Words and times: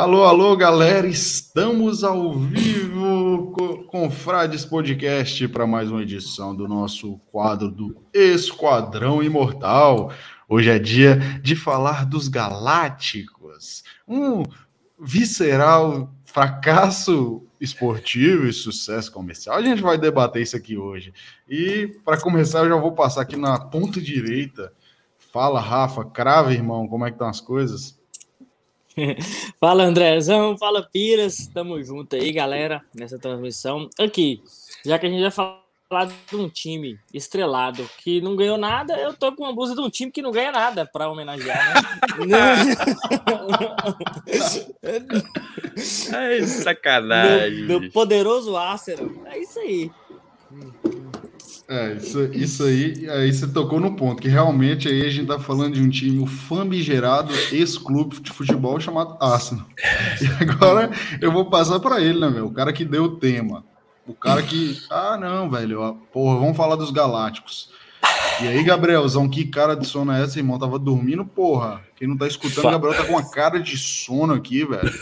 Alô, 0.00 0.24
alô, 0.24 0.56
galera, 0.56 1.06
estamos 1.06 2.02
ao 2.02 2.32
vivo 2.32 3.52
com 3.86 4.10
Frades 4.10 4.64
Podcast 4.64 5.46
para 5.48 5.66
mais 5.66 5.90
uma 5.90 6.00
edição 6.00 6.56
do 6.56 6.66
nosso 6.66 7.18
quadro 7.30 7.70
do 7.70 7.94
Esquadrão 8.10 9.22
Imortal. 9.22 10.10
Hoje 10.48 10.70
é 10.70 10.78
dia 10.78 11.16
de 11.42 11.54
falar 11.54 12.06
dos 12.06 12.28
Galácticos, 12.28 13.84
um 14.08 14.42
visceral 14.98 16.10
fracasso 16.24 17.46
esportivo 17.60 18.46
e 18.46 18.54
sucesso 18.54 19.12
comercial. 19.12 19.56
A 19.56 19.62
gente 19.62 19.82
vai 19.82 19.98
debater 19.98 20.40
isso 20.40 20.56
aqui 20.56 20.78
hoje. 20.78 21.12
E 21.46 21.88
para 22.06 22.18
começar, 22.18 22.60
eu 22.60 22.70
já 22.70 22.76
vou 22.76 22.92
passar 22.92 23.20
aqui 23.20 23.36
na 23.36 23.60
ponta 23.60 24.00
direita. 24.00 24.72
Fala, 25.30 25.60
Rafa, 25.60 26.06
crava, 26.06 26.54
irmão, 26.54 26.88
como 26.88 27.04
é 27.04 27.10
que 27.10 27.16
estão 27.16 27.28
as 27.28 27.42
coisas? 27.42 27.99
fala 29.60 29.84
Andrezão, 29.84 30.56
fala 30.56 30.82
Piras, 30.82 31.48
tamo 31.52 31.82
junto 31.82 32.16
aí, 32.16 32.32
galera, 32.32 32.82
nessa 32.94 33.18
transmissão. 33.18 33.88
Aqui, 33.98 34.42
já 34.84 34.98
que 34.98 35.06
a 35.06 35.10
gente 35.10 35.22
vai 35.22 35.30
falar 35.30 35.60
de 36.28 36.36
um 36.36 36.48
time 36.48 36.98
estrelado 37.12 37.88
que 37.98 38.20
não 38.20 38.36
ganhou 38.36 38.56
nada, 38.56 38.96
eu 38.96 39.12
tô 39.12 39.32
com 39.32 39.42
uma 39.42 39.52
blusa 39.52 39.74
de 39.74 39.80
um 39.80 39.90
time 39.90 40.12
que 40.12 40.22
não 40.22 40.30
ganha 40.30 40.52
nada 40.52 40.86
para 40.86 41.08
homenagear, 41.08 41.74
né? 42.26 42.40
é 46.14 46.46
sacanagem. 46.46 47.66
Do, 47.68 47.80
do 47.80 47.90
poderoso 47.90 48.56
Arsenal. 48.56 49.10
É 49.26 49.38
isso 49.38 49.58
aí. 49.58 49.90
É, 51.70 51.92
isso, 51.92 52.24
isso 52.32 52.64
aí, 52.64 53.08
aí 53.08 53.32
você 53.32 53.46
tocou 53.46 53.78
no 53.78 53.94
ponto, 53.94 54.20
que 54.20 54.26
realmente 54.26 54.88
aí 54.88 55.06
a 55.06 55.08
gente 55.08 55.28
tá 55.28 55.38
falando 55.38 55.74
de 55.74 55.80
um 55.80 55.88
time 55.88 56.26
famigerado, 56.26 57.32
ex-clube 57.52 58.20
de 58.20 58.32
futebol 58.32 58.80
chamado 58.80 59.16
Arsenal. 59.20 59.64
E 60.20 60.42
agora 60.42 60.90
eu 61.20 61.30
vou 61.30 61.48
passar 61.48 61.78
para 61.78 62.00
ele, 62.00 62.18
né, 62.18 62.28
meu? 62.28 62.46
O 62.46 62.52
cara 62.52 62.72
que 62.72 62.84
deu 62.84 63.04
o 63.04 63.16
tema. 63.16 63.64
O 64.04 64.12
cara 64.12 64.42
que. 64.42 64.80
Ah, 64.90 65.16
não, 65.16 65.48
velho. 65.48 65.96
Porra, 66.12 66.40
vamos 66.40 66.56
falar 66.56 66.74
dos 66.74 66.90
Galácticos. 66.90 67.70
E 68.42 68.48
aí, 68.48 68.64
Gabrielzão, 68.64 69.28
que 69.28 69.44
cara 69.44 69.76
de 69.76 69.86
sono 69.86 70.10
é 70.10 70.24
essa, 70.24 70.40
irmão? 70.40 70.58
Tava 70.58 70.76
dormindo, 70.76 71.24
porra. 71.24 71.82
Quem 71.94 72.08
não 72.08 72.16
tá 72.16 72.26
escutando, 72.26 72.66
o 72.66 72.70
Gabriel 72.72 72.96
tá 72.96 73.04
com 73.04 73.12
uma 73.12 73.30
cara 73.30 73.60
de 73.60 73.78
sono 73.78 74.34
aqui, 74.34 74.64
velho. 74.64 74.92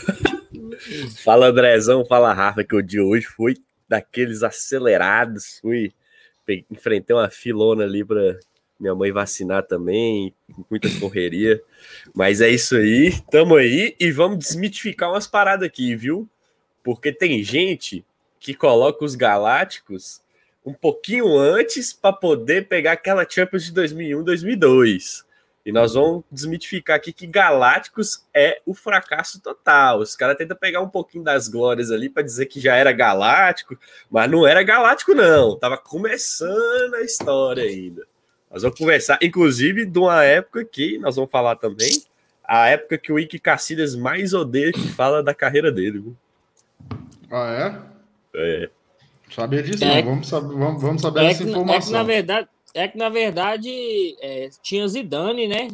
Fala, 1.23 1.47
Andrezão, 1.47 2.05
fala, 2.05 2.31
Rafa, 2.31 2.63
que 2.63 2.75
o 2.75 2.81
de 2.83 2.99
hoje 2.99 3.25
foi 3.25 3.55
daqueles 3.87 4.43
acelerados, 4.43 5.57
fui 5.61 5.91
enfrentei 6.69 7.15
uma 7.15 7.29
filona 7.29 7.83
ali 7.83 8.03
para 8.03 8.39
minha 8.79 8.95
mãe 8.95 9.11
vacinar 9.11 9.63
também, 9.63 10.33
muita 10.69 10.89
correria. 10.99 11.61
Mas 12.13 12.39
é 12.39 12.49
isso 12.49 12.75
aí, 12.75 13.13
tamo 13.29 13.55
aí 13.55 13.95
e 13.99 14.11
vamos 14.11 14.39
desmitificar 14.39 15.11
umas 15.11 15.27
paradas 15.27 15.67
aqui, 15.67 15.95
viu? 15.95 16.27
Porque 16.83 17.11
tem 17.11 17.43
gente 17.43 18.05
que 18.39 18.53
coloca 18.53 19.03
os 19.03 19.15
Galácticos 19.15 20.21
um 20.65 20.73
pouquinho 20.73 21.37
antes 21.37 21.91
para 21.91 22.13
poder 22.13 22.67
pegar 22.67 22.93
aquela 22.93 23.27
Champions 23.29 23.65
de 23.65 23.73
2001, 23.73 24.23
2002. 24.23 25.25
E 25.69 25.71
nós 25.71 25.93
vamos 25.93 26.23
desmitificar 26.31 26.95
aqui 26.95 27.13
que 27.13 27.27
Galácticos 27.27 28.25
é 28.33 28.59
o 28.65 28.73
fracasso 28.73 29.39
total. 29.39 29.99
Os 29.99 30.15
caras 30.15 30.35
tentam 30.35 30.57
pegar 30.57 30.81
um 30.81 30.89
pouquinho 30.89 31.23
das 31.23 31.47
glórias 31.47 31.91
ali 31.91 32.09
para 32.09 32.23
dizer 32.23 32.47
que 32.47 32.59
já 32.59 32.75
era 32.75 32.91
galáctico, 32.91 33.77
mas 34.09 34.31
não 34.31 34.47
era 34.47 34.63
galáctico, 34.63 35.13
não. 35.13 35.59
Tava 35.59 35.77
começando 35.77 36.95
a 36.95 37.03
história 37.03 37.65
ainda. 37.65 38.01
Nós 38.49 38.63
vamos 38.63 38.79
conversar, 38.79 39.19
inclusive, 39.21 39.85
de 39.85 39.99
uma 39.99 40.23
época 40.23 40.65
que 40.65 40.97
nós 40.97 41.17
vamos 41.17 41.29
falar 41.29 41.55
também, 41.55 42.01
a 42.43 42.67
época 42.69 42.97
que 42.97 43.11
o 43.11 43.19
Ike 43.19 43.37
Cacilhas 43.37 43.95
mais 43.95 44.33
odeia 44.33 44.71
que 44.71 44.87
fala 44.87 45.21
da 45.21 45.35
carreira 45.35 45.71
dele. 45.71 45.99
Viu? 45.99 46.17
Ah, 47.29 47.85
é? 48.33 48.63
É. 48.63 48.69
Sabia 49.29 49.61
disso, 49.61 49.83
é, 49.83 50.01
não. 50.01 50.09
Vamos 50.13 50.27
saber, 50.27 50.47
vamos, 50.47 50.81
vamos 50.81 51.01
saber 51.03 51.19
é 51.19 51.25
essa 51.27 51.43
informação. 51.43 51.75
É 51.75 51.85
que, 51.85 51.91
na 51.91 52.03
verdade, 52.03 52.49
é 52.73 52.87
que, 52.87 52.97
na 52.97 53.09
verdade, 53.09 53.69
é, 54.21 54.49
tinha 54.61 54.87
Zidane, 54.87 55.47
né? 55.47 55.69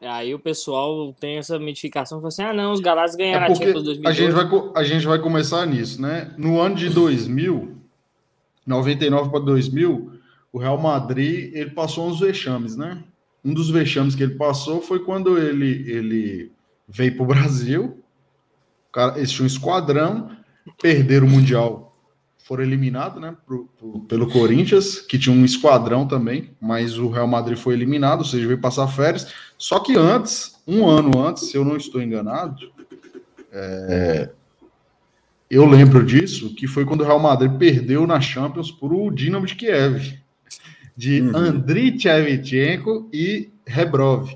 Aí 0.00 0.32
o 0.32 0.38
pessoal 0.38 1.12
tem 1.18 1.38
essa 1.38 1.58
mitificação, 1.58 2.24
assim, 2.24 2.42
ah, 2.42 2.52
não, 2.52 2.72
os 2.72 2.80
Galácticos 2.80 3.16
ganharam 3.16 3.46
é 3.46 3.50
a 3.50 3.54
Champions 3.54 3.84
2012. 3.84 4.06
A 4.06 4.12
gente, 4.12 4.32
vai, 4.32 4.70
a 4.76 4.84
gente 4.84 5.06
vai 5.06 5.18
começar 5.18 5.66
nisso, 5.66 6.00
né? 6.00 6.32
No 6.38 6.60
ano 6.60 6.76
de 6.76 6.88
2000, 6.88 7.76
99 8.64 9.30
para 9.30 9.40
2000, 9.40 10.12
o 10.52 10.58
Real 10.58 10.78
Madrid, 10.78 11.52
ele 11.52 11.70
passou 11.70 12.06
uns 12.06 12.20
vexames, 12.20 12.76
né? 12.76 13.02
Um 13.44 13.52
dos 13.52 13.70
vexames 13.70 14.14
que 14.14 14.22
ele 14.22 14.36
passou 14.36 14.80
foi 14.80 15.00
quando 15.00 15.36
ele, 15.36 15.90
ele 15.90 16.52
veio 16.86 17.14
para 17.16 17.22
o 17.24 17.26
Brasil, 17.26 18.02
eles 19.16 19.32
tinham 19.32 19.44
um 19.44 19.46
esquadrão, 19.46 20.30
perderam 20.80 21.26
o 21.26 21.30
Mundial 21.30 21.87
foram 22.48 22.64
eliminados, 22.64 23.20
né, 23.20 23.36
pro, 23.46 23.68
pro, 23.78 24.00
pelo 24.00 24.26
Corinthians, 24.26 25.00
que 25.02 25.18
tinha 25.18 25.36
um 25.36 25.44
esquadrão 25.44 26.08
também, 26.08 26.50
mas 26.58 26.96
o 26.96 27.10
Real 27.10 27.26
Madrid 27.26 27.58
foi 27.58 27.74
eliminado, 27.74 28.20
ou 28.20 28.24
seja, 28.24 28.46
veio 28.46 28.58
passar 28.58 28.88
férias. 28.88 29.30
Só 29.58 29.78
que 29.78 29.94
antes, 29.98 30.56
um 30.66 30.88
ano 30.88 31.22
antes, 31.22 31.50
se 31.50 31.58
eu 31.58 31.62
não 31.62 31.76
estou 31.76 32.00
enganado, 32.00 32.72
é, 33.52 34.30
eu 35.50 35.66
lembro 35.66 36.02
disso, 36.02 36.54
que 36.54 36.66
foi 36.66 36.86
quando 36.86 37.02
o 37.02 37.04
Real 37.04 37.20
Madrid 37.20 37.52
perdeu 37.52 38.06
na 38.06 38.18
Champions 38.18 38.70
para 38.70 38.94
o 38.94 39.10
Dinamo 39.10 39.44
de 39.44 39.54
Kiev, 39.54 40.18
de 40.96 41.20
uhum. 41.20 41.36
Andriy 41.36 42.00
Shevchenko 42.00 43.10
e 43.12 43.50
Rebrov. 43.66 44.34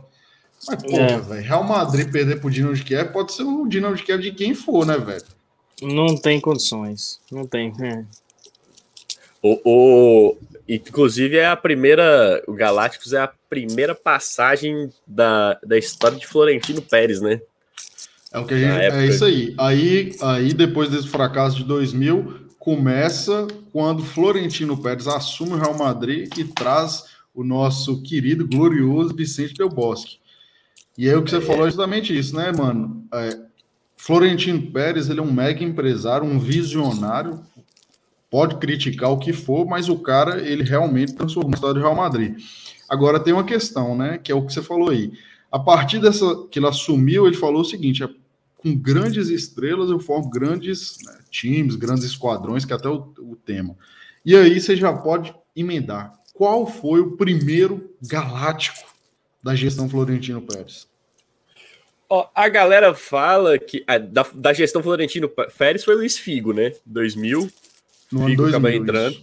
Mas, 0.68 0.82
porra, 0.82 1.02
é. 1.02 1.18
velho, 1.18 1.42
Real 1.42 1.64
Madrid 1.64 2.10
perder 2.10 2.40
para 2.40 2.46
o 2.46 2.50
Dinamo 2.50 2.74
de 2.74 2.84
Kiev 2.84 3.10
pode 3.10 3.32
ser 3.32 3.44
o 3.44 3.66
Dinamo 3.66 3.96
de 3.96 4.02
Kiev 4.02 4.20
de 4.20 4.32
quem 4.32 4.54
for, 4.54 4.84
né, 4.84 4.98
velho? 4.98 5.24
Não 5.82 6.16
tem 6.16 6.40
condições. 6.40 7.20
Não 7.30 7.46
tem. 7.46 7.72
É. 7.80 8.04
O, 9.42 9.60
o, 9.64 10.36
inclusive, 10.68 11.36
é 11.36 11.46
a 11.46 11.56
primeira. 11.56 12.42
O 12.46 12.52
Galácticos 12.52 13.12
é 13.12 13.20
a 13.20 13.32
primeira 13.50 13.94
passagem 13.94 14.90
da, 15.06 15.58
da 15.64 15.76
história 15.76 16.16
de 16.16 16.26
Florentino 16.26 16.80
Pérez, 16.80 17.20
né? 17.20 17.40
É 18.32 18.38
o 18.38 18.46
que 18.46 18.54
a 18.54 18.58
gente. 18.58 18.70
É 18.70 19.06
isso 19.06 19.24
aí. 19.24 19.54
aí. 19.58 20.16
Aí, 20.20 20.54
depois 20.54 20.88
desse 20.88 21.08
fracasso 21.08 21.56
de 21.56 21.64
2000, 21.64 22.46
começa 22.58 23.48
quando 23.72 24.04
Florentino 24.04 24.80
Pérez 24.80 25.08
assume 25.08 25.54
o 25.54 25.58
Real 25.58 25.76
Madrid 25.76 26.32
e 26.38 26.44
traz 26.44 27.06
o 27.34 27.42
nosso 27.42 28.00
querido, 28.02 28.46
glorioso 28.46 29.14
Vicente 29.14 29.54
Del 29.54 29.68
Bosque. 29.68 30.18
E 30.96 31.08
aí 31.08 31.16
o 31.16 31.22
que 31.22 31.30
você 31.30 31.38
é. 31.38 31.40
falou 31.40 31.62
é 31.66 31.70
justamente 31.70 32.16
isso, 32.16 32.36
né, 32.36 32.52
mano? 32.52 33.04
É, 33.12 33.38
Florentino 34.04 34.60
Pérez 34.72 35.08
ele 35.08 35.20
é 35.20 35.22
um 35.22 35.32
mega 35.32 35.62
empresário, 35.62 36.26
um 36.26 36.36
visionário. 36.36 37.40
Pode 38.28 38.56
criticar 38.56 39.12
o 39.12 39.18
que 39.18 39.32
for, 39.32 39.64
mas 39.64 39.88
o 39.88 39.96
cara 39.96 40.42
ele 40.42 40.64
realmente 40.64 41.14
transformou 41.14 41.52
a 41.52 41.54
história 41.54 41.74
do 41.74 41.80
Real 41.80 41.94
Madrid. 41.94 42.36
Agora 42.88 43.20
tem 43.20 43.32
uma 43.32 43.44
questão, 43.44 43.96
né? 43.96 44.18
Que 44.18 44.32
é 44.32 44.34
o 44.34 44.44
que 44.44 44.52
você 44.52 44.60
falou 44.60 44.90
aí. 44.90 45.12
A 45.52 45.58
partir 45.58 46.00
dessa 46.00 46.24
que 46.50 46.58
ele 46.58 46.66
assumiu, 46.66 47.28
ele 47.28 47.36
falou 47.36 47.60
o 47.60 47.64
seguinte: 47.64 48.02
é, 48.02 48.08
com 48.56 48.74
grandes 48.74 49.28
estrelas 49.28 49.88
eu 49.88 50.00
formo 50.00 50.28
grandes 50.28 50.98
né, 51.04 51.18
times, 51.30 51.76
grandes 51.76 52.02
esquadrões, 52.02 52.64
que 52.64 52.72
é 52.72 52.76
até 52.76 52.88
o, 52.88 53.14
o 53.20 53.36
tema. 53.36 53.76
E 54.26 54.34
aí 54.34 54.60
você 54.60 54.74
já 54.74 54.92
pode 54.92 55.32
emendar. 55.54 56.12
Qual 56.34 56.66
foi 56.66 56.98
o 56.98 57.16
primeiro 57.16 57.94
galáctico 58.02 58.92
da 59.40 59.54
gestão 59.54 59.88
Florentino 59.88 60.42
Pérez? 60.42 60.90
Ó, 62.14 62.28
a 62.34 62.46
galera 62.46 62.92
fala 62.92 63.58
que 63.58 63.82
a, 63.86 63.96
da, 63.96 64.26
da, 64.34 64.52
gestão 64.52 64.82
Florentino 64.82 65.30
Pérez 65.56 65.82
foi 65.82 65.94
Luiz 65.94 66.18
Figo, 66.18 66.52
né? 66.52 66.74
2000. 66.84 67.50
No 68.12 68.26
Figo 68.26 68.48
acaba 68.48 68.70
entrando. 68.70 69.16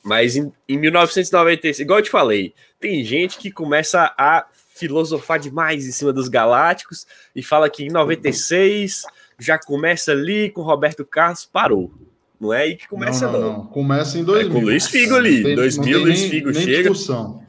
Mas 0.00 0.36
em, 0.36 0.52
em 0.68 0.78
1996, 0.78 1.80
igual 1.80 1.98
eu 1.98 2.04
te 2.04 2.10
falei, 2.10 2.54
tem 2.78 3.04
gente 3.04 3.38
que 3.38 3.50
começa 3.50 4.14
a 4.16 4.46
filosofar 4.72 5.40
demais 5.40 5.84
em 5.84 5.90
cima 5.90 6.12
dos 6.12 6.28
Galácticos 6.28 7.08
e 7.34 7.42
fala 7.42 7.68
que 7.68 7.82
em 7.82 7.90
96 7.90 9.02
já 9.36 9.58
começa 9.58 10.12
ali 10.12 10.48
com 10.48 10.62
Roberto 10.62 11.04
Carlos, 11.04 11.44
parou. 11.44 11.92
Não 12.40 12.52
é 12.52 12.62
aí 12.62 12.76
que 12.76 12.86
começa, 12.86 13.26
não. 13.26 13.40
não, 13.40 13.52
não. 13.52 13.66
Começa 13.66 14.16
em 14.16 14.22
2000. 14.22 14.48
É 14.48 14.54
com 14.54 14.60
o 14.60 14.64
Luiz 14.64 14.86
Figo 14.86 15.16
ali. 15.16 15.42
Tem, 15.42 15.56
2000, 15.56 15.98
Luiz 15.98 16.22
Figo 16.22 16.52
nem, 16.52 16.62
chega. 16.62 16.90
Discussão. 16.90 17.42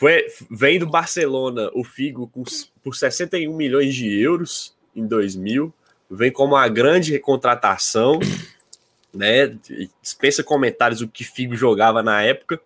Foi, 0.00 0.24
vem 0.50 0.78
do 0.78 0.86
Barcelona 0.86 1.70
o 1.74 1.84
Figo 1.84 2.26
com, 2.28 2.42
por 2.82 2.96
61 2.96 3.54
milhões 3.54 3.94
de 3.94 4.18
euros 4.18 4.74
em 4.96 5.06
2000. 5.06 5.70
Vem 6.10 6.32
como 6.32 6.54
uma 6.54 6.66
grande 6.68 7.18
contratação, 7.18 8.18
né? 9.12 9.58
Dispensa 10.00 10.42
comentários 10.42 11.02
o 11.02 11.08
que 11.08 11.22
Figo 11.22 11.54
jogava 11.54 12.02
na 12.02 12.22
época. 12.22 12.58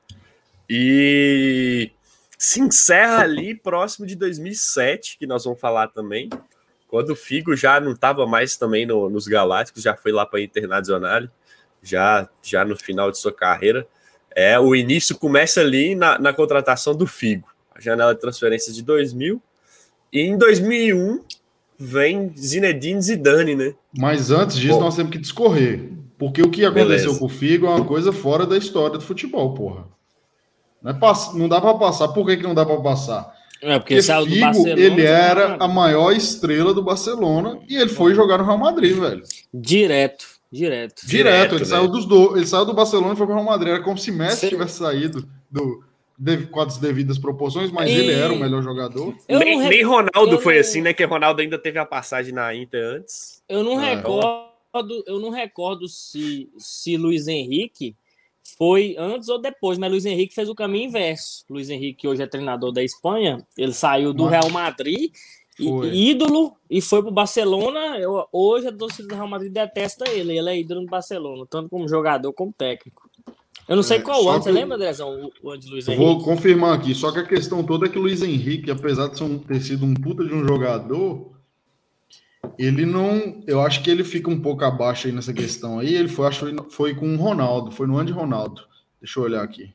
E 0.70 1.90
se 2.38 2.60
encerra 2.60 3.22
ali 3.22 3.52
próximo 3.52 4.06
de 4.06 4.14
2007, 4.14 5.18
que 5.18 5.26
nós 5.26 5.42
vamos 5.42 5.58
falar 5.58 5.88
também, 5.88 6.30
quando 6.86 7.10
o 7.10 7.16
Figo 7.16 7.56
já 7.56 7.80
não 7.80 7.94
estava 7.94 8.24
mais 8.28 8.56
também 8.56 8.86
no, 8.86 9.10
nos 9.10 9.26
Galácticos, 9.26 9.82
já 9.82 9.96
foi 9.96 10.12
lá 10.12 10.24
para 10.24 10.38
a 10.38 10.42
Internacional, 10.42 11.22
já, 11.82 12.28
já 12.40 12.64
no 12.64 12.76
final 12.76 13.10
de 13.10 13.18
sua 13.18 13.32
carreira. 13.32 13.88
É, 14.34 14.58
o 14.58 14.74
início 14.74 15.16
começa 15.16 15.60
ali 15.60 15.94
na, 15.94 16.18
na 16.18 16.32
contratação 16.32 16.94
do 16.94 17.06
Figo, 17.06 17.48
a 17.74 17.80
janela 17.80 18.14
de 18.14 18.20
transferências 18.20 18.74
de 18.74 18.82
2000. 18.82 19.40
E 20.12 20.20
em 20.20 20.36
2001, 20.36 21.20
vem 21.78 22.32
Zinedine 22.36 23.00
Zidane, 23.00 23.54
né? 23.54 23.74
Mas 23.96 24.30
antes 24.30 24.56
disso, 24.56 24.74
Bom. 24.74 24.84
nós 24.84 24.96
temos 24.96 25.12
que 25.12 25.18
discorrer. 25.18 25.90
Porque 26.18 26.42
o 26.42 26.50
que 26.50 26.64
aconteceu 26.64 26.86
Beleza. 26.86 27.18
com 27.18 27.26
o 27.26 27.28
Figo 27.28 27.66
é 27.66 27.70
uma 27.70 27.84
coisa 27.84 28.12
fora 28.12 28.46
da 28.46 28.56
história 28.56 28.96
do 28.96 29.04
futebol, 29.04 29.54
porra. 29.54 29.84
Não, 30.82 30.90
é 30.90 30.94
pass... 30.94 31.34
não 31.34 31.48
dá 31.48 31.60
pra 31.60 31.74
passar. 31.74 32.08
Por 32.08 32.26
que, 32.26 32.36
que 32.36 32.42
não 32.42 32.54
dá 32.54 32.64
pra 32.64 32.76
passar? 32.76 33.34
É, 33.62 33.78
porque 33.78 33.96
Porque 33.96 34.28
Figo, 34.30 34.40
Barcelona. 34.40 34.80
ele 34.80 34.94
foi 34.94 35.04
era 35.04 35.56
a 35.58 35.66
maior 35.66 36.12
estrela 36.12 36.74
do 36.74 36.82
Barcelona 36.82 37.58
e 37.68 37.76
ele 37.76 37.88
foi 37.88 38.14
jogar 38.14 38.38
no 38.38 38.44
Real 38.44 38.58
Madrid, 38.58 38.96
velho. 38.96 39.22
Direto, 39.52 40.26
direto. 40.54 41.06
Direto, 41.06 41.06
Direto, 41.06 41.52
ele 41.56 41.60
né? 41.60 41.64
saiu 41.66 41.88
dos 41.88 42.06
do... 42.06 42.36
ele 42.36 42.46
saiu 42.46 42.64
do 42.64 42.72
Barcelona 42.74 43.14
e 43.14 43.16
foi 43.16 43.26
para 43.26 43.34
o 43.34 43.38
Real 43.38 43.46
Madrid. 43.50 43.72
Era 43.74 43.82
como 43.82 43.98
se 43.98 44.10
Messi 44.12 44.48
tivesse 44.48 44.78
saído 44.78 45.28
do 45.50 45.82
de- 46.16 46.46
com 46.46 46.60
as 46.60 46.78
devidas 46.78 47.18
proporções, 47.18 47.70
mas 47.72 47.90
E- 47.90 47.94
ele 47.94 48.12
era 48.12 48.32
o 48.32 48.38
melhor 48.38 48.62
jogador. 48.62 49.14
Eu 49.28 49.38
nem, 49.40 49.60
re- 49.60 49.68
nem 49.68 49.82
Ronaldo 49.82 50.32
eu 50.32 50.40
foi 50.40 50.54
não- 50.54 50.60
assim, 50.60 50.80
né? 50.80 50.92
Que 50.94 51.04
Ronaldo 51.04 51.42
ainda 51.42 51.58
teve 51.58 51.78
a 51.78 51.84
passagem 51.84 52.32
na 52.32 52.54
Inter 52.54 52.98
antes. 52.98 53.42
Eu 53.48 53.64
não 53.64 53.80
É. 53.82 53.96
recordo, 53.96 55.04
eu 55.06 55.18
não 55.18 55.30
recordo 55.30 55.88
se, 55.88 56.48
se 56.56 56.96
Luiz 56.96 57.26
Henrique 57.26 57.96
foi 58.58 58.94
antes 58.98 59.28
ou 59.28 59.40
depois, 59.40 59.76
mas 59.78 59.90
Luiz 59.90 60.04
Henrique 60.06 60.34
fez 60.34 60.48
o 60.48 60.54
caminho 60.54 60.84
inverso. 60.88 61.44
Luiz 61.50 61.68
Henrique, 61.70 62.02
que 62.02 62.08
hoje 62.08 62.22
é 62.22 62.26
treinador 62.26 62.70
da 62.72 62.82
Espanha, 62.82 63.44
ele 63.58 63.72
saiu 63.72 64.12
do 64.12 64.24
Mas- 64.24 64.32
Real 64.32 64.50
Madrid, 64.50 65.10
Foi. 65.56 65.94
ídolo, 65.94 66.56
e 66.68 66.80
foi 66.80 67.00
pro 67.02 67.12
Barcelona. 67.12 67.98
Eu, 67.98 68.26
hoje 68.32 68.66
a 68.66 68.72
torcida 68.72 69.08
do 69.08 69.14
Real 69.14 69.28
Madrid 69.28 69.52
detesta 69.52 70.08
ele, 70.10 70.36
ele 70.36 70.50
é 70.50 70.58
ídolo 70.58 70.82
no 70.82 70.88
Barcelona, 70.88 71.44
tanto 71.48 71.68
como 71.68 71.88
jogador 71.88 72.32
como 72.32 72.52
técnico. 72.52 73.08
Eu 73.68 73.76
não 73.76 73.82
sei 73.82 73.98
É, 73.98 74.00
qual 74.02 74.28
ano, 74.28 74.42
você 74.42 74.52
lembra, 74.52 74.76
Andrezão, 74.76 75.30
o, 75.42 75.50
ano 75.50 75.60
de 75.60 75.70
Luiz 75.70 75.88
Henrique? 75.88 76.04
vou 76.04 76.22
confirmar 76.22 76.74
aqui, 76.74 76.94
só 76.94 77.10
que 77.12 77.18
a 77.20 77.26
questão 77.26 77.62
toda 77.64 77.86
é 77.86 77.88
que 77.88 77.98
o 77.98 78.02
Luiz 78.02 78.20
Henrique, 78.22 78.70
apesar 78.70 79.08
de 79.08 79.22
um- 79.22 79.38
ter 79.38 79.60
sido 79.60 79.86
um 79.86 79.94
puta 79.94 80.24
de 80.24 80.34
um 80.34 80.46
jogador, 80.46 81.32
ele 82.58 82.84
não. 82.84 83.42
Eu 83.46 83.60
acho 83.62 83.82
que 83.82 83.90
ele 83.90 84.04
fica 84.04 84.28
um 84.30 84.38
pouco 84.40 84.64
abaixo 84.64 85.06
aí 85.06 85.12
nessa 85.12 85.32
questão 85.32 85.78
aí. 85.78 85.94
Ele 85.94 86.08
foi, 86.08 86.26
acho 86.26 86.46
foi 86.70 86.94
com 86.94 87.14
o 87.14 87.16
Ronaldo, 87.16 87.70
foi 87.70 87.86
no 87.86 87.96
ano 87.96 88.06
de 88.06 88.12
Ronaldo. 88.12 88.62
Deixa 89.00 89.18
eu 89.18 89.24
olhar 89.24 89.42
aqui. 89.42 89.74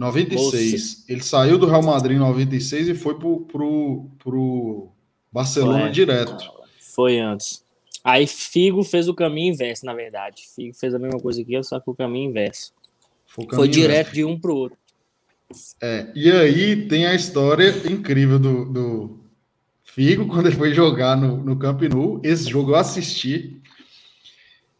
96. 0.00 1.04
Ele 1.06 1.22
saiu 1.22 1.58
do 1.58 1.66
Real 1.66 1.82
Madrid 1.82 2.16
em 2.16 2.20
96 2.20 2.88
e 2.88 2.94
foi 2.94 3.18
pro, 3.18 3.40
pro, 3.40 4.06
pro 4.18 4.88
Barcelona 5.30 5.82
Foi. 5.82 5.90
direto. 5.90 6.50
Foi 6.80 7.18
antes. 7.18 7.62
Aí 8.02 8.26
Figo 8.26 8.82
fez 8.82 9.08
o 9.08 9.14
caminho 9.14 9.52
inverso, 9.52 9.84
na 9.84 9.92
verdade. 9.92 10.44
Figo 10.56 10.74
fez 10.74 10.94
a 10.94 10.98
mesma 10.98 11.20
coisa 11.20 11.44
que 11.44 11.52
eu, 11.52 11.62
só 11.62 11.78
que 11.78 11.90
o 11.90 11.94
caminho 11.94 12.30
inverso. 12.30 12.72
Foi, 13.26 13.44
o 13.44 13.48
Foi 13.48 13.56
caminho 13.58 13.72
direto 13.72 14.12
de 14.12 14.24
um 14.24 14.40
pro 14.40 14.56
outro. 14.56 14.78
É, 15.82 16.10
e 16.14 16.32
aí 16.32 16.88
tem 16.88 17.06
a 17.06 17.14
história 17.14 17.68
incrível 17.86 18.38
do, 18.38 18.64
do 18.64 19.20
Figo, 19.84 20.24
quando 20.32 20.46
ele 20.46 20.56
foi 20.56 20.72
jogar 20.72 21.14
no, 21.14 21.36
no 21.36 21.58
Camp 21.58 21.82
Nou. 21.82 22.22
Esse 22.24 22.48
jogo 22.48 22.70
eu 22.70 22.76
assisti. 22.76 23.60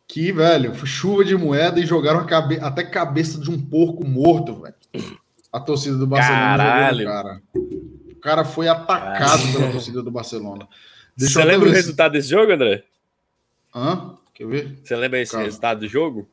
Que, 0.08 0.32
velho, 0.32 0.74
foi 0.74 0.88
chuva 0.88 1.24
de 1.24 1.36
moeda 1.36 1.78
e 1.78 1.86
jogaram 1.86 2.20
a 2.20 2.24
cabe 2.24 2.58
até 2.58 2.82
cabeça 2.82 3.38
de 3.38 3.50
um 3.50 3.60
porco 3.60 4.04
morto, 4.04 4.62
velho. 4.62 4.79
A 5.52 5.60
torcida 5.60 5.96
do 5.96 6.06
Barcelona 6.06 6.56
Caralho. 6.56 7.04
cara. 7.04 7.42
O 7.54 8.16
cara 8.20 8.44
foi 8.44 8.68
atacado 8.68 9.42
pela 9.52 9.72
torcida 9.72 10.02
do 10.02 10.10
Barcelona. 10.10 10.68
Deixa 11.16 11.34
Você 11.40 11.44
lembra 11.44 11.68
o 11.68 11.72
resultado 11.72 12.12
desse 12.12 12.28
jogo, 12.30 12.52
André? 12.52 12.84
Hã? 13.74 14.14
Quer 14.34 14.46
ver? 14.46 14.78
Você 14.84 14.94
lembra 14.96 15.20
esse 15.20 15.32
Calma. 15.32 15.46
resultado 15.46 15.80
do 15.80 15.88
jogo? 15.88 16.28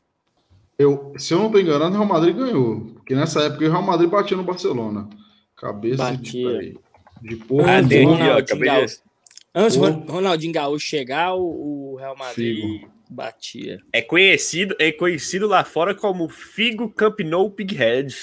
Eu, 0.78 1.12
se 1.18 1.34
eu 1.34 1.38
não 1.40 1.50
tô 1.50 1.58
enganado, 1.58 1.90
o 1.94 1.98
Real 1.98 2.06
Madrid 2.06 2.36
ganhou. 2.36 2.80
Porque 2.94 3.14
nessa 3.14 3.42
época 3.42 3.64
o 3.66 3.70
Real 3.70 3.82
Madrid 3.82 4.08
batia 4.08 4.36
no 4.36 4.44
Barcelona. 4.44 5.08
Cabeça 5.56 6.10
de, 6.12 6.16
Batia. 6.16 6.48
peraí, 6.50 6.76
de 7.22 7.36
porco. 7.36 7.68
Ah, 7.68 7.76
Ronaldinho 7.80 8.16
de- 8.44 8.64
Gaúcho- 8.64 9.00
Antes 9.54 9.76
do. 9.76 9.90
Ronaldinho 10.12 10.52
Gaúcho 10.52 10.86
chegar, 10.86 11.34
o, 11.34 11.96
Real 11.98 12.16
Madrid 12.16 12.56
Figo. 12.62 12.90
batia. 13.10 13.80
É 13.92 14.00
conhecido, 14.00 14.76
é 14.78 14.92
conhecido 14.92 15.48
lá 15.48 15.64
fora 15.64 15.94
como 15.96 16.28
Figo 16.28 16.88
Camp 16.90 17.18
Nou 17.20 17.50
Pighead. 17.50 18.14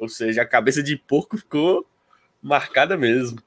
Ou 0.00 0.08
seja, 0.08 0.42
a 0.42 0.46
cabeça 0.46 0.82
de 0.82 0.96
porco 0.96 1.36
ficou 1.36 1.86
marcada 2.42 2.96
mesmo. 2.96 3.38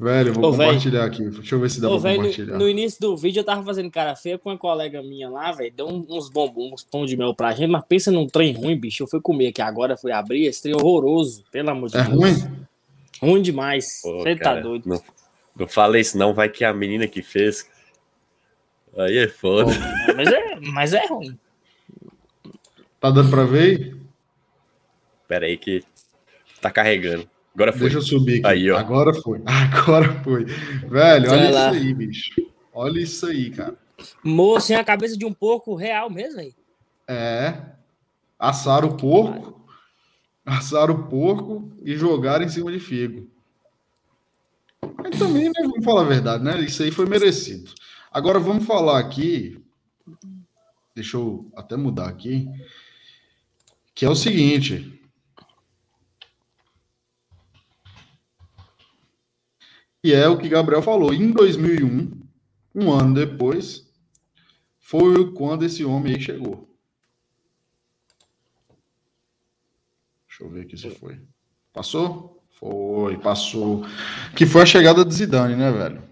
Velho, 0.00 0.32
vou 0.32 0.46
Ô, 0.46 0.50
compartilhar 0.50 1.04
aqui. 1.04 1.22
Deixa 1.28 1.54
eu 1.54 1.60
ver 1.60 1.70
se 1.70 1.80
dá 1.80 1.88
Ô, 1.88 1.92
pra 2.00 2.10
velho, 2.10 2.22
compartilhar. 2.22 2.52
no, 2.54 2.58
no 2.60 2.68
início 2.68 3.00
do 3.00 3.16
vídeo 3.16 3.38
eu 3.40 3.44
tava 3.44 3.62
fazendo 3.62 3.88
cara 3.90 4.16
feia 4.16 4.36
com 4.38 4.48
uma 4.50 4.58
colega 4.58 5.00
minha 5.02 5.28
lá, 5.28 5.52
velho. 5.52 5.72
Deu 5.72 5.86
uns 5.86 6.28
bombons, 6.28 6.72
uns 6.72 6.82
pão 6.84 7.06
de 7.06 7.16
mel 7.16 7.34
pra 7.34 7.52
gente, 7.52 7.70
mas 7.70 7.84
pensa 7.86 8.10
num 8.10 8.26
trem 8.26 8.52
ruim, 8.52 8.76
bicho. 8.76 9.02
Eu 9.04 9.06
fui 9.06 9.20
comer 9.20 9.48
aqui 9.48 9.62
agora, 9.62 9.96
fui 9.96 10.10
abrir, 10.10 10.46
esse 10.46 10.62
trem 10.62 10.74
horroroso, 10.74 11.44
pelo 11.52 11.70
amor 11.70 11.88
de 11.90 11.98
É 11.98 12.02
Deus. 12.04 12.16
ruim? 12.16 12.66
Ruim 13.20 13.42
demais. 13.42 14.00
Você 14.02 14.34
tá 14.34 14.58
doido. 14.58 14.88
Não, 14.88 15.00
não 15.56 15.68
falei 15.68 16.00
isso, 16.00 16.18
não. 16.18 16.34
Vai 16.34 16.48
que 16.48 16.64
é 16.64 16.68
a 16.68 16.74
menina 16.74 17.06
que 17.06 17.22
fez. 17.22 17.68
Aí 18.96 19.18
é 19.18 19.28
foda. 19.28 19.70
Mas 20.16 20.28
é, 20.32 20.60
mas 20.72 20.92
é 20.94 21.06
ruim. 21.06 21.38
Tá 22.98 23.10
dando 23.10 23.30
pra 23.30 23.44
ver? 23.44 23.78
aí? 23.80 24.01
Pera 25.32 25.46
aí 25.46 25.56
que 25.56 25.82
tá 26.60 26.70
carregando. 26.70 27.26
Agora 27.54 27.72
foi. 27.72 27.80
Deixa 27.88 27.96
eu 27.96 28.02
subir 28.02 28.40
aqui. 28.40 28.46
Aí, 28.48 28.70
ó. 28.70 28.76
Agora 28.76 29.14
foi. 29.14 29.40
Agora 29.48 30.22
foi. 30.22 30.44
Velho, 30.44 31.30
olha 31.30 31.48
isso 31.48 31.58
aí, 31.58 31.94
bicho. 31.94 32.52
Olha 32.70 33.00
isso 33.00 33.26
aí, 33.26 33.50
cara. 33.50 33.74
Moço, 34.22 34.74
a 34.74 34.84
cabeça 34.84 35.16
de 35.16 35.24
um 35.24 35.32
porco 35.32 35.74
real 35.74 36.10
mesmo, 36.10 36.36
velho. 36.36 36.54
É. 37.08 37.62
Assaram 38.38 38.90
o 38.90 38.96
porco. 38.98 39.66
Assaram 40.44 40.92
o 40.96 41.04
porco 41.08 41.72
e 41.82 41.96
jogaram 41.96 42.44
em 42.44 42.50
cima 42.50 42.70
de 42.70 42.78
figo. 42.78 43.26
Mas 45.02 45.18
também, 45.18 45.44
né, 45.44 45.62
vamos 45.62 45.82
falar 45.82 46.02
a 46.02 46.08
verdade, 46.08 46.44
né? 46.44 46.60
Isso 46.60 46.82
aí 46.82 46.90
foi 46.90 47.06
merecido. 47.06 47.70
Agora 48.12 48.38
vamos 48.38 48.66
falar 48.66 48.98
aqui. 48.98 49.58
Deixa 50.94 51.16
eu 51.16 51.50
até 51.56 51.74
mudar 51.74 52.10
aqui. 52.10 52.46
Que 53.94 54.04
é 54.04 54.10
o 54.10 54.14
seguinte. 54.14 54.98
E 60.02 60.12
é 60.12 60.28
o 60.28 60.36
que 60.36 60.48
Gabriel 60.48 60.82
falou. 60.82 61.14
Em 61.14 61.30
2001, 61.30 62.10
um 62.74 62.90
ano 62.90 63.14
depois, 63.14 63.88
foi 64.78 65.32
quando 65.32 65.64
esse 65.64 65.84
homem 65.84 66.14
aí 66.14 66.20
chegou. 66.20 66.68
Deixa 70.28 70.44
eu 70.44 70.50
ver 70.50 70.62
aqui 70.62 70.76
se 70.76 70.90
foi. 70.90 71.20
Passou? 71.72 72.42
Foi, 72.58 73.16
passou. 73.18 73.84
Que 74.36 74.44
foi 74.44 74.62
a 74.62 74.66
chegada 74.66 75.04
de 75.04 75.14
Zidane, 75.14 75.54
né, 75.56 75.70
velho? 75.70 76.02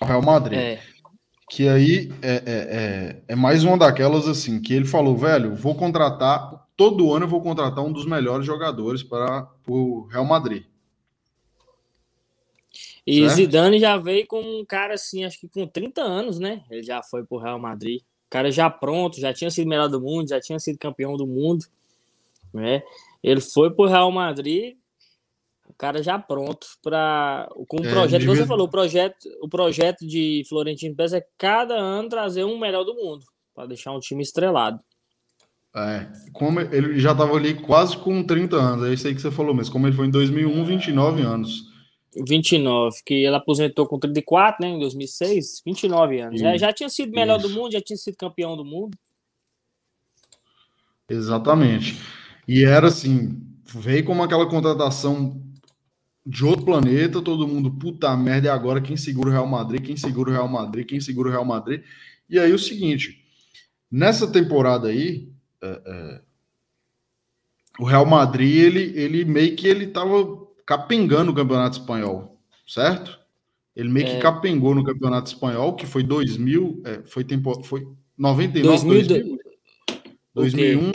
Ao 0.00 0.08
Real 0.08 0.22
Madrid. 0.22 0.58
É. 0.58 0.82
Que 1.50 1.68
aí 1.68 2.12
é, 2.20 2.30
é, 2.30 2.42
é, 2.46 3.22
é 3.28 3.34
mais 3.34 3.64
uma 3.64 3.78
daquelas 3.78 4.28
assim, 4.28 4.60
que 4.60 4.74
ele 4.74 4.84
falou, 4.84 5.16
velho, 5.16 5.54
vou 5.54 5.74
contratar, 5.74 6.66
todo 6.76 7.12
ano 7.12 7.24
eu 7.24 7.28
vou 7.28 7.40
contratar 7.40 7.82
um 7.82 7.92
dos 7.92 8.04
melhores 8.06 8.44
jogadores 8.44 9.02
para 9.02 9.48
o 9.66 10.06
Real 10.10 10.24
Madrid. 10.24 10.64
E 13.10 13.20
Certo. 13.22 13.36
Zidane 13.36 13.78
já 13.78 13.96
veio 13.96 14.26
com 14.26 14.40
um 14.40 14.64
cara 14.66 14.92
assim, 14.92 15.24
acho 15.24 15.40
que 15.40 15.48
com 15.48 15.66
30 15.66 16.02
anos, 16.02 16.38
né? 16.38 16.62
Ele 16.70 16.82
já 16.82 17.02
foi 17.02 17.24
pro 17.24 17.38
Real 17.38 17.58
Madrid. 17.58 18.02
O 18.02 18.30
cara 18.30 18.50
já 18.52 18.68
pronto, 18.68 19.18
já 19.18 19.32
tinha 19.32 19.50
sido 19.50 19.66
melhor 19.66 19.88
do 19.88 19.98
mundo, 19.98 20.28
já 20.28 20.38
tinha 20.38 20.58
sido 20.58 20.78
campeão 20.78 21.16
do 21.16 21.26
mundo, 21.26 21.64
né? 22.52 22.82
Ele 23.22 23.40
foi 23.40 23.70
pro 23.70 23.86
Real 23.86 24.12
Madrid, 24.12 24.76
o 25.66 25.72
cara 25.72 26.02
já 26.02 26.18
pronto 26.18 26.66
para 26.82 27.48
com 27.66 27.78
o 27.80 27.86
É, 27.86 27.88
projeto, 27.90 28.20
como 28.20 28.32
devia- 28.32 28.42
você 28.42 28.46
falou, 28.46 28.66
o 28.66 28.70
projeto, 28.70 29.28
o 29.40 29.48
projeto 29.48 30.06
de 30.06 30.42
Florentino 30.46 30.94
Pérez 30.94 31.14
é 31.14 31.26
cada 31.38 31.76
ano 31.76 32.10
trazer 32.10 32.44
um 32.44 32.58
melhor 32.58 32.84
do 32.84 32.94
mundo, 32.94 33.24
para 33.54 33.66
deixar 33.66 33.92
um 33.92 34.00
time 34.00 34.22
estrelado. 34.22 34.80
É, 35.74 36.06
como 36.34 36.60
ele 36.60 36.98
já 36.98 37.12
estava 37.12 37.34
ali 37.36 37.54
quase 37.54 37.96
com 37.96 38.22
30 38.22 38.56
anos, 38.56 38.86
é 38.86 38.92
isso 38.92 39.06
aí 39.06 39.14
que 39.14 39.22
você 39.22 39.30
falou 39.30 39.54
mesmo. 39.54 39.72
Como 39.72 39.86
ele 39.86 39.96
foi 39.96 40.06
em 40.06 40.10
2001, 40.10 40.64
29 40.64 41.22
anos. 41.22 41.67
29, 42.16 42.96
que 43.04 43.14
ele 43.14 43.34
aposentou 43.34 43.86
com 43.86 43.98
34, 43.98 44.64
né, 44.64 44.74
em 44.74 44.78
2006, 44.78 45.62
29 45.64 46.20
anos. 46.20 46.40
Já, 46.40 46.54
Isso, 46.54 46.60
já 46.60 46.72
tinha 46.72 46.88
sido 46.88 47.12
melhor 47.12 47.38
do 47.38 47.48
isso. 47.48 47.58
mundo, 47.58 47.72
já 47.72 47.80
tinha 47.80 47.96
sido 47.96 48.16
campeão 48.16 48.56
do 48.56 48.64
mundo. 48.64 48.96
Exatamente. 51.08 52.00
E 52.46 52.64
era 52.64 52.88
assim, 52.88 53.40
veio 53.64 54.04
como 54.04 54.22
aquela 54.22 54.48
contratação 54.48 55.42
de 56.24 56.44
outro 56.44 56.64
planeta, 56.64 57.22
todo 57.22 57.48
mundo, 57.48 57.70
puta 57.70 58.14
merda, 58.16 58.48
e 58.48 58.50
agora 58.50 58.82
quem 58.82 58.96
segura 58.96 59.30
o 59.30 59.32
Real 59.32 59.46
Madrid, 59.46 59.82
quem 59.82 59.96
segura 59.96 60.30
o 60.30 60.32
Real 60.32 60.48
Madrid, 60.48 60.86
quem 60.86 61.00
segura 61.00 61.28
o 61.28 61.32
Real 61.32 61.44
Madrid. 61.44 61.82
E 62.28 62.38
aí 62.38 62.52
o 62.52 62.58
seguinte, 62.58 63.24
nessa 63.90 64.30
temporada 64.30 64.88
aí, 64.88 65.32
é, 65.62 65.82
é, 65.86 66.20
o 67.78 67.84
Real 67.84 68.04
Madrid, 68.04 68.56
ele, 68.56 68.92
ele 68.94 69.24
meio 69.24 69.56
que 69.56 69.66
ele 69.66 69.86
tava 69.86 70.47
capengando 70.68 71.32
o 71.32 71.34
Campeonato 71.34 71.78
Espanhol, 71.78 72.38
certo? 72.66 73.18
Ele 73.74 73.88
meio 73.88 74.04
que 74.04 74.12
É. 74.12 74.20
capengou 74.20 74.74
no 74.74 74.84
Campeonato 74.84 75.32
Espanhol, 75.32 75.74
que 75.74 75.86
foi 75.86 76.02
2000, 76.02 76.82
é, 76.84 77.00
foi, 77.06 77.24
tempo, 77.24 77.64
foi 77.64 77.88
99, 78.18 78.68
2000, 78.68 79.06
2000, 79.08 79.38
2001, 80.34 80.92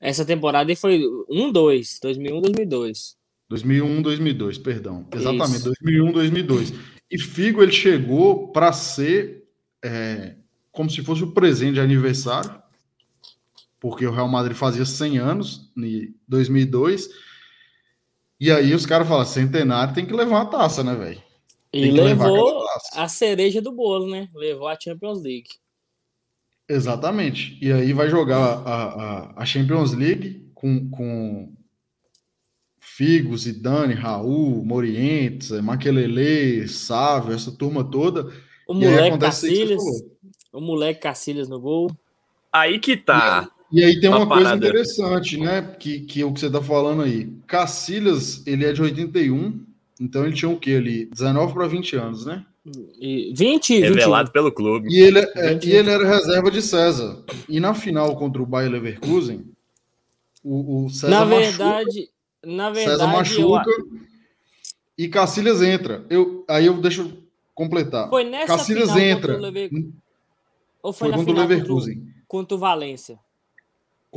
Essa 0.00 0.24
temporada 0.24 0.74
foi 0.76 1.02
1-2, 1.28 1.98
2001, 2.00 2.40
2002. 2.40 3.16
2001, 3.50 4.00
2002, 4.00 4.56
perdão. 4.58 5.06
Exatamente, 5.14 5.56
Isso. 5.56 5.64
2001, 5.64 6.12
2002. 6.12 6.72
E 7.10 7.18
Figo 7.18 7.62
ele 7.62 7.72
chegou 7.72 8.48
para 8.48 8.72
ser 8.72 9.44
é, 9.84 10.36
como 10.72 10.88
se 10.88 11.02
fosse 11.02 11.22
o 11.22 11.32
presente 11.32 11.74
de 11.74 11.80
aniversário, 11.80 12.62
porque 13.78 14.06
o 14.06 14.10
Real 14.10 14.28
Madrid 14.28 14.56
fazia 14.56 14.86
100 14.86 15.18
anos 15.18 15.70
em 15.76 16.14
2002. 16.26 17.25
E 18.38 18.50
aí 18.50 18.74
os 18.74 18.84
caras 18.84 19.08
falam, 19.08 19.24
centenário 19.24 19.94
tem 19.94 20.06
que 20.06 20.12
levar 20.12 20.42
uma 20.42 20.50
taça, 20.50 20.84
né, 20.84 20.94
velho? 20.94 21.22
E 21.72 21.90
levou 21.90 22.64
a 22.94 23.08
cereja 23.08 23.60
do 23.60 23.72
bolo, 23.72 24.10
né? 24.10 24.28
Levou 24.34 24.68
a 24.68 24.78
Champions 24.78 25.22
League. 25.22 25.48
Exatamente. 26.68 27.58
E 27.60 27.72
aí 27.72 27.92
vai 27.92 28.08
jogar 28.08 28.38
a, 28.38 28.84
a, 28.84 29.42
a 29.42 29.46
Champions 29.46 29.92
League 29.92 30.50
com, 30.54 30.88
com 30.90 31.52
Figo, 32.80 33.36
Zidane, 33.36 33.94
Raul, 33.94 34.64
Morientes, 34.64 35.50
Maquelele, 35.50 36.66
Sávio, 36.66 37.34
essa 37.34 37.52
turma 37.52 37.84
toda. 37.84 38.32
O 38.66 38.74
moleque 38.74 39.18
Cacilhas. 39.18 39.82
O 40.52 40.60
moleque 40.60 41.00
Cacilhas 41.00 41.48
no 41.48 41.60
gol. 41.60 41.90
Aí 42.52 42.78
que 42.78 42.96
tá. 42.96 43.50
E, 43.76 43.84
aí 43.84 44.00
tem 44.00 44.08
uma 44.08 44.26
coisa 44.26 44.54
interessante, 44.54 45.36
né? 45.36 45.62
Que, 45.78 46.00
que 46.00 46.22
é 46.22 46.24
o 46.24 46.32
que 46.32 46.40
você 46.40 46.50
tá 46.50 46.62
falando 46.62 47.02
aí. 47.02 47.30
Cacilhas, 47.46 48.46
ele 48.46 48.64
é 48.64 48.72
de 48.72 48.80
81, 48.80 49.60
então 50.00 50.24
ele 50.24 50.34
tinha 50.34 50.48
o 50.48 50.58
quê 50.58 50.72
ali? 50.72 51.06
19 51.06 51.52
para 51.52 51.66
20 51.66 51.96
anos, 51.96 52.24
né? 52.26 52.44
E 52.98 53.32
20, 53.36 53.80
Revelado 53.80 54.28
21. 54.28 54.32
pelo 54.32 54.50
clube. 54.50 54.88
E 54.90 54.98
ele, 54.98 55.18
é, 55.18 55.58
e 55.62 55.72
ele 55.72 55.90
era 55.90 56.06
reserva 56.06 56.50
de 56.50 56.62
César. 56.62 57.22
E 57.48 57.60
na 57.60 57.74
final 57.74 58.16
contra 58.16 58.42
o 58.42 58.46
Bayer 58.46 58.70
Leverkusen, 58.70 59.44
o, 60.42 60.86
o 60.86 60.90
César 60.90 61.10
Na 61.10 61.24
verdade, 61.24 62.00
machuca, 62.00 62.56
na 62.56 62.70
verdade, 62.70 62.98
César 62.98 63.06
machuca 63.06 63.70
eu... 63.70 64.00
e 64.98 65.08
Cacilhas 65.08 65.62
entra. 65.62 66.04
Eu, 66.10 66.44
aí 66.48 66.66
eu 66.66 66.80
deixo 66.80 67.22
completar. 67.54 68.08
Foi 68.08 68.24
nessa 68.24 68.56
Cacilhas 68.56 68.90
final 68.90 69.00
entra. 69.00 69.34
Contra 69.34 69.48
o 69.48 69.52
Lever... 69.52 69.70
Ou 70.82 70.92
foi, 70.92 71.08
foi 71.08 71.10
na 71.10 71.16
contra 71.18 71.32
o 71.32 71.36
Leverkusen. 71.36 71.94
Contra 71.94 72.10
o, 72.10 72.26
contra 72.26 72.54
o 72.56 72.58
Valência. 72.58 73.25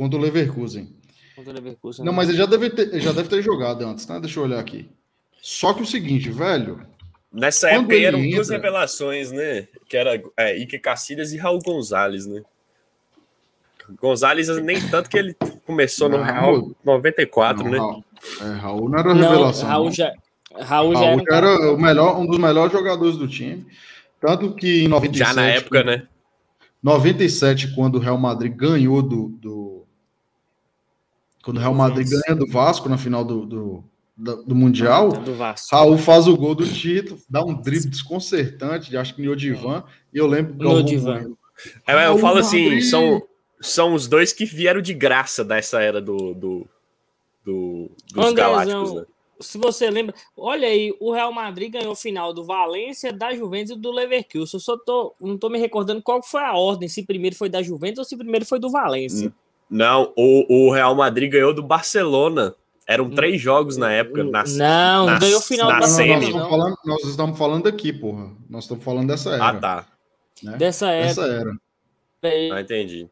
Contra 0.00 0.18
o 0.18 0.22
Leverkusen. 0.22 0.96
Contra 1.36 1.52
o 1.52 1.54
Leverkusen. 1.54 2.06
Não, 2.06 2.12
mas 2.14 2.30
ele 2.30 2.38
já 2.38 2.46
deve 2.46 2.70
ter, 2.70 2.98
já 3.02 3.12
deve 3.12 3.28
ter 3.28 3.42
jogado 3.42 3.84
antes, 3.84 4.06
né? 4.06 4.18
Deixa 4.18 4.40
eu 4.40 4.44
olhar 4.44 4.58
aqui. 4.58 4.88
Só 5.42 5.74
que 5.74 5.82
o 5.82 5.86
seguinte, 5.86 6.30
velho. 6.30 6.80
Nessa 7.30 7.68
época 7.68 7.94
eram 7.94 8.18
entra... 8.18 8.36
duas 8.36 8.48
revelações, 8.48 9.30
né? 9.30 9.68
Que 9.90 9.98
era 9.98 10.18
é, 10.38 10.56
Ike 10.56 10.78
Cacilhas 10.78 11.34
e 11.34 11.36
Raul 11.36 11.58
Gonzalez, 11.58 12.24
né? 12.24 12.40
Gonzalez 14.00 14.48
nem 14.62 14.80
tanto 14.88 15.10
que 15.10 15.18
ele 15.18 15.36
começou 15.66 16.08
no 16.08 16.22
Real 16.22 16.70
94, 16.82 17.62
não, 17.62 17.70
né? 17.70 17.78
Raul, 17.78 18.04
é, 18.40 18.58
Raul 18.58 18.88
não 18.88 18.98
era 18.98 19.12
revelação. 19.12 19.64
Não, 19.64 19.74
Raul 19.74 19.90
já, 19.92 20.14
Raul, 20.60 20.94
já 20.94 21.00
Raul 21.00 21.24
era, 21.30 21.46
um 21.46 21.56
era 21.58 21.72
o 21.74 21.78
melhor, 21.78 22.18
um 22.18 22.24
dos 22.24 22.38
melhores 22.38 22.72
jogadores 22.72 23.18
do 23.18 23.28
time. 23.28 23.66
Tanto 24.18 24.54
que 24.54 24.84
em 24.84 24.88
97. 24.88 25.28
Já 25.28 25.34
na 25.34 25.46
época, 25.46 25.84
né? 25.84 26.08
97, 26.82 27.74
quando 27.74 27.96
o 27.96 28.00
Real 28.00 28.16
Madrid 28.16 28.56
ganhou 28.56 29.02
do. 29.02 29.28
do 29.28 29.79
quando 31.42 31.56
o 31.56 31.60
Real 31.60 31.74
Madrid 31.74 32.08
ganha 32.08 32.36
do 32.36 32.46
Vasco 32.46 32.88
na 32.88 32.98
final 32.98 33.24
do, 33.24 33.46
do, 33.46 33.84
do, 34.16 34.44
do 34.44 34.54
Mundial, 34.54 35.10
do 35.10 35.34
Vasco. 35.34 35.74
Raul 35.74 35.98
faz 35.98 36.28
o 36.28 36.36
gol 36.36 36.54
do 36.54 36.66
título, 36.66 37.20
dá 37.28 37.42
um 37.42 37.54
drible 37.54 37.88
desconcertante, 37.88 38.96
acho 38.96 39.14
que 39.14 39.22
no 39.22 39.32
Odivan, 39.32 39.84
e 40.12 40.18
eu 40.18 40.26
lembro 40.26 40.54
do 40.54 40.68
Odivan. 40.68 41.32
É, 41.86 42.06
eu 42.06 42.18
falo 42.18 42.38
assim, 42.38 42.80
são, 42.80 43.22
são 43.60 43.94
os 43.94 44.06
dois 44.06 44.32
que 44.32 44.44
vieram 44.44 44.80
de 44.80 44.94
graça 44.94 45.44
dessa 45.44 45.80
era 45.80 46.00
do, 46.00 46.34
do, 46.34 46.66
do 47.44 47.90
dos 48.12 48.26
Andrezão, 48.26 48.34
Galácticos, 48.34 48.94
né? 48.94 49.04
Se 49.40 49.56
você 49.56 49.88
lembra, 49.88 50.14
olha 50.36 50.68
aí, 50.68 50.94
o 51.00 51.12
Real 51.12 51.32
Madrid 51.32 51.72
ganhou 51.72 51.92
o 51.92 51.96
final 51.96 52.34
do 52.34 52.44
Valência, 52.44 53.10
da 53.10 53.34
Juventus 53.34 53.74
e 53.74 53.80
do 53.80 53.90
Leverkusen. 53.90 54.58
Eu 54.58 54.60
só 54.60 54.76
tô, 54.76 55.14
não 55.18 55.38
tô 55.38 55.48
me 55.48 55.58
recordando 55.58 56.02
qual 56.02 56.22
foi 56.22 56.42
a 56.42 56.52
ordem, 56.52 56.90
se 56.90 57.06
primeiro 57.06 57.34
foi 57.34 57.48
da 57.48 57.62
Juventus 57.62 58.00
ou 58.00 58.04
se 58.04 58.18
primeiro 58.18 58.44
foi 58.44 58.58
do 58.58 58.70
Valência. 58.70 59.32
Não, 59.70 60.12
o, 60.16 60.66
o 60.66 60.72
Real 60.72 60.94
Madrid 60.94 61.30
ganhou 61.30 61.54
do 61.54 61.62
Barcelona. 61.62 62.54
Eram 62.86 63.08
três 63.08 63.40
jogos 63.40 63.76
na 63.76 63.92
época. 63.92 64.24
Na, 64.24 64.42
não, 64.44 65.06
na, 65.06 65.18
ganhou 65.20 65.38
o 65.38 65.42
final 65.42 65.68
na 65.70 65.78
não, 65.80 65.86
semi. 65.86 66.10
nós, 66.16 66.24
estamos 66.24 66.48
falando, 66.48 66.76
nós 66.84 67.04
estamos 67.04 67.38
falando 67.38 67.68
aqui, 67.68 67.92
porra. 67.92 68.30
Nós 68.48 68.64
estamos 68.64 68.82
falando 68.82 69.06
dessa 69.06 69.30
era. 69.30 69.46
Ah, 69.48 69.54
tá. 69.54 69.86
né? 70.42 70.56
Dessa 70.56 70.86
Dessa 70.90 71.22
época. 71.24 71.52
era. 72.22 72.56
Ah, 72.56 72.60
entendi. 72.60 73.08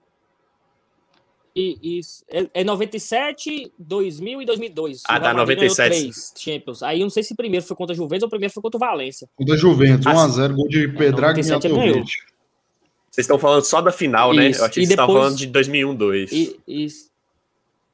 E, 1.54 1.98
isso, 1.98 2.24
é, 2.28 2.48
é 2.54 2.64
97, 2.64 3.72
2000 3.78 4.42
e 4.42 4.46
2002. 4.46 5.02
Ah, 5.08 5.16
O 5.16 5.20
tá, 5.20 5.34
Madrid 5.34 5.58
ganhou 5.58 5.70
97. 5.70 5.88
três 6.00 6.34
Champions. 6.36 6.82
Aí 6.82 7.00
eu 7.00 7.04
não 7.04 7.10
sei 7.10 7.22
se 7.22 7.34
primeiro 7.34 7.64
foi 7.64 7.76
contra 7.76 7.94
a 7.94 7.96
Juventus 7.96 8.24
ou 8.24 8.28
primeiro 8.28 8.52
foi 8.52 8.62
contra 8.62 8.76
o 8.76 8.80
Valência. 8.80 9.28
O 9.38 9.44
da 9.44 9.56
Juventus, 9.56 10.06
Ah, 10.06 10.14
1x0, 10.14 10.54
gol 10.54 10.68
de 10.68 10.88
Pedrag 10.88 11.38
e 11.40 11.42
97 11.42 11.66
ele 11.66 11.74
ganhou. 11.74 11.94
Miatovic. 11.96 12.37
Vocês 13.18 13.24
estão 13.24 13.38
falando 13.38 13.64
só 13.64 13.80
da 13.80 13.90
final, 13.90 14.32
né? 14.32 14.48
Isso, 14.48 14.60
Eu 14.60 14.66
achei 14.66 14.82
e 14.84 14.86
que 14.86 14.86
vocês 14.86 14.90
estavam 14.90 15.12
depois- 15.14 15.24
falando 15.26 15.38
de 15.38 15.46
2001, 15.48 15.94
2. 15.96 16.30
E, 16.32 16.60
e, 16.68 16.86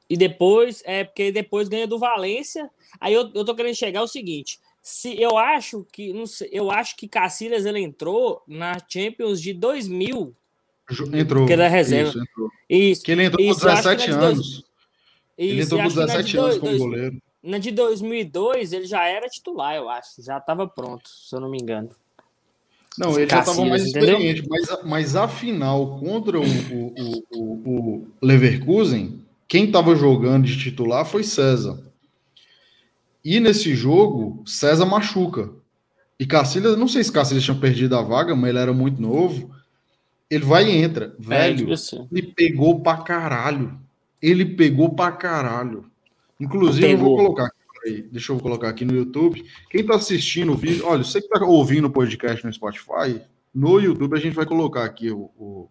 e 0.07 0.15
depois, 0.15 0.83
é 0.85 1.03
porque 1.03 1.31
depois 1.31 1.67
ganha 1.67 1.87
do 1.87 1.97
Valência. 1.97 2.69
Aí 2.99 3.11
eu, 3.11 3.31
eu 3.33 3.43
tô 3.43 3.55
querendo 3.55 3.73
chegar 3.75 4.01
ao 4.01 4.07
seguinte: 4.07 4.59
se 4.83 5.19
eu 5.19 5.35
acho 5.35 5.83
que 5.91 6.13
não 6.13 6.27
sei, 6.27 6.47
eu 6.51 6.69
acho 6.69 6.95
que 6.95 7.07
Cacilhas 7.07 7.65
ele 7.65 7.79
entrou 7.79 8.43
na 8.47 8.77
Champions 8.87 9.41
de 9.41 9.51
2000. 9.51 10.31
Ju- 10.91 11.09
Entrou. 11.17 11.47
Que 11.47 11.53
era 11.53 11.67
reserva. 11.67 12.09
Isso, 12.11 12.19
entrou. 12.19 12.49
Isso. 12.69 13.03
Que 13.03 13.11
ele 13.11 13.23
entrou 13.23 13.43
Isso, 13.43 13.61
com 13.61 13.67
acho 13.67 13.81
que 13.81 13.87
17 13.89 14.11
na 14.11 14.13
de 14.13 14.19
dois- 14.21 14.33
anos. 14.35 14.65
Ele 15.35 15.53
Isso, 15.53 15.61
entrou 15.65 15.79
com 15.79 15.85
acho 15.87 15.95
que 15.95 15.99
na 16.01 16.05
de 16.05 16.11
17 16.11 16.37
anos 16.37 16.49
dois- 16.49 16.59
como 16.59 16.69
dois- 16.71 16.81
goleiro. 16.83 17.21
Na 17.41 17.57
de 17.57 17.71
2002 17.71 18.73
ele 18.73 18.85
já 18.85 19.03
era 19.07 19.27
titular, 19.27 19.75
eu 19.75 19.89
acho. 19.89 20.21
Já 20.21 20.37
estava 20.37 20.67
pronto, 20.67 21.09
se 21.09 21.35
eu 21.35 21.39
não 21.39 21.49
me 21.49 21.57
engano. 21.59 21.89
Não, 22.97 23.09
ele 23.19 23.29
já 23.29 23.39
estava 23.39 23.45
Cacilhas, 23.45 23.69
mais 23.69 23.85
entendeu? 23.87 24.09
experiente, 24.15 24.47
mas, 24.49 24.69
a- 24.69 24.79
mas 24.85 25.15
a 25.15 25.27
final 25.27 25.99
contra 25.99 26.39
o, 26.39 26.43
o, 26.43 27.23
o, 27.33 27.69
o- 27.69 28.07
Leverkusen, 28.21 29.19
quem 29.47 29.65
estava 29.65 29.95
jogando 29.95 30.45
de 30.45 30.57
titular 30.57 31.05
foi 31.05 31.23
César. 31.23 31.79
E 33.23 33.39
nesse 33.39 33.75
jogo, 33.75 34.43
César 34.45 34.85
machuca. 34.85 35.49
E 36.19 36.25
Cacilhas, 36.25 36.77
não 36.77 36.87
sei 36.87 37.03
se 37.03 37.11
Cacilhas 37.11 37.43
tinha 37.43 37.57
perdido 37.57 37.95
a 37.95 38.01
vaga, 38.01 38.35
mas 38.35 38.49
ele 38.49 38.59
era 38.59 38.73
muito 38.73 39.01
novo. 39.01 39.53
Ele 40.29 40.45
vai 40.45 40.65
e 40.69 40.75
entra. 40.77 41.13
É, 41.19 41.23
Velho, 41.23 41.73
assim. 41.73 42.07
ele 42.11 42.31
pegou 42.35 42.79
pra 42.81 42.97
caralho. 42.97 43.77
Ele 44.21 44.45
pegou 44.45 44.95
pra 44.95 45.11
caralho. 45.11 45.85
Inclusive, 46.39 46.91
eu 46.91 46.97
vou 46.97 47.15
colocar 47.17 47.49
peraí, 47.85 48.01
deixa 48.03 48.31
eu 48.33 48.39
colocar 48.39 48.69
aqui 48.69 48.83
no 48.83 48.93
YouTube. 48.95 49.45
Quem 49.69 49.85
tá 49.85 49.95
assistindo 49.95 50.51
o 50.51 50.57
vídeo, 50.57 50.85
olha, 50.85 51.03
você 51.03 51.21
que 51.21 51.27
tá 51.29 51.43
ouvindo 51.45 51.85
o 51.87 51.91
podcast 51.91 52.45
no 52.45 52.51
Spotify, 52.51 53.21
no 53.53 53.79
YouTube 53.79 54.17
a 54.17 54.19
gente 54.19 54.33
vai 54.35 54.45
colocar 54.45 54.83
aqui 54.83 55.11
o, 55.11 55.29
o- 55.37 55.69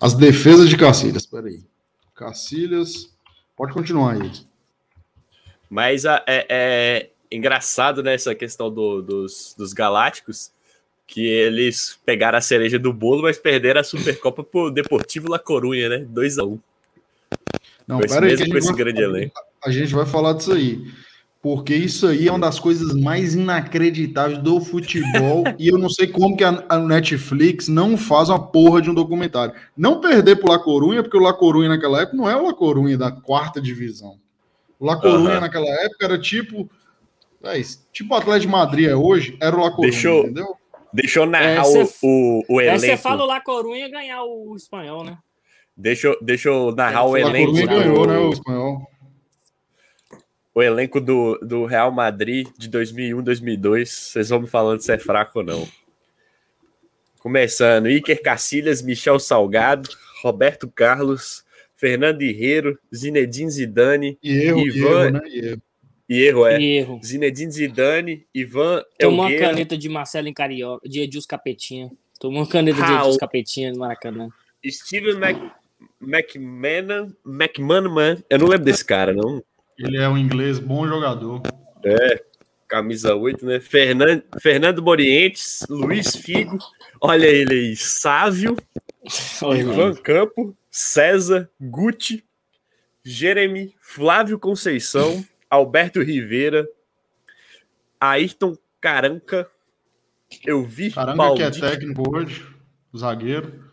as 0.00 0.14
defesas 0.14 0.68
de 0.68 0.76
Cacilhas. 0.76 1.26
Peraí. 1.26 1.62
Cacilhas. 2.14 3.12
Pode 3.56 3.72
continuar 3.72 4.14
aí. 4.14 4.30
Mas 5.70 6.04
a- 6.04 6.22
é, 6.26 6.46
é 6.48 7.10
engraçado 7.30 8.02
nessa 8.02 8.34
questão 8.34 8.70
do- 8.72 9.00
dos, 9.02 9.54
dos 9.56 9.72
Galácticos 9.72 10.50
que 11.06 11.26
eles 11.26 11.98
pegaram 12.06 12.38
a 12.38 12.40
cereja 12.40 12.78
do 12.78 12.92
bolo, 12.92 13.22
mas 13.22 13.38
perderam 13.38 13.80
a 13.80 13.84
Supercopa 13.84 14.42
pro 14.42 14.70
Deportivo 14.70 15.28
La 15.30 15.38
Corunha, 15.38 15.88
né? 15.88 15.98
2x1. 16.10 16.58
Não, 17.86 17.98
Com 17.98 18.04
esse 18.04 18.20
mesmo- 18.20 18.48
com 18.50 18.56
esse 18.58 18.72
grande 18.72 19.02
elenco. 19.02 19.34
A 19.64 19.70
gente 19.70 19.94
vai 19.94 20.06
falar 20.06 20.32
disso 20.34 20.52
aí. 20.52 20.80
Porque 21.40 21.74
isso 21.74 22.06
aí 22.06 22.28
é 22.28 22.30
uma 22.30 22.38
das 22.38 22.60
coisas 22.60 22.94
mais 22.94 23.34
inacreditáveis 23.34 24.38
do 24.38 24.60
futebol. 24.60 25.42
e 25.58 25.66
eu 25.68 25.76
não 25.76 25.88
sei 25.88 26.06
como 26.06 26.36
que 26.36 26.44
a, 26.44 26.64
a 26.68 26.78
Netflix 26.78 27.66
não 27.66 27.96
faz 27.96 28.28
uma 28.28 28.38
porra 28.40 28.80
de 28.80 28.88
um 28.88 28.94
documentário. 28.94 29.52
Não 29.76 30.00
perder 30.00 30.36
pro 30.36 30.52
La 30.52 30.58
Corunha, 30.60 31.02
porque 31.02 31.16
o 31.16 31.20
La 31.20 31.32
Corunha 31.32 31.68
naquela 31.68 32.00
época 32.02 32.16
não 32.16 32.30
é 32.30 32.36
o 32.36 32.46
La 32.46 32.54
Corunha 32.54 32.96
da 32.96 33.10
quarta 33.10 33.60
divisão. 33.60 34.18
O 34.78 34.86
La 34.86 34.96
Corunha 34.96 35.32
Aham. 35.32 35.40
naquela 35.40 35.66
época 35.66 36.04
era 36.04 36.18
tipo. 36.18 36.70
É 37.44 37.58
isso, 37.58 37.84
tipo 37.92 38.14
o 38.14 38.16
Atlético 38.16 38.46
de 38.46 38.52
Madrid 38.52 38.86
é 38.88 38.94
hoje, 38.94 39.36
era 39.40 39.56
o 39.56 39.60
La 39.60 39.70
Corunha, 39.72 39.90
Deixa 39.90 40.08
eu- 40.08 40.20
entendeu? 40.20 40.46
Deixa 40.94 41.20
eu 41.20 41.26
narrar 41.26 41.44
É, 41.56 41.60
o, 41.60 41.86
cê- 41.86 41.96
o, 42.04 42.44
o 42.48 42.58
Aí 42.60 42.66
elenco. 42.68 42.80
você 42.82 42.96
fala 42.96 43.24
o 43.24 43.26
La 43.26 43.40
Corunha 43.40 43.88
ganhar 43.88 44.22
o 44.22 44.54
espanhol, 44.54 45.02
né? 45.02 45.18
Deixa, 45.76 46.06
eu- 46.06 46.18
deixa 46.22 46.48
eu 46.50 46.72
narrar 46.72 47.04
o 47.04 47.16
É, 47.16 47.22
O 47.22 47.24
La 47.24 47.30
elenco. 47.30 47.46
Corunha 47.52 47.66
ganhou, 47.66 48.06
né, 48.06 48.18
o 48.18 48.30
espanhol. 48.32 48.86
O 50.54 50.62
elenco 50.62 51.00
do, 51.00 51.38
do 51.38 51.64
Real 51.64 51.90
Madrid 51.90 52.48
de 52.58 52.68
2001, 52.68 53.22
2002. 53.22 53.90
Vocês 53.90 54.28
vão 54.28 54.40
me 54.42 54.46
falando 54.46 54.80
se 54.80 54.92
é 54.92 54.98
fraco 54.98 55.38
ou 55.40 55.44
não. 55.44 55.68
Começando, 57.18 57.88
Iker 57.88 58.20
Cacilhas, 58.20 58.82
Michel 58.82 59.18
Salgado, 59.18 59.88
Roberto 60.22 60.68
Carlos, 60.68 61.44
Fernando 61.76 62.22
Herrero, 62.22 62.78
Zinedine 62.94 63.50
Zidane, 63.50 64.18
E 64.22 64.32
erro, 64.38 64.60
e 64.60 64.68
Ivan- 64.68 65.04
erro, 65.04 65.10
né? 65.12 65.20
E 65.28 65.38
erro. 65.46 65.62
e 66.08 66.22
erro 66.22 66.46
é, 66.46 66.62
Erro. 66.62 67.00
Zinedine 67.04 67.52
Zidane, 67.52 68.26
Ivan 68.34 68.82
Tomou 68.98 69.20
uma 69.20 69.24
Elgueira, 69.30 69.46
caneta 69.50 69.78
de 69.78 69.88
Marcelo 69.88 70.26
em 70.28 70.32
Carioca, 70.34 70.88
de 70.88 71.00
Edilson 71.00 71.28
Capetinha. 71.28 71.90
Tomou 72.18 72.40
uma 72.40 72.48
caneta 72.48 72.76
de 72.76 72.82
Raul. 72.82 73.00
Edilson 73.02 73.18
Capetinha 73.18 73.72
no 73.72 73.78
Maracanã. 73.78 74.28
Steven 74.66 75.14
Mac, 75.14 75.36
McManaman, 76.00 77.14
McManaman, 77.24 78.22
eu 78.28 78.38
não 78.38 78.46
lembro 78.48 78.64
desse 78.64 78.84
cara, 78.84 79.12
não. 79.12 79.42
Ele 79.82 79.96
é 79.96 80.08
um 80.08 80.16
inglês 80.16 80.60
bom 80.60 80.86
jogador. 80.86 81.42
camisa 82.68 83.16
8, 83.16 83.44
né? 83.44 83.58
Fernando, 83.58 84.22
Fernando 84.40 84.80
Morientes, 84.80 85.66
Luiz 85.68 86.14
Figo, 86.14 86.56
olha 87.00 87.26
ele 87.26 87.52
aí, 87.52 87.76
Sávio, 87.76 88.56
Ivan 89.42 89.94
Campo, 89.96 90.56
César, 90.70 91.50
Guti, 91.60 92.24
Jeremy, 93.04 93.74
Flávio 93.80 94.38
Conceição, 94.38 95.24
Alberto 95.50 96.00
Rivera, 96.00 96.68
Ayrton 98.00 98.56
Caranca, 98.80 99.50
eu 100.46 100.64
vi 100.64 100.92
Caranca 100.92 101.16
Baldi... 101.16 101.40
que 101.40 101.64
é 101.66 101.70
técnico 101.70 102.16
hoje, 102.16 102.46
zagueiro. 102.96 103.64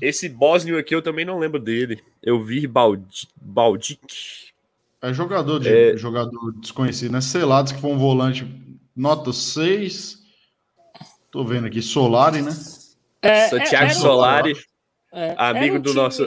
Esse 0.00 0.28
bósnio 0.28 0.78
aqui 0.78 0.94
eu 0.94 1.02
também 1.02 1.24
não 1.24 1.38
lembro 1.38 1.58
dele. 1.58 2.00
Eu 2.22 2.44
vi 2.44 2.66
Baldi... 2.66 3.26
Baldic. 3.34 4.51
É 5.02 5.12
jogador 5.12 5.58
de 5.58 5.68
é... 5.68 5.96
jogador 5.96 6.52
desconhecido, 6.60 7.12
né? 7.12 7.20
Selados 7.20 7.72
que 7.72 7.80
foi 7.80 7.90
um 7.90 7.98
volante 7.98 8.46
nota 8.94 9.32
6. 9.32 10.22
Tô 11.30 11.44
vendo 11.44 11.66
aqui, 11.66 11.82
Solari, 11.82 12.42
né? 12.42 12.52
É, 13.20 13.48
Santiago 13.48 13.86
é, 13.86 13.94
Solari, 13.94 14.52
é, 15.12 15.34
amigo 15.38 15.76
um 15.76 15.80
do 15.80 15.90
time... 15.90 16.02
nosso. 16.02 16.26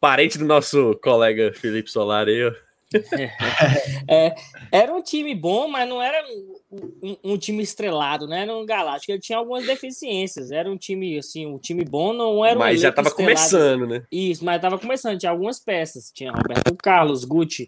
Parente 0.00 0.38
do 0.38 0.44
nosso 0.44 0.98
colega 1.02 1.52
Felipe 1.54 1.90
Solari. 1.90 2.36
Eu. 2.36 2.52
É, 4.08 4.34
era 4.72 4.92
um 4.92 5.00
time 5.00 5.32
bom, 5.32 5.68
mas 5.68 5.88
não 5.88 6.02
era 6.02 6.24
um, 6.72 7.16
um, 7.22 7.38
time 7.38 7.62
estrelado, 7.62 8.26
né? 8.26 8.42
Era 8.42 8.52
um 8.52 8.66
galáctico. 8.66 9.12
Ele 9.12 9.20
tinha 9.20 9.38
algumas 9.38 9.64
deficiências. 9.64 10.50
Era 10.50 10.68
um 10.68 10.76
time, 10.76 11.16
assim, 11.16 11.46
um 11.46 11.58
time 11.58 11.84
bom, 11.84 12.12
não 12.12 12.44
era 12.44 12.56
um 12.56 12.58
Mas 12.58 12.80
já 12.80 12.88
estava 12.88 13.12
começando, 13.12 13.86
né? 13.86 14.02
Isso, 14.10 14.44
mas 14.44 14.56
estava 14.56 14.76
começando. 14.76 15.16
Tinha 15.16 15.30
algumas 15.30 15.60
peças. 15.60 16.10
Tinha 16.12 16.32
Roberto 16.32 16.74
Carlos, 16.74 17.24
Gucci, 17.24 17.66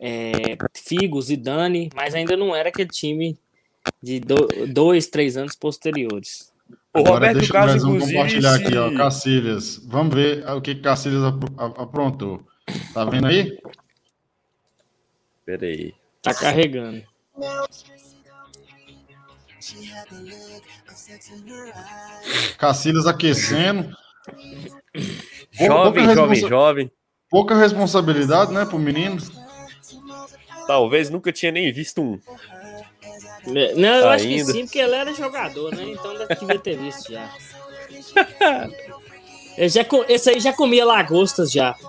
é, 0.00 0.56
Figos 0.74 1.30
e 1.30 1.36
Dani, 1.36 1.90
mas 1.94 2.14
ainda 2.14 2.36
não 2.36 2.54
era 2.54 2.68
aquele 2.68 2.88
time 2.88 3.38
de 4.02 4.20
do, 4.20 4.48
dois, 4.68 5.06
três 5.06 5.36
anos 5.36 5.54
posteriores. 5.54 6.52
O 6.94 7.00
Agora 7.00 7.14
Roberto 7.14 7.38
deixa 7.38 7.52
Carlos, 7.52 7.82
inclusive, 7.82 8.12
compartilhar 8.12 8.56
se... 8.56 8.64
aqui, 8.64 8.76
ó, 8.76 8.96
Cacilhas. 8.96 9.86
Vamos 9.86 10.14
ver 10.14 10.48
o 10.48 10.60
que 10.60 10.74
Cacilhas 10.76 11.22
aprontou. 11.76 12.42
Tá 12.92 13.04
vendo 13.04 13.26
aí? 13.26 13.58
Pera 15.44 15.66
aí. 15.66 15.94
Tá 16.22 16.34
carregando. 16.34 17.02
Cacilhas 22.58 23.06
aquecendo. 23.06 23.94
Jovem, 25.52 26.04
jovem, 26.04 26.28
responsa... 26.28 26.48
jovem. 26.48 26.92
Pouca 27.30 27.54
responsabilidade, 27.54 28.52
né, 28.52 28.64
pro 28.64 28.78
menino. 28.78 29.18
Talvez 30.66 31.10
nunca 31.10 31.32
tinha 31.32 31.52
nem 31.52 31.72
visto 31.72 32.02
um. 32.02 32.18
Não, 33.76 33.94
eu 33.94 34.08
acho 34.08 34.26
que 34.26 34.44
sim, 34.44 34.64
porque 34.64 34.78
ele 34.78 34.94
era 34.94 35.14
jogador, 35.14 35.74
né? 35.74 35.84
Então 35.84 36.12
devia 36.40 36.58
ter 36.58 36.76
visto 36.76 37.12
já. 37.12 37.30
já 39.68 39.86
esse 40.08 40.30
aí 40.30 40.40
já 40.40 40.52
comia 40.52 40.84
lagostas 40.84 41.52
já. 41.52 41.74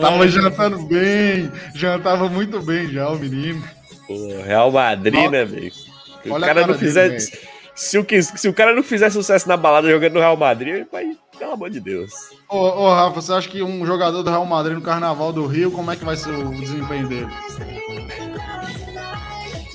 Tava 0.00 0.24
é. 0.24 0.28
jantando 0.28 0.78
bem, 0.82 1.50
jantava 1.74 2.28
muito 2.28 2.60
bem 2.60 2.88
já 2.88 3.08
o 3.08 3.18
menino. 3.18 3.62
Pô, 4.06 4.42
Real 4.42 4.70
Madrid, 4.70 5.30
né, 5.30 5.44
velho? 5.44 5.72
O 6.26 6.40
cara 6.40 6.66
não 6.66 6.74
fizesse. 6.74 7.38
Se 7.74 7.98
o, 7.98 8.06
se 8.20 8.48
o 8.48 8.52
cara 8.52 8.74
não 8.74 8.82
fizer 8.82 9.10
sucesso 9.10 9.48
na 9.48 9.56
balada 9.56 9.90
jogando 9.90 10.14
no 10.14 10.20
Real 10.20 10.36
Madrid, 10.36 10.74
ele 10.74 10.86
vai 10.90 11.16
pelo 11.42 11.54
amor 11.54 11.70
de 11.70 11.80
Deus. 11.80 12.12
Ô, 12.48 12.56
ô, 12.56 12.94
Rafa, 12.94 13.20
você 13.20 13.32
acha 13.32 13.48
que 13.48 13.62
um 13.64 13.84
jogador 13.84 14.22
do 14.22 14.30
Real 14.30 14.46
Madrid 14.46 14.76
no 14.76 14.80
Carnaval 14.80 15.32
do 15.32 15.44
Rio, 15.44 15.72
como 15.72 15.90
é 15.90 15.96
que 15.96 16.04
vai 16.04 16.14
ser 16.14 16.30
o 16.30 16.50
desempenho 16.52 17.08
dele? 17.08 17.28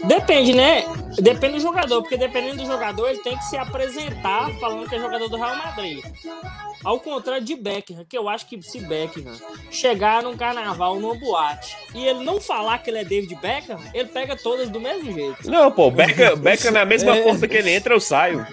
Depende, 0.06 0.54
né? 0.54 0.86
Depende 1.20 1.56
do 1.56 1.60
jogador, 1.60 2.02
porque 2.02 2.16
dependendo 2.16 2.64
do 2.64 2.66
jogador, 2.66 3.10
ele 3.10 3.20
tem 3.20 3.36
que 3.36 3.44
se 3.44 3.58
apresentar 3.58 4.50
falando 4.62 4.88
que 4.88 4.96
é 4.96 5.00
jogador 5.00 5.28
do 5.28 5.36
Real 5.36 5.58
Madrid. 5.58 6.02
Ao 6.86 6.98
contrário 7.02 7.44
de 7.44 7.56
Beckham, 7.56 8.06
que 8.08 8.18
eu 8.18 8.30
acho 8.30 8.48
que 8.48 8.62
se 8.62 8.80
Beckham 8.80 9.26
chegar 9.70 10.24
num 10.24 10.38
carnaval, 10.38 10.98
numa 10.98 11.16
boate, 11.16 11.76
e 11.94 12.08
ele 12.08 12.24
não 12.24 12.40
falar 12.40 12.78
que 12.78 12.90
ele 12.90 13.00
é 13.00 13.04
David 13.04 13.36
Beckham, 13.36 13.78
ele 13.94 14.08
pega 14.08 14.38
todas 14.38 14.70
do 14.70 14.80
mesmo 14.80 15.12
jeito. 15.12 15.52
Não, 15.52 15.70
pô, 15.70 15.92
Beckham, 15.92 16.38
Beckham 16.38 16.72
na 16.72 16.86
mesma 16.86 17.18
é... 17.18 17.24
porta 17.24 17.46
que 17.46 17.58
ele 17.58 17.72
entra, 17.72 17.94
eu 17.94 18.00
saio. 18.00 18.48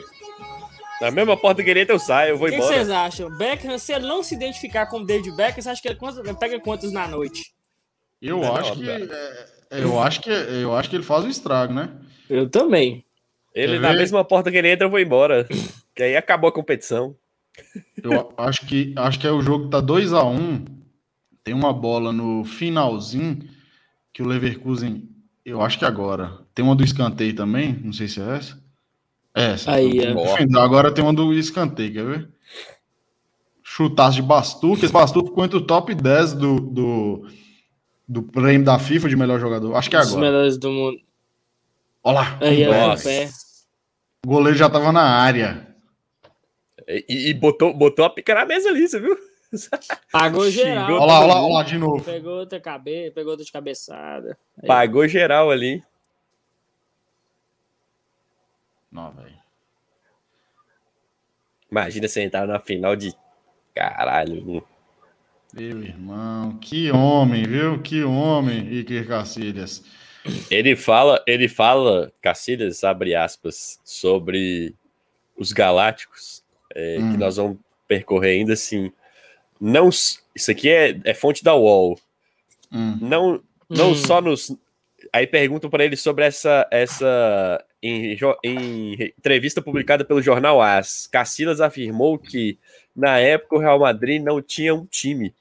Na 1.01 1.11
mesma 1.11 1.37
porta 1.37 1.63
que 1.63 1.71
ele 1.71 1.81
entra, 1.81 1.95
eu 1.95 1.99
saio, 1.99 2.31
eu 2.31 2.39
vou 2.39 2.49
que 2.49 2.55
embora. 2.55 2.71
O 2.71 2.73
que 2.73 2.79
vocês 2.79 2.91
acham? 2.91 3.31
Beckham, 3.37 3.79
se 3.79 3.93
ele 3.93 4.07
não 4.07 4.23
se 4.23 4.35
identificar 4.35 4.87
como 4.87 5.05
David 5.05 5.35
Beckham, 5.35 5.63
você 5.63 5.69
acha 5.69 5.83
que 5.83 5.89
ele 5.89 6.35
pega 6.39 6.61
quantos 6.61 6.93
na 6.93 7.09
noite? 7.09 7.53
Eu 8.23 8.41
não, 8.41 8.57
acho 8.57 8.75
que. 8.77 8.89
É, 8.91 9.49
eu, 9.71 10.01
acho 10.01 10.21
que 10.21 10.31
eu 10.31 10.75
acho 10.75 10.89
que 10.89 10.97
ele 10.97 11.03
faz 11.03 11.25
o 11.25 11.29
estrago, 11.29 11.75
né? 11.75 11.91
Eu 12.29 12.49
também. 12.49 13.05
Ele, 13.55 13.79
na 13.79 13.93
mesma 13.93 14.25
porta 14.25 14.51
que 14.51 14.57
ele 14.57 14.71
entra, 14.71 14.87
eu 14.87 14.91
vou 14.91 14.99
embora. 14.99 15.47
que 15.95 16.03
aí 16.03 16.17
acabou 16.17 16.49
a 16.49 16.53
competição. 16.53 17.15
Eu 18.03 18.33
acho 18.37 18.67
que, 18.67 18.93
acho 18.97 19.21
que 19.21 19.27
é 19.27 19.31
o 19.31 19.41
jogo 19.41 19.69
tá 19.69 19.81
2 19.81 20.13
a 20.13 20.25
1 20.25 20.35
um, 20.35 20.65
Tem 21.45 21.55
uma 21.55 21.73
bola 21.73 22.13
no 22.13 22.45
finalzinho 22.45 23.39
que 24.13 24.23
o 24.23 24.27
Leverkusen. 24.27 25.09
Eu 25.45 25.61
acho 25.61 25.79
que 25.79 25.85
agora. 25.85 26.39
Tem 26.55 26.65
uma 26.65 26.75
do 26.75 26.83
escanteio 26.83 27.35
também. 27.35 27.79
Não 27.85 27.93
sei 27.93 28.09
se 28.09 28.21
é 28.21 28.37
essa. 28.37 28.64
É. 29.35 29.57
Aí, 29.67 29.99
é. 29.99 30.15
Agora 30.59 30.93
tem 30.93 31.03
uma 31.03 31.13
do 31.13 31.35
escanteio, 31.35 31.93
quer 31.93 32.05
ver? 32.05 32.29
Chutaço 33.63 34.17
de 34.17 34.23
Bastuca. 34.23 34.85
Esse 34.85 34.93
Bastuca 34.93 35.29
ficou 35.29 35.45
entre 35.45 35.57
o 35.57 35.67
top 35.67 35.93
10 35.95 36.35
do, 36.35 36.61
do, 36.61 37.29
do 38.07 38.23
prêmio 38.23 38.65
da 38.65 38.79
FIFA 38.79 39.09
de 39.09 39.17
melhor 39.17 39.41
jogador. 39.41 39.75
Acho 39.75 39.91
que 39.91 39.97
é 39.97 39.99
agora. 39.99 40.15
Os 40.15 40.21
melhores 40.21 40.57
do 40.57 40.71
mundo. 40.71 40.99
Olha 42.05 42.15
lá. 42.15 42.39
Aí, 42.41 42.63
é, 42.63 43.29
o 44.25 44.29
goleiro 44.29 44.57
já 44.57 44.71
tava 44.71 44.93
na 44.93 45.03
área. 45.03 45.75
E, 46.87 47.31
e, 47.31 47.35
botou, 47.35 47.75
botou 47.75 48.05
a 48.05 48.11
pica 48.11 48.35
na 48.35 48.45
mesa 48.45 48.69
ali, 48.69 48.87
você 48.87 49.01
viu? 49.01 49.17
Pagou 50.13 50.51
geral. 50.51 50.93
Olha 50.93 51.05
lá, 51.05 51.21
olha 51.21 51.35
lá, 51.35 51.43
olha 51.43 51.55
lá 51.55 51.63
de 51.63 51.79
novo. 51.79 52.05
Pegou 52.05 52.41
outra 52.41 52.61
cabeça, 52.61 53.13
pegou 53.13 53.31
outra 53.33 53.45
de 53.45 53.53
cabeçada. 53.53 54.39
Aí. 54.63 54.69
Pagou 54.69 55.09
geral 55.09 55.51
ali. 55.51 55.83
Não, 58.95 59.11
velho. 59.11 59.35
Imagina 61.69 62.07
você 62.07 62.23
entrar 62.23 62.47
na 62.47 62.61
final 62.61 62.95
de. 62.95 63.13
Caralho. 63.75 64.65
Meu 65.53 65.83
irmão, 65.83 66.57
que 66.59 66.93
homem, 66.93 67.43
viu? 67.43 67.83
Que 67.83 68.05
homem, 68.05 68.73
Iker 68.73 69.07
Cacilhas. 69.09 69.85
Ele 70.49 70.77
fala, 70.77 71.23
ele 71.27 71.49
fala, 71.49 72.13
Cacilhas, 72.23 72.85
abre 72.85 73.15
aspas, 73.15 73.81
sobre 73.85 74.75
os 75.37 75.53
galácticos, 75.53 76.45
é, 76.75 76.99
hum. 76.99 77.13
que 77.13 77.19
nós 77.19 77.37
vamos 77.37 77.59
percorrer 77.89 78.39
ainda 78.39 78.53
assim. 78.53 78.93
Não, 79.61 79.89
isso 79.89 80.51
aqui 80.51 80.71
é, 80.71 81.01
é 81.05 81.15
fonte 81.15 81.43
da 81.43 81.55
UOL. 81.57 81.99
Hum. 82.73 82.99
Não, 83.01 83.43
não 83.69 83.91
hum. 83.91 83.97
só 83.97 84.21
nos. 84.21 84.57
Aí 85.13 85.27
perguntam 85.27 85.69
para 85.69 85.85
ele 85.85 85.97
sobre 85.97 86.25
essa, 86.25 86.67
essa 86.71 87.65
em, 87.85 88.19
em, 88.43 88.95
entrevista 89.19 89.61
publicada 89.61 90.05
pelo 90.05 90.23
jornal 90.23 90.63
AS, 90.63 91.07
Cacilas 91.07 91.61
afirmou 91.61 92.19
que 92.19 92.59
na 92.97 93.19
época 93.19 93.57
o 93.57 93.59
Real 93.59 93.79
Madrid 93.79 94.23
não 94.23 94.41
tinha 94.41 94.75
um 94.75 94.87
time. 94.87 95.35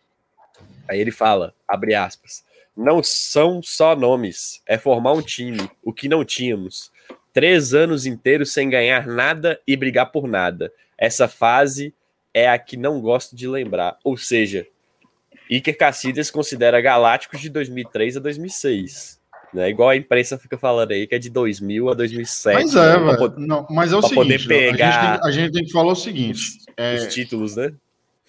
Aí 0.88 0.99
ele 0.99 1.12
fala, 1.12 1.53
abre 1.65 1.95
aspas, 1.95 2.43
não 2.75 3.01
são 3.01 3.63
só 3.63 3.95
nomes, 3.95 4.62
é 4.67 4.77
formar 4.77 5.13
um 5.13 5.21
time, 5.21 5.69
o 5.82 5.93
que 5.93 6.10
não 6.10 6.25
tínhamos. 6.25 6.91
Três 7.32 7.73
anos 7.73 8.06
inteiros 8.06 8.51
sem 8.51 8.69
ganhar 8.69 9.08
nada 9.08 9.60
e 9.65 9.77
brigar 9.77 10.12
por 10.12 10.27
nada. 10.27 10.71
Essa 10.97 11.27
fase 11.27 11.93
é 12.34 12.49
a 12.49 12.60
que 12.60 12.75
não 12.75 12.99
gosto 12.99 13.36
de 13.36 13.47
lembrar. 13.47 13.97
Ou 14.03 14.17
seja, 14.17 14.67
Iker 15.49 15.77
Casillas 15.77 16.29
considera 16.29 16.82
Galácticos 16.82 17.39
de 17.39 17.49
2003 17.49 18.17
a 18.17 18.19
2006. 18.19 19.22
Né? 19.54 19.70
Igual 19.70 19.89
a 19.89 19.96
imprensa 19.96 20.38
fica 20.38 20.58
falando 20.58 20.92
aí, 20.92 21.06
que 21.06 21.13
é 21.13 21.20
de 21.20 21.30
2000 21.30 21.89
a 21.89 21.94
2007. 21.94 22.56
Mas 22.56 22.76
é, 22.76 23.00
né? 23.00 23.18
poder, 23.18 23.39
não, 23.39 23.68
mas 23.70 23.94
é 23.94 23.96
o 23.96 24.02
seguinte, 24.02 24.16
poder 24.16 24.48
pegar 24.48 24.88
a, 24.88 24.92
gente 24.92 25.22
tem, 25.22 25.30
a 25.30 25.32
gente 25.32 25.54
tem 25.54 25.66
que 25.66 25.72
falar 25.72 25.92
o 25.92 25.96
seguinte. 25.96 26.39
Os, 26.39 26.66
é, 26.76 26.96
os 26.96 27.13
títulos, 27.13 27.56
né? 27.56 27.72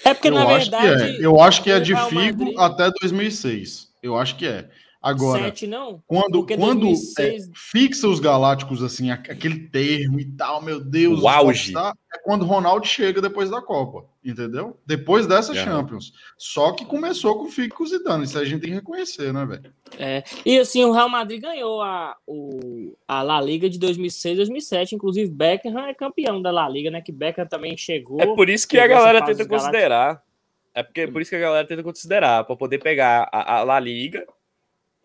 É 0.05 0.13
porque, 0.13 0.29
eu 0.29 0.35
na 0.35 0.45
verdade... 0.45 1.17
É. 1.17 1.27
Eu 1.27 1.41
acho 1.41 1.63
que 1.63 1.71
é 1.71 1.81
de 1.81 1.95
Figo 1.97 2.45
Madrid... 2.45 2.59
até 2.59 2.91
2006. 3.01 3.89
Eu 4.03 4.19
acho 4.19 4.37
que 4.37 4.47
é. 4.47 4.69
Agora, 5.05 5.43
Sete, 5.43 5.67
não? 5.67 6.03
quando, 6.07 6.47
quando 6.47 6.81
2006... 6.81 7.49
é, 7.49 7.51
fixa 7.53 8.09
os 8.09 8.19
Galácticos, 8.19 8.83
assim, 8.83 9.11
aquele 9.11 9.69
termo 9.69 10.19
e 10.19 10.25
tal, 10.25 10.62
meu 10.62 10.81
Deus, 10.81 11.21
o 11.21 11.29
auge. 11.29 11.75
é 11.77 12.19
quando 12.25 12.40
o 12.40 12.47
Ronaldo 12.47 12.87
chega 12.87 13.21
depois 13.21 13.51
da 13.51 13.61
Copa, 13.61 14.07
entendeu? 14.25 14.81
Depois 14.87 15.27
dessa 15.27 15.53
é. 15.53 15.62
Champions. 15.62 16.14
Só 16.38 16.73
que 16.73 16.87
começou 16.87 17.37
com 17.37 17.45
o 17.45 17.51
Fico 17.51 17.85
e 17.85 17.88
Zidane, 17.88 18.25
isso 18.25 18.38
a 18.38 18.47
gente 18.47 18.62
tem 18.62 18.71
que 18.71 18.77
reconhecer, 18.77 19.31
né, 19.31 19.45
velho? 19.45 19.75
É, 19.99 20.25
e 20.43 20.59
assim, 20.59 20.83
o 20.87 20.93
Real 20.93 21.11
Madrid 21.11 21.43
ganhou 21.43 21.83
a, 21.83 22.17
o, 22.27 22.97
a 23.07 23.23
La 23.23 23.43
Liga 23.43 23.69
de 23.69 23.79
2006 23.79 24.38
2007, 24.38 24.95
inclusive 24.95 25.31
Beckham 25.31 25.87
é 25.87 25.93
campeão 25.93 26.40
da 26.40 26.51
La 26.51 26.67
Liga, 26.67 26.90
né, 26.90 27.03
que 27.03 27.12
Beckham 27.12 27.47
também 27.47 27.77
chegou. 27.77 28.23
É 28.23 28.35
por 28.35 28.49
isso 28.49 28.67
que 28.67 28.79
a 28.79 28.87
galera 28.87 29.23
tenta 29.23 29.47
considerar. 29.47 30.23
É 30.75 30.83
porque 30.83 31.03
é 31.03 31.07
por 31.07 31.21
isso 31.21 31.29
que 31.29 31.37
a 31.37 31.40
galera 31.40 31.69
tenta 31.69 31.83
considerar, 31.83 32.43
para 32.45 32.57
poder 32.57 32.79
pegar 32.79 33.29
a, 33.31 33.59
a 33.59 33.64
La 33.64 33.79
Liga 33.79 34.27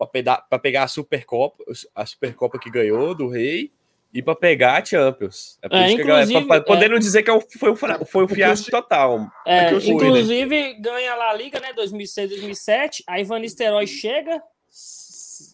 para 0.06 0.58
pegar, 0.58 0.82
a 0.84 0.88
Supercopa, 0.88 1.62
a 1.94 2.06
Supercopa 2.06 2.58
que 2.58 2.70
ganhou 2.70 3.14
do 3.14 3.28
Rei 3.28 3.70
e 4.12 4.20
para 4.22 4.34
pegar 4.34 4.80
a 4.80 4.84
Champions. 4.84 5.58
É 5.62 5.68
por 5.68 5.76
É, 5.76 5.86
isso 5.86 5.96
que 5.96 6.02
a 6.02 6.04
galera, 6.06 6.24
inclusive, 6.24 6.48
pra- 6.48 6.60
podendo 6.62 6.96
é. 6.96 6.98
dizer 6.98 7.22
que 7.22 7.30
é 7.30 7.34
um- 7.34 7.40
foi 7.40 7.70
um, 7.70 7.76
foi 7.76 7.90
um 7.92 8.26
Porque 8.26 8.34
fiasco 8.34 8.64
se- 8.64 8.70
total. 8.70 9.30
É, 9.46 9.68
fui, 9.68 9.78
né? 9.78 9.90
inclusive, 9.92 10.74
ganha 10.80 11.14
lá 11.14 11.30
a 11.30 11.34
Liga, 11.34 11.60
né? 11.60 11.72
2006, 11.72 12.28
2007. 12.30 13.04
Aí 13.06 13.22
Van 13.24 13.38
Nistelrooy 13.38 13.86
chega, 13.86 14.42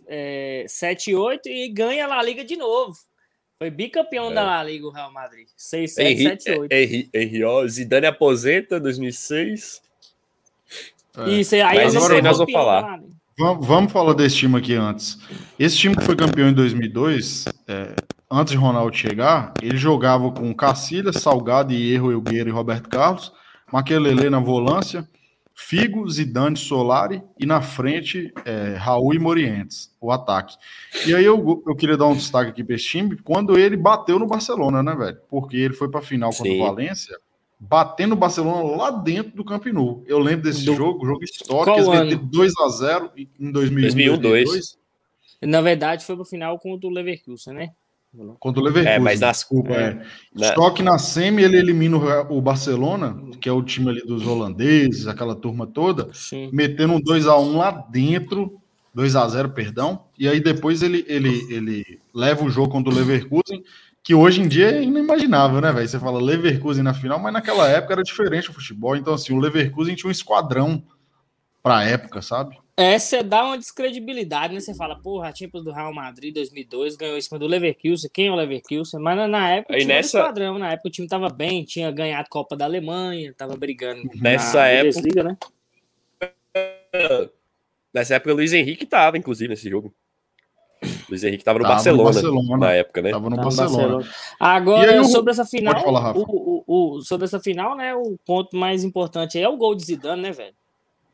é, 0.07 0.65
7 0.69 1.11
e 1.11 1.15
8, 1.15 1.49
e 1.49 1.69
ganha 1.69 2.07
lá 2.07 2.19
a 2.19 2.23
Liga 2.23 2.45
de 2.45 2.57
novo. 2.57 2.97
Foi 3.59 3.71
bicampeão 3.71 4.31
É. 4.31 4.35
da 4.35 4.45
La 4.45 4.63
Liga, 4.63 4.87
o 4.87 4.91
Real 4.91 5.13
Madrid. 5.13 5.49
6, 5.57 5.95
7, 5.95 6.09
Henri, 6.13 6.23
7 6.25 6.51
8. 6.59 6.73
Henri, 6.73 7.11
Henri, 7.13 7.45
ó, 7.45 7.67
Zidane 7.67 8.07
aposenta 8.07 8.79
2006. 8.79 9.83
É. 11.19 11.31
Isso, 11.31 11.55
aí 11.55 11.63
Mas 11.63 11.77
ele 11.79 11.87
isso 11.89 12.07
foi 12.07 12.17
aí 12.17 12.23
nós 12.23 12.39
vamos 12.39 12.53
falar. 12.53 12.81
La 12.83 12.97
Liga. 12.99 13.17
Vamos, 13.38 13.66
vamos 13.66 13.92
falar 13.92 14.14
desse 14.14 14.37
time 14.37 14.57
aqui 14.57 14.72
antes. 14.72 15.18
Esse 15.59 15.77
time 15.77 15.94
que 15.94 16.05
foi 16.05 16.16
campeão 16.16 16.49
em 16.49 16.55
2002, 16.55 17.44
é, 17.68 17.94
antes 18.31 18.53
de 18.53 18.57
Ronaldo 18.57 18.96
chegar, 18.96 19.53
ele 19.62 19.77
jogava 19.77 20.31
com 20.33 20.55
Cacilhas, 20.55 21.16
Salgado, 21.16 21.75
Hierro, 21.75 22.11
Elgueira 22.11 22.49
e 22.49 22.53
Roberto 22.53 22.88
Carlos, 22.88 23.31
Maquelele 23.70 24.31
na 24.31 24.40
volância, 24.40 25.07
Figo, 25.55 26.09
Zidane, 26.09 26.57
Solari 26.57 27.22
e 27.38 27.44
na 27.44 27.61
frente 27.61 28.33
é, 28.46 28.75
Raul 28.79 29.14
e 29.14 29.18
Morientes, 29.18 29.94
o 30.01 30.11
ataque. 30.11 30.57
E 31.07 31.14
aí 31.14 31.25
eu, 31.25 31.62
eu 31.66 31.77
queria 31.77 31.96
dar 31.99 32.07
um 32.07 32.16
destaque 32.16 32.51
aqui 32.51 32.64
para 32.64 32.77
esse 32.77 32.87
time, 32.87 33.18
quando 33.18 33.59
ele 33.59 33.77
bateu 33.77 34.18
no 34.18 34.27
Barcelona, 34.27 34.83
né, 34.83 34.94
velho? 34.94 35.18
Porque 35.29 35.59
ele 35.59 35.75
foi 35.75 35.90
para 35.90 36.01
a 36.01 36.03
final 36.03 36.31
contra 36.31 36.53
Sim. 36.53 36.61
o 36.61 36.64
Valência, 36.64 37.18
batendo 37.59 38.12
o 38.12 38.16
Barcelona 38.16 38.77
lá 38.77 38.90
dentro 38.90 39.33
do 39.35 39.45
Camp 39.45 39.66
Nou. 39.66 40.03
Eu 40.07 40.19
lembro 40.19 40.42
desse 40.42 40.64
Do- 40.64 40.75
jogo, 40.75 41.07
jogo 41.07 41.25
histórico, 41.25 41.64
Qual 41.64 41.77
eles 41.77 41.88
ano? 41.88 42.05
meteram 42.05 42.25
2 42.27 42.53
a 42.61 42.69
0 42.69 43.11
em 43.16 43.51
2001, 43.51 43.83
2001, 43.83 44.19
2002, 44.19 44.79
Na 45.42 45.61
verdade, 45.61 46.05
foi 46.05 46.16
pro 46.16 46.25
final 46.25 46.59
contra 46.59 46.87
o 46.88 46.90
Leverkusen, 46.92 47.55
né? 47.55 47.71
contra 48.40 48.62
o 48.62 48.64
Leverkusen. 48.64 48.95
É, 48.95 48.99
mas 48.99 49.21
nas- 49.21 49.38
desculpa, 49.38 49.73
é. 49.75 49.83
é. 49.90 50.03
Na- 50.35 50.55
Só 50.55 50.71
que 50.71 50.83
na 50.83 50.97
semi 50.99 51.42
ele 51.42 51.59
elimina 51.59 51.99
o 52.31 52.40
Barcelona, 52.40 53.14
que 53.40 53.47
é 53.49 53.53
o 53.53 53.62
time 53.62 53.90
ali 53.90 54.01
dos 54.01 54.27
holandeses, 54.27 55.07
aquela 55.07 55.35
turma 55.35 55.66
toda, 55.66 56.09
Sim. 56.14 56.49
metendo 56.53 56.95
um 56.95 57.01
2 57.01 57.27
a 57.27 57.37
1 57.38 57.59
lá 57.59 57.71
dentro, 57.90 58.59
2 58.95 59.14
a 59.16 59.29
0 59.29 59.51
perdão, 59.51 60.05
e 60.19 60.27
aí 60.27 60.40
depois 60.40 60.83
ele, 60.83 61.05
ele, 61.07 61.47
ele 61.53 62.01
leva 62.14 62.42
o 62.42 62.49
jogo 62.49 62.71
contra 62.71 62.90
o 62.90 62.97
Leverkusen, 62.97 63.62
que 64.07 64.14
hoje 64.14 64.40
em 64.40 64.47
dia 64.47 64.71
é 64.71 64.83
inimaginável, 64.85 65.61
né, 65.61 65.73
velho? 65.73 65.88
Você 65.88 65.99
fala 65.99 66.21
Leverkusen 66.23 66.81
na 66.85 66.95
final, 66.95 67.19
mas 67.19 67.33
naquela 67.33 67.69
época 67.69 67.95
era 67.95 68.05
diferente 68.05 68.49
o 68.49 68.53
futebol, 68.53 68.95
então 68.95 69.12
assim, 69.12 69.35
o 69.35 69.38
Leverkusen 69.40 69.97
tinha 69.97 70.07
um 70.09 70.12
esquadrão 70.12 70.81
pra 71.61 71.83
época, 71.83 72.23
sabe? 72.23 72.57
É, 72.77 72.97
você 72.97 73.21
dá 73.21 73.45
uma 73.45 73.59
descredibilidade, 73.59 74.55
né? 74.55 74.61
Você 74.61 74.73
fala, 74.75 74.95
porra, 74.95 75.29
a 75.31 75.35
Champions 75.35 75.64
do 75.64 75.73
Real 75.73 75.92
Madrid 75.92 76.33
2002 76.35 76.95
ganhou 76.95 77.16
em 77.16 77.21
cima 77.21 77.37
do 77.37 77.47
Leverkusen. 77.49 78.09
Quem 78.14 78.29
é 78.29 78.31
o 78.31 78.37
Leverkusen? 78.37 79.01
Mas 79.01 79.16
na, 79.16 79.27
na 79.27 79.51
época 79.51 79.75
tinha 79.75 79.88
nessa- 79.88 80.19
nessa... 80.19 80.29
padrão. 80.29 80.57
Na 80.59 80.71
época 80.73 80.88
o 80.88 80.92
time 80.92 81.09
tava 81.09 81.29
bem, 81.29 81.64
tinha 81.64 81.90
ganhado 81.90 82.29
Copa 82.31 82.55
da 82.57 82.64
Alemanha, 82.66 83.35
tava 83.37 83.57
brigando 83.57 84.03
Nessa 84.14 84.59
na 84.59 84.66
época- 84.69 84.85
Bundesliga, 85.01 85.23
né? 85.25 85.37
Nessa 87.92 88.14
época, 88.16 88.33
o 88.33 88.37
Luiz 88.37 88.53
Henrique 88.53 88.85
tava, 88.87 89.16
inclusive, 89.19 89.49
nesse 89.49 89.69
jogo. 89.71 89.92
Luiz 91.09 91.23
Henrique 91.25 91.45
tava 91.45 91.59
no, 91.59 91.64
no 91.64 91.69
Barcelona, 91.71 92.57
na 92.59 92.73
época, 92.73 93.01
né? 93.03 93.11
Tava 93.11 93.31
no 93.31 93.37
no 93.37 93.42
Barcelona. 93.42 93.77
Barcelona. 93.97 94.09
Agora, 94.40 94.90
aí 94.92 94.99
o- 95.01 95.05
sobre 95.05 95.31
essa 95.31 95.45
final, 95.45 95.75
Pode 95.75 95.85
falar, 95.87 96.01
Rafa. 96.01 96.19
o, 96.19 96.25
o- 96.66 96.95
o- 96.97 97.01
sobre 97.03 97.25
essa 97.27 97.38
final, 97.40 97.77
né? 97.77 97.95
O 97.95 98.16
ponto 98.27 98.57
mais 98.57 98.83
importante 98.85 99.38
aí 99.38 99.45
é 99.45 99.49
o 99.49 99.57
gol 99.57 99.75
de 99.75 99.85
Zidane, 99.85 100.23
né, 100.23 100.33
velho? 100.33 100.55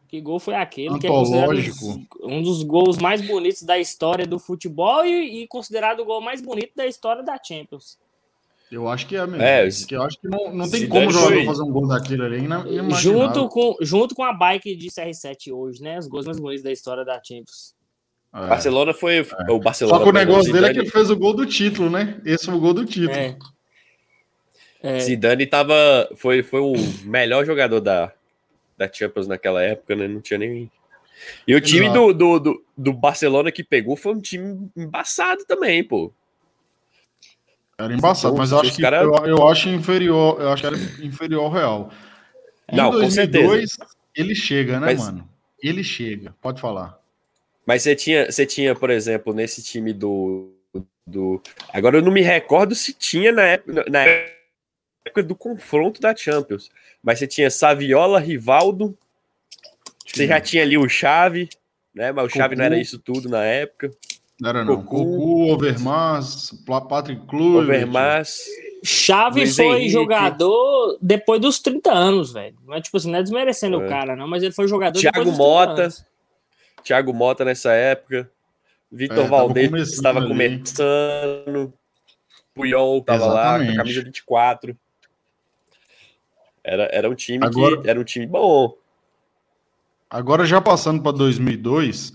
Que 0.08 0.20
gol 0.20 0.38
foi 0.38 0.54
aquele? 0.54 0.98
Que 0.98 1.06
é 1.06 1.10
considerado 1.10 1.50
Antológico. 1.52 2.00
um 2.22 2.42
dos 2.42 2.62
gols 2.62 2.98
mais 2.98 3.20
bonitos 3.26 3.62
da 3.62 3.78
história 3.78 4.26
do 4.26 4.38
futebol 4.38 5.04
e, 5.06 5.42
e 5.42 5.46
considerado 5.48 6.00
o 6.00 6.04
gol 6.04 6.20
mais 6.20 6.40
bonito 6.42 6.72
da 6.76 6.86
história 6.86 7.22
da 7.22 7.38
Champions. 7.42 7.98
Eu 8.70 8.88
acho 8.88 9.06
que 9.06 9.16
é 9.16 9.26
mesmo. 9.26 9.42
É, 9.42 9.68
porque 9.70 9.94
eu 9.96 10.02
acho 10.02 10.18
que 10.18 10.28
não, 10.28 10.52
não 10.54 10.70
tem 10.70 10.88
como 10.88 11.06
o 11.06 11.10
jogador 11.10 11.34
foi- 11.34 11.44
fazer 11.44 11.62
um 11.62 11.70
gol 11.70 11.86
daquele 11.86 12.22
ali. 12.24 12.38
Inimaginável. 12.38 12.96
Junto 12.96 13.48
com, 13.48 13.76
junto 13.82 14.14
com 14.14 14.22
a 14.22 14.32
bike 14.32 14.74
de 14.76 14.88
CR7 14.88 15.52
hoje, 15.52 15.82
né? 15.82 15.98
Os 15.98 16.06
gols 16.06 16.24
mais 16.24 16.38
bonitos 16.40 16.62
da 16.64 16.72
história 16.72 17.04
da 17.04 17.14
Champions. 17.22 17.74
É. 18.34 18.46
Barcelona 18.46 18.94
foi 18.94 19.26
o 19.48 19.58
Barcelona. 19.58 19.98
Só 19.98 20.04
que 20.04 20.08
o 20.08 20.12
negócio 20.12 20.52
dele 20.52 20.66
é 20.66 20.68
que 20.68 20.74
Zidane- 20.74 20.88
ele 20.88 20.90
fez 20.90 21.10
o 21.10 21.16
gol 21.16 21.34
do 21.34 21.44
título, 21.46 21.90
né? 21.90 22.18
Esse 22.24 22.46
foi 22.46 22.54
o 22.54 22.60
gol 22.60 22.72
do 22.72 22.84
título. 22.86 23.12
É. 23.18 23.36
É, 24.82 24.98
Zidane 25.00 25.46
tava, 25.46 25.74
foi, 26.16 26.42
foi 26.42 26.60
o 26.60 26.72
melhor 27.04 27.44
jogador 27.44 27.78
da, 27.80 28.10
da 28.76 28.90
Champions 28.92 29.28
naquela 29.28 29.62
época, 29.62 29.94
né? 29.94 30.08
Não 30.08 30.20
tinha 30.20 30.38
nem. 30.38 30.70
E 31.46 31.54
o 31.54 31.60
time 31.60 31.88
do, 31.90 32.12
do, 32.12 32.38
do, 32.40 32.64
do 32.76 32.92
Barcelona 32.92 33.52
que 33.52 33.62
pegou 33.62 33.96
foi 33.96 34.12
um 34.14 34.20
time 34.20 34.68
embaçado 34.76 35.44
também, 35.44 35.84
pô. 35.84 36.10
Era 37.78 37.92
embaçado, 37.94 38.36
mas 38.36 38.50
eu 38.50 38.60
acho 38.60 38.74
que 38.74 38.82
cara- 38.82 39.02
eu, 39.02 39.14
eu 39.26 39.46
acho 39.48 39.68
inferior, 39.68 40.40
eu 40.40 40.50
acho 40.50 40.62
que 40.62 40.66
era 40.66 40.76
inferior 41.04 41.44
ao 41.44 41.50
Real. 41.50 41.90
Em 42.70 42.76
Não, 42.76 42.90
com 42.92 42.98
2002, 42.98 43.76
ele 44.16 44.34
chega, 44.34 44.80
né, 44.80 44.86
Mas- 44.86 45.00
mano? 45.00 45.28
Ele 45.62 45.84
chega. 45.84 46.34
Pode 46.40 46.60
falar. 46.60 46.98
Mas 47.66 47.82
você 47.82 47.94
tinha, 47.94 48.30
você 48.30 48.44
tinha, 48.44 48.74
por 48.74 48.90
exemplo, 48.90 49.32
nesse 49.32 49.62
time 49.62 49.92
do, 49.92 50.52
do. 51.06 51.40
Agora 51.72 51.98
eu 51.98 52.02
não 52.02 52.10
me 52.12 52.22
recordo 52.22 52.74
se 52.74 52.92
tinha 52.92 53.30
na 53.32 53.42
época, 53.42 53.84
na 53.88 54.04
época 55.06 55.22
do 55.22 55.34
confronto 55.34 56.00
da 56.00 56.14
Champions. 56.14 56.70
Mas 57.02 57.18
você 57.18 57.26
tinha 57.26 57.50
Saviola, 57.50 58.18
Rivaldo, 58.18 58.96
você 60.06 60.26
já 60.26 60.40
tinha 60.40 60.62
ali 60.62 60.76
o 60.76 60.88
Chave, 60.88 61.48
né? 61.94 62.12
Mas 62.12 62.26
o 62.26 62.28
Chave 62.28 62.56
não 62.56 62.64
era 62.64 62.78
isso 62.78 62.98
tudo 62.98 63.28
na 63.28 63.44
época. 63.44 63.90
Não 64.40 64.50
era 64.50 64.64
não. 64.64 64.82
Cocu. 64.82 65.04
Cocu, 65.04 65.52
Overmars, 65.52 66.50
Patrick 66.88 67.26
Kluivert. 67.26 67.64
Overmars. 67.84 68.40
Chave 68.84 69.40
Luiz 69.42 69.54
foi 69.54 69.66
Henrique. 69.76 69.90
jogador 69.90 70.98
depois 71.00 71.40
dos 71.40 71.60
30 71.60 71.92
anos, 71.92 72.32
velho. 72.32 72.56
Não 72.66 72.74
é 72.74 72.80
tipo 72.80 72.96
assim, 72.96 73.10
não 73.12 73.20
é 73.20 73.22
desmerecendo 73.22 73.80
É. 73.80 73.86
o 73.86 73.88
cara, 73.88 74.16
não, 74.16 74.26
mas 74.26 74.42
ele 74.42 74.52
foi 74.52 74.66
jogador 74.66 74.98
Thiago 74.98 75.18
depois 75.18 75.36
dos 75.36 75.46
30 75.46 75.48
Mota. 75.68 75.82
anos. 75.82 76.04
Thiago 76.82 77.12
Mota 77.12 77.44
nessa 77.44 77.72
época. 77.72 78.30
Vitor 78.90 79.24
É, 79.24 79.28
Valdez 79.28 79.68
começando 79.70 79.94
estava 79.94 80.18
ali. 80.18 80.28
começando. 80.28 81.72
Puyol 82.54 82.98
estava 82.98 83.26
lá 83.26 83.58
com 83.64 83.70
a 83.72 83.76
camisa 83.76 84.02
24. 84.02 84.76
Era, 86.62 86.84
era 86.92 87.08
um 87.10 87.14
time 87.14 87.44
Agora- 87.44 87.80
que 87.80 87.88
era 87.90 87.98
um 88.00 88.04
time 88.04 88.26
bom. 88.26 88.74
Agora, 90.10 90.44
já 90.44 90.60
passando 90.60 91.02
para 91.02 91.12
2002, 91.12 92.12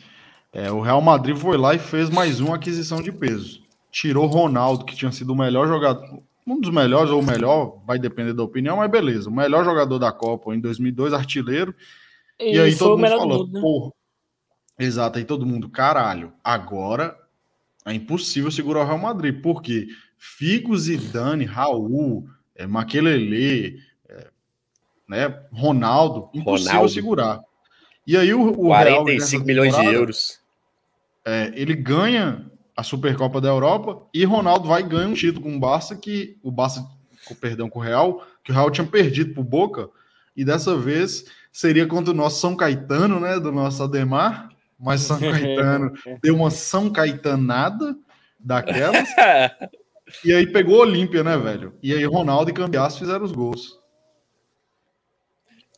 é, 0.53 0.71
o 0.71 0.79
Real 0.79 1.01
Madrid 1.01 1.35
foi 1.35 1.57
lá 1.57 1.73
e 1.73 1.79
fez 1.79 2.09
mais 2.09 2.39
uma 2.39 2.55
aquisição 2.55 3.01
de 3.01 3.11
peso. 3.11 3.61
Tirou 3.91 4.27
Ronaldo, 4.27 4.85
que 4.85 4.95
tinha 4.95 5.11
sido 5.11 5.33
o 5.33 5.35
melhor 5.35 5.67
jogador, 5.67 6.21
um 6.45 6.61
dos 6.61 6.69
melhores 6.71 7.09
ou 7.09 7.19
o 7.21 7.25
melhor, 7.25 7.79
vai 7.85 7.97
depender 7.97 8.33
da 8.33 8.43
opinião, 8.43 8.77
mas 8.77 8.89
beleza. 8.91 9.29
O 9.29 9.33
melhor 9.33 9.65
jogador 9.65 9.97
da 9.97 10.11
Copa 10.11 10.53
em 10.53 10.59
2002, 10.59 11.11
artilheiro. 11.13 11.73
E, 12.39 12.55
E, 12.55 12.59
aí 12.59 12.71
foi 12.73 12.77
todo 12.77 12.87
o 12.87 12.91
mundo 12.91 13.01
melhor 13.01 13.17
falou, 13.19 13.47
do 13.47 13.59
mundo, 13.59 13.85
né? 13.87 13.91
Exato, 14.79 15.17
aí 15.17 15.25
todo 15.25 15.45
mundo, 15.45 15.69
caralho, 15.69 16.33
agora 16.43 17.17
é 17.85 17.93
impossível 17.93 18.51
segurar 18.51 18.81
o 18.81 18.85
Real 18.85 18.97
Madrid, 18.97 19.41
porque 19.41 19.87
Figo, 20.17 20.77
Zidane, 20.77 21.45
Raul, 21.45 22.27
é, 22.55 22.67
Maquelele, 22.67 23.79
é, 24.09 24.27
né, 25.07 25.43
Ronaldo, 25.51 26.29
impossível 26.33 26.73
Ronaldo. 26.73 26.93
segurar. 26.93 27.41
E 28.05 28.15
aí 28.15 28.33
o, 28.33 28.41
o 28.41 28.71
Real, 28.71 29.03
45 29.03 29.15
nessa 29.15 29.45
milhões 29.45 29.75
de 29.75 29.85
euros. 29.85 30.39
é, 31.25 31.51
ele 31.55 31.75
ganha 31.75 32.45
a 32.75 32.83
Supercopa 32.83 33.41
da 33.41 33.49
Europa 33.49 34.05
e 34.13 34.23
Ronaldo 34.23 34.67
vai 34.67 34.83
ganhar 34.83 35.07
um 35.07 35.13
título 35.13 35.43
com 35.43 35.55
o 35.55 35.59
Barça 35.59 35.95
que 35.95 36.37
o 36.43 36.51
Barça, 36.51 36.87
com 37.25 37.33
perdão, 37.33 37.69
com 37.69 37.79
o 37.79 37.81
Real, 37.81 38.25
que 38.43 38.51
o 38.51 38.53
Real 38.53 38.69
tinha 38.69 38.85
perdido 38.85 39.33
pro 39.33 39.43
Boca 39.43 39.89
e 40.35 40.45
dessa 40.45 40.77
vez 40.77 41.25
seria 41.51 41.87
contra 41.87 42.13
o 42.13 42.15
nosso 42.15 42.39
São 42.39 42.55
Caetano, 42.55 43.19
né, 43.19 43.39
do 43.39 43.51
nosso 43.51 43.81
Ademar, 43.81 44.49
mas 44.79 45.01
São 45.01 45.19
Caetano 45.19 45.93
deu 46.21 46.35
uma 46.35 46.49
São 46.51 46.91
Caetanada 46.91 47.95
daquelas 48.39 49.07
e 50.23 50.33
aí 50.33 50.45
pegou 50.51 50.75
o 50.77 50.81
Olímpia, 50.81 51.23
né, 51.23 51.37
velho? 51.37 51.77
E 51.81 51.93
aí 51.93 52.03
Ronaldo 52.05 52.51
e 52.51 52.53
Cambiasso 52.53 52.99
fizeram 52.99 53.25
os 53.25 53.31
gols. 53.31 53.79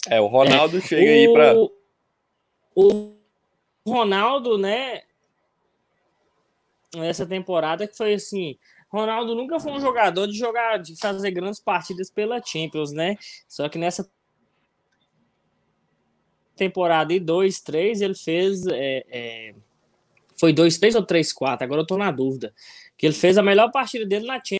É, 0.07 0.19
o 0.19 0.27
Ronaldo 0.27 0.79
chega 0.81 1.09
aí 1.12 1.31
para 1.33 1.55
O- 1.55 1.71
O 2.75 3.15
Ronaldo, 3.85 4.57
né? 4.57 5.01
Essa 6.95 7.25
temporada 7.25 7.88
que 7.88 7.95
foi 7.95 8.13
assim. 8.15 8.57
Ronaldo 8.91 9.35
nunca 9.35 9.59
foi 9.59 9.71
um 9.73 9.79
jogador 9.79 10.25
de 10.25 10.38
jogar, 10.38 10.77
de 10.77 10.97
fazer 10.99 11.29
grandes 11.31 11.59
partidas 11.59 12.09
pela 12.09 12.41
Champions, 12.43 12.91
né? 12.91 13.15
Só 13.47 13.69
que 13.69 13.77
nessa 13.77 14.09
temporada 16.60 17.13
e 17.13 17.19
2, 17.19 17.60
3, 17.62 18.02
ele 18.02 18.15
fez. 18.15 18.67
é, 18.67 19.04
é, 19.10 19.54
foi 20.39 20.54
2, 20.54 20.78
3 20.78 20.95
ou 20.95 21.04
3, 21.04 21.34
4? 21.34 21.65
Agora 21.65 21.82
eu 21.82 21.88
tô 21.88 21.98
na 21.98 22.12
dúvida. 22.12 22.54
Que 22.98 23.06
ele 23.06 23.15
fez 23.15 23.38
a 23.38 23.43
melhor 23.43 23.72
partida 23.72 24.06
dele 24.06 24.28
na 24.28 24.36
Champions. 24.36 24.60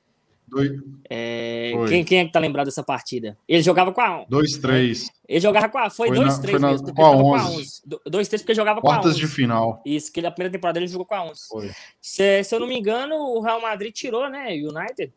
Dois... 0.50 0.72
É... 1.10 1.74
Quem, 1.88 2.04
quem 2.04 2.20
é 2.20 2.26
que 2.26 2.32
tá 2.32 2.40
lembrado 2.40 2.66
dessa 2.66 2.84
partida? 2.84 3.38
Ele 3.48 3.62
jogava 3.62 3.92
com 3.94 4.02
a 4.02 4.26
2-3. 4.26 5.06
É. 5.06 5.36
Ele 5.36 5.40
jogava 5.40 5.70
com 5.70 5.78
a. 5.78 5.90
Foi 5.90 6.10
2-3 6.10 6.60
mesmo. 6.60 6.94
Com 6.94 7.06
a 7.06 7.12
11. 7.12 7.82
2-3 8.10 8.40
porque 8.40 8.56
jogava 8.56 8.82
com 8.82 8.88
a 8.88 8.92
11. 8.92 9.02
Quartas 9.02 9.18
de 9.18 9.28
final. 9.28 9.82
Isso, 9.86 10.12
que 10.12 10.20
ele, 10.20 10.28
a 10.28 10.32
primeira 10.32 10.52
temporada 10.52 10.80
ele 10.80 10.88
jogou 10.88 11.06
com 11.06 11.16
a 11.16 11.24
11. 11.24 11.42
Foi. 11.48 11.72
Se, 12.02 12.44
se 12.44 12.56
eu 12.56 12.60
não 12.60 12.68
me 12.68 12.78
engano, 12.78 13.16
o 13.16 13.42
Real 13.42 13.62
Madrid 13.62 13.94
tirou, 13.94 14.28
né? 14.28 14.48
United. 14.54 15.14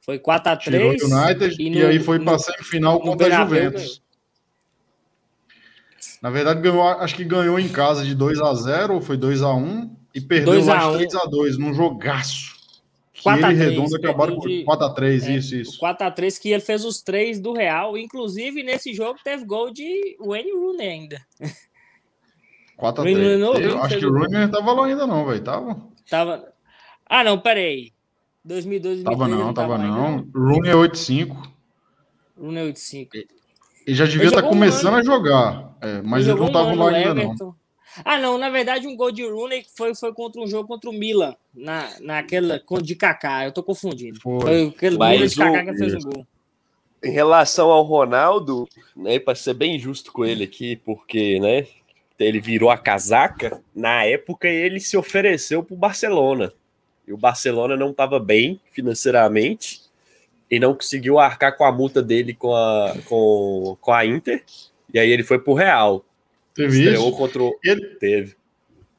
Foi 0.00 0.18
4x3. 0.18 0.58
Tirou 0.58 0.88
o 0.88 1.22
United 1.22 1.62
e, 1.62 1.70
no, 1.70 1.76
e 1.76 1.84
aí 1.84 2.00
foi 2.00 2.18
para 2.18 2.38
semifinal 2.38 2.98
contra 2.98 3.26
a 3.26 3.44
Juventus. 3.44 4.01
Na 6.22 6.30
verdade, 6.30 6.60
ganhou, 6.60 6.82
acho 6.82 7.16
que 7.16 7.24
ganhou 7.24 7.58
em 7.58 7.68
casa 7.68 8.04
de 8.04 8.14
2 8.14 8.38
x 8.38 8.60
0 8.60 8.94
ou 8.94 9.00
foi 9.00 9.16
2 9.16 9.40
x 9.40 9.44
1 9.44 9.90
e 10.14 10.20
perdeu 10.20 10.64
lá 10.64 10.92
3 10.92 11.12
x 11.12 11.30
2 11.30 11.58
num 11.58 11.74
jogaço. 11.74 12.52
4 13.24 13.46
ele 13.46 13.56
3, 13.56 13.70
redondo 13.70 13.96
acabaram 13.96 14.36
com 14.36 14.48
4x3, 14.48 15.02
é, 15.02 15.36
isso, 15.36 15.54
isso. 15.56 15.80
4x3 15.80 16.40
que 16.40 16.50
ele 16.50 16.62
fez 16.62 16.84
os 16.84 17.02
três 17.02 17.40
do 17.40 17.52
Real. 17.52 17.96
Inclusive, 17.96 18.62
nesse 18.62 18.94
jogo 18.94 19.18
teve 19.22 19.44
gol 19.44 19.72
de 19.72 20.16
Wayne 20.20 20.52
Rooney 20.52 20.88
ainda. 20.88 21.20
4x3. 22.78 23.80
Acho 23.82 23.98
que 23.98 24.06
o 24.06 24.12
Rooney 24.12 24.40
não 24.40 24.50
tava 24.50 24.72
lá 24.72 24.86
ainda 24.86 25.06
não, 25.06 25.26
velho. 25.26 25.42
Tava? 25.42 25.82
Tava. 26.08 26.52
Ah, 27.06 27.24
não, 27.24 27.38
peraí. 27.38 27.92
2012, 28.44 29.04
2013. 29.04 29.04
Tava 29.04 29.44
não, 29.44 29.54
tava, 29.54 29.78
não. 29.78 30.28
Rooney 30.34 30.70
é 30.70 30.74
8-5. 30.74 31.36
Rooney 32.36 32.68
é 32.68 32.72
8-5. 32.72 33.08
Ele 33.86 33.96
já 33.96 34.04
devia 34.04 34.28
estar 34.28 34.42
tá 34.42 34.48
começando 34.48 34.94
um 34.94 34.96
a 34.96 35.02
jogar. 35.02 35.76
É, 35.80 36.00
mas 36.02 36.26
ele, 36.26 36.32
ele 36.32 36.40
não 36.40 36.52
tava 36.52 36.70
um 36.70 36.76
lá 36.76 36.90
ainda 36.90 37.14
não. 37.14 37.54
Ah, 38.04 38.18
não, 38.18 38.38
na 38.38 38.48
verdade, 38.48 38.86
um 38.86 38.96
gol 38.96 39.12
de 39.12 39.22
Rooney 39.22 39.64
foi, 39.76 39.94
foi 39.94 40.14
contra 40.14 40.40
um 40.40 40.46
jogo 40.46 40.66
contra 40.66 40.88
o 40.88 40.92
Milan, 40.94 41.36
na, 41.54 41.90
naquela 42.00 42.62
de 42.82 42.94
Kaká. 42.94 43.44
Eu 43.44 43.52
tô 43.52 43.62
confundindo. 43.62 44.18
Foi, 44.20 44.40
foi 44.40 44.68
aquele 44.68 44.96
Milan 44.96 45.26
de 45.26 45.36
Kaká 45.36 45.64
que 45.64 45.74
fez 45.74 45.94
o 45.94 45.98
gol. 45.98 46.26
Em 47.04 47.10
relação 47.10 47.70
ao 47.70 47.82
Ronaldo, 47.82 48.66
né, 48.96 49.18
para 49.18 49.34
ser 49.34 49.54
bem 49.54 49.78
justo 49.78 50.12
com 50.12 50.24
ele 50.24 50.44
aqui, 50.44 50.76
porque, 50.76 51.38
né, 51.40 51.66
ele 52.18 52.40
virou 52.40 52.70
a 52.70 52.78
casaca, 52.78 53.60
na 53.74 54.04
época 54.04 54.48
ele 54.48 54.80
se 54.80 54.96
ofereceu 54.96 55.62
para 55.62 55.74
o 55.74 55.78
Barcelona 55.78 56.52
e 57.06 57.12
o 57.12 57.16
Barcelona 57.16 57.76
não 57.76 57.90
estava 57.90 58.18
bem 58.20 58.60
financeiramente 58.70 59.81
e 60.52 60.60
não 60.60 60.74
conseguiu 60.74 61.18
arcar 61.18 61.56
com 61.56 61.64
a 61.64 61.72
multa 61.72 62.02
dele 62.02 62.34
com 62.34 62.54
a, 62.54 62.94
com, 63.06 63.74
com 63.80 63.90
a 63.90 64.04
Inter. 64.04 64.44
E 64.92 64.98
aí 64.98 65.10
ele 65.10 65.22
foi 65.22 65.38
pro 65.38 65.54
Real. 65.54 66.04
Teve 66.54 66.78
Estreou 66.78 67.08
isso? 67.08 67.16
contra 67.16 67.42
o... 67.42 67.58
Ele 67.64 67.86
teve. 67.98 68.36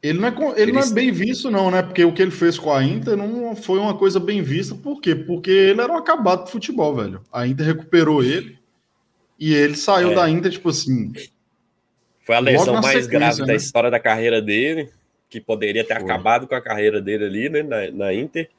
Ele, 0.01 0.19
não 0.19 0.27
é, 0.27 0.31
ele, 0.31 0.61
ele, 0.63 0.71
não 0.71 0.81
é 0.81 0.89
bem 0.89 1.11
visto, 1.11 1.51
não, 1.51 1.69
né? 1.69 1.83
Porque 1.83 2.03
o 2.03 2.11
que 2.11 2.23
ele 2.23 2.31
fez 2.31 2.57
com 2.57 2.73
a 2.73 2.83
Inter 2.83 3.15
não 3.15 3.55
foi 3.55 3.77
uma 3.77 3.95
coisa 3.95 4.19
bem 4.19 4.41
vista. 4.41 4.73
Por 4.73 4.99
quê? 4.99 5.13
Porque 5.13 5.51
ele 5.51 5.79
era 5.79 5.93
um 5.93 5.97
acabado 5.97 6.45
de 6.45 6.51
futebol, 6.51 6.95
velho. 6.95 7.21
A 7.31 7.45
Inter 7.45 7.67
recuperou 7.67 8.23
ele 8.23 8.57
e 9.39 9.53
ele 9.53 9.75
saiu 9.75 10.11
é. 10.11 10.15
da 10.15 10.27
Inter, 10.27 10.51
tipo 10.51 10.69
assim. 10.69 11.13
Foi 12.25 12.35
a 12.35 12.39
lesão 12.39 12.81
mais 12.81 13.05
grave 13.05 13.41
né? 13.41 13.47
da 13.47 13.53
história 13.53 13.91
da 13.91 13.99
carreira 13.99 14.41
dele 14.41 14.89
que 15.29 15.39
poderia 15.39 15.83
ter 15.83 15.99
Foi. 15.99 16.03
acabado 16.03 16.47
com 16.47 16.55
a 16.55 16.61
carreira 16.61 16.99
dele 16.99 17.25
ali, 17.25 17.49
né, 17.49 17.61
na, 17.61 17.91
na 17.91 18.13
Inter. 18.13 18.49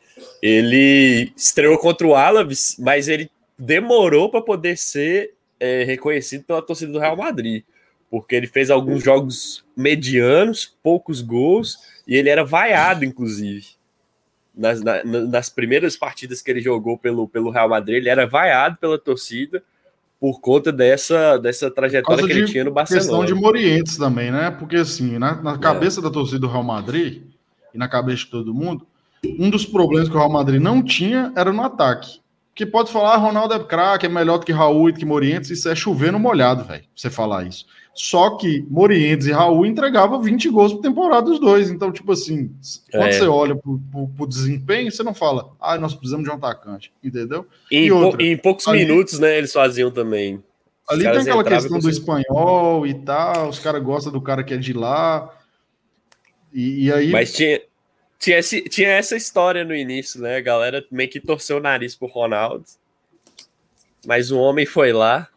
Ele 0.42 1.33
estreou 1.37 1.79
contra 1.79 2.07
o 2.07 2.14
Alaves, 2.14 2.77
mas 2.79 3.09
ele 3.09 3.31
demorou 3.59 4.31
para 4.31 4.42
poder 4.42 4.77
ser 4.77 5.35
é, 5.59 5.85
reconhecido 5.85 6.44
pela 6.44 6.62
torcida 6.62 6.92
do 6.92 6.98
Real 6.98 7.16
Madrid, 7.16 7.64
porque 8.11 8.35
ele 8.35 8.46
fez 8.46 8.70
alguns 8.70 9.03
jogos 9.03 9.64
medianos, 9.77 10.77
poucos 10.83 11.20
gols, 11.20 11.79
e 12.07 12.16
ele 12.16 12.29
era 12.29 12.44
vaiado, 12.44 13.05
inclusive. 13.05 13.66
Nas, 14.55 14.81
na, 14.83 15.03
nas 15.03 15.48
primeiras 15.48 15.96
partidas 15.96 16.40
que 16.40 16.50
ele 16.50 16.61
jogou 16.61 16.96
pelo, 16.96 17.27
pelo 17.27 17.50
Real 17.50 17.68
Madrid, 17.68 17.96
ele 17.96 18.09
era 18.09 18.27
vaiado 18.27 18.77
pela 18.79 18.98
torcida 18.98 19.62
por 20.20 20.40
conta 20.40 20.72
dessa, 20.72 21.37
dessa 21.38 21.70
trajetória 21.70 22.24
que 22.24 22.33
ele 22.33 22.46
tinha 22.46 22.64
no 22.64 22.70
Barcelona. 22.70 23.05
questão 23.05 23.24
de 23.24 23.35
Morientes 23.35 23.96
também, 23.96 24.31
né? 24.31 24.50
Porque 24.50 24.77
assim, 24.77 25.18
na, 25.18 25.42
na 25.42 25.59
cabeça 25.59 26.00
é. 26.00 26.03
da 26.03 26.11
torcida 26.11 26.38
do 26.38 26.48
Real 26.48 26.62
Madrid 26.62 27.22
e 27.74 27.79
na 27.79 27.88
cabeça 27.88 28.18
de 28.18 28.31
todo 28.31 28.55
mundo, 28.55 28.87
um 29.38 29.50
dos 29.50 29.64
problemas 29.64 30.08
que 30.08 30.14
o 30.14 30.18
Real 30.18 30.30
Madrid 30.30 30.60
não 30.60 30.82
tinha 30.82 31.32
era 31.37 31.52
no 31.52 31.62
ataque. 31.62 32.20
Que 32.54 32.64
pode 32.64 32.92
falar, 32.92 33.14
ah, 33.14 33.16
Ronaldo 33.16 33.54
é 33.54 33.58
craque, 33.58 34.06
é 34.06 34.08
melhor 34.08 34.38
do 34.38 34.46
que 34.46 34.52
Raul 34.52 34.88
e 34.88 34.92
do 34.92 34.98
que 34.98 35.04
Morientes, 35.04 35.50
isso 35.50 35.68
é 35.68 35.74
chovendo 35.74 36.18
molhado, 36.20 36.64
velho, 36.64 36.84
você 36.94 37.10
falar 37.10 37.44
isso. 37.44 37.66
Só 37.94 38.30
que 38.30 38.66
Morientes 38.68 39.28
e 39.28 39.32
Raul 39.32 39.64
entregavam 39.64 40.20
20 40.20 40.50
gols 40.50 40.72
por 40.72 40.82
temporada 40.82 41.30
os 41.30 41.38
dois. 41.38 41.70
Então, 41.70 41.92
tipo 41.92 42.10
assim, 42.10 42.52
quando 42.90 43.06
é. 43.06 43.12
você 43.12 43.26
olha 43.26 43.54
pro, 43.54 43.80
pro, 43.90 44.08
pro, 44.08 44.26
desempenho, 44.26 44.90
você 44.90 45.04
não 45.04 45.14
fala, 45.14 45.52
ah, 45.60 45.78
nós 45.78 45.94
precisamos 45.94 46.24
de 46.24 46.30
um 46.30 46.34
atacante, 46.34 46.92
entendeu? 47.02 47.46
E, 47.70 47.84
e, 47.84 47.92
outra, 47.92 48.20
e 48.20 48.32
em 48.32 48.37
poucos 48.37 48.66
ali, 48.66 48.84
minutos, 48.84 49.20
né, 49.20 49.38
eles 49.38 49.52
faziam 49.52 49.92
também. 49.92 50.42
ali 50.88 51.04
tem 51.04 51.20
aquela 51.20 51.44
questão 51.44 51.78
do 51.78 51.88
espanhol 51.88 52.84
e 52.84 52.94
tal, 52.94 53.48
os 53.48 53.60
caras 53.60 53.82
gostam 53.82 54.12
do 54.12 54.20
cara 54.20 54.42
que 54.42 54.54
é 54.54 54.58
de 54.58 54.72
lá. 54.72 55.30
E, 56.52 56.87
e 56.87 56.92
aí. 56.92 57.10
Mas 57.10 57.32
tinha, 57.32 57.60
tinha, 58.18 58.38
esse, 58.38 58.62
tinha 58.62 58.88
essa 58.88 59.16
história 59.16 59.64
no 59.64 59.74
início, 59.74 60.20
né? 60.20 60.37
A 60.37 60.40
galera 60.40 60.85
meio 60.90 61.11
que 61.11 61.20
torceu 61.20 61.59
o 61.59 61.61
nariz 61.61 61.94
pro 61.94 62.09
Ronaldo. 62.09 62.64
Mas 64.07 64.31
o 64.31 64.38
homem 64.38 64.66
foi 64.66 64.92
lá, 64.92 65.29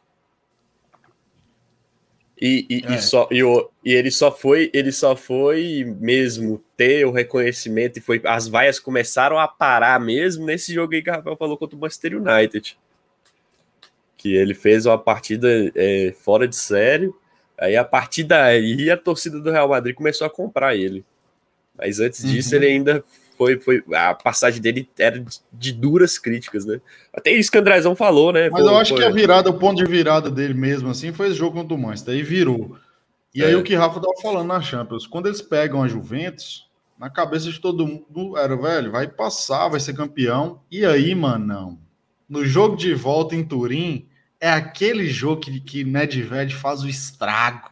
e, 2.40 2.66
e, 2.70 2.86
é. 2.86 2.96
e, 2.96 3.02
só, 3.02 3.28
e, 3.32 3.44
o, 3.44 3.70
e 3.84 3.94
ele 3.94 4.12
só 4.12 4.32
foi, 4.32 4.70
ele 4.72 4.92
só 4.92 5.16
foi 5.16 5.84
mesmo 6.00 6.64
ter 6.76 7.04
o 7.06 7.12
reconhecimento 7.12 7.98
e 7.98 8.02
foi. 8.02 8.22
As 8.24 8.48
vaias 8.48 8.80
começaram 8.80 9.40
a 9.40 9.48
parar 9.48 10.00
mesmo 10.00 10.46
nesse 10.46 10.74
jogo 10.74 10.94
aí 10.94 11.02
que 11.02 11.10
o 11.10 11.14
Rafael 11.14 11.36
falou 11.36 11.58
contra 11.58 11.76
o 11.76 11.80
Manchester 11.80 12.16
United. 12.16 12.78
Que 14.16 14.36
ele 14.36 14.54
fez 14.54 14.86
uma 14.86 14.98
partida 14.98 15.48
é, 15.76 16.14
fora 16.20 16.48
de 16.48 16.56
sério. 16.56 17.16
Aí 17.58 17.76
a 17.76 17.84
partir 17.84 18.24
daí 18.24 18.90
a 18.92 18.98
torcida 18.98 19.40
do 19.40 19.52
Real 19.52 19.70
Madrid 19.70 19.96
começou 19.96 20.28
a 20.28 20.30
comprar 20.30 20.76
ele. 20.76 21.04
Mas 21.78 22.00
antes 22.00 22.24
disso, 22.24 22.56
uhum. 22.56 22.62
ele 22.62 22.66
ainda 22.74 23.04
foi, 23.38 23.60
foi 23.60 23.84
a 23.94 24.16
passagem 24.16 24.60
dele 24.60 24.90
era 24.98 25.24
de 25.54 25.72
duras 25.72 26.18
críticas, 26.18 26.66
né? 26.66 26.82
Até 27.14 27.32
isso 27.32 27.52
que 27.52 27.58
o 27.58 27.62
Andrezão 27.62 27.96
falou, 27.96 28.34
né? 28.34 28.50
Mas 28.50 28.66
eu 28.66 28.76
acho 28.76 28.94
foi... 28.94 29.00
que 29.00 29.06
a 29.06 29.12
virada, 29.12 29.50
o 29.50 29.60
ponto 29.60 29.78
de 29.78 29.90
virada 29.90 30.30
dele 30.32 30.56
mesmo, 30.56 30.90
assim, 30.90 31.14
foi 31.14 31.28
esse 31.28 31.38
jogo 31.38 31.56
contra 31.56 31.76
o 31.76 31.78
Manchester, 31.78 32.16
aí 32.16 32.24
virou. 32.24 32.76
E 33.34 33.44
é. 33.44 33.48
aí 33.48 33.56
o 33.56 33.64
que 33.64 33.76
Rafa 33.76 34.00
tava 34.00 34.14
falando 34.22 34.48
na 34.48 34.60
Champions, 34.62 35.06
quando 35.06 35.28
eles 35.28 35.42
pegam 35.42 35.84
a 35.84 35.88
Juventus, 35.88 36.68
na 36.98 37.10
cabeça 37.10 37.52
de 37.52 37.60
todo 37.60 37.86
mundo 37.86 38.36
era, 38.36 38.56
velho, 38.58 38.92
vai 38.92 39.08
passar, 39.08 39.68
vai 39.68 39.80
ser 39.80 39.94
campeão. 39.94 40.62
E 40.72 40.84
aí, 40.84 41.14
mano, 41.14 41.46
não. 41.46 41.80
No 42.28 42.44
jogo 42.44 42.76
de 42.76 42.94
volta 42.96 43.36
em 43.36 43.44
Turim, 43.44 44.08
é 44.40 44.50
aquele 44.50 45.08
jogo 45.08 45.42
que, 45.42 45.60
que 45.60 45.84
Nedved 45.84 46.56
faz 46.56 46.82
o 46.84 46.90
estrago. 46.90 47.70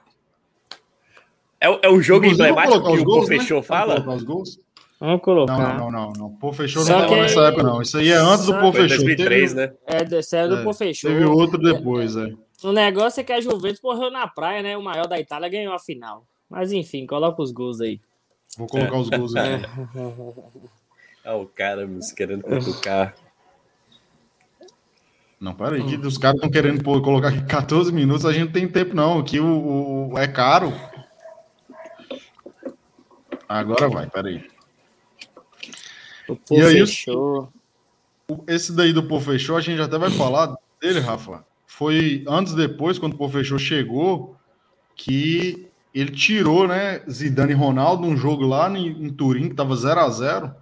É, 1.65 1.88
é 1.88 1.89
o 1.89 1.99
jogo 1.99 2.25
Inclusive, 2.25 2.49
emblemático 2.49 2.84
que 2.84 2.99
o 2.99 3.04
gols, 3.04 3.30
né? 3.30 3.62
fala? 3.63 4.08
Os 4.08 4.23
gols? 4.23 4.60
Vamos 4.99 5.21
colocar. 5.21 5.78
Não, 5.78 5.91
não, 5.91 5.91
não, 5.91 6.13
não. 6.13 6.30
Pô 6.36 6.54
fechou 6.54 6.86
não 6.86 6.99
estava 6.99 7.15
nessa 7.15 7.47
época, 7.47 7.63
não. 7.63 7.82
Isso 7.82 7.97
aí 7.97 8.12
é 8.12 8.15
antes 8.15 8.45
do 8.45 8.54
Pô 8.60 8.71
fechou. 8.71 8.97
2003, 8.97 9.54
teve... 9.54 9.67
né? 9.67 9.73
É, 9.88 10.19
isso 10.19 10.36
é 10.36 10.47
do 10.47 10.58
é, 10.58 10.63
Pô 10.63 10.73
fechou. 10.73 11.12
Teve 11.12 11.25
outro 11.25 11.58
depois, 11.58 12.15
é. 12.15 12.32
O 12.63 12.71
negócio 12.71 13.19
é 13.19 13.23
que 13.23 13.34
a 13.34 13.41
Juventus 13.41 13.82
morreu 13.84 14.10
na 14.10 14.28
praia, 14.28 14.62
né? 14.62 14.78
O 14.78 14.84
maior 14.84 15.08
da 15.08 15.19
Itália 15.19 15.49
ganhou 15.49 15.73
a 15.73 15.80
final. 15.80 16.25
Mas 16.49 16.71
enfim, 16.71 17.06
coloca 17.06 17.41
os 17.41 17.51
gols 17.51 17.82
aí. 17.82 17.99
Vou 18.58 18.67
colocar 18.67 18.97
os 18.97 19.10
gols 19.10 19.36
aí. 19.36 19.62
ah, 21.25 21.36
o 21.36 21.45
cara 21.47 21.86
me 21.86 21.99
querendo 22.15 22.43
cutucar. 22.43 23.15
Não, 25.39 25.54
peraí, 25.54 25.84
que 25.84 25.95
os 25.97 26.17
caras 26.17 26.38
estão 26.38 26.49
querendo 26.49 26.82
pô, 26.82 27.01
colocar 27.01 27.28
aqui 27.28 27.43
14 27.43 27.91
minutos, 27.91 28.25
a 28.25 28.32
gente 28.32 28.45
não 28.45 28.51
tem 28.51 28.67
tempo, 28.67 28.95
não. 28.95 29.19
Aqui 29.19 29.39
o, 29.39 30.12
o 30.13 30.17
é 30.17 30.28
caro. 30.28 30.71
Agora 33.47 33.88
vai, 33.88 34.10
peraí. 34.10 34.47
O 36.27 36.36
Pô 36.36 36.55
e 36.55 36.62
aí, 36.62 36.79
fechou. 36.79 37.51
Esse 38.47 38.73
daí 38.73 38.91
do 38.91 39.03
Pô 39.03 39.19
fechou, 39.19 39.55
a 39.55 39.62
gente 39.62 39.81
até 39.81 39.97
vai 39.97 40.10
falar 40.10 40.55
dele, 40.81 40.99
Rafa. 40.99 41.45
Foi 41.67 42.23
antes 42.27 42.53
depois, 42.53 42.97
quando 42.97 43.13
o 43.13 43.17
Pô 43.17 43.29
fechou 43.29 43.60
chegou, 43.60 44.36
que 44.95 45.67
ele 45.93 46.12
tirou, 46.12 46.67
né, 46.67 47.01
Zidane 47.10 47.53
e 47.53 47.55
Ronaldo 47.55 48.05
num 48.05 48.17
jogo 48.17 48.45
lá 48.45 48.69
em, 48.69 48.88
em 48.88 49.10
Turim, 49.10 49.49
que 49.49 49.55
tava 49.55 49.75
0 49.75 49.99
a 49.99 50.10
0 50.10 50.55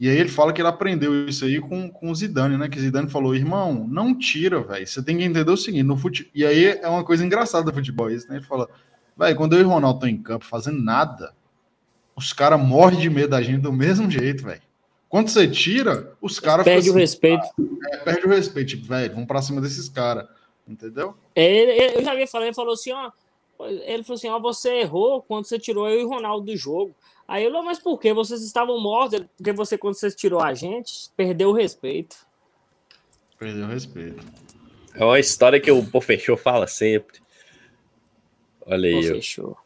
E 0.00 0.08
aí 0.08 0.16
ele 0.16 0.28
fala 0.28 0.52
que 0.52 0.60
ele 0.60 0.68
aprendeu 0.68 1.28
isso 1.28 1.44
aí 1.44 1.60
com, 1.60 1.90
com 1.90 2.10
o 2.10 2.14
Zidane, 2.14 2.56
né? 2.56 2.68
Que 2.68 2.80
Zidane 2.80 3.08
falou, 3.08 3.36
irmão, 3.36 3.86
não 3.88 4.18
tira, 4.18 4.60
velho. 4.62 4.86
Você 4.86 5.02
tem 5.02 5.18
que 5.18 5.24
entender 5.24 5.50
o 5.50 5.56
seguinte, 5.56 5.84
no 5.84 5.96
fute... 5.96 6.30
e 6.34 6.44
aí 6.44 6.64
é 6.64 6.88
uma 6.88 7.04
coisa 7.04 7.24
engraçada 7.24 7.70
do 7.70 7.72
futebol 7.72 8.10
isso, 8.10 8.28
né? 8.28 8.36
Ele 8.36 8.44
fala, 8.44 8.68
velho, 9.16 9.36
quando 9.36 9.54
eu 9.54 9.60
e 9.60 9.64
o 9.64 9.68
Ronaldo 9.68 9.98
estão 9.98 10.08
em 10.08 10.22
campo 10.22 10.44
fazendo 10.44 10.82
nada, 10.82 11.32
os 12.16 12.32
caras 12.32 12.58
morrem 12.58 12.98
de 12.98 13.10
medo 13.10 13.28
da 13.28 13.42
gente 13.42 13.60
do 13.60 13.72
mesmo 13.72 14.10
jeito, 14.10 14.42
velho. 14.42 14.62
Quando 15.08 15.28
você 15.28 15.46
tira, 15.46 16.16
os 16.20 16.40
caras. 16.40 16.64
Perde 16.64 16.88
assim, 16.88 16.96
o 16.96 16.98
respeito. 16.98 17.44
Ah, 17.44 17.88
é, 17.92 17.96
perde 17.98 18.26
o 18.26 18.30
respeito. 18.30 18.68
Tipo, 18.68 18.86
velho, 18.86 19.12
vamos 19.12 19.28
pra 19.28 19.42
cima 19.42 19.60
desses 19.60 19.88
caras. 19.88 20.26
Entendeu? 20.66 21.14
É, 21.34 21.96
eu 21.96 22.02
já 22.02 22.14
vi 22.14 22.26
falando, 22.26 22.48
ele 22.48 22.54
falou 22.54 22.72
assim, 22.72 22.92
ó. 22.92 23.12
Ele 23.60 24.02
falou 24.02 24.16
assim: 24.16 24.28
ó, 24.28 24.40
você 24.40 24.80
errou 24.80 25.22
quando 25.22 25.46
você 25.46 25.58
tirou 25.58 25.88
eu 25.88 26.00
e 26.00 26.04
o 26.04 26.08
Ronaldo 26.08 26.46
do 26.46 26.56
jogo. 26.56 26.94
Aí 27.28 27.44
eu, 27.44 27.62
mas 27.62 27.78
por 27.78 27.98
quê? 27.98 28.12
Vocês 28.12 28.42
estavam 28.42 28.80
mortos, 28.80 29.24
porque 29.36 29.52
você, 29.52 29.76
quando 29.78 29.94
você 29.94 30.10
tirou 30.10 30.40
a 30.40 30.54
gente, 30.54 31.10
perdeu 31.16 31.50
o 31.50 31.52
respeito. 31.52 32.16
Perdeu 33.38 33.66
respeito. 33.66 34.24
É 34.94 35.04
uma 35.04 35.18
história 35.18 35.60
que 35.60 35.70
o 35.70 35.84
Pofechou 35.84 36.36
fala 36.36 36.66
sempre. 36.66 37.20
Olha 38.64 38.88
aí. 38.88 39.08
Pofechou. 39.08 39.56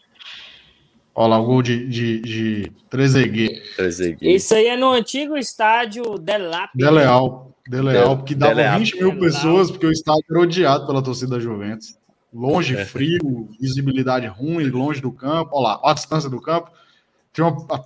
Olha 1.15 1.29
lá 1.31 1.39
o 1.41 1.45
gol 1.45 1.63
de, 1.63 1.87
de, 1.89 2.21
de 2.21 2.73
Trezeguet. 2.89 3.75
Trezeguet. 3.77 4.35
Isso 4.35 4.55
aí 4.55 4.67
é 4.67 4.77
no 4.77 4.91
antigo 4.93 5.37
estádio 5.37 6.19
Delap. 6.19 6.71
Deleal. 6.75 7.55
Deleal, 7.69 8.17
porque 8.17 8.35
dava 8.35 8.55
Deleal. 8.55 8.79
20 8.79 8.97
mil 8.97 9.19
pessoas, 9.19 9.71
porque 9.71 9.87
o 9.87 9.93
estádio 9.93 10.25
era 10.31 10.41
odiado 10.41 10.87
pela 10.87 11.03
torcida 11.03 11.33
da 11.37 11.41
Juventus. 11.41 11.99
Longe, 12.33 12.77
É. 12.77 12.85
frio, 12.85 13.49
visibilidade 13.61 14.27
ruim, 14.27 14.65
longe 14.69 15.01
do 15.01 15.11
campo. 15.13 15.51
Olha 15.55 15.63
lá, 15.75 15.81
olha 15.83 15.91
a 15.91 15.95
distância 15.95 16.31
do 16.31 16.41
campo. 16.41 16.71
Tinha 17.33 17.47
uma 17.49 17.67
a- 17.75 17.85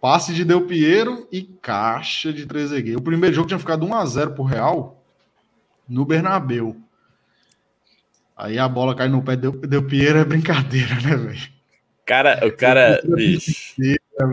passe 0.00 0.32
de 0.32 0.44
Del 0.44 0.62
Piero 0.66 1.26
e 1.32 1.42
caixa 1.42 2.32
de 2.32 2.46
Trezeguet. 2.46 2.96
O 2.96 3.02
primeiro 3.02 3.34
jogo 3.34 3.48
tinha 3.48 3.58
ficado 3.58 3.84
1x0 3.86 4.34
pro 4.34 4.44
Real 4.44 5.02
no 5.88 6.04
Bernabeu. 6.04 6.76
Aí 8.36 8.58
a 8.58 8.68
bola 8.68 8.94
cai 8.94 9.08
no 9.08 9.22
pé 9.22 9.36
do 9.36 9.52
Del 9.52 9.84
Piero 9.84 10.18
é 10.18 10.24
brincadeira, 10.24 10.94
né, 10.96 11.16
velho? 11.16 11.53
Cara, 12.06 12.46
o 12.46 12.56
cara. 12.56 13.00
Bicho. 13.04 13.74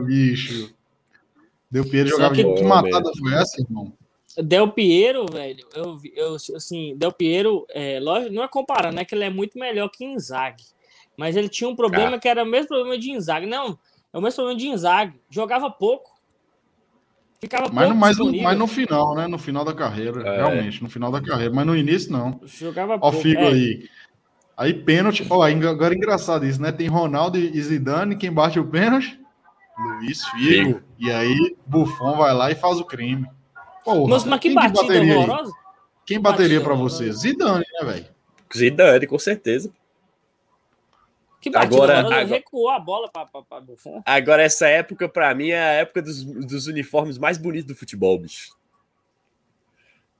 Bicho. 0.06 0.74
Del 1.70 1.86
Piero 1.90 2.10
Só 2.10 2.16
jogava 2.18 2.36
que- 2.36 2.44
que 2.54 2.64
matada 2.64 3.12
foi 3.18 3.34
essa, 3.34 3.62
irmão? 3.62 3.94
Del 4.38 4.72
Piero, 4.72 5.26
velho, 5.32 5.66
eu, 5.74 5.98
vi- 5.98 6.14
eu 6.16 6.36
assim, 6.56 6.96
Del 6.98 7.12
Piero, 7.12 7.66
é, 7.70 8.00
lógico, 8.00 8.34
não 8.34 8.44
é 8.44 8.48
comparando, 8.48 9.00
é 9.00 9.06
que 9.06 9.14
ele 9.16 9.24
é 9.26 9.30
muito 9.30 9.58
melhor 9.58 9.90
que 9.90 10.04
Inzaghi. 10.06 10.64
Mas 11.18 11.36
ele 11.36 11.50
tinha 11.50 11.70
um 11.70 11.76
problema 11.76 12.16
Ah. 12.16 12.20
que 12.20 12.28
era 12.28 12.44
o 12.44 12.46
mesmo 12.46 12.70
problema 12.70 12.98
de 12.98 13.12
Inzaghi. 13.12 13.46
Não, 13.46 13.78
é 14.14 14.18
o 14.18 14.22
mesmo 14.22 14.36
problema 14.38 14.60
de 14.60 14.68
Inzaghi. 14.68 15.20
Jogava 15.30 15.70
pouco. 15.70 16.12
Ficava 17.40 17.70
Mas, 17.74 17.90
no, 17.90 17.96
pouco 17.96 18.00
mas, 18.00 18.18
no, 18.18 18.42
mas 18.44 18.58
no 18.58 18.68
final, 18.68 19.16
né? 19.16 19.28
No 19.28 19.40
final 19.40 19.66
da 19.66 19.74
carreira, 19.74 20.22
É. 20.28 20.36
realmente, 20.38 20.82
no 20.84 20.90
final 20.90 21.12
da 21.12 21.20
carreira. 21.22 21.54
Mas 21.54 21.66
no 21.66 21.76
início, 21.76 22.12
não. 22.12 22.40
Jogava 22.46 22.96
Ó, 22.96 23.00
pouco. 23.00 23.18
Figo 23.18 23.42
é. 23.42 23.48
aí. 23.48 23.90
Aí, 24.62 24.76
pênalti. 24.76 25.26
Ó, 25.28 25.41
agora 25.43 25.91
é 25.95 25.97
engraçado 25.97 26.45
isso, 26.45 26.62
né? 26.62 26.71
Tem 26.71 26.88
Ronaldo 26.88 27.36
e 27.39 27.60
Zidane, 27.60 28.15
quem 28.15 28.32
bate 28.32 28.60
o 28.60 28.67
pênalti? 28.67 29.19
Luiz 29.76 30.24
Figo. 30.26 30.43
Figo. 30.76 30.82
E 31.00 31.10
aí, 31.12 31.58
Buffon 31.65 32.15
vai 32.15 32.32
lá 32.32 32.52
e 32.52 32.56
faz 32.56 32.80
o 32.80 32.86
crime. 32.86 33.26
Porra, 33.84 34.08
Mas, 34.08 34.24
mas 34.24 34.39
que 34.39 34.50
quem 34.50 34.56
batida 34.56 34.82
bateria 34.84 35.17
horrorosa. 35.17 35.52
Quem 36.06 36.19
bateria 36.19 36.60
horrorosa. 36.60 36.97
você? 36.97 37.12
Zidane, 37.12 37.65
né, 37.80 37.86
velho? 37.91 38.06
Zidane, 38.56 39.08
com 39.08 39.17
certeza. 39.17 39.71
Que 41.41 41.50
batida 41.50 41.76
Agora- 41.76 42.00
agora- 42.00 42.24
Recuou 42.24 42.69
a 42.69 42.80
bola 42.80 43.10
pra 43.10 43.60
Buffon. 43.62 44.04
Agora, 44.06 44.43
essa 44.43 44.67
época, 44.67 45.10
pra 45.10 45.34
mim, 45.34 45.50
é 45.50 45.60
a 45.60 45.71
época 45.71 46.04
dos, 46.04 46.24
dos 46.24 46.67
uniformes 46.67 47.17
mais 47.17 47.39
bonitos 47.39 47.65
do 47.65 47.76
futebol, 47.76 48.19
bicho. 48.19 48.52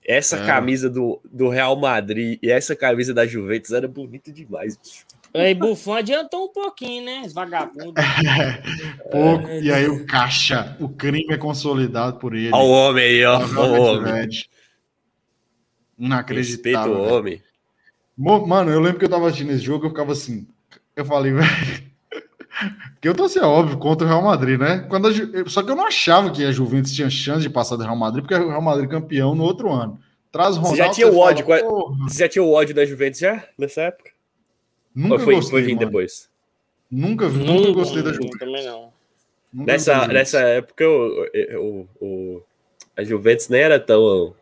Essa 0.06 0.38
É. 0.38 0.46
camisa 0.46 0.90
do, 0.90 1.22
do 1.32 1.48
Real 1.50 1.76
Madrid 1.76 2.40
e 2.42 2.50
essa 2.50 2.76
camisa 2.76 3.14
da 3.14 3.26
Juventus 3.28 3.72
era 3.72 3.88
bonita 3.88 4.32
demais, 4.32 4.76
bicho. 4.78 5.06
Aí 5.34 5.54
Buffon 5.54 5.94
adiantou 5.94 6.46
um 6.46 6.52
pouquinho, 6.52 7.06
né? 7.06 7.22
Vagabundo. 7.34 7.94
Pouco. 9.10 9.48
É. 9.48 9.62
E 9.62 9.72
aí, 9.72 9.88
o 9.88 10.06
caixa. 10.06 10.76
O 10.78 10.90
crime 10.90 11.34
é 11.34 11.38
consolidado 11.38 12.18
por 12.20 12.36
ele. 12.36 12.50
Olha 12.54 12.64
o 12.64 12.70
homem 12.70 13.04
aí, 13.06 13.24
ó. 13.26 13.40
O 13.40 13.82
homem. 13.82 14.14
Respeita 14.14 14.50
Inacreditável. 15.98 16.94
o 16.98 17.14
homem. 17.14 17.42
Mano, 18.18 18.72
eu 18.72 18.82
lembro 18.82 19.00
que 19.00 19.06
eu 19.06 19.10
tava 19.10 19.28
assistindo 19.28 19.52
esse 19.52 19.64
jogo, 19.64 19.86
eu 19.86 19.90
ficava 19.92 20.12
assim. 20.12 20.46
Eu 20.98 21.06
falei, 21.06 21.32
velho. 21.34 21.48
Que 23.02 23.10
eu 23.10 23.16
tô 23.16 23.24
assim, 23.24 23.40
é 23.40 23.44
óbvio, 23.44 23.78
contra 23.80 24.06
o 24.06 24.10
Real 24.10 24.22
Madrid, 24.22 24.60
né? 24.60 24.86
Quando 24.88 25.08
a 25.08 25.12
Ju- 25.12 25.30
eu- 25.34 25.50
Só 25.50 25.64
que 25.64 25.72
eu 25.72 25.76
não 25.76 25.88
achava 25.88 26.30
que 26.32 26.46
a 26.46 26.52
Juventus 26.52 26.92
tinha 26.94 27.10
chance 27.10 27.42
de 27.42 27.50
passar 27.50 27.76
do 27.76 27.84
Real 27.84 27.96
Madrid, 27.96 28.24
porque 28.24 28.36
o 28.36 28.48
Real 28.50 28.62
Madrid 28.62 28.86
é 28.88 28.92
campeão 28.92 29.34
no 29.34 29.44
outro 29.44 29.72
ano. 29.72 30.00
Traz 30.32 30.56
o 30.56 30.60
Ronaldo. 30.60 30.78
já 30.78 30.90
tinha 30.92 31.08
o 31.08 31.12
fala, 31.14 31.24
ódio, 31.26 31.46
"Porra, 31.46 32.08
Você 32.08 32.20
já 32.20 32.30
tinha 32.30 32.44
o 32.44 32.52
ódio 32.54 32.76
da 32.76 32.86
Juventus 32.86 33.20
já, 33.20 33.44
nessa 33.58 33.82
época? 33.82 34.12
Nunca 34.96 35.16
Ou 35.16 35.20
foi, 35.20 35.36
gostei. 35.36 35.52
foi 35.52 35.62
vir 35.64 35.76
mano. 35.76 35.88
depois? 35.88 36.30
Nunca, 36.92 37.28
vi- 37.28 37.40
nunca 37.44 37.54
Nunca 37.68 37.72
gostei 37.72 38.04
da 38.04 38.14
Juventus. 38.14 38.40
Também 38.40 38.66
não. 38.66 38.94
Nunca 39.52 39.72
Nessa, 39.74 40.08
nessa 40.08 40.40
época, 40.40 40.88
o, 40.88 41.28
o, 41.58 41.88
o- 42.06 42.44
a 42.96 43.04
Juventus 43.04 43.50
nem 43.50 43.62
era 43.62 43.80
tão. 43.80 44.34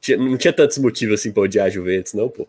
tinha- 0.00 0.16
Não 0.16 0.36
tinha 0.38 0.52
tantos 0.52 0.78
motivos 0.78 1.20
assim 1.20 1.30
pra 1.30 1.42
odiar 1.42 1.66
a 1.66 1.70
Juventus, 1.70 2.14
não, 2.14 2.28
pô. 2.28 2.48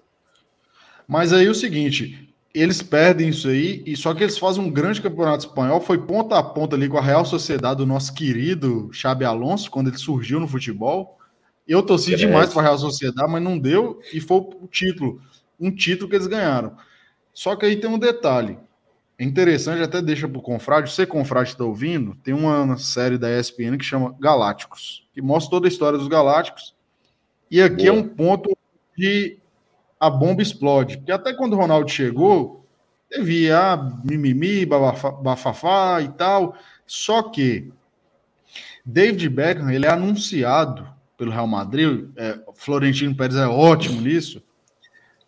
Mas 1.08 1.34
aí 1.34 1.48
o 1.50 1.54
seguinte, 1.56 2.29
eles 2.62 2.82
perdem 2.82 3.30
isso 3.30 3.48
aí, 3.48 3.84
e 3.86 3.96
só 3.96 4.14
que 4.14 4.24
eles 4.24 4.38
fazem 4.38 4.64
um 4.64 4.72
grande 4.72 5.02
campeonato 5.02 5.46
espanhol, 5.46 5.80
foi 5.80 6.00
ponta 6.00 6.38
a 6.38 6.44
ponta 6.44 6.76
ali 6.76 6.90
com 6.90 6.98
a 6.98 7.02
Real 7.02 7.24
Sociedade 7.24 7.78
do 7.78 7.86
nosso 7.86 8.14
querido 8.14 8.90
Xabi 8.92 9.24
Alonso, 9.24 9.70
quando 9.70 9.88
ele 9.88 9.98
surgiu 9.98 10.40
no 10.40 10.48
futebol. 10.48 11.18
Eu 11.68 11.84
torci 11.84 12.10
Grande. 12.10 12.26
demais 12.26 12.52
para 12.52 12.62
a 12.62 12.66
Real 12.66 12.78
Sociedade, 12.80 13.32
mas 13.32 13.44
não 13.44 13.58
deu, 13.58 14.00
e 14.14 14.20
foi 14.20 14.38
o 14.38 14.68
título, 14.68 15.22
um 15.60 15.70
título 15.70 16.10
que 16.10 16.16
eles 16.16 16.28
ganharam. 16.28 16.76
Só 17.34 17.56
que 17.56 17.66
aí 17.66 17.76
tem 17.76 17.90
um 17.90 18.00
detalhe, 18.00 18.58
é 19.18 19.24
interessante, 19.24 19.84
até 19.84 20.02
deixa 20.02 20.28
para 20.28 20.40
o 20.40 20.42
Confrade, 20.42 20.92
você 20.92 21.06
Confrade 21.06 21.50
está 21.50 21.64
ouvindo, 21.64 22.16
tem 22.24 22.34
uma 22.34 22.78
série 22.78 23.18
da 23.18 23.30
ESPN 23.38 23.78
que 23.78 23.86
chama 23.86 24.16
Galácticos, 24.20 25.08
que 25.14 25.22
mostra 25.22 25.52
toda 25.52 25.68
a 25.68 25.70
história 25.70 26.00
dos 26.00 26.08
Galácticos, 26.08 26.74
e 27.52 27.62
aqui 27.62 27.86
Boa. 27.86 27.90
é 27.90 27.92
um 27.92 28.08
ponto 28.08 28.58
de 28.98 29.38
a 30.00 30.10
bomba 30.10 30.42
explode. 30.42 30.98
Porque 30.98 31.12
até 31.12 31.34
quando 31.34 31.54
o 31.54 31.58
Ronaldo 31.58 31.90
chegou, 31.90 32.66
teve 33.10 33.52
a 33.52 33.78
mimimi, 34.04 34.66
bafafá 34.66 36.02
e 36.02 36.10
tal. 36.10 36.56
Só 36.86 37.24
que 37.24 37.72
David 38.86 39.30
Beckham, 39.30 39.70
ele 39.70 39.86
é 39.86 39.92
anunciado 39.92 40.88
pelo 41.18 41.32
Real 41.32 41.48
Madrid, 41.48 42.10
é, 42.16 42.40
Florentino 42.56 43.14
Pérez 43.14 43.36
é 43.36 43.46
ótimo 43.46 44.00
nisso, 44.00 44.42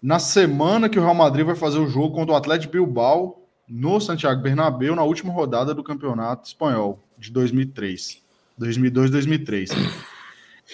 na 0.02 0.20
semana 0.20 0.88
que 0.88 0.98
o 0.98 1.02
Real 1.02 1.14
Madrid 1.14 1.46
vai 1.46 1.56
fazer 1.56 1.78
o 1.78 1.88
jogo 1.88 2.16
contra 2.16 2.34
o 2.34 2.38
Atlético 2.38 2.74
Bilbao 2.74 3.46
no 3.68 4.00
Santiago 4.00 4.42
Bernabéu, 4.42 4.96
na 4.96 5.04
última 5.04 5.32
rodada 5.32 5.74
do 5.74 5.84
Campeonato 5.84 6.48
Espanhol 6.48 7.00
de 7.18 7.30
2003. 7.32 8.22
2002, 8.58 9.12
2003. 9.12 9.72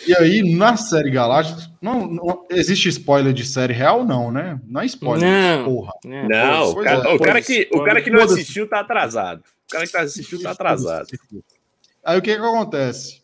E 0.06 0.16
aí, 0.16 0.56
na 0.56 0.78
série 0.78 1.10
Galácticos, 1.10 1.70
não, 1.82 2.08
não- 2.08 2.46
existe 2.50 2.88
spoiler 2.90 3.34
de 3.34 3.46
série 3.46 3.74
real? 3.74 4.06
Não, 4.06 4.32
né? 4.32 4.60
Não 4.66 4.82
é 4.82 4.86
spoiler, 4.86 5.28
Não. 5.30 5.66
porra. 5.66 5.94
Não, 6.06 6.70
o 6.72 6.76
cara, 6.84 7.10
é, 7.10 7.14
o 7.16 7.20
cara 7.20 7.42
que, 7.42 7.70
o 7.74 7.84
cara 7.84 8.02
que 8.02 8.10
não 8.10 8.22
assistiu 8.22 8.70
tá 8.70 8.80
atrasado. 8.82 9.40
O 9.40 9.72
cara 9.72 9.86
que 9.86 9.92
tá 9.92 10.02
assistiu 10.02 10.42
tá 10.42 10.52
atrasado. 10.52 11.08
Aí 12.06 12.18
o 12.18 12.22
que 12.22 12.34
que 12.36 12.42
acontece? 12.42 13.22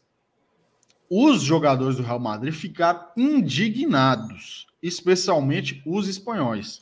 Os 1.10 1.42
jogadores 1.44 1.96
do 1.98 2.04
Real 2.04 2.20
Madrid 2.20 2.54
ficaram 2.54 3.06
indignados, 3.16 4.66
especialmente 4.82 5.82
os 5.86 6.08
espanhóis. 6.08 6.82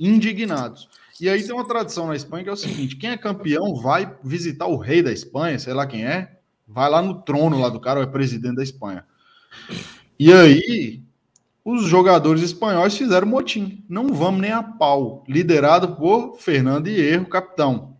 Indignados. 0.00 0.88
E 1.20 1.28
aí 1.28 1.42
tem 1.42 1.54
uma 1.54 1.66
tradição 1.66 2.06
na 2.06 2.16
Espanha 2.16 2.44
que 2.44 2.50
é 2.50 2.52
o 2.52 2.56
seguinte: 2.56 2.96
quem 2.96 3.10
é 3.10 3.16
campeão 3.16 3.74
vai 3.76 4.14
visitar 4.24 4.66
o 4.66 4.76
rei 4.76 5.02
da 5.02 5.12
Espanha, 5.12 5.58
sei 5.58 5.72
lá 5.74 5.86
quem 5.86 6.04
é, 6.04 6.35
vai 6.66 6.90
lá 6.90 7.00
no 7.00 7.22
trono 7.22 7.60
lá 7.60 7.68
do 7.68 7.80
cara, 7.80 8.00
é 8.00 8.06
presidente 8.06 8.56
da 8.56 8.62
Espanha. 8.62 9.04
E 10.18 10.32
aí 10.32 11.02
os 11.64 11.84
jogadores 11.84 12.42
espanhóis 12.42 12.96
fizeram 12.96 13.26
motim. 13.26 13.84
Não 13.88 14.14
vamos 14.14 14.40
nem 14.40 14.52
a 14.52 14.62
pau. 14.62 15.24
Liderado 15.28 15.96
por 15.96 16.38
Fernando 16.38 16.86
Hierro, 16.86 17.26
capitão. 17.26 17.96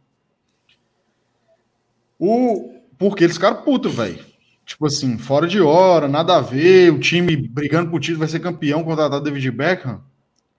O... 2.19 2.75
Porque 2.99 3.25
eles 3.25 3.37
ficaram 3.37 3.63
putos, 3.63 3.95
velho. 3.95 4.25
Tipo 4.65 4.87
assim, 4.87 5.19
fora 5.19 5.47
de 5.47 5.61
hora, 5.61 6.09
nada 6.09 6.37
a 6.37 6.41
ver, 6.41 6.93
o 6.93 6.99
time 6.99 7.37
brigando 7.37 7.91
pro 7.91 8.01
título 8.01 8.21
vai 8.21 8.29
ser 8.29 8.41
campeão 8.41 8.83
contratado 8.83 9.23
David 9.23 9.51
Beckham. 9.51 10.03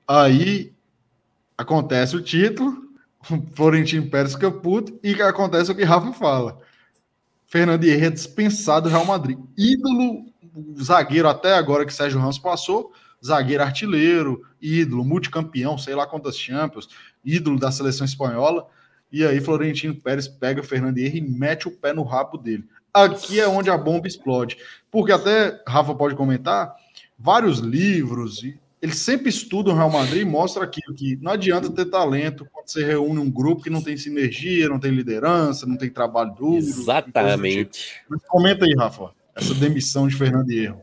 Aí 0.08 0.74
acontece 1.58 2.16
o 2.16 2.22
título, 2.22 2.74
o 3.30 3.42
Florentino 3.54 4.10
Pérez 4.10 4.34
fica 4.34 4.52
puto 4.52 4.98
e 5.04 5.14
acontece 5.22 5.72
o 5.72 5.76
que 5.76 5.84
Rafa 5.84 6.14
fala. 6.14 6.60
Fernando 7.48 7.86
Henrique 7.86 8.06
é 8.06 8.10
dispensado 8.10 8.90
do 8.90 8.92
Real 8.92 9.06
Madrid. 9.06 9.40
Ídolo, 9.58 10.26
zagueiro 10.82 11.30
até 11.30 11.54
agora 11.54 11.86
que 11.86 11.94
Sérgio 11.94 12.20
Ramos 12.20 12.38
passou, 12.38 12.92
zagueiro 13.26 13.64
artilheiro, 13.64 14.42
ídolo, 14.62 15.06
multicampeão, 15.06 15.78
sei 15.78 15.96
lá 15.96 16.06
quantas 16.06 16.38
Champions, 16.38 16.90
ídolo 17.24 17.58
da 17.58 17.72
seleção 17.72 18.06
espanhola. 18.06 18.68
E 19.10 19.26
aí 19.26 19.40
Florentino 19.40 19.96
Pérez 19.96 20.28
pega 20.28 20.62
Fernando 20.62 20.98
Henrique 20.98 21.26
e 21.26 21.32
mete 21.32 21.70
o 21.70 21.72
pé 21.72 21.94
no 21.94 22.04
rabo 22.04 22.38
dele. 22.38 22.66
Aqui 22.94 23.40
é 23.40 23.48
onde 23.48 23.70
a 23.70 23.78
bomba 23.78 24.08
explode. 24.08 24.58
Porque 24.92 25.14
até 25.14 25.64
Rafa 25.66 25.96
pode 25.96 26.16
comentar, 26.16 26.76
vários 27.18 27.60
livros, 27.60 28.44
eles 28.82 29.00
sempre 29.00 29.30
estudam 29.30 29.74
o 29.74 29.76
Real 29.76 29.90
Madrid 29.90 30.22
e 30.22 30.26
mostram 30.26 30.64
aquilo 30.64 30.94
que 30.94 31.18
não 31.18 31.32
adianta 31.32 31.70
ter 31.70 31.86
talento 31.86 32.48
quando 32.52 32.68
você 32.68 32.84
reúne 32.86 33.20
um 33.20 33.30
grupo 33.30 33.64
que 33.64 33.70
não 33.70 33.82
tem 33.82 33.98
sinergia, 33.98 34.70
não 34.70 34.80
tem 34.80 34.92
liderança, 34.92 35.66
não 35.66 35.78
tem 35.78 35.90
trabalho 35.90 36.34
duro. 36.36 36.58
Exatamente. 36.58 38.02
Mas 38.08 38.22
comenta 38.28 38.66
aí, 38.66 38.76
Rafa, 38.76 39.12
essa 39.36 39.54
demissão 39.56 40.08
de 40.08 40.16
Fernando 40.16 40.52
Hierro. 40.52 40.82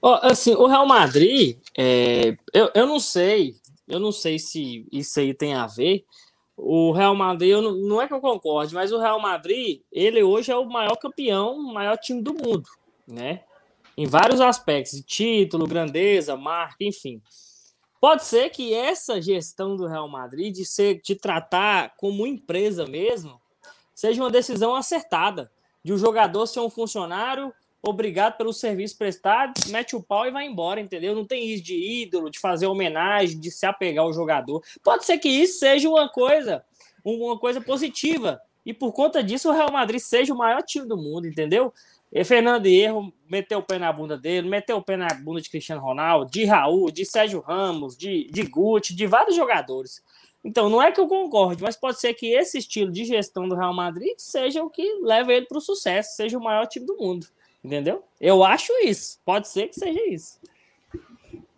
Ó, 0.00 0.20
assim, 0.22 0.54
o 0.54 0.66
Real 0.66 0.86
Madrid, 0.86 1.58
é, 1.76 2.36
eu, 2.52 2.70
eu 2.74 2.86
não 2.86 3.00
sei, 3.00 3.56
eu 3.88 3.98
não 3.98 4.12
sei 4.12 4.38
se 4.38 4.86
isso 4.92 5.18
aí 5.18 5.34
tem 5.34 5.54
a 5.54 5.66
ver. 5.66 6.04
O 6.56 6.92
Real 6.92 7.14
Madrid, 7.14 7.50
eu 7.50 7.62
não, 7.62 7.72
não 7.72 8.02
é 8.02 8.06
que 8.06 8.14
eu 8.14 8.20
concorde, 8.20 8.74
mas 8.74 8.92
o 8.92 8.98
Real 8.98 9.20
Madrid, 9.20 9.80
ele 9.92 10.22
hoje 10.22 10.50
é 10.52 10.56
o 10.56 10.64
maior 10.64 10.96
campeão, 10.96 11.54
o 11.54 11.74
maior 11.74 11.96
time 11.96 12.22
do 12.22 12.32
mundo, 12.32 12.68
né? 13.06 13.42
Em 13.96 14.06
vários 14.06 14.40
aspectos, 14.40 15.02
título, 15.06 15.66
grandeza, 15.66 16.36
marca, 16.36 16.76
enfim. 16.80 17.22
Pode 18.00 18.24
ser 18.24 18.50
que 18.50 18.74
essa 18.74 19.20
gestão 19.20 19.74
do 19.74 19.86
Real 19.86 20.08
Madrid 20.08 20.54
de 20.54 20.64
ser 20.64 21.00
de 21.02 21.14
tratar 21.14 21.94
como 21.96 22.26
empresa 22.26 22.86
mesmo 22.86 23.40
seja 23.94 24.22
uma 24.22 24.30
decisão 24.30 24.74
acertada 24.74 25.50
de 25.82 25.92
o 25.92 25.94
um 25.94 25.98
jogador 25.98 26.46
ser 26.46 26.60
um 26.60 26.68
funcionário 26.68 27.52
obrigado 27.82 28.36
pelo 28.36 28.52
serviço 28.52 28.98
prestado, 28.98 29.52
mete 29.68 29.94
o 29.94 30.02
pau 30.02 30.26
e 30.26 30.30
vai 30.30 30.44
embora, 30.44 30.80
entendeu? 30.80 31.14
Não 31.14 31.24
tem 31.24 31.48
isso 31.48 31.62
de 31.62 31.74
ídolo, 31.74 32.30
de 32.30 32.38
fazer 32.38 32.66
homenagem, 32.66 33.38
de 33.38 33.50
se 33.50 33.64
apegar 33.64 34.04
ao 34.04 34.12
jogador. 34.12 34.62
Pode 34.82 35.04
ser 35.04 35.18
que 35.18 35.28
isso 35.28 35.60
seja 35.60 35.88
uma 35.88 36.08
coisa, 36.08 36.64
uma 37.04 37.38
coisa 37.38 37.60
positiva. 37.60 38.40
E 38.64 38.74
por 38.74 38.92
conta 38.92 39.22
disso, 39.22 39.48
o 39.48 39.52
Real 39.52 39.70
Madrid 39.70 40.00
seja 40.00 40.34
o 40.34 40.36
maior 40.36 40.62
time 40.62 40.86
do 40.86 40.96
mundo, 40.96 41.28
entendeu? 41.28 41.72
E 42.16 42.24
Fernando 42.24 42.64
Hierro 42.64 43.12
meteu 43.28 43.58
o 43.58 43.62
pé 43.62 43.78
na 43.78 43.92
bunda 43.92 44.16
dele, 44.16 44.48
meteu 44.48 44.78
o 44.78 44.82
pé 44.82 44.96
na 44.96 45.06
bunda 45.08 45.38
de 45.38 45.50
Cristiano 45.50 45.82
Ronaldo, 45.82 46.30
de 46.30 46.46
Raul, 46.46 46.90
de 46.90 47.04
Sérgio 47.04 47.40
Ramos, 47.40 47.94
de, 47.94 48.26
de 48.32 48.42
Guti, 48.44 48.96
de 48.96 49.06
vários 49.06 49.36
jogadores. 49.36 50.02
Então, 50.42 50.70
não 50.70 50.80
é 50.80 50.90
que 50.90 50.98
eu 50.98 51.06
concorde, 51.06 51.62
mas 51.62 51.76
pode 51.76 52.00
ser 52.00 52.14
que 52.14 52.32
esse 52.32 52.56
estilo 52.56 52.90
de 52.90 53.04
gestão 53.04 53.46
do 53.46 53.54
Real 53.54 53.74
Madrid 53.74 54.14
seja 54.16 54.62
o 54.62 54.70
que 54.70 54.82
leva 55.02 55.30
ele 55.30 55.44
para 55.44 55.58
o 55.58 55.60
sucesso, 55.60 56.16
seja 56.16 56.38
o 56.38 56.42
maior 56.42 56.66
time 56.66 56.86
do 56.86 56.96
mundo. 56.96 57.26
Entendeu? 57.62 58.02
Eu 58.18 58.42
acho 58.42 58.72
isso. 58.82 59.20
Pode 59.22 59.48
ser 59.48 59.68
que 59.68 59.78
seja 59.78 60.00
isso. 60.08 60.40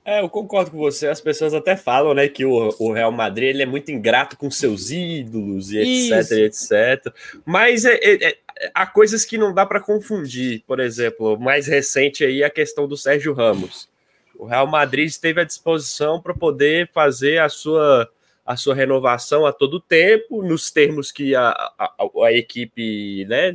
É, 0.09 0.23
eu 0.23 0.29
concordo 0.31 0.71
com 0.71 0.79
você. 0.79 1.07
As 1.07 1.21
pessoas 1.21 1.53
até 1.53 1.77
falam, 1.77 2.15
né, 2.15 2.27
que 2.29 2.43
o, 2.43 2.75
o 2.79 2.93
Real 2.93 3.13
Madrid 3.13 3.51
ele 3.51 3.63
é 3.63 3.67
muito 3.67 3.93
ingrato 3.93 4.39
com 4.39 4.51
seus 4.51 4.91
ídolos 4.91 5.71
e 5.71 5.79
etc, 5.79 6.33
etc. 6.39 7.15
Mas 7.45 7.85
é, 7.85 7.95
é, 7.95 8.29
é, 8.29 8.39
há 8.75 8.87
coisas 8.87 9.25
que 9.25 9.39
não 9.39 9.53
dá 9.53 9.65
para 9.65 9.81
confundir. 9.81 10.63
Por 10.67 10.81
exemplo, 10.81 11.39
mais 11.39 11.67
recente 11.67 12.25
aí 12.25 12.43
a 12.43 12.51
questão 12.51 12.87
do 12.87 12.97
Sérgio 12.97 13.33
Ramos. 13.33 13.89
O 14.37 14.47
Real 14.47 14.67
Madrid 14.67 15.07
esteve 15.07 15.41
à 15.41 15.45
disposição 15.45 16.21
para 16.21 16.35
poder 16.35 16.91
fazer 16.93 17.41
a 17.41 17.49
sua 17.49 18.09
a 18.47 18.57
sua 18.57 18.75
renovação 18.75 19.45
a 19.45 19.53
todo 19.53 19.79
tempo, 19.79 20.43
nos 20.43 20.71
termos 20.71 21.13
que 21.13 21.35
a, 21.37 21.51
a, 21.51 21.95
a 22.25 22.33
equipe 22.33 23.27
né, 23.27 23.55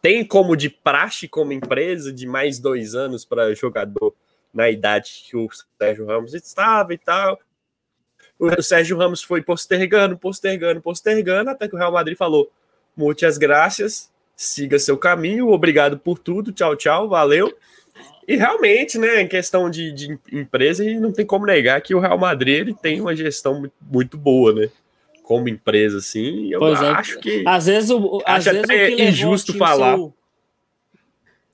tem 0.00 0.24
como 0.24 0.56
de 0.56 0.68
praxe 0.68 1.28
como 1.28 1.52
empresa 1.52 2.12
de 2.12 2.26
mais 2.26 2.58
dois 2.58 2.96
anos 2.96 3.24
para 3.24 3.54
jogador 3.54 4.12
na 4.52 4.68
idade 4.68 5.22
que 5.28 5.36
o 5.36 5.48
Sérgio 5.78 6.04
Ramos 6.06 6.34
estava 6.34 6.92
e 6.92 6.98
tal. 6.98 7.38
O 8.36 8.60
Sérgio 8.60 8.98
Ramos 8.98 9.22
foi 9.22 9.40
postergando, 9.40 10.18
postergando, 10.18 10.80
postergando, 10.80 11.50
até 11.50 11.68
que 11.68 11.76
o 11.76 11.78
Real 11.78 11.92
Madrid 11.92 12.16
falou: 12.16 12.50
muitas 12.96 13.38
graças, 13.38 14.10
siga 14.36 14.78
seu 14.78 14.96
caminho, 14.96 15.48
obrigado 15.48 15.98
por 15.98 16.18
tudo, 16.18 16.52
tchau, 16.52 16.76
tchau, 16.76 17.08
valeu. 17.08 17.54
E 18.26 18.36
realmente, 18.36 18.98
né, 18.98 19.20
em 19.20 19.28
questão 19.28 19.68
de, 19.68 19.92
de 19.92 20.18
empresa, 20.30 20.84
não 20.94 21.12
tem 21.12 21.26
como 21.26 21.44
negar 21.44 21.80
que 21.80 21.94
o 21.94 22.00
Real 22.00 22.18
Madrid 22.18 22.60
ele 22.60 22.74
tem 22.74 23.00
uma 23.00 23.14
gestão 23.16 23.60
muito, 23.60 23.74
muito 23.80 24.16
boa, 24.16 24.52
né? 24.52 24.70
como 25.22 25.48
empresa, 25.48 25.98
assim, 25.98 26.52
eu 26.52 26.58
pois 26.58 26.82
é. 26.82 26.88
acho 26.88 27.18
é. 27.18 27.20
que. 27.20 27.44
Às 27.46 27.66
vezes, 27.66 27.90
o, 27.90 28.22
às 28.26 28.44
vezes 28.44 28.64
até 28.64 28.88
o 28.88 28.96
que 28.96 29.02
injusto 29.04 29.56
falar. 29.56 29.96
Seu, 29.96 30.14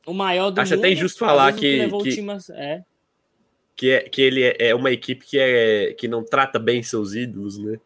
o 0.07 0.15
maior 0.15 0.51
do 0.51 0.61
acho 0.61 0.73
mundo, 0.73 0.81
até 0.81 0.93
injusto 0.93 1.19
falar 1.19 1.53
que. 1.53 1.89
Que, 2.03 2.21
é. 2.53 2.85
que, 3.77 3.91
é, 3.91 4.01
que 4.01 4.23
ele 4.23 4.43
é, 4.43 4.57
é 4.59 4.75
uma 4.75 4.91
equipe 4.91 5.25
que, 5.25 5.39
é, 5.39 5.93
que 5.93 6.09
não 6.09 6.25
trata 6.25 6.59
bem 6.59 6.83
seus 6.83 7.15
ídolos, 7.15 7.59
né? 7.59 7.79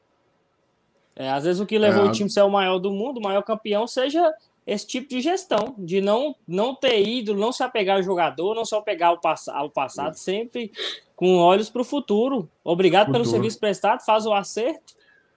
É, 1.14 1.30
às 1.30 1.44
vezes 1.44 1.60
o 1.60 1.66
que 1.66 1.78
levou 1.78 2.06
é. 2.06 2.08
o 2.08 2.12
time 2.12 2.28
a 2.28 2.32
ser 2.32 2.42
o 2.42 2.50
maior 2.50 2.78
do 2.78 2.90
mundo, 2.90 3.18
o 3.18 3.22
maior 3.22 3.42
campeão, 3.42 3.86
seja 3.86 4.32
esse 4.66 4.86
tipo 4.86 5.08
de 5.08 5.20
gestão, 5.20 5.74
de 5.76 6.00
não, 6.00 6.34
não 6.46 6.74
ter 6.74 7.02
ídolo, 7.06 7.40
não 7.40 7.52
se 7.52 7.62
apegar 7.62 7.96
ao 7.96 8.02
jogador, 8.02 8.54
não 8.54 8.64
só 8.64 8.80
pegar 8.80 9.08
ao, 9.08 9.18
pass 9.18 9.48
ao 9.48 9.68
passado, 9.68 10.14
sempre 10.14 10.70
com 11.16 11.38
olhos 11.38 11.68
para 11.68 11.82
o 11.82 11.84
futuro. 11.84 12.48
Obrigado 12.64 13.06
futuro. 13.06 13.24
pelo 13.24 13.30
serviço 13.30 13.58
prestado, 13.58 14.04
faz 14.04 14.24
o 14.24 14.32
acerto 14.32 14.94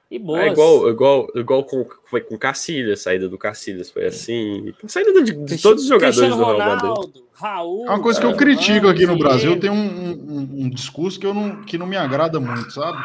e 0.09 0.19
boas. 0.19 0.41
É 0.41 0.47
igual, 0.47 0.89
igual, 0.89 1.27
igual 1.35 1.63
com, 1.63 1.85
foi 2.05 2.21
com 2.21 2.37
Cacilhas, 2.37 3.01
saída 3.01 3.27
do 3.27 3.37
Cacilhas, 3.37 3.89
foi 3.89 4.05
assim. 4.05 4.73
Saída 4.87 5.23
de, 5.23 5.33
de 5.33 5.61
todos 5.61 5.83
os 5.83 5.89
jogadores 5.89 6.17
Cristiano 6.17 6.45
do 6.45 6.57
Real 6.57 6.75
Madrid. 6.75 7.23
Raul, 7.33 7.85
é 7.85 7.89
uma 7.89 8.01
coisa 8.01 8.19
que 8.19 8.25
eu 8.25 8.35
critico 8.35 8.87
aqui 8.87 9.05
no 9.05 9.17
Brasil, 9.17 9.59
tem 9.59 9.69
um, 9.69 9.75
um, 9.75 10.49
um, 10.63 10.69
discurso 10.69 11.19
que, 11.19 11.25
eu 11.25 11.33
não, 11.33 11.63
que 11.63 11.77
não 11.77 11.85
me 11.85 11.97
agrada 11.97 12.39
muito, 12.39 12.71
sabe? 12.71 13.03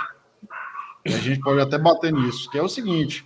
A 1.07 1.11
gente 1.11 1.41
pode 1.41 1.61
até 1.61 1.79
bater 1.79 2.13
nisso, 2.13 2.51
que 2.51 2.59
é 2.59 2.63
o 2.63 2.69
seguinte: 2.69 3.25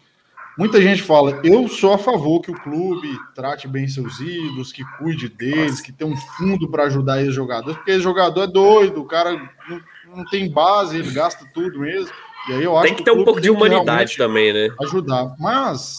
muita 0.57 0.81
gente 0.81 1.03
fala, 1.03 1.41
eu 1.45 1.69
sou 1.69 1.93
a 1.93 1.99
favor 1.99 2.41
que 2.41 2.51
o 2.51 2.61
clube 2.61 3.19
trate 3.35 3.67
bem 3.67 3.89
seus 3.89 4.21
ídolos, 4.21 4.73
que 4.73 4.85
cuide 4.99 5.29
deles, 5.29 5.81
que 5.81 5.93
tenha 5.93 6.11
um 6.11 6.17
fundo 6.17 6.69
para 6.69 6.85
ajudar 6.85 7.21
esses 7.21 7.35
jogadores, 7.35 7.77
porque 7.77 7.91
esse 7.91 8.03
jogador 8.03 8.43
é 8.43 8.47
doido, 8.47 9.01
o 9.01 9.07
cara 9.07 9.33
não, 9.69 9.81
não 10.17 10.25
tem 10.27 10.51
base, 10.51 10.97
ele 10.97 11.11
gasta 11.11 11.45
tudo 11.53 11.81
mesmo. 11.81 12.13
E 12.49 12.53
aí 12.53 12.65
eu 12.65 12.77
acho 12.77 12.87
tem 12.87 12.95
que, 12.95 13.03
que 13.03 13.11
ter 13.11 13.17
um 13.17 13.25
pouco 13.25 13.41
de 13.41 13.51
humanidade 13.51 14.17
também, 14.17 14.53
né? 14.53 14.69
Ajudar. 14.83 15.35
Mas 15.39 15.99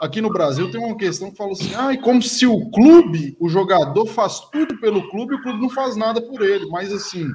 aqui 0.00 0.20
no 0.20 0.30
Brasil 0.30 0.70
tem 0.70 0.80
uma 0.80 0.96
questão 0.96 1.30
que 1.30 1.36
fala 1.36 1.52
assim: 1.52 1.74
ah, 1.74 1.96
como 2.02 2.22
se 2.22 2.46
o 2.46 2.70
clube, 2.70 3.36
o 3.40 3.48
jogador 3.48 4.06
faz 4.06 4.40
tudo 4.52 4.78
pelo 4.78 5.08
clube 5.08 5.34
e 5.34 5.38
o 5.38 5.42
clube 5.42 5.60
não 5.60 5.70
faz 5.70 5.96
nada 5.96 6.20
por 6.20 6.42
ele. 6.42 6.66
Mas 6.66 6.92
assim, 6.92 7.26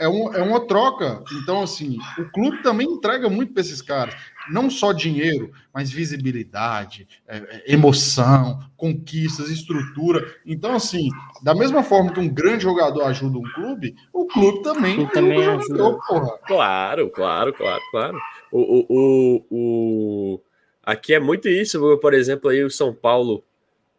é, 0.00 0.08
um, 0.08 0.32
é 0.34 0.42
uma 0.42 0.66
troca. 0.66 1.22
Então, 1.42 1.62
assim, 1.62 1.98
o 2.18 2.24
clube 2.30 2.62
também 2.62 2.86
entrega 2.86 3.28
muito 3.28 3.52
para 3.52 3.62
esses 3.62 3.82
caras 3.82 4.14
não 4.50 4.70
só 4.70 4.92
dinheiro, 4.92 5.52
mas 5.72 5.90
visibilidade, 5.90 7.06
é, 7.26 7.36
é, 7.36 7.72
emoção, 7.72 8.58
conquistas, 8.76 9.50
estrutura. 9.50 10.34
Então, 10.44 10.74
assim, 10.74 11.08
da 11.42 11.54
mesma 11.54 11.82
forma 11.82 12.12
que 12.12 12.20
um 12.20 12.28
grande 12.28 12.62
jogador 12.62 13.02
ajuda 13.04 13.38
um 13.38 13.52
clube, 13.54 13.94
o 14.12 14.26
clube 14.26 14.62
também, 14.62 14.94
ajuda 14.94 15.12
também 15.12 15.38
o 15.38 15.60
jogador, 15.60 15.98
porra. 16.06 16.38
Claro, 16.46 17.10
claro, 17.10 17.52
claro, 17.52 17.82
claro. 17.90 18.18
O, 18.50 18.60
o, 18.60 18.86
o, 18.88 19.44
o, 19.50 20.40
Aqui 20.82 21.12
é 21.12 21.20
muito 21.20 21.48
isso, 21.48 21.98
por 21.98 22.14
exemplo, 22.14 22.48
aí 22.48 22.64
o 22.64 22.70
São 22.70 22.94
Paulo, 22.94 23.44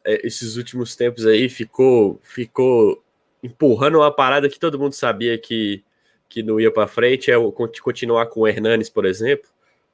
é, 0.03 0.25
esses 0.25 0.55
últimos 0.57 0.95
tempos 0.95 1.25
aí, 1.25 1.47
ficou, 1.47 2.19
ficou 2.23 3.03
empurrando 3.43 3.99
uma 3.99 4.11
parada 4.11 4.49
que 4.49 4.59
todo 4.59 4.79
mundo 4.79 4.93
sabia 4.93 5.37
que, 5.37 5.83
que 6.29 6.43
não 6.43 6.59
ia 6.59 6.71
para 6.71 6.87
frente, 6.87 7.31
é 7.31 7.35
continuar 7.81 8.27
com 8.27 8.41
o 8.41 8.47
Hernanes, 8.47 8.89
por 8.89 9.05
exemplo 9.05 9.49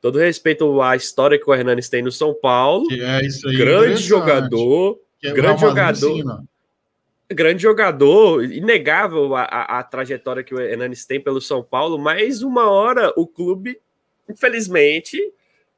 todo 0.05 0.19
respeito 0.19 0.83
à 0.83 0.95
história 0.95 1.39
que 1.39 1.49
o 1.49 1.53
Hernanes 1.53 1.89
tem 1.89 2.03
no 2.03 2.11
São 2.11 2.31
Paulo. 2.31 2.85
É 2.91 3.25
isso 3.25 3.49
aí, 3.49 3.57
grande 3.57 4.03
jogador. 4.03 4.99
É 5.23 5.31
grande 5.31 5.61
jogador. 5.61 6.43
Grande 7.27 7.63
jogador, 7.63 8.43
inegável 8.43 9.35
a, 9.35 9.45
a, 9.45 9.79
a, 9.79 9.83
trajetória 9.83 10.43
que 10.43 10.53
o 10.53 10.61
Hernanes 10.61 11.07
tem 11.07 11.19
pelo 11.19 11.41
São 11.41 11.63
Paulo, 11.63 11.97
mas 11.97 12.43
uma 12.43 12.69
hora 12.69 13.11
o 13.17 13.25
clube, 13.25 13.79
infelizmente, 14.29 15.17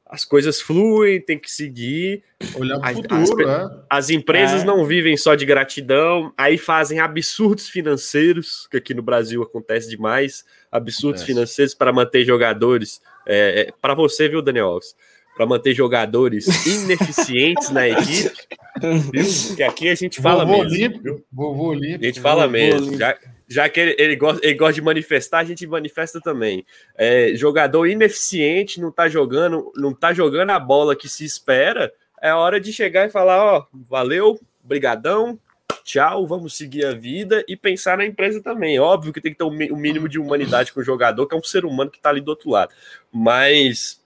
as 0.08 0.24
coisas 0.24 0.60
fluem, 0.60 1.20
tem 1.20 1.38
que 1.38 1.50
seguir. 1.50 2.22
Olhar 2.54 2.80
para 2.80 2.92
o 2.92 3.26
futuro, 3.26 3.48
as, 3.48 3.70
é. 3.70 3.76
as 3.90 4.10
empresas 4.10 4.62
é. 4.62 4.64
não 4.64 4.84
vivem 4.84 5.16
só 5.16 5.34
de 5.34 5.44
gratidão, 5.44 6.32
aí 6.36 6.56
fazem 6.56 6.98
absurdos 6.98 7.68
financeiros, 7.68 8.66
que 8.70 8.78
aqui 8.78 8.94
no 8.94 9.02
Brasil 9.02 9.42
acontece 9.42 9.88
demais, 9.88 10.44
absurdos 10.72 11.22
financeiros 11.22 11.74
para 11.74 11.92
manter 11.92 12.24
jogadores 12.24 13.00
é, 13.26 13.68
é 13.68 13.72
para 13.80 13.94
você, 13.94 14.26
viu, 14.28 14.40
Daniel 14.40 14.68
Alves? 14.68 14.96
Para 15.38 15.46
manter 15.46 15.72
jogadores 15.72 16.66
ineficientes 16.66 17.70
na 17.70 17.88
equipe, 17.88 18.32
viu? 19.12 19.56
Que 19.56 19.62
aqui 19.62 19.88
a 19.88 19.94
gente 19.94 20.20
fala 20.20 20.44
vovô 20.44 20.64
mesmo. 20.64 20.74
Olímpico, 20.74 21.24
vovô 21.32 21.68
olímpico, 21.68 22.02
a 22.02 22.06
gente 22.08 22.20
fala 22.20 22.48
mesmo. 22.48 22.98
Já, 22.98 23.16
já 23.46 23.68
que 23.68 23.78
ele, 23.78 23.96
ele, 24.00 24.16
gosta, 24.16 24.44
ele 24.44 24.54
gosta 24.54 24.74
de 24.74 24.82
manifestar, 24.82 25.38
a 25.38 25.44
gente 25.44 25.64
manifesta 25.64 26.20
também. 26.20 26.66
É, 26.96 27.34
jogador 27.36 27.86
ineficiente, 27.86 28.80
não 28.80 28.90
tá 28.90 29.08
jogando, 29.08 29.72
não 29.76 29.94
tá 29.94 30.12
jogando 30.12 30.50
a 30.50 30.58
bola 30.58 30.96
que 30.96 31.08
se 31.08 31.24
espera. 31.24 31.92
É 32.20 32.34
hora 32.34 32.58
de 32.58 32.72
chegar 32.72 33.06
e 33.06 33.10
falar, 33.10 33.40
ó, 33.40 33.66
valeu, 33.72 34.40
brigadão, 34.64 35.38
tchau, 35.84 36.26
vamos 36.26 36.56
seguir 36.56 36.84
a 36.84 36.92
vida 36.92 37.44
e 37.46 37.56
pensar 37.56 37.96
na 37.96 38.04
empresa 38.04 38.42
também. 38.42 38.80
Óbvio 38.80 39.12
que 39.12 39.20
tem 39.20 39.30
que 39.30 39.38
ter 39.38 39.44
um 39.44 39.76
mínimo 39.76 40.08
de 40.08 40.18
humanidade 40.18 40.72
com 40.72 40.80
o 40.80 40.84
jogador, 40.84 41.28
que 41.28 41.34
é 41.36 41.38
um 41.38 41.44
ser 41.44 41.64
humano 41.64 41.92
que 41.92 41.98
está 41.98 42.10
ali 42.10 42.20
do 42.20 42.30
outro 42.30 42.50
lado. 42.50 42.74
Mas 43.12 44.02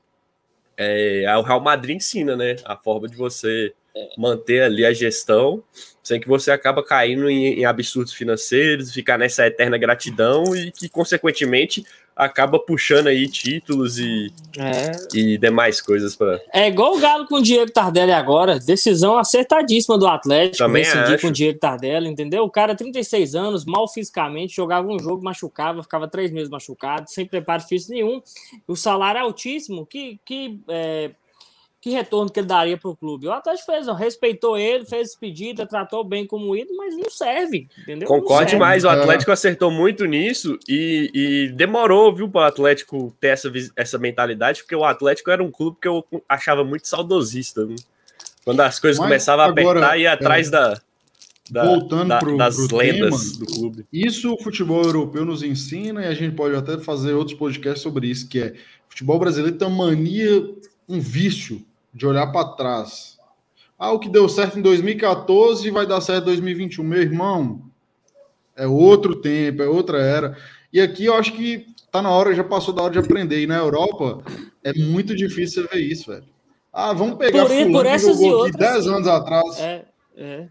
é, 0.77 1.25
o 1.37 1.43
Real 1.43 1.61
Madrid 1.61 1.97
ensina, 1.97 2.37
né? 2.37 2.57
A 2.65 2.77
forma 2.77 3.09
de 3.09 3.17
você 3.17 3.75
manter 4.17 4.63
ali 4.63 4.85
a 4.85 4.93
gestão, 4.93 5.63
sem 6.03 6.21
que 6.21 6.29
você 6.29 6.51
acaba 6.51 6.83
caindo 6.83 7.29
em, 7.29 7.61
em 7.61 7.65
absurdos 7.65 8.13
financeiros, 8.13 8.93
ficar 8.93 9.19
nessa 9.19 9.47
eterna 9.47 9.77
gratidão 9.77 10.57
e 10.57 10.71
que, 10.71 10.89
consequentemente, 10.89 11.85
acaba 12.17 12.59
puxando 12.59 13.07
aí 13.07 13.29
títulos 13.29 13.99
e, 13.99 14.33
é. 14.59 14.93
e 15.15 15.39
demais 15.39 15.81
coisas 15.81 16.15
para. 16.15 16.41
É 16.53 16.69
igual 16.69 16.97
o 16.97 17.01
Galo 17.01 17.27
com 17.27 17.37
o 17.37 17.43
Diego 17.43 17.71
Tardelli 17.71 18.13
agora, 18.13 18.59
decisão 18.59 19.17
acertadíssima 19.17 19.99
do 19.99 20.07
Atlético 20.07 20.59
Também 20.59 20.85
decidir 20.85 21.21
com 21.21 21.29
o 21.29 21.33
Diego 21.33 21.59
Tardelli, 21.59 22.09
entendeu? 22.09 22.45
O 22.45 22.51
cara, 22.51 22.75
36 22.75 23.35
anos, 23.35 23.65
mal 23.65 23.89
fisicamente, 23.89 24.55
jogava 24.55 24.89
um 24.89 24.99
jogo, 24.99 25.25
machucava, 25.25 25.83
ficava 25.83 26.09
três 26.09 26.31
meses 26.31 26.51
machucado, 26.51 27.11
sem 27.11 27.27
preparo 27.27 27.63
físico 27.63 27.93
nenhum. 27.93 28.23
O 28.67 28.77
salário 28.77 29.19
é 29.19 29.23
altíssimo, 29.23 29.87
que, 29.87 30.21
que 30.25 30.61
é, 30.69 31.11
que 31.83 31.91
retorno 31.91 32.31
que 32.31 32.39
ele 32.39 32.47
daria 32.47 32.79
para 32.79 32.89
o 32.89 32.97
clube? 32.97 33.27
O 33.27 33.33
Atlético 33.33 33.73
fez, 33.73 33.89
respeitou 33.89 34.57
ele, 34.57 34.87
fez 34.87 35.09
despedida, 35.09 35.67
tratou 35.67 36.05
bem 36.05 36.25
como 36.25 36.55
ídolo, 36.57 36.77
mas 36.77 36.97
não 36.97 37.11
serve, 37.11 37.69
entendeu? 37.77 38.07
Concordo 38.07 38.51
demais, 38.51 38.85
o 38.85 38.89
Atlético 38.89 39.33
é. 39.33 39.35
acertou 39.35 39.69
muito 39.69 40.05
nisso 40.05 40.57
e, 40.69 41.11
e 41.13 41.49
demorou, 41.49 42.15
viu, 42.15 42.31
para 42.31 42.43
o 42.43 42.45
Atlético 42.45 43.13
ter 43.21 43.29
essa, 43.29 43.53
essa 43.75 43.99
mentalidade, 43.99 44.63
porque 44.63 44.77
o 44.77 44.85
Atlético 44.85 45.29
era 45.33 45.43
um 45.43 45.51
clube 45.51 45.77
que 45.83 45.89
eu 45.89 46.07
achava 46.29 46.63
muito 46.63 46.87
saudosista. 46.87 47.67
Né? 47.67 47.75
Quando 48.45 48.61
as 48.61 48.79
coisas 48.79 49.01
mas 49.01 49.09
começavam 49.09 49.47
a 49.47 49.49
apertar, 49.49 49.99
e 49.99 50.03
ia 50.03 50.13
atrás 50.13 50.47
é, 50.47 50.51
da, 50.53 50.81
da, 51.51 51.65
voltando 51.65 52.11
da, 52.11 52.19
pro, 52.21 52.37
das 52.37 52.55
pro 52.65 52.77
lendas 52.77 53.33
tema, 53.33 53.39
do 53.41 53.47
clube. 53.47 53.87
Isso 53.93 54.33
o 54.33 54.41
futebol 54.41 54.85
europeu 54.85 55.25
nos 55.25 55.43
ensina 55.43 56.03
e 56.03 56.07
a 56.07 56.15
gente 56.15 56.37
pode 56.37 56.55
até 56.55 56.79
fazer 56.79 57.13
outros 57.13 57.37
podcasts 57.37 57.83
sobre 57.83 58.07
isso, 58.07 58.29
que 58.29 58.39
é 58.39 58.55
futebol 58.89 59.19
brasileiro 59.19 59.59
tem 59.59 59.67
uma 59.67 59.87
mania, 59.87 60.49
um 60.89 61.01
vício 61.01 61.61
de 61.93 62.07
olhar 62.07 62.27
para 62.29 62.49
trás. 62.49 63.19
Ah, 63.79 63.93
o 63.93 63.99
que 63.99 64.09
deu 64.09 64.29
certo 64.29 64.59
em 64.59 64.63
2014 64.63 65.71
vai 65.71 65.87
dar 65.87 66.01
certo 66.01 66.23
em 66.23 66.27
2021. 66.27 66.85
Meu 66.85 67.03
irmão, 67.03 67.63
é 68.57 68.67
outro 68.67 69.17
tempo, 69.17 69.63
é 69.63 69.69
outra 69.69 69.99
era. 69.99 70.37
E 70.73 70.81
aqui 70.81 71.07
eu 71.07 71.15
acho 71.15 71.33
que 71.33 71.67
tá 71.91 72.01
na 72.01 72.11
hora, 72.11 72.35
já 72.35 72.45
passou 72.45 72.73
da 72.73 72.83
hora 72.83 72.93
de 72.93 72.99
aprender. 72.99 73.43
E 73.43 73.47
na 73.47 73.57
Europa 73.57 74.23
é 74.63 74.73
muito 74.73 75.15
difícil 75.15 75.63
você 75.63 75.77
ver 75.77 75.83
isso, 75.83 76.11
velho. 76.11 76.25
Ah, 76.73 76.93
vamos 76.93 77.17
pegar 77.19 77.43
por, 77.43 77.51
fulano 77.51 77.73
por 77.73 77.87
essas 77.87 78.19
jogou 78.19 78.45
aqui 78.45 78.57
10 78.57 78.87
anos 78.87 79.09
atrás. 79.09 79.61
É, 79.61 79.85
é. 80.17 80.49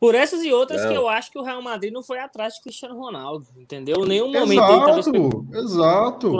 Por 0.00 0.14
essas 0.14 0.42
e 0.42 0.50
outras 0.50 0.86
que 0.86 0.94
eu 0.94 1.06
acho 1.06 1.30
que 1.30 1.38
o 1.38 1.42
Real 1.42 1.60
Madrid 1.60 1.92
não 1.92 2.02
foi 2.02 2.18
atrás 2.18 2.54
de 2.54 2.62
Cristiano 2.62 2.98
Ronaldo, 2.98 3.46
entendeu? 3.58 4.06
Nenhum 4.06 4.32
momento 4.32 4.62
exato, 4.62 5.46
ele 5.52 5.60
exato. 5.60 6.30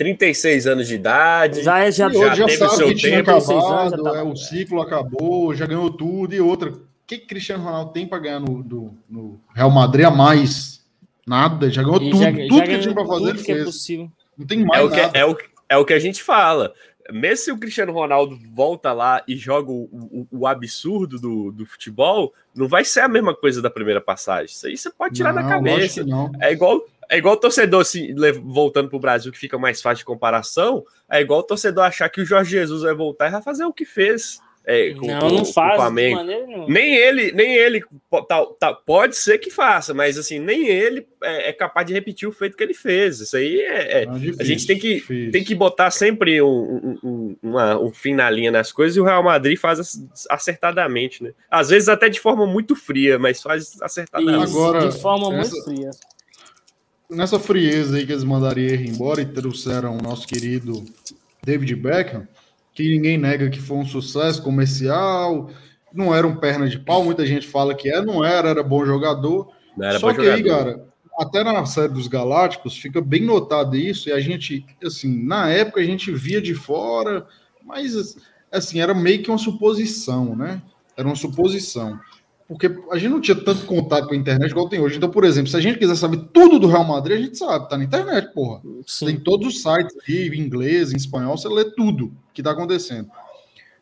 36 0.00 0.66
anos 0.66 0.88
de 0.88 0.94
idade. 0.94 1.62
Já, 1.62 1.80
é, 1.80 1.92
já, 1.92 2.08
já, 2.08 2.34
já 2.34 2.46
teve 2.46 2.64
o 2.64 2.70
seu 2.70 2.88
que 2.88 3.02
tempo. 3.02 3.30
Acabado, 3.30 4.02
tá... 4.02 4.16
é, 4.16 4.22
o 4.22 4.34
ciclo 4.34 4.80
acabou, 4.80 5.54
já 5.54 5.66
ganhou 5.66 5.90
tudo. 5.90 6.34
E 6.34 6.40
outra, 6.40 6.70
o 6.70 6.80
que, 7.06 7.18
que 7.18 7.26
Cristiano 7.26 7.62
Ronaldo 7.62 7.92
tem 7.92 8.06
para 8.06 8.18
ganhar 8.18 8.40
no, 8.40 8.62
do, 8.62 8.94
no, 9.06 9.38
Real 9.54 9.70
Madrid 9.70 10.06
a 10.06 10.10
mais? 10.10 10.82
Nada, 11.26 11.70
já 11.70 11.82
ganhou 11.82 12.00
e 12.00 12.10
tudo. 12.10 12.22
Já, 12.22 12.32
tudo 12.32 12.56
já 12.56 12.66
que 12.66 12.78
tinha 12.78 12.94
para 12.94 13.06
fazer, 13.06 13.28
ele 13.28 13.40
é 13.40 13.44
fez. 13.44 13.60
É 13.60 13.64
possível. 13.64 14.12
Não 14.38 14.46
tem 14.46 14.64
mais 14.64 14.80
é 14.80 14.84
o 14.86 14.90
que, 14.90 15.02
nada. 15.02 15.18
É 15.18 15.26
o, 15.26 15.36
é 15.68 15.76
o 15.76 15.84
que 15.84 15.92
a 15.92 15.98
gente 15.98 16.22
fala. 16.22 16.72
Mesmo 17.12 17.44
se 17.44 17.52
o 17.52 17.58
Cristiano 17.58 17.92
Ronaldo 17.92 18.38
volta 18.54 18.94
lá 18.94 19.22
e 19.28 19.36
joga 19.36 19.70
o, 19.70 19.82
o, 19.82 20.26
o 20.30 20.46
absurdo 20.46 21.18
do, 21.18 21.52
do, 21.52 21.66
futebol, 21.66 22.32
não 22.54 22.66
vai 22.66 22.86
ser 22.86 23.00
a 23.00 23.08
mesma 23.08 23.34
coisa 23.34 23.60
da 23.60 23.68
primeira 23.68 24.00
passagem. 24.00 24.46
Isso 24.46 24.66
aí 24.66 24.78
você 24.78 24.88
pode 24.88 25.14
tirar 25.14 25.34
não, 25.34 25.42
da 25.42 25.48
cabeça. 25.48 26.02
É 26.40 26.52
igual 26.52 26.82
é 27.10 27.18
igual 27.18 27.34
o 27.34 27.38
torcedor, 27.38 27.80
assim, 27.80 28.14
voltando 28.44 28.88
para 28.88 28.96
o 28.96 29.00
Brasil, 29.00 29.32
que 29.32 29.38
fica 29.38 29.58
mais 29.58 29.82
fácil 29.82 29.98
de 29.98 30.04
comparação. 30.04 30.84
É 31.10 31.20
igual 31.20 31.40
o 31.40 31.42
torcedor 31.42 31.82
achar 31.82 32.08
que 32.08 32.20
o 32.20 32.24
Jorge 32.24 32.52
Jesus 32.52 32.82
vai 32.82 32.94
voltar 32.94 33.26
e 33.26 33.32
vai 33.32 33.42
fazer 33.42 33.64
o 33.64 33.72
que 33.72 33.84
fez. 33.84 34.38
É, 34.64 34.94
com, 34.94 35.06
não, 35.06 35.28
não 35.30 35.44
faz. 35.44 35.74
Flamengo. 35.74 36.22
Nem 36.68 36.94
ele, 36.94 37.32
nem 37.32 37.52
ele 37.56 37.82
tá, 38.28 38.46
tá, 38.60 38.72
pode 38.72 39.16
ser 39.16 39.38
que 39.38 39.50
faça, 39.50 39.92
mas 39.92 40.16
assim, 40.16 40.38
nem 40.38 40.68
ele 40.68 41.04
é, 41.24 41.48
é, 41.48 41.52
capaz 41.52 41.84
de 41.84 41.94
repetir 41.94 42.28
o 42.28 42.32
feito 42.32 42.56
que 42.56 42.62
ele 42.62 42.74
fez. 42.74 43.18
Isso 43.18 43.36
aí 43.36 43.58
é. 43.60 44.02
é 44.02 44.06
difícil, 44.06 44.36
a 44.38 44.44
gente 44.44 44.66
tem 44.68 44.78
que, 44.78 45.30
tem 45.32 45.42
que 45.42 45.54
botar 45.56 45.90
sempre 45.90 46.40
um, 46.40 46.96
um, 47.02 47.36
uma, 47.42 47.76
um 47.80 47.92
fim 47.92 48.14
na 48.14 48.30
linha 48.30 48.52
nas 48.52 48.70
coisas 48.70 48.96
e 48.96 49.00
o 49.00 49.04
Real 49.04 49.24
Madrid 49.24 49.58
faz 49.58 49.98
acertadamente, 50.28 51.24
né? 51.24 51.32
Às 51.50 51.70
vezes 51.70 51.88
até 51.88 52.08
de 52.08 52.20
forma 52.20 52.46
muito 52.46 52.76
fria, 52.76 53.18
mas 53.18 53.42
faz 53.42 53.82
acertadamente. 53.82 54.44
Isso, 54.44 54.58
Agora, 54.58 54.88
de 54.88 55.00
forma 55.00 55.40
essa... 55.40 55.50
muito 55.50 55.64
fria 55.64 55.90
nessa 57.10 57.38
frieza 57.38 57.96
aí 57.96 58.06
que 58.06 58.12
eles 58.12 58.24
mandariam 58.24 58.68
ele 58.68 58.88
embora 58.88 59.20
e 59.20 59.26
trouxeram 59.26 59.96
o 59.96 60.02
nosso 60.02 60.26
querido 60.26 60.84
David 61.42 61.74
Beckham, 61.74 62.26
que 62.72 62.88
ninguém 62.88 63.18
nega 63.18 63.50
que 63.50 63.60
foi 63.60 63.78
um 63.78 63.86
sucesso 63.86 64.42
comercial, 64.42 65.50
não 65.92 66.14
era 66.14 66.26
um 66.26 66.36
perna 66.36 66.68
de 66.68 66.78
pau, 66.78 67.04
muita 67.04 67.26
gente 67.26 67.46
fala 67.46 67.74
que 67.74 67.90
é, 67.90 68.00
não 68.00 68.24
era, 68.24 68.50
era 68.50 68.62
bom 68.62 68.86
jogador. 68.86 69.50
Era 69.80 69.98
Só 69.98 70.10
que 70.10 70.22
jogador. 70.22 70.34
aí, 70.34 70.44
cara, 70.44 70.86
até 71.18 71.42
na 71.42 71.66
série 71.66 71.92
dos 71.92 72.06
Galácticos 72.06 72.76
fica 72.78 73.00
bem 73.00 73.24
notado 73.24 73.76
isso, 73.76 74.08
e 74.08 74.12
a 74.12 74.20
gente, 74.20 74.64
assim, 74.82 75.24
na 75.24 75.50
época 75.50 75.80
a 75.80 75.84
gente 75.84 76.12
via 76.12 76.40
de 76.40 76.54
fora, 76.54 77.26
mas, 77.64 78.16
assim, 78.52 78.80
era 78.80 78.94
meio 78.94 79.22
que 79.22 79.30
uma 79.30 79.38
suposição, 79.38 80.36
né? 80.36 80.62
Era 80.96 81.08
uma 81.08 81.16
suposição 81.16 81.98
porque 82.50 82.66
a 82.90 82.98
gente 82.98 83.12
não 83.12 83.20
tinha 83.20 83.36
tanto 83.36 83.64
contato 83.64 84.08
com 84.08 84.14
a 84.14 84.16
internet 84.16 84.50
igual 84.50 84.68
tem 84.68 84.80
hoje. 84.80 84.96
Então, 84.96 85.08
por 85.08 85.22
exemplo, 85.22 85.48
se 85.48 85.56
a 85.56 85.60
gente 85.60 85.78
quiser 85.78 85.94
saber 85.94 86.18
tudo 86.32 86.58
do 86.58 86.66
Real 86.66 86.82
Madrid, 86.82 87.16
a 87.16 87.22
gente 87.22 87.38
sabe, 87.38 87.68
tá 87.68 87.78
na 87.78 87.84
internet, 87.84 88.34
porra. 88.34 88.60
Sim. 88.84 89.06
Tem 89.06 89.20
todos 89.20 89.46
os 89.46 89.62
sites 89.62 89.96
aí, 90.08 90.26
em 90.26 90.40
inglês, 90.40 90.92
em 90.92 90.96
espanhol, 90.96 91.38
você 91.38 91.48
lê 91.48 91.64
tudo 91.76 92.12
que 92.34 92.42
tá 92.42 92.50
acontecendo. 92.50 93.08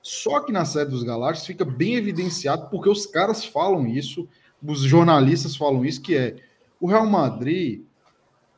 Só 0.02 0.40
que 0.40 0.52
na 0.52 0.66
série 0.66 0.90
dos 0.90 1.02
Galácticos 1.02 1.46
fica 1.46 1.64
bem 1.64 1.94
evidenciado, 1.94 2.68
porque 2.68 2.90
os 2.90 3.06
caras 3.06 3.42
falam 3.42 3.86
isso, 3.86 4.28
os 4.62 4.80
jornalistas 4.80 5.56
falam 5.56 5.82
isso, 5.82 6.02
que 6.02 6.14
é 6.14 6.36
o 6.78 6.86
Real 6.86 7.06
Madrid, 7.06 7.80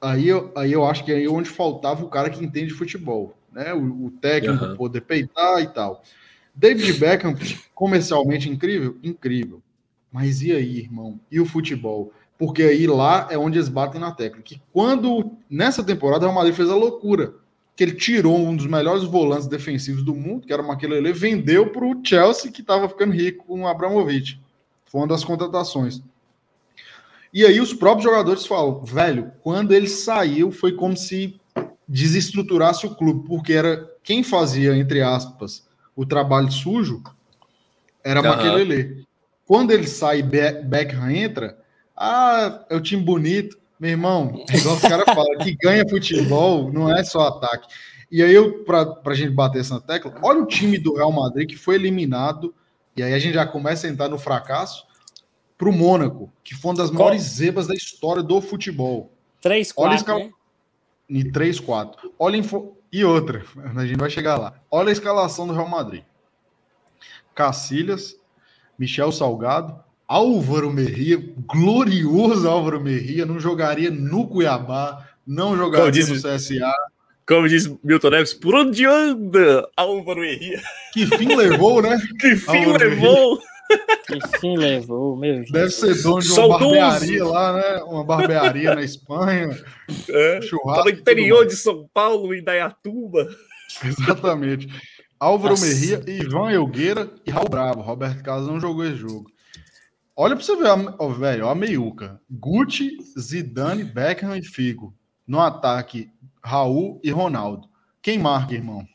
aí 0.01 0.27
eu, 0.27 0.51
aí 0.57 0.73
eu 0.73 0.85
acho 0.85 1.05
que 1.05 1.13
é 1.13 1.29
onde 1.29 1.49
faltava 1.49 2.05
o 2.05 2.09
cara 2.09 2.31
que 2.31 2.45
entende 2.45 2.75
futebol, 2.75 3.37
né? 3.53 3.73
O, 3.73 4.07
o 4.07 4.11
técnico 4.11 4.65
uhum. 4.65 4.77
poder 4.77 5.03
peitar 5.03 5.63
e 5.63 5.69
tal. 5.69 6.03
David 6.53 6.95
Beckham, 6.95 7.37
comercialmente 7.73 8.51
incrível? 8.51 8.99
Incrível. 9.05 9.63
Mas 10.13 10.43
e 10.43 10.53
aí, 10.53 10.79
irmão? 10.79 11.21
E 11.31 11.41
o 11.41 11.47
futebol? 11.47 12.13
Porque 12.39 12.63
aí 12.63 12.87
lá 12.87 13.29
é 13.31 13.39
onde 13.39 13.59
eles 13.59 13.69
batem 13.69 14.01
na 14.01 14.13
tecla. 14.13 14.43
Que 14.43 14.61
quando, 14.73 15.33
nessa 15.49 15.85
temporada, 15.85 16.25
o 16.25 16.29
Real 16.29 16.35
Madrid 16.35 16.55
fez 16.55 16.71
a 16.71 16.75
loucura. 16.75 17.35
Que 17.77 17.85
ele 17.85 17.93
tirou 17.93 18.39
um 18.39 18.57
dos 18.57 18.67
melhores 18.67 19.05
volantes 19.05 19.47
defensivos 19.47 20.03
do 20.03 20.15
mundo, 20.15 20.47
que 20.47 20.53
era 20.53 20.63
o 20.63 20.67
Maquelele, 20.67 21.13
vendeu 21.13 21.71
para 21.71 21.85
o 21.85 22.01
Chelsea, 22.03 22.51
que 22.51 22.61
estava 22.61 22.89
ficando 22.89 23.13
rico 23.13 23.45
com 23.47 23.63
o 23.63 23.69
Abramovich. 23.69 24.41
Foi 24.87 25.01
uma 25.03 25.07
das 25.07 25.25
contratações. 25.25 26.03
E 27.33 27.47
aí 27.47 27.61
os 27.61 27.73
próprios 27.73 28.05
jogadores 28.05 28.45
falam, 28.45 28.85
velho, 28.85 29.33
quando 29.43 29.73
ele 29.73 29.87
saiu 29.87 30.51
foi 30.51 30.73
como 30.73 30.97
se 30.97 31.41
desestruturasse 31.87 32.87
o 32.87 32.95
clube, 32.95 33.27
porque 33.27 33.53
era 33.53 33.89
quem 34.03 34.23
fazia, 34.23 34.77
entre 34.77 35.01
aspas, 35.01 35.67
o 35.95 36.05
trabalho 36.05 36.51
sujo, 36.51 37.03
era 38.03 38.21
uhum. 38.21 38.29
Maquelele. 38.29 39.07
Quando 39.51 39.73
ele 39.73 39.89
sai 39.89 40.21
e 40.21 40.23
Beckham 40.23 41.11
entra, 41.11 41.59
ah, 41.97 42.65
é 42.71 42.77
o 42.77 42.81
time 42.81 43.03
bonito. 43.03 43.59
Meu 43.81 43.91
irmão, 43.91 44.45
igual 44.49 44.77
os 44.77 44.81
caras 44.81 45.05
falam, 45.13 45.39
que 45.39 45.57
ganha 45.57 45.85
futebol 45.89 46.73
não 46.73 46.89
é 46.89 47.03
só 47.03 47.27
ataque. 47.27 47.67
E 48.13 48.23
aí, 48.23 48.37
para 48.65 49.01
a 49.05 49.15
gente 49.15 49.33
bater 49.33 49.59
essa 49.59 49.81
tecla, 49.81 50.15
olha 50.23 50.41
o 50.41 50.47
time 50.47 50.79
do 50.79 50.95
Real 50.95 51.11
Madrid 51.11 51.49
que 51.49 51.57
foi 51.57 51.75
eliminado, 51.75 52.55
e 52.97 53.03
aí 53.03 53.13
a 53.13 53.19
gente 53.19 53.35
já 53.35 53.45
começa 53.45 53.89
a 53.89 53.91
entrar 53.91 54.09
no 54.09 54.21
fracasso, 54.21 54.87
para 55.59 55.69
o 55.69 55.73
Mônaco, 55.73 56.33
que 56.45 56.55
foi 56.55 56.71
uma 56.71 56.77
das 56.77 56.91
Qual? 56.91 57.09
maiores 57.09 57.23
zebras 57.23 57.67
da 57.67 57.75
história 57.75 58.23
do 58.23 58.41
futebol. 58.41 59.11
3, 59.41 59.73
4, 59.73 59.91
olha 59.91 59.97
escal... 59.99 60.19
né? 60.21 60.31
Em 61.09 61.29
3, 61.29 61.59
4. 61.59 62.13
Olha 62.17 62.37
info... 62.37 62.77
E 62.93 63.05
outra, 63.05 63.45
a 63.75 63.85
gente 63.85 63.99
vai 63.99 64.11
chegar 64.11 64.39
lá. 64.39 64.55
Olha 64.71 64.91
a 64.91 64.93
escalação 64.93 65.49
do 65.49 65.55
Real 65.55 65.69
Madrid. 65.69 66.05
Cacilhas, 67.35 68.20
Michel 68.81 69.13
Salgado, 69.13 69.79
Álvaro 70.09 70.73
Merria, 70.73 71.23
glorioso 71.47 72.49
Álvaro 72.49 72.81
Merria, 72.81 73.27
não 73.27 73.39
jogaria 73.39 73.91
no 73.91 74.27
Cuiabá, 74.27 75.07
não 75.27 75.55
jogaria 75.55 75.91
diz, 75.91 76.09
no 76.09 76.17
CSA. 76.17 76.73
Como 77.29 77.47
diz 77.47 77.71
Milton 77.85 78.09
Neves, 78.09 78.33
por 78.33 78.55
onde 78.55 78.87
anda 78.87 79.69
Álvaro 79.77 80.23
Merria? 80.23 80.63
Que 80.95 81.05
fim 81.07 81.37
levou, 81.37 81.83
né? 81.83 81.99
que 82.19 82.35
fim 82.37 82.65
Álvaro 82.65 82.89
levou? 82.89 83.39
Que 84.07 84.39
fim 84.41 84.57
levou, 84.57 85.15
meu 85.15 85.45
Deve 85.53 85.71
ser 85.71 86.03
dono 86.03 86.23
de 86.23 86.29
uma 86.29 86.35
Saudoso. 86.35 86.75
barbearia 86.75 87.25
lá, 87.25 87.53
né? 87.53 87.83
Uma 87.85 88.03
barbearia 88.03 88.75
na 88.75 88.83
Espanha. 88.83 89.51
É, 90.09 90.41
churrasco. 90.41 90.85
Tá 90.85 90.85
no 90.85 90.91
interior 90.91 91.47
de 91.47 91.55
São 91.55 91.87
Paulo, 91.93 92.35
em 92.35 92.43
Dayatuba. 92.43 93.29
Exatamente. 93.85 94.69
Álvaro 95.21 95.51
Nossa. 95.51 95.67
Merria, 95.67 96.03
Ivan 96.07 96.51
Elgueira 96.51 97.13
e 97.27 97.31
Raul 97.31 97.51
Bravo. 97.51 97.83
Roberto 97.83 98.23
Carlos 98.23 98.49
não 98.49 98.59
jogou 98.59 98.87
esse 98.87 98.97
jogo. 98.97 99.31
Olha 100.17 100.35
pra 100.35 100.43
você 100.43 100.57
ver, 100.57 100.67
ó, 100.99 101.09
velho, 101.11 101.47
a 101.47 101.55
meiuca. 101.55 102.19
Gucci, 102.31 102.97
Zidane, 103.19 103.85
Beckham 103.85 104.35
e 104.35 104.43
Figo. 104.43 104.95
No 105.27 105.41
ataque, 105.41 106.11
Raul 106.43 106.99
e 107.05 107.11
Ronaldo. 107.11 107.69
Quem 108.01 108.19
marca, 108.19 108.55
irmão? 108.55 108.87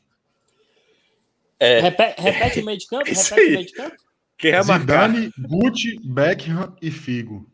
É... 1.59 1.79
Repete, 1.79 2.21
repete 2.21 2.59
o 2.59 2.65
meio 2.65 2.77
de 2.79 2.87
campo? 2.87 3.05
Repete 3.05 3.33
o 3.33 3.35
meio 3.35 3.65
de 3.65 3.73
campo? 3.73 3.95
Quem 4.37 4.51
vai 4.51 4.79
Zidane, 4.79 5.31
marcar? 5.37 5.47
Gucci, 5.47 5.99
Beckham 6.03 6.75
e 6.81 6.89
Figo. 6.89 7.49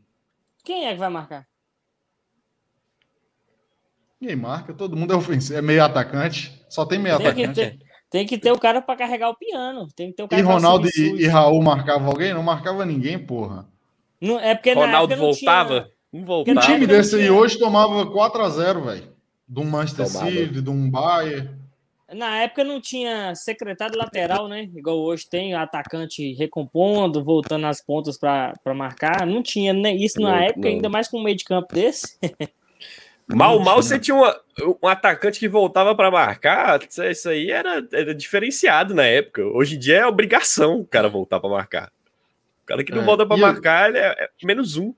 Quem 0.63 0.87
é 0.87 0.93
que 0.93 0.99
vai 0.99 1.09
marcar? 1.09 1.45
Quem 4.19 4.35
marca? 4.35 4.73
Todo 4.73 4.95
mundo 4.95 5.13
é 5.13 5.17
ofensivo. 5.17 5.59
É 5.59 5.61
meio 5.61 5.83
atacante. 5.83 6.63
Só 6.69 6.85
tem 6.85 6.99
meio 6.99 7.17
tem 7.17 7.27
atacante. 7.27 7.55
Ter... 7.55 7.77
Tem 7.77 7.90
que 8.25 8.37
ter 8.37 8.51
o 8.51 8.59
cara 8.59 8.81
para 8.81 8.97
carregar 8.97 9.29
o 9.29 9.35
piano. 9.35 9.87
Tem 9.95 10.09
que 10.09 10.17
ter 10.17 10.23
o 10.23 10.27
cara 10.27 10.41
e 10.41 10.43
Ronaldo 10.45 10.89
e, 10.93 11.23
e, 11.23 11.27
Raul 11.27 11.63
marcavam 11.63 12.09
alguém? 12.09 12.33
Não 12.33 12.43
marcava 12.43 12.85
ninguém, 12.85 13.17
porra. 13.17 13.65
Não, 14.19 14.37
é 14.37 14.53
porque 14.53 14.73
Ronaldo 14.73 15.15
voltava? 15.15 15.89
Não 16.11 16.25
voltava. 16.25 16.59
Um 16.59 16.61
time 16.61 16.85
desse 16.85 17.15
aí 17.15 17.29
hoje 17.29 17.57
tomava 17.57 18.05
4x0, 18.05 18.83
velho. 18.83 19.13
De 19.47 19.59
um 19.61 19.63
Manchester 19.63 20.07
tomava. 20.07 20.29
City, 20.29 20.61
de 20.61 20.69
um 20.69 20.91
Bayern. 20.91 21.61
Na 22.13 22.39
época 22.39 22.65
não 22.65 22.81
tinha 22.81 23.33
secretário 23.33 23.97
lateral, 23.97 24.49
né? 24.49 24.69
Igual 24.75 24.99
hoje 24.99 25.29
tem, 25.29 25.53
atacante 25.53 26.33
recompondo, 26.33 27.23
voltando 27.23 27.65
as 27.65 27.81
pontas 27.81 28.17
para 28.17 28.53
marcar. 28.75 29.25
Não 29.25 29.41
tinha 29.41 29.71
né? 29.71 29.95
isso 29.95 30.19
na 30.19 30.31
não, 30.31 30.37
época, 30.37 30.67
não. 30.67 30.69
ainda 30.69 30.89
mais 30.89 31.07
com 31.07 31.17
um 31.17 31.23
meio 31.23 31.37
de 31.37 31.45
campo 31.45 31.73
desse. 31.73 32.19
Mal, 33.35 33.59
mal 33.59 33.81
você 33.81 33.97
tinha 33.97 34.15
uma, 34.15 34.35
um 34.81 34.87
atacante 34.87 35.39
que 35.39 35.47
voltava 35.47 35.95
para 35.95 36.11
marcar, 36.11 36.79
isso 37.09 37.29
aí 37.29 37.49
era, 37.49 37.87
era 37.91 38.13
diferenciado 38.13 38.93
na 38.93 39.03
época. 39.03 39.43
Hoje 39.43 39.75
em 39.75 39.79
dia 39.79 39.97
é 39.97 40.05
obrigação 40.05 40.81
o 40.81 40.85
cara 40.85 41.09
voltar 41.09 41.39
para 41.39 41.49
marcar. 41.49 41.91
O 42.63 42.65
cara 42.65 42.83
que 42.83 42.91
não 42.91 43.01
é, 43.01 43.05
volta 43.05 43.25
para 43.25 43.37
marcar 43.37 43.89
ele 43.89 43.97
é, 43.99 44.07
é, 44.07 44.29
menos 44.43 44.77
um. 44.77 44.93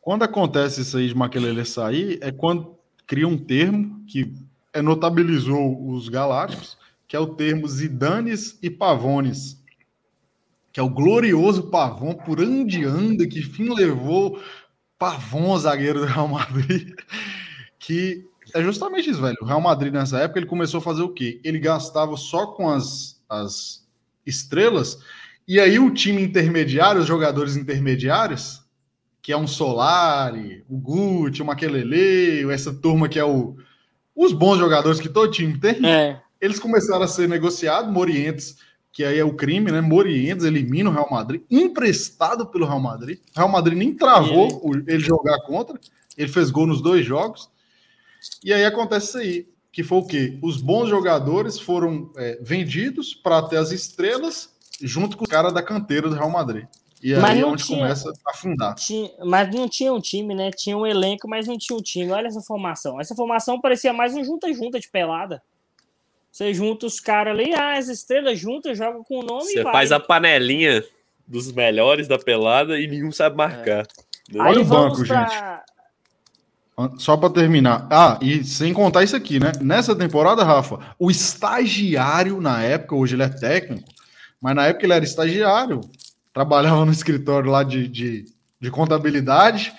Quando 0.00 0.22
acontece 0.22 0.80
isso 0.80 0.96
aí 0.96 1.08
de 1.08 1.14
Maquelele 1.14 1.64
sair, 1.64 2.18
é 2.22 2.32
quando 2.32 2.78
cria 3.06 3.28
um 3.28 3.38
termo 3.38 4.04
que 4.06 4.32
é, 4.72 4.80
notabilizou 4.80 5.88
os 5.88 6.08
galácticos, 6.08 6.78
que 7.06 7.16
é 7.16 7.18
o 7.18 7.34
termo 7.34 7.66
Zidanes 7.68 8.58
e 8.62 8.70
Pavones, 8.70 9.60
que 10.72 10.78
é 10.78 10.82
o 10.82 10.88
glorioso 10.88 11.70
Pavon, 11.70 12.14
por 12.14 12.40
onde 12.40 12.84
anda, 12.84 13.26
que 13.26 13.42
fim 13.42 13.74
levou 13.74 14.40
Pavon, 14.98 15.58
zagueiro 15.58 16.00
do 16.00 16.06
Real 16.06 16.28
Madrid 16.28 16.94
que 17.90 18.24
é 18.54 18.62
justamente 18.62 19.10
isso, 19.10 19.20
velho. 19.20 19.36
O 19.42 19.44
Real 19.44 19.60
Madrid 19.60 19.92
nessa 19.92 20.18
época 20.20 20.38
ele 20.38 20.46
começou 20.46 20.78
a 20.78 20.82
fazer 20.82 21.02
o 21.02 21.12
quê? 21.12 21.40
Ele 21.42 21.58
gastava 21.58 22.16
só 22.16 22.46
com 22.46 22.68
as, 22.68 23.20
as 23.28 23.84
estrelas, 24.24 25.00
e 25.46 25.58
aí 25.58 25.76
o 25.80 25.92
time 25.92 26.22
intermediário, 26.22 27.00
os 27.00 27.08
jogadores 27.08 27.56
intermediários, 27.56 28.62
que 29.20 29.32
é 29.32 29.36
um 29.36 29.48
Solari, 29.48 30.64
o 30.68 30.78
Guti, 30.78 31.42
o 31.42 31.44
Maquelele, 31.44 32.48
essa 32.52 32.72
turma 32.72 33.08
que 33.08 33.18
é 33.18 33.24
o, 33.24 33.56
os 34.14 34.32
bons 34.32 34.58
jogadores 34.58 35.00
que 35.00 35.08
todo 35.08 35.32
time 35.32 35.58
tem, 35.58 35.84
é. 35.84 36.20
eles 36.40 36.60
começaram 36.60 37.02
a 37.02 37.08
ser 37.08 37.28
negociados, 37.28 37.92
Morientes, 37.92 38.56
que 38.92 39.04
aí 39.04 39.18
é 39.18 39.24
o 39.24 39.34
crime, 39.34 39.72
né? 39.72 39.80
Morientes 39.80 40.44
elimina 40.44 40.90
o 40.90 40.92
Real 40.92 41.08
Madrid, 41.10 41.42
emprestado 41.50 42.46
pelo 42.46 42.66
Real 42.66 42.80
Madrid. 42.80 43.18
O 43.34 43.38
Real 43.38 43.48
Madrid 43.48 43.76
nem 43.76 43.94
travou 43.94 44.72
ele 44.86 45.00
jogar 45.00 45.40
contra, 45.42 45.78
ele 46.16 46.28
fez 46.28 46.50
gol 46.50 46.68
nos 46.68 46.80
dois 46.80 47.04
jogos. 47.04 47.50
E 48.44 48.52
aí 48.52 48.64
acontece 48.64 49.06
isso 49.06 49.18
aí, 49.18 49.48
que 49.72 49.82
foi 49.82 49.98
o 49.98 50.06
quê? 50.06 50.38
Os 50.42 50.60
bons 50.60 50.88
jogadores 50.88 51.58
foram 51.58 52.10
é, 52.16 52.38
vendidos 52.42 53.14
para 53.14 53.42
ter 53.42 53.56
as 53.56 53.70
estrelas 53.70 54.50
junto 54.80 55.16
com 55.16 55.24
o 55.24 55.28
cara 55.28 55.50
da 55.50 55.62
canteira 55.62 56.08
do 56.08 56.14
Real 56.14 56.30
Madrid. 56.30 56.66
E 57.02 57.14
aí 57.14 57.40
é 57.40 57.46
onde 57.46 57.64
tinha, 57.64 57.78
começa 57.78 58.10
a 58.10 58.30
afundar. 58.30 58.74
Tinha, 58.74 59.10
mas 59.24 59.54
não 59.54 59.68
tinha 59.68 59.92
um 59.92 60.00
time, 60.00 60.34
né? 60.34 60.50
Tinha 60.50 60.76
um 60.76 60.86
elenco, 60.86 61.26
mas 61.26 61.46
não 61.46 61.56
tinha 61.56 61.76
um 61.76 61.80
time. 61.80 62.12
Olha 62.12 62.26
essa 62.26 62.42
formação. 62.42 63.00
Essa 63.00 63.14
formação 63.14 63.58
parecia 63.58 63.92
mais 63.92 64.14
um 64.14 64.22
junta-junta 64.22 64.78
de 64.78 64.88
pelada. 64.88 65.42
Você 66.30 66.52
junta 66.52 66.86
os 66.86 67.00
caras 67.00 67.32
ali, 67.32 67.52
ah, 67.54 67.76
as 67.76 67.88
estrelas 67.88 68.38
juntas, 68.38 68.76
joga 68.76 69.02
com 69.02 69.18
o 69.18 69.22
nome 69.22 69.44
Você 69.44 69.62
faz 69.62 69.90
a 69.90 69.98
panelinha 69.98 70.84
dos 71.26 71.50
melhores 71.50 72.06
da 72.06 72.18
pelada 72.18 72.78
e 72.78 72.86
nenhum 72.86 73.10
sabe 73.10 73.36
marcar. 73.36 73.86
É. 74.34 74.38
Olha 74.38 74.60
o 74.60 74.64
banco, 74.64 75.04
pra... 75.06 75.26
gente. 75.26 75.59
Só 76.98 77.16
para 77.16 77.30
terminar. 77.30 77.86
Ah, 77.90 78.18
e 78.22 78.44
sem 78.44 78.72
contar 78.72 79.02
isso 79.02 79.16
aqui, 79.16 79.38
né? 79.40 79.52
Nessa 79.60 79.94
temporada, 79.94 80.44
Rafa, 80.44 80.78
o 80.98 81.10
estagiário 81.10 82.40
na 82.40 82.62
época, 82.62 82.94
hoje 82.94 83.14
ele 83.14 83.22
é 83.22 83.28
técnico, 83.28 83.88
mas 84.40 84.54
na 84.54 84.66
época 84.66 84.86
ele 84.86 84.92
era 84.92 85.04
estagiário, 85.04 85.80
trabalhava 86.32 86.84
no 86.84 86.92
escritório 86.92 87.50
lá 87.50 87.62
de, 87.62 87.88
de, 87.88 88.24
de 88.60 88.70
contabilidade. 88.70 89.72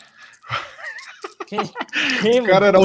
o 1.52 2.44
cara 2.46 2.68
era 2.68 2.78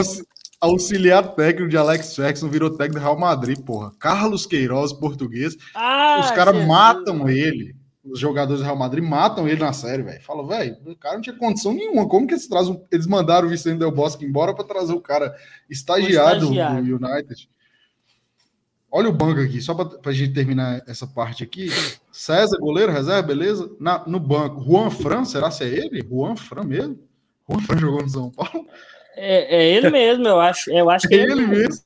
auxiliar 0.61 1.35
técnico 1.35 1.69
de 1.69 1.77
Alex 1.77 2.15
Ferguson, 2.15 2.49
virou 2.49 2.71
técnico 2.71 3.01
do 3.01 3.03
Real 3.03 3.19
Madrid, 3.19 3.59
porra. 3.61 3.93
Carlos 3.99 4.47
Queiroz, 4.47 4.93
português. 4.93 5.57
Ah, 5.75 6.21
os 6.25 6.31
caras 6.31 6.67
matam 6.67 7.29
ele 7.29 7.75
os 8.11 8.19
jogadores 8.19 8.61
do 8.61 8.65
Real 8.65 8.77
Madrid 8.77 9.05
matam 9.05 9.49
ele 9.49 9.61
na 9.61 9.73
série, 9.73 10.03
velho. 10.03 10.23
Fala, 10.23 10.47
velho, 10.47 10.77
o 10.87 10.97
cara 10.97 11.15
não 11.15 11.23
tinha 11.23 11.37
condição 11.37 11.73
nenhuma. 11.73 12.09
Como 12.09 12.27
que 12.27 12.35
eles 12.35 12.47
trazem? 12.47 12.81
Eles 12.91 13.07
mandaram 13.07 13.47
o 13.47 13.51
Vicente 13.51 13.79
Del 13.79 13.91
Bosque 13.91 14.25
embora 14.25 14.55
para 14.55 14.65
trazer 14.65 14.93
o 14.93 15.01
cara 15.01 15.35
estagiado, 15.69 16.45
estagiário. 16.45 16.99
do 16.99 17.07
United. 17.07 17.49
Olha 18.91 19.09
o 19.09 19.13
banco 19.13 19.41
aqui, 19.41 19.61
só 19.61 19.75
para 19.75 20.11
a 20.11 20.15
gente 20.15 20.33
terminar 20.33 20.83
essa 20.87 21.07
parte 21.07 21.43
aqui. 21.43 21.69
César, 22.13 22.57
goleiro, 22.59 22.93
reserva, 22.93 23.23
beleza? 23.23 23.71
Na, 23.79 24.07
no 24.07 24.19
banco, 24.19 24.65
Juan 24.65 24.91
Fran, 24.91 25.25
será 25.25 25.51
se 25.51 25.65
é 25.65 25.69
ele? 25.69 26.07
Juan 26.09 26.37
Fran 26.37 26.65
mesmo? 26.65 26.99
Juan 27.49 27.61
Fran 27.61 27.79
jogou 27.79 28.03
no 28.03 28.09
São 28.09 28.31
Paulo? 28.31 28.67
É, 29.17 29.57
é 29.57 29.77
ele 29.77 29.91
mesmo, 29.91 30.27
eu 30.27 30.41
acho. 30.41 30.71
Eu 30.71 30.89
acho 30.89 31.09
que 31.09 31.15
é 31.15 31.19
ele, 31.19 31.33
ele 31.33 31.47
mesmo. 31.47 31.83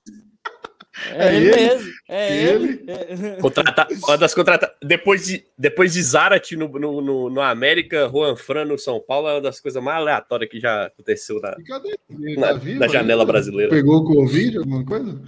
É, 1.08 1.26
é, 1.26 1.36
ele, 1.36 1.48
ele, 1.48 1.56
mesmo. 1.56 1.92
É 2.08 2.44
ele. 2.44 2.84
ele. 2.86 3.40
Contrata, 3.40 3.88
uma 3.90 4.18
das 4.18 4.34
contrata... 4.34 4.72
depois 4.82 5.24
de 5.24 5.44
depois 5.56 5.92
de 5.94 6.02
Zarat 6.02 6.52
no, 6.52 6.68
no, 6.68 7.00
no, 7.00 7.30
no, 7.30 7.40
América, 7.40 8.08
Juan 8.08 8.36
Fran 8.36 8.64
no 8.66 8.78
São 8.78 9.00
Paulo 9.00 9.28
é 9.28 9.34
uma 9.34 9.40
das 9.40 9.60
coisas 9.60 9.82
mais 9.82 9.98
aleatórias 9.98 10.50
que 10.50 10.60
já 10.60 10.86
aconteceu 10.86 11.40
na, 11.40 11.56
na, 12.36 12.58
tá 12.58 12.60
na 12.64 12.88
janela 12.88 13.24
brasileira. 13.24 13.70
Pegou 13.70 14.04
Covid, 14.04 14.58
alguma 14.58 14.84
coisa? 14.84 15.20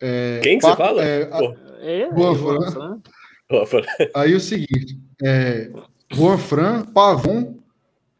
É, 0.00 0.40
Quem 0.42 0.58
que 0.58 0.66
você 0.66 0.76
fala? 0.76 1.04
É, 1.04 1.28
é, 1.80 2.10
Juan 2.14 2.34
Fran. 2.34 3.00
Juan 3.50 3.66
Fran. 3.66 3.82
Aí 4.14 4.34
o 4.34 4.40
seguinte, 4.40 4.98
é, 5.22 5.70
Juan 6.12 6.38
Fran, 6.38 6.84
Pavon, 6.84 7.58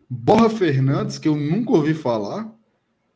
Borra 0.08 0.48
Fernandes, 0.48 1.18
que 1.18 1.28
eu 1.28 1.36
nunca 1.36 1.72
ouvi 1.72 1.94
falar, 1.94 2.50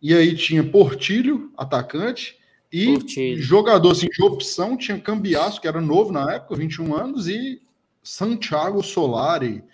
e 0.02 0.14
aí 0.14 0.34
tinha 0.34 0.64
Portilho, 0.64 1.52
atacante, 1.56 2.39
e 2.72 2.86
Curtido. 2.94 3.42
jogador 3.42 3.90
assim, 3.90 4.06
de 4.08 4.22
opção 4.22 4.76
tinha 4.76 4.98
Cambiaço, 4.98 5.60
que 5.60 5.66
era 5.66 5.80
novo 5.80 6.12
na 6.12 6.32
época, 6.34 6.54
21 6.56 6.94
anos, 6.94 7.26
e 7.26 7.60
Santiago 8.02 8.82
Solari, 8.82 9.64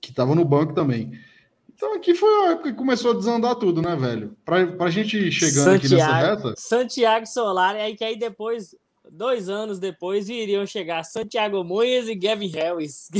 que 0.00 0.10
estava 0.10 0.34
no 0.34 0.44
banco 0.44 0.72
também. 0.72 1.18
Então 1.74 1.94
aqui 1.94 2.14
foi 2.14 2.28
a 2.46 2.52
época 2.52 2.70
que 2.70 2.78
começou 2.78 3.10
a 3.10 3.14
desandar 3.14 3.56
tudo, 3.56 3.82
né, 3.82 3.94
velho? 3.96 4.34
Pra, 4.44 4.66
pra 4.66 4.88
gente 4.90 5.30
chegando 5.30 5.64
Santiago, 5.64 5.76
aqui 5.76 5.88
nessa 5.94 6.14
reta. 6.14 6.54
Santiago 6.56 7.26
Solari, 7.26 7.80
aí 7.80 7.94
que 7.94 8.02
aí 8.04 8.16
depois, 8.16 8.74
dois 9.10 9.50
anos 9.50 9.78
depois, 9.78 10.30
iriam 10.30 10.64
chegar 10.64 11.04
Santiago 11.04 11.62
Moyes 11.62 12.08
e 12.08 12.14
Gavin 12.14 12.48
Harris. 12.48 13.10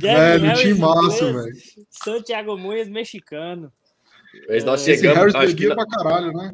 velho, 0.00 0.44
Harris, 0.44 0.60
time 0.60 0.78
massa, 0.78 1.32
velho. 1.32 1.56
Santiago 1.90 2.56
Moyes 2.56 2.88
mexicano. 2.88 3.72
Mas 4.48 4.64
nós 4.64 4.86
é, 4.86 4.94
chegamos. 4.94 5.34
Harris 5.34 5.52
bebia 5.52 5.68
que... 5.68 5.74
pra 5.74 5.86
caralho, 5.86 6.32
né? 6.32 6.52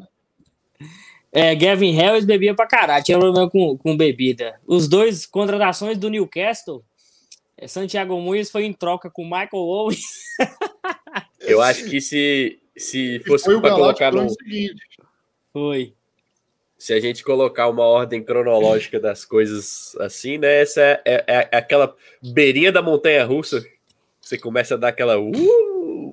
É, 1.31 1.53
Gavin 1.53 1.91
Harris 1.91 2.25
bebia 2.25 2.55
pra 2.55 2.65
caralho, 2.65 3.03
tinha 3.03 3.19
problema 3.19 3.49
com, 3.49 3.77
com 3.77 3.95
bebida. 3.95 4.59
Os 4.65 4.87
dois 4.87 5.25
contratações 5.25 5.97
do 5.97 6.09
Newcastle, 6.09 6.83
é, 7.57 7.67
Santiago 7.67 8.19
Muniz 8.19 8.49
foi 8.49 8.65
em 8.65 8.73
troca 8.73 9.09
com 9.09 9.23
Michael 9.23 9.49
Owen. 9.53 9.97
Eu 11.41 11.61
acho 11.61 11.85
que 11.85 11.99
se, 11.99 12.59
se 12.75 13.19
fosse 13.25 13.45
para 13.59 13.71
colocar 13.71 14.11
no. 14.11 14.27
Foi. 15.51 15.93
Se 16.77 16.93
a 16.93 16.99
gente 16.99 17.23
colocar 17.23 17.67
uma 17.67 17.83
ordem 17.83 18.23
cronológica 18.23 18.99
das 18.99 19.25
coisas 19.25 19.95
assim, 19.99 20.37
né? 20.37 20.61
Essa 20.61 20.81
é, 20.81 21.01
é, 21.05 21.49
é 21.51 21.57
aquela 21.57 21.95
beirinha 22.21 22.71
da 22.71 22.81
montanha 22.81 23.25
russa. 23.25 23.65
Você 24.21 24.37
começa 24.37 24.75
a 24.75 24.77
dar 24.77 24.89
aquela. 24.89 25.17
Uh! 25.17 25.66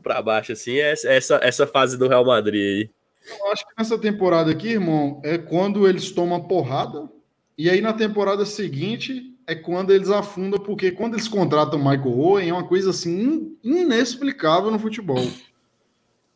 Para 0.05 0.23
baixo, 0.23 0.53
assim, 0.53 0.77
é 0.77 0.93
essa, 0.93 1.41
essa 1.43 1.67
fase 1.67 1.99
do 1.99 2.07
Real 2.07 2.25
Madrid 2.25 2.61
aí. 2.63 2.91
Eu 3.27 3.53
acho 3.53 3.67
que 3.67 3.73
nessa 3.77 3.99
temporada 3.99 4.51
aqui, 4.51 4.69
irmão, 4.69 5.21
é 5.25 5.39
quando 5.39 5.89
eles 5.89 6.13
tomam 6.13 6.47
porrada, 6.47 7.09
e 7.57 7.71
aí 7.71 7.81
na 7.81 7.95
temporada 7.95 8.45
seguinte 8.45 9.35
é 9.47 9.55
quando 9.55 9.93
eles 9.93 10.11
afundam, 10.11 10.61
porque 10.61 10.91
quando 10.91 11.15
eles 11.15 11.29
contratam 11.29 11.79
Michael 11.79 12.19
Owen 12.19 12.49
é 12.49 12.53
uma 12.53 12.67
coisa 12.67 12.91
assim 12.91 13.57
inexplicável 13.63 14.71
no 14.71 14.79
futebol. 14.79 15.27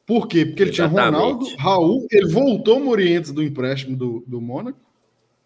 Por 0.07 0.27
quê? 0.27 0.47
Porque 0.47 0.63
ele 0.63 0.71
Exatamente. 0.71 0.97
tinha 0.97 1.11
Ronaldo, 1.11 1.57
Raul, 1.59 2.07
ele 2.11 2.29
voltou 2.29 2.81
Morientes 2.81 3.31
do 3.31 3.43
empréstimo 3.43 3.95
do, 3.95 4.25
do 4.27 4.41
Mônaco, 4.41 4.79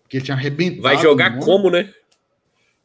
que 0.09 0.19
ele 0.19 0.25
tinha 0.25 0.37
arrebentado. 0.37 0.83
Vai 0.83 0.97
jogar 0.99 1.39
como, 1.41 1.69
né? 1.69 1.93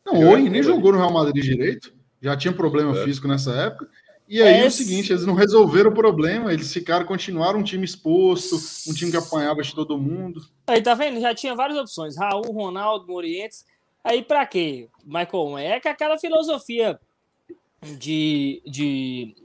Não, 0.03 0.15
Owen 0.29 0.49
nem 0.49 0.63
jogou 0.63 0.91
no 0.91 0.97
Real 0.97 1.13
Madrid 1.13 1.43
direito, 1.43 1.93
já 2.21 2.35
tinha 2.35 2.51
problema 2.51 2.97
é. 2.97 3.03
físico 3.03 3.27
nessa 3.27 3.51
época. 3.51 3.87
E 4.27 4.41
aí 4.41 4.61
é 4.61 4.65
o 4.65 4.71
seguinte, 4.71 5.11
eles 5.11 5.25
não 5.25 5.33
resolveram 5.33 5.89
o 5.89 5.93
problema, 5.93 6.51
eles 6.51 6.71
ficaram, 6.73 7.05
continuaram 7.05 7.59
um 7.59 7.63
time 7.63 7.85
exposto, 7.85 8.57
um 8.89 8.93
time 8.93 9.09
que 9.09 9.17
apanhava 9.17 9.61
de 9.61 9.73
todo 9.73 9.97
mundo. 9.97 10.45
Aí 10.67 10.81
tá 10.81 10.93
vendo? 10.93 11.21
Já 11.21 11.33
tinha 11.33 11.55
várias 11.55 11.77
opções, 11.77 12.17
Raul, 12.17 12.51
Ronaldo, 12.51 13.07
Morientes. 13.07 13.65
Aí 14.03 14.21
para 14.21 14.45
quê? 14.45 14.89
Michael, 15.05 15.57
é 15.57 15.79
que 15.79 15.87
aquela 15.87 16.17
filosofia 16.17 16.99
de, 17.81 18.61
de 18.65 19.35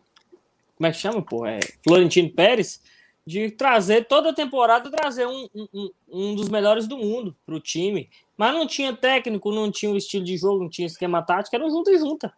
como 0.77 0.89
é 0.89 0.91
que 0.91 0.99
chama, 0.99 1.23
pô? 1.23 1.47
É 1.47 1.61
Florentino 1.85 2.31
Pérez 2.31 2.81
de 3.25 3.51
trazer 3.53 4.07
toda 4.07 4.35
temporada 4.35 4.91
trazer 4.91 5.27
um, 5.29 5.49
um, 5.55 5.91
um 6.09 6.35
dos 6.35 6.49
melhores 6.49 6.89
do 6.89 6.97
mundo 6.97 7.37
pro 7.47 7.61
time. 7.61 8.11
Mas 8.37 8.53
não 8.53 8.67
tinha 8.67 8.93
técnico, 8.93 9.53
não 9.53 9.71
tinha 9.71 9.93
o 9.93 9.97
estilo 9.97 10.25
de 10.25 10.37
jogo, 10.37 10.63
não 10.65 10.69
tinha 10.69 10.87
esquema 10.87 11.23
tático, 11.23 11.55
era 11.55 11.65
um 11.65 11.71
junto 11.71 11.91
e 11.91 11.99
junta. 11.99 12.33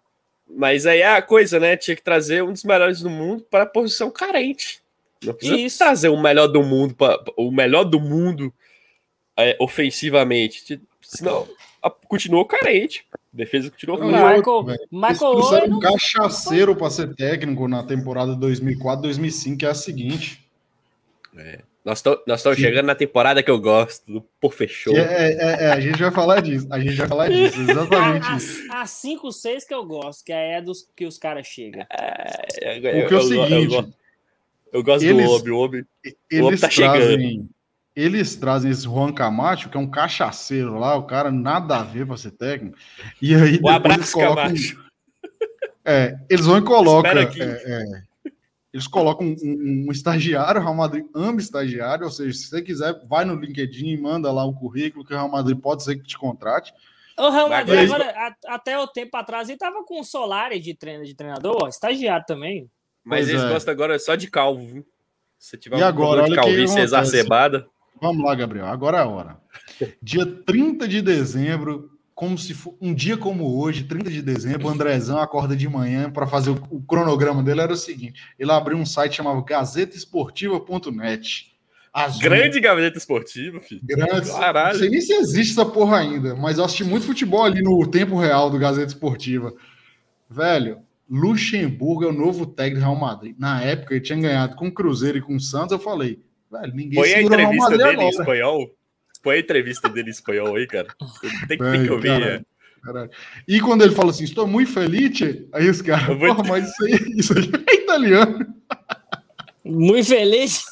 Mas 0.49 0.87
aí 0.87 1.01
é 1.01 1.17
a 1.17 1.23
coisa, 1.23 1.59
né? 1.59 1.77
Tinha 1.77 1.97
que 1.97 2.03
trazer 2.03 2.43
um 2.43 2.53
dos 2.53 2.65
melhores 2.65 3.01
do 3.01 3.11
mundo 3.11 3.45
para 3.51 3.65
a 3.65 3.67
posição 3.67 4.11
carente. 4.11 4.83
Não 5.23 5.35
precisa 5.35 5.59
Isso. 5.59 5.79
trazer 5.79 6.09
o 6.09 6.21
melhor 6.21 6.49
do 6.49 6.63
mundo, 6.63 6.95
pra, 6.95 7.19
o 7.37 7.51
melhor 7.51 7.85
do 7.85 7.99
mundo 7.99 8.53
é, 9.37 9.57
ofensivamente. 9.59 10.81
Senão, 11.01 11.49
a, 11.83 11.91
continuou 11.91 12.45
carente. 12.45 13.07
A 13.13 13.19
defesa 13.33 13.71
continuou 13.71 13.99
fraca. 13.99 14.37
Michael, 14.37 14.65
Michael 14.91 15.33
Owen 15.33 15.73
um 15.73 15.81
cachaceiro 15.81 16.77
para 16.77 16.91
ser 16.91 17.15
técnico 17.15 17.67
na 17.67 17.83
temporada 17.83 18.33
2004-2005, 18.37 19.59
que 19.59 19.67
é 19.67 19.71
a 19.71 19.75
seguinte. 19.75 20.45
É. 21.37 21.61
Nós 21.85 22.03
estamos 22.27 22.59
chegando 22.59 22.87
na 22.87 22.95
temporada 22.95 23.43
que 23.43 23.51
eu 23.51 23.61
gosto, 23.61 24.11
do 24.11 24.23
Por 24.41 24.55
Fechou. 24.55 24.97
É, 24.97 25.33
é, 25.33 25.65
é, 25.65 25.73
a 25.73 25.79
gente 25.79 26.01
vai 26.01 26.11
falar 26.11 26.41
disso. 26.41 26.67
A 26.71 26.81
gente 26.81 26.95
vai 26.95 27.07
falar 27.07 27.29
disso, 27.29 27.61
exatamente. 27.61 28.27
a 28.71 28.87
5, 28.87 29.31
6 29.31 29.65
que 29.65 29.75
eu 29.75 29.85
gosto, 29.85 30.25
que 30.25 30.33
é 30.33 30.63
dos 30.63 30.89
que 30.97 31.05
os 31.05 31.19
caras 31.19 31.47
chegam. 31.47 31.85
É, 31.91 33.05
o 33.05 33.09
que 33.09 33.15
é 33.15 33.17
o 33.19 33.23
seguinte. 33.23 33.75
Eu, 33.75 33.93
eu 34.73 34.83
gosto 34.83 35.05
eles, 35.05 35.27
do 35.27 35.33
Obi. 35.33 35.51
O 35.51 35.59
Obi, 35.59 35.87
o 36.33 36.47
Obi 36.47 36.59
tá 36.59 36.69
trazem, 36.69 36.71
chegando. 36.71 37.49
Eles 37.95 38.35
trazem 38.35 38.71
esse 38.71 38.85
Juan 38.85 39.13
Camacho, 39.13 39.69
que 39.69 39.77
é 39.77 39.81
um 39.81 39.91
cachaceiro 39.91 40.79
lá, 40.79 40.97
o 40.97 41.03
cara 41.03 41.31
nada 41.31 41.77
a 41.77 41.83
ver 41.83 42.07
para 42.07 42.17
ser 42.17 42.31
técnico. 42.31 42.79
E 43.21 43.35
aí 43.35 43.61
um 43.63 43.69
abraço, 43.69 44.19
Camacho. 44.19 44.83
É, 45.85 46.17
eles 46.31 46.47
vão 46.47 46.57
e 46.57 46.63
colocam. 46.63 47.13
É, 47.13 47.25
é, 47.25 48.03
eles 48.75 48.89
colocam 48.89 49.25
um, 49.25 49.37
um, 49.41 49.87
um, 49.87 49.93
estagiário, 49.93 50.61
o 50.61 50.65
Real 50.65 50.75
Madrid 50.75 51.07
ama 51.15 51.41
estagiário, 51.41 52.07
ou 52.07 52.11
seja, 52.11 52.37
se 52.37 52.49
você 52.49 52.61
quiser, 52.61 53.07
vai 53.07 53.25
no 53.25 53.37
LinkedIn 53.37 53.87
e 53.87 53.97
manda 53.97 54.33
lá 54.33 54.45
o 54.45 54.53
currículo, 54.53 55.05
que 55.05 55.15
o 55.15 55.17
Real 55.17 55.31
Madrid 55.31 55.57
pode 55.57 55.85
ser 55.85 55.95
que 55.95 56.03
te 56.03 56.19
contrate. 56.19 56.75
O 57.17 57.31
Real 57.31 57.49
Madrid, 57.49 57.79
aí, 57.79 57.85
agora, 57.85 58.37
até 58.49 58.77
o 58.77 58.89
tempo 58.89 59.17
atrás, 59.17 59.49
ele 59.49 59.59
tava 59.59 59.85
com 59.85 60.01
o 60.01 60.05
Solari 60.05 60.59
de, 60.59 60.75
treino, 60.75 61.05
de 61.05 61.15
treinador, 61.15 61.57
ó, 61.63 61.69
estagiário 61.69 62.27
também. 62.27 62.69
Mas 63.05 63.21
pois 63.21 63.29
eles 63.29 63.43
é. 63.45 63.49
gostam 63.49 63.73
agora 63.73 63.97
só 63.97 64.17
de 64.17 64.29
calvo, 64.29 64.67
viu? 64.67 64.87
Se 65.39 65.57
tiver 65.57 65.79
e 65.79 65.83
um 65.83 65.87
agora, 65.87 66.29
de 66.29 66.35
calvície 66.35 66.81
exacerbada. 66.81 67.65
Vamos 68.03 68.25
lá, 68.25 68.35
Gabriel, 68.35 68.67
agora 68.67 68.99
é 68.99 69.03
a 69.03 69.07
hora. 69.07 69.41
Dia 70.03 70.27
30 70.27 70.89
de 70.89 71.01
dezembro, 71.01 71.94
como 72.15 72.39
se 72.39 72.55
for 72.55 72.77
um 72.81 72.95
dia 72.95 73.17
como 73.17 73.61
hoje, 73.61 73.83
30 73.85 74.11
de 74.11 74.23
dezembro, 74.23 74.69
o 74.69 74.71
Andrezão 74.71 75.19
acorda 75.19 75.57
de 75.57 75.69
manhã 75.69 76.09
para 76.11 76.27
fazer 76.27 76.51
o, 76.51 76.63
o, 76.71 76.83
cronograma 76.83 77.43
dele 77.43 77.61
era 77.61 77.73
o 77.73 77.77
seguinte: 77.77 78.23
ele 78.39 78.53
abriu 78.53 78.79
um 78.79 78.87
site 78.87 79.17
chamado 79.17 79.43
gazetaesportiva.net. 79.43 81.53
Grande 82.21 82.59
Gazeta 82.59 82.99
Esportiva, 82.99 83.61
filho. 83.61 83.81
Grande. 83.85 84.29
Caralho. 84.29 84.73
Não 84.73 84.81
sei 84.81 84.91
nem 84.91 85.01
se 85.01 85.13
existe 85.13 85.53
essa 85.53 85.65
porra 85.65 85.99
ainda, 85.99 86.35
mas 86.35 86.59
eu 86.59 86.65
assisti 86.65 86.83
muito 86.83 87.07
futebol 87.07 87.45
ali 87.45 87.63
no 87.63 87.89
tempo 87.89 88.19
real 88.19 88.51
do 88.51 88.59
Gazeta 88.59 88.89
Esportiva. 88.89 89.55
Velho, 90.29 90.81
Luxemburgo 91.09 92.05
é 92.05 92.09
o 92.09 92.13
novo 92.13 92.47
técnico 92.47 92.81
do 92.81 92.85
Real 92.85 92.97
Madrid. 92.97 93.37
Na 93.39 93.63
época 93.63 93.95
ele 93.95 94.03
tinha 94.03 94.19
ganhado 94.19 94.57
com 94.57 94.67
o 94.67 94.73
Cruzeiro 94.73 95.19
e 95.19 95.23
com 95.23 95.37
o 95.37 95.41
Santos. 95.41 95.71
Eu 95.71 95.79
falei, 95.79 96.21
velho, 96.51 96.75
ninguém 96.75 97.01
Põe 97.01 97.13
a 97.13 97.23
entrevista 97.23 97.71
dele 97.71 97.83
agora. 97.83 98.03
em 98.03 98.09
espanhol. 98.09 98.75
Põe 99.25 99.37
a 99.37 99.41
entrevista 99.41 99.89
dele 99.89 100.09
em 100.09 100.13
espanhol 100.13 100.55
aí, 100.55 100.67
cara. 100.67 100.89
Tem, 101.49 101.59
tem 101.59 101.85
que 101.87 101.91
ouvir. 101.91 102.09
Cara, 102.09 102.47
cara. 102.85 103.11
E 103.49 103.59
quando 103.59 103.83
ele 103.83 103.95
fala 103.95 104.11
assim, 104.11 104.25
estou 104.25 104.47
muito 104.47 104.71
feliz, 104.71 105.19
aí 105.51 105.69
os 105.71 105.81
caras, 105.81 106.17
vou... 106.19 106.45
mas 106.45 106.69
isso 106.69 106.85
aí, 106.85 106.93
isso 107.17 107.33
aí 107.39 107.51
é 107.67 107.75
italiano. 107.75 108.55
Muito 109.65 110.07
feliz. 110.07 110.67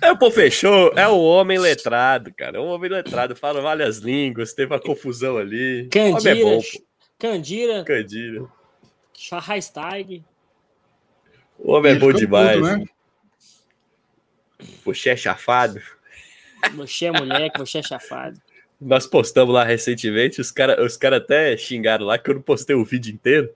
É, 0.00 0.14
pô, 0.14 0.30
fechou. 0.30 0.92
É 0.96 1.06
o 1.06 1.18
homem 1.20 1.58
letrado, 1.58 2.32
cara. 2.32 2.56
É 2.56 2.60
um 2.60 2.68
homem 2.68 2.90
letrado. 2.90 3.36
Fala 3.36 3.60
várias 3.60 3.98
línguas, 3.98 4.54
teve 4.54 4.72
uma 4.72 4.80
confusão 4.80 5.36
ali. 5.36 5.86
Candira. 5.90 6.30
É 6.30 6.42
bom, 6.42 6.60
Candira. 7.18 7.84
Candira. 7.84 8.46
O 11.58 11.72
homem 11.72 11.92
é 11.92 11.98
bom 11.98 12.12
demais. 12.12 12.58
Puto, 12.58 12.78
né? 12.78 12.84
É 15.06 15.16
chafado. 15.16 15.80
Você 16.74 17.06
é 17.06 17.12
moleque, 17.12 17.58
você 17.58 17.78
é 17.78 17.82
chafado. 17.82 18.40
Nós 18.80 19.06
postamos 19.06 19.54
lá 19.54 19.64
recentemente, 19.64 20.40
os 20.40 20.50
caras 20.50 20.84
os 20.84 20.96
cara 20.96 21.18
até 21.18 21.56
xingaram 21.56 22.06
lá 22.06 22.18
que 22.18 22.30
eu 22.30 22.34
não 22.34 22.42
postei 22.42 22.74
o 22.74 22.84
vídeo 22.84 23.12
inteiro. 23.12 23.54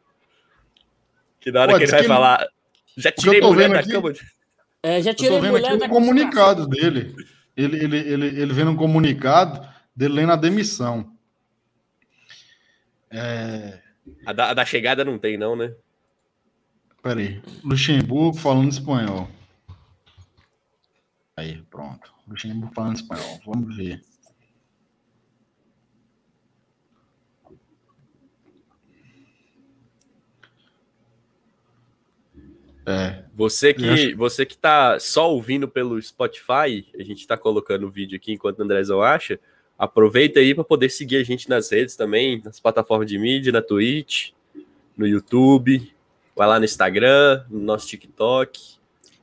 Que 1.41 1.51
na 1.51 1.63
hora 1.63 1.73
Pô, 1.73 1.79
que 1.79 1.85
ele 1.85 1.93
vai 1.93 2.03
que 2.03 2.09
falar. 2.09 2.49
Já 2.97 3.13
tirei 3.13 3.41
mulher 3.41 3.71
da 3.71 3.81
aqui... 3.81 3.91
cama. 3.91 4.13
É, 4.83 5.03
já 5.03 5.13
tirei 5.13 5.41
mulher 5.41 5.77
da 5.77 5.87
um 5.87 5.89
comunicado 5.89 6.67
dele. 6.67 7.15
Ele, 7.57 7.85
ele, 7.85 7.97
ele, 7.97 8.27
ele 8.41 8.53
vendo 8.53 8.71
um 8.71 8.77
comunicado 8.77 9.67
dele 9.95 10.15
lendo 10.15 10.33
a 10.33 10.37
demissão. 10.37 11.13
É... 13.11 13.81
A, 14.25 14.33
da, 14.33 14.51
a 14.51 14.55
da 14.55 14.65
chegada 14.65 15.05
não 15.05 15.19
tem, 15.19 15.37
não, 15.37 15.57
né? 15.57 15.75
Peraí. 17.03 17.41
Luxemburgo 17.65 18.37
falando 18.37 18.71
espanhol. 18.71 19.29
Aí, 21.37 21.63
pronto. 21.71 22.16
Luxemburgo 22.27 22.75
falando 22.75 22.97
espanhol. 22.97 23.41
Vamos 23.47 23.77
ver. 23.77 24.03
É. 32.87 33.25
Você 33.35 33.75
que, 33.75 33.89
acho... 33.89 34.17
você 34.17 34.47
que 34.47 34.57
tá 34.57 34.99
só 35.01 35.31
ouvindo 35.31 35.67
pelo 35.67 36.01
Spotify, 36.01 36.87
a 36.99 37.03
gente 37.03 37.27
tá 37.27 37.37
colocando 37.37 37.87
o 37.87 37.91
vídeo 37.91 38.17
aqui 38.17 38.33
enquanto 38.33 38.61
o 38.61 38.63
Andrezão 38.63 39.03
acha. 39.03 39.41
Aproveita 39.77 40.41
aí 40.41 40.55
para 40.55 40.65
poder 40.65 40.89
seguir 40.89 41.17
a 41.17 41.25
gente 41.25 41.49
nas 41.49 41.71
redes 41.71 41.97
também, 41.97 42.41
nas 42.43 42.61
plataformas 42.61 43.09
de 43.09 43.19
mídia, 43.19 43.53
na 43.53 43.61
Twitch, 43.61 44.31
no 44.97 45.07
YouTube, 45.07 45.93
vai 46.35 46.49
lá 46.49 46.59
no 46.59 46.65
Instagram, 46.65 47.45
no 47.51 47.61
nosso 47.61 47.87
TikTok. 47.89 48.77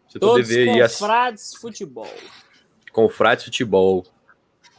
Você 0.07 0.19
Todos 0.19 0.45
poder 0.45 0.65
ver 0.65 0.69
aí 0.69 0.81
as... 0.81 0.99
Confrades 0.99 1.55
Futebol. 1.55 2.13
Confrades 2.93 3.43
Futebol. 3.43 4.05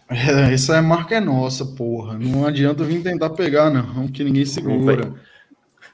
É, 0.08 0.54
essa 0.54 0.76
é 0.76 0.80
marca 0.80 1.16
é 1.16 1.20
nossa, 1.20 1.66
porra. 1.66 2.16
Não 2.16 2.46
adianta 2.46 2.84
vir 2.84 3.02
tentar 3.02 3.30
pegar, 3.30 3.70
não, 3.70 4.06
que 4.08 4.22
ninguém 4.22 4.46
segura. 4.46 5.12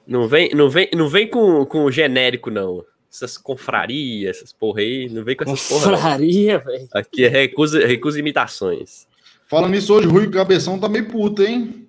Não 0.06 0.28
vem, 0.28 0.50
não 0.50 0.68
vem, 0.68 0.90
não 0.94 1.08
vem 1.08 1.28
com, 1.28 1.64
com 1.64 1.84
o 1.84 1.90
genérico, 1.90 2.50
não. 2.50 2.84
Essas 3.10 3.38
confrarias, 3.38 4.36
essas 4.36 4.52
porra 4.52 4.80
aí, 4.80 5.08
não 5.08 5.24
vem 5.24 5.34
com 5.34 5.44
essas 5.44 5.68
porra. 5.68 5.92
Confraria, 5.92 6.58
velho. 6.58 6.88
Aqui 6.92 7.24
é 7.24 7.28
recusa, 7.28 7.84
recusa 7.86 8.18
imitações. 8.18 9.08
Fala 9.48 9.68
nisso 9.68 9.94
hoje, 9.94 10.06
Rui 10.06 10.30
Cabeção 10.30 10.78
tá 10.78 10.88
meio 10.88 11.08
puto, 11.08 11.42
hein? 11.42 11.88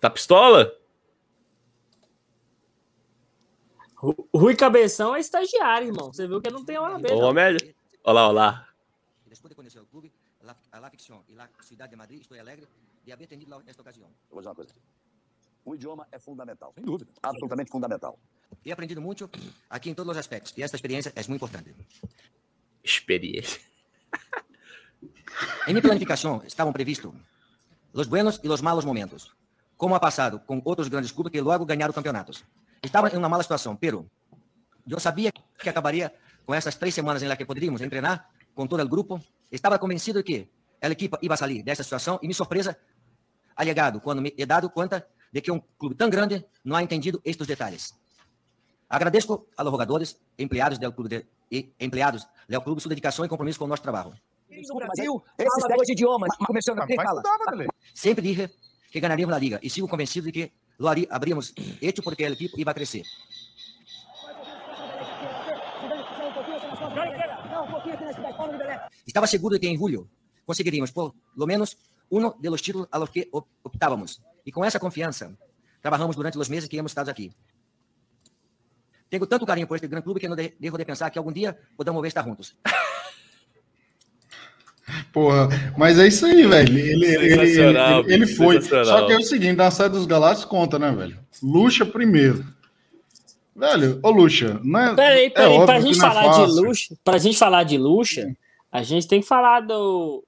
Tá 0.00 0.08
pistola? 0.08 0.72
Rui 4.34 4.54
Cabeção 4.56 5.14
é 5.14 5.20
estagiário, 5.20 5.88
irmão. 5.88 6.12
Você 6.12 6.26
viu 6.26 6.40
que 6.40 6.50
não 6.50 6.64
tem 6.64 6.78
hora 6.78 6.98
B. 6.98 7.12
Ô, 7.12 7.32
média. 7.32 7.74
Olá, 8.04 8.28
olá. 8.28 8.71
Depois 9.42 9.50
de 9.50 9.56
conhecer 9.56 9.80
o 9.82 9.86
clube, 9.86 10.12
a 10.70 10.78
La 10.78 10.88
Ficción 10.88 11.24
e 11.26 11.34
a 11.36 11.50
cidade 11.62 11.90
de 11.90 11.96
Madrid, 11.96 12.20
estou 12.20 12.38
alegre 12.38 12.68
de 13.04 13.10
haver 13.10 13.24
atendido 13.24 13.58
nesta 13.66 13.82
ocasião. 13.82 14.08
vou 14.30 14.38
dizer 14.38 14.48
uma 14.50 14.54
coisa. 14.54 14.72
O 15.64 15.74
idioma 15.74 16.06
é 16.12 16.18
fundamental. 16.20 16.70
Sem 16.76 16.84
dúvida. 16.84 17.10
Absolutamente 17.20 17.68
fundamental. 17.68 18.16
He 18.64 18.70
aprendido 18.70 19.00
muito 19.00 19.28
aqui 19.68 19.90
em 19.90 19.94
todos 19.94 20.12
os 20.12 20.16
aspectos. 20.16 20.54
E 20.56 20.62
esta 20.62 20.76
experiência 20.76 21.12
é 21.16 21.20
muito 21.26 21.42
importante. 21.42 21.74
Experiência. 22.84 23.60
En 25.66 25.74
mi 25.74 25.80
planificación 25.80 26.46
estaban 26.46 26.72
previstos 26.72 27.12
los 27.92 28.08
buenos 28.08 28.38
y 28.44 28.46
los 28.46 28.62
malos 28.62 28.86
momentos, 28.86 29.34
como 29.76 29.96
ha 29.96 30.00
pasado 30.00 30.46
con 30.46 30.62
otros 30.64 30.88
grandes 30.88 31.12
clubes 31.12 31.32
que 31.32 31.42
luego 31.42 31.66
ganaron 31.66 31.92
campeonatos. 31.92 32.44
Estaba 32.80 33.08
en 33.08 33.18
una 33.18 33.28
mala 33.28 33.42
situación, 33.42 33.76
pero 33.76 34.06
yo 34.86 35.00
sabía 35.00 35.32
que 35.58 35.68
acabaría 35.68 36.14
con 36.44 36.56
esas 36.56 36.78
tres 36.78 36.94
semanas 36.94 37.22
las 37.22 37.36
que 37.36 37.46
podríamos 37.46 37.80
entrenar 37.80 38.28
con 38.54 38.68
todo 38.68 38.80
el 38.82 38.88
grupo. 38.88 39.20
Estaba 39.52 39.78
convencido 39.78 40.24
que 40.24 40.50
el 40.80 40.92
equipo 40.92 41.18
iba 41.20 41.34
a 41.34 41.36
salir 41.36 41.62
de 41.62 41.70
esa 41.70 41.84
situación 41.84 42.18
y 42.22 42.26
mi 42.26 42.32
sorpresa 42.34 42.76
ha 43.54 43.64
llegado 43.64 44.00
cuando 44.02 44.22
me 44.22 44.32
he 44.36 44.46
dado 44.46 44.72
cuenta 44.72 45.06
de 45.30 45.42
que 45.42 45.50
un 45.50 45.60
clube 45.78 45.94
tan 45.94 46.08
grande 46.08 46.48
no 46.64 46.74
ha 46.74 46.80
entendido 46.80 47.20
estos 47.22 47.46
detalles. 47.46 47.94
Agradezco 48.88 49.46
a 49.56 49.62
los 49.62 49.70
jugadores, 49.70 50.18
empleados 50.38 50.80
del 50.80 50.94
clube 50.94 51.08
de, 51.10 51.26
y 51.50 51.74
empleados 51.78 52.26
del 52.48 52.62
clube 52.62 52.80
su 52.80 52.88
dedicação 52.88 53.24
e 53.26 53.28
compromisso 53.28 53.58
com 53.58 53.66
o 53.66 53.68
nosso 53.68 53.82
trabalho. 53.82 54.14
no 54.48 54.74
Brasil, 54.76 55.22
esses 55.38 55.64
dois 55.68 55.88
idiomas. 55.88 56.30
Começando 56.46 56.80
a 56.80 56.86
fala. 56.86 57.22
Sempre 57.94 58.22
dije 58.22 58.50
que 58.90 59.00
ganaríamos 59.00 59.34
a 59.34 59.38
liga 59.38 59.58
e 59.62 59.68
sigo 59.68 59.88
convencido 59.88 60.26
de 60.26 60.32
que 60.32 60.52
lo 60.78 60.88
haríamos 60.88 61.54
hecho 61.80 62.02
porque 62.02 62.24
el 62.24 62.34
equipo 62.34 62.58
iba 62.58 62.72
a 62.72 62.74
crescer. 62.74 63.04
Estava 69.06 69.26
seguro 69.26 69.54
de 69.54 69.60
que 69.60 69.68
em 69.68 69.76
julho 69.76 70.08
conseguiríamos 70.46 70.90
por 70.90 71.14
lo 71.36 71.46
menos 71.46 71.76
um 72.10 72.30
dos 72.40 72.60
títulos 72.60 72.88
a 72.90 72.98
los 72.98 73.10
que 73.10 73.28
optávamos. 73.62 74.20
E 74.44 74.52
com 74.52 74.64
essa 74.64 74.78
confiança, 74.78 75.36
trabalhamos 75.80 76.16
durante 76.16 76.38
os 76.38 76.48
meses 76.48 76.68
que 76.68 76.76
hemos 76.76 76.92
estado 76.92 77.08
aqui. 77.08 77.32
Tenho 79.08 79.26
tanto 79.26 79.44
carinho 79.44 79.66
por 79.66 79.76
este 79.76 79.86
grande 79.86 80.04
clube 80.04 80.20
que 80.20 80.28
não 80.28 80.36
devo 80.36 80.78
de 80.78 80.84
pensar 80.84 81.10
que 81.10 81.18
algum 81.18 81.32
dia 81.32 81.56
podamos 81.76 82.00
ver 82.00 82.08
estar 82.08 82.24
juntos. 82.24 82.56
Porra, 85.12 85.48
mas 85.76 85.98
é 85.98 86.08
isso 86.08 86.26
aí, 86.26 86.46
velho. 86.46 86.78
Ele, 86.78 87.04
ele, 87.04 87.32
ele, 87.32 88.14
ele 88.14 88.26
foi. 88.26 88.60
Só 88.60 89.06
que 89.06 89.12
é 89.12 89.16
o 89.16 89.22
seguinte, 89.22 89.56
na 89.56 89.70
série 89.70 89.90
dos 89.90 90.06
Galácticos 90.06 90.50
conta, 90.50 90.78
né, 90.78 90.90
velho? 90.90 91.18
Luxa 91.42 91.84
primeiro. 91.84 92.44
Velho, 93.54 94.00
ô 94.02 94.10
Luxa, 94.10 94.58
não 94.64 94.80
é. 94.80 94.94
Peraí, 94.94 95.30
peraí, 95.30 95.56
é 95.56 95.66
pra 95.66 95.80
gente 95.80 95.98
é 95.98 96.00
falar 96.00 96.22
de 96.22 96.36
fácil. 96.36 96.62
luxa, 96.62 96.94
pra 97.04 97.18
gente 97.18 97.38
falar 97.38 97.64
de 97.64 97.76
luxa, 97.76 98.34
a 98.72 98.82
gente 98.82 99.06
tem 99.06 99.20
que 99.20 99.26
falar 99.28 99.60
do 99.60 100.24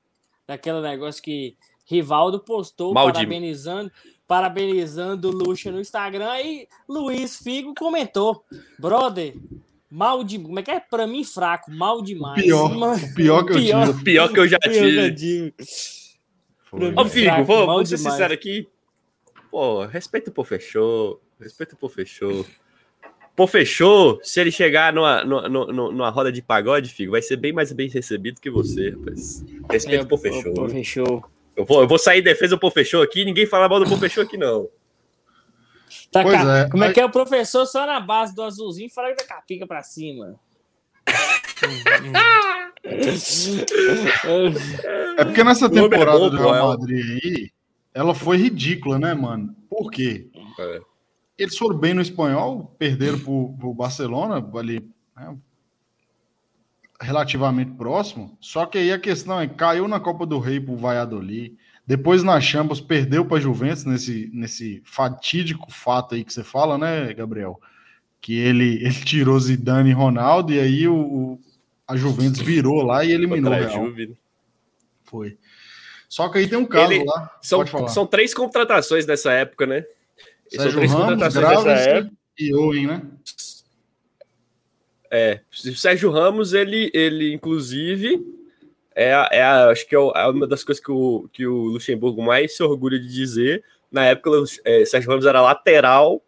daquele 0.47 0.81
negócio 0.83 1.23
que 1.23 1.57
Rivaldo 1.87 2.39
postou 2.41 2.93
Maldini. 2.93 3.25
parabenizando, 3.27 3.91
parabenizando 4.29 5.29
o 5.29 5.33
Luxa 5.33 5.73
no 5.73 5.81
Instagram 5.81 6.39
e 6.43 6.69
Luiz 6.89 7.39
Figo 7.39 7.75
comentou: 7.75 8.45
"Brother, 8.79 9.35
mal 9.91 10.23
de, 10.23 10.39
como 10.39 10.59
é 10.59 10.63
que 10.63 10.71
é 10.71 10.81
pra 10.81 11.07
mim 11.07 11.25
fraco, 11.25 11.71
mal 11.71 12.03
demais". 12.03 12.43
Pior, 12.43 12.71
pior 13.15 13.45
que 13.45 13.53
eu 13.53 13.57
pior. 13.57 13.87
tive. 13.87 14.05
Pior 14.05 14.33
que 14.33 14.39
eu 14.41 14.49
já 14.49 14.59
pior 14.63 14.73
que 14.73 14.79
eu 14.79 15.15
tive. 15.15 15.55
Ô, 16.71 17.05
Figo, 17.07 17.27
fraco, 17.27 17.45
vou, 17.45 17.67
vou 17.67 17.87
ser 17.87 17.97
demais. 17.97 18.13
sincero 18.15 18.35
aqui. 18.35 18.69
Pô, 19.51 19.85
respeita 19.87 20.31
o 20.31 20.33
Pô 20.33 20.43
Fechou. 20.45 21.21
Respeita 21.41 21.75
o 21.75 21.79
Pô 21.79 21.89
Fechou. 21.89 22.45
Pô 23.37 23.49
Fechou, 23.49 24.20
se 24.22 24.41
ele 24.41 24.53
chegar 24.53 24.93
numa, 24.93 25.24
numa, 25.24 25.49
numa, 25.49 26.11
roda 26.11 26.30
de 26.30 26.41
pagode, 26.41 26.91
Figo, 26.91 27.12
vai 27.12 27.22
ser 27.22 27.37
bem 27.37 27.53
mais 27.53 27.72
bem 27.72 27.89
recebido 27.89 28.41
que 28.41 28.49
você, 28.49 28.91
rapaz. 28.91 29.45
Respeita 29.68 30.05
o 30.05 30.09
Pô 30.09 30.16
Fechou. 30.16 30.55
Pô, 30.55 30.68
fechou. 30.68 31.24
Eu 31.57 31.64
vou, 31.64 31.80
eu 31.82 31.89
vou 31.89 31.99
sair 31.99 32.20
em 32.20 32.22
defesa 32.22 32.55
do 32.55 32.61
Pô 32.61 32.70
Fechou 32.70 33.03
aqui, 33.03 33.24
ninguém 33.24 33.47
fala 33.47 33.68
mal 33.68 33.80
do 33.80 33.89
Pô 33.89 33.97
Fechou 33.97 34.22
aqui, 34.22 34.37
não. 34.37 34.68
Tá 36.12 36.20
é, 36.20 36.68
Como 36.68 36.85
é 36.85 36.93
que 36.93 37.01
é 37.01 37.05
o 37.05 37.11
professor 37.11 37.66
só 37.66 37.87
na 37.87 37.99
base 37.99 38.35
do 38.35 38.43
azulzinho 38.43 38.91
fala 38.91 39.14
da 39.14 39.24
capica 39.24 39.66
pra 39.66 39.82
cima? 39.82 40.39
É 45.16 45.24
porque 45.24 45.43
nessa 45.43 45.66
é 45.66 45.70
temporada 45.70 46.18
bom, 46.18 46.30
do 46.30 46.37
Real 46.37 46.55
é 46.55 46.62
Madrid 46.62 47.22
aí, 47.24 47.51
ela 47.93 48.14
foi 48.14 48.37
ridícula, 48.37 48.99
né, 48.99 49.12
mano? 49.14 49.55
Por 49.68 49.91
quê? 49.91 50.28
É. 50.59 50.80
Eles 51.37 51.57
foram 51.59 51.76
bem 51.76 51.95
no 51.95 52.01
espanhol, 52.01 52.74
perderam 52.78 53.18
pro, 53.18 53.55
pro 53.59 53.74
Barcelona, 53.74 54.37
ali, 54.59 54.89
né, 55.16 55.37
relativamente 57.01 57.72
próximo. 57.72 58.37
Só 58.41 58.66
que 58.66 58.78
aí 58.78 58.93
a 58.93 58.99
questão 58.99 59.41
é, 59.41 59.49
caiu 59.49 59.89
na 59.89 59.99
Copa 60.01 60.24
do 60.24 60.39
Rei 60.39 60.61
pro 60.61 60.76
Valladolid, 60.76 61.57
depois 61.87 62.22
na 62.22 62.41
Champions 62.41 62.80
perdeu 62.80 63.24
para 63.26 63.41
Juventus 63.41 63.85
nesse, 63.85 64.30
nesse 64.32 64.80
fatídico 64.85 65.70
fato 65.70 66.14
aí 66.14 66.24
que 66.24 66.32
você 66.32 66.43
fala, 66.45 66.78
né, 66.78 67.12
Gabriel? 67.12 67.61
Que 68.20 68.39
ele, 68.39 68.76
ele 68.85 68.95
tirou 68.95 69.39
Zidane 69.39 69.91
e 69.91 69.93
Ronaldo 69.93 70.53
e 70.53 70.61
aí 70.61 70.89
o, 70.89 70.95
o- 70.97 71.41
a 71.87 71.97
Juventus 71.97 72.41
virou 72.41 72.82
lá 72.82 73.05
e 73.05 73.12
eliminou 73.12 73.53
o 73.53 73.55
a 73.55 73.59
Real. 73.59 73.70
Juve. 73.87 74.07
né? 74.07 74.14
Foi. 75.05 75.37
Só 76.09 76.28
que 76.30 76.39
aí 76.39 76.49
tem 76.49 76.57
um 76.57 76.64
caso 76.64 76.93
Ele- 76.93 77.05
lá. 77.05 77.37
São, 77.43 77.89
são 77.89 78.07
três 78.07 78.32
contratações 78.32 79.05
nessa 79.05 79.32
época, 79.32 79.66
né? 79.66 79.85
Sérgio 80.57 80.79
três 80.79 80.93
Ramos, 80.93 81.35
Graves 81.35 82.11
e 82.39 82.55
Owen, 82.55 82.87
né? 82.87 83.03
É, 85.11 85.41
o 85.67 85.75
Sérgio 85.75 86.11
Ramos, 86.11 86.53
ele, 86.53 86.91
ele 86.93 87.33
inclusive, 87.33 88.21
é, 88.95 89.11
é 89.11 89.43
acho 89.43 89.87
que 89.87 89.95
é, 89.95 89.99
é 89.99 90.27
uma 90.27 90.47
das 90.47 90.65
coisas 90.65 90.83
que 90.83 90.91
o, 90.91 91.29
que 91.33 91.47
o 91.47 91.67
Luxemburgo 91.67 92.23
mais 92.23 92.57
se 92.57 92.63
orgulha 92.63 92.99
de 92.99 93.09
dizer. 93.09 93.63
Na 93.91 94.05
época, 94.07 94.31
o 94.31 94.45
é, 94.65 94.85
Sérgio 94.85 95.11
Ramos 95.11 95.27
era 95.27 95.41
lateral, 95.41 96.21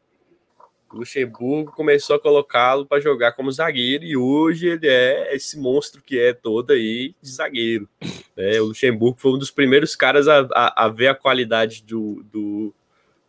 Luxemburgo 0.97 1.73
começou 1.73 2.17
a 2.17 2.21
colocá-lo 2.21 2.87
para 2.87 3.01
jogar 3.01 3.33
como 3.33 3.53
zagueiro, 3.53 4.05
e 4.05 4.17
hoje 4.17 4.69
ele 4.69 4.89
é 4.89 5.35
esse 5.35 5.59
monstro 5.59 6.03
que 6.03 6.19
é 6.19 6.33
todo 6.33 6.73
aí 6.73 7.15
de 7.21 7.31
zagueiro. 7.31 7.89
né? 8.37 8.61
O 8.61 8.67
Luxemburgo 8.67 9.19
foi 9.21 9.33
um 9.33 9.39
dos 9.39 9.51
primeiros 9.51 9.95
caras 9.95 10.27
a, 10.29 10.47
a, 10.53 10.85
a 10.85 10.89
ver 10.89 11.09
a 11.09 11.15
qualidade 11.15 11.83
do, 11.83 12.25
do, 12.33 12.75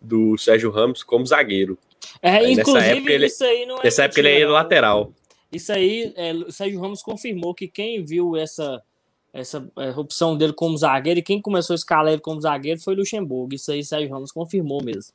do 0.02 0.38
Sérgio 0.38 0.70
Ramos 0.72 1.04
como 1.04 1.26
zagueiro. 1.26 1.78
É, 2.22 2.30
Aí, 2.32 2.54
inclusive, 2.54 2.98
época, 2.98 3.26
isso 3.26 3.44
aí 3.44 3.66
não 3.66 3.80
é. 3.80 3.84
Nessa 3.84 4.04
época 4.04 4.20
ele 4.22 4.30
mentira, 4.30 4.46
era 4.46 4.54
lateral. 4.54 5.14
Isso 5.52 5.72
aí, 5.72 6.14
é, 6.16 6.34
o 6.34 6.52
Sérgio 6.52 6.80
Ramos 6.80 7.02
confirmou 7.02 7.54
que 7.54 7.68
quem 7.68 8.04
viu 8.04 8.36
essa, 8.36 8.82
essa 9.34 9.68
é, 9.78 9.90
opção 9.92 10.38
dele 10.38 10.54
como 10.54 10.78
zagueiro 10.78 11.20
e 11.20 11.24
quem 11.24 11.42
começou 11.42 11.74
a 11.74 11.76
escalar 11.78 12.12
ele 12.14 12.22
como 12.22 12.42
zagueiro 12.42 12.80
foi 12.80 12.94
o 12.94 12.98
Luxemburgo. 12.98 13.54
Isso 13.56 13.72
aí, 13.72 13.84
Sérgio 13.84 14.10
Ramos 14.12 14.32
confirmou 14.32 14.84
mesmo. 14.84 15.14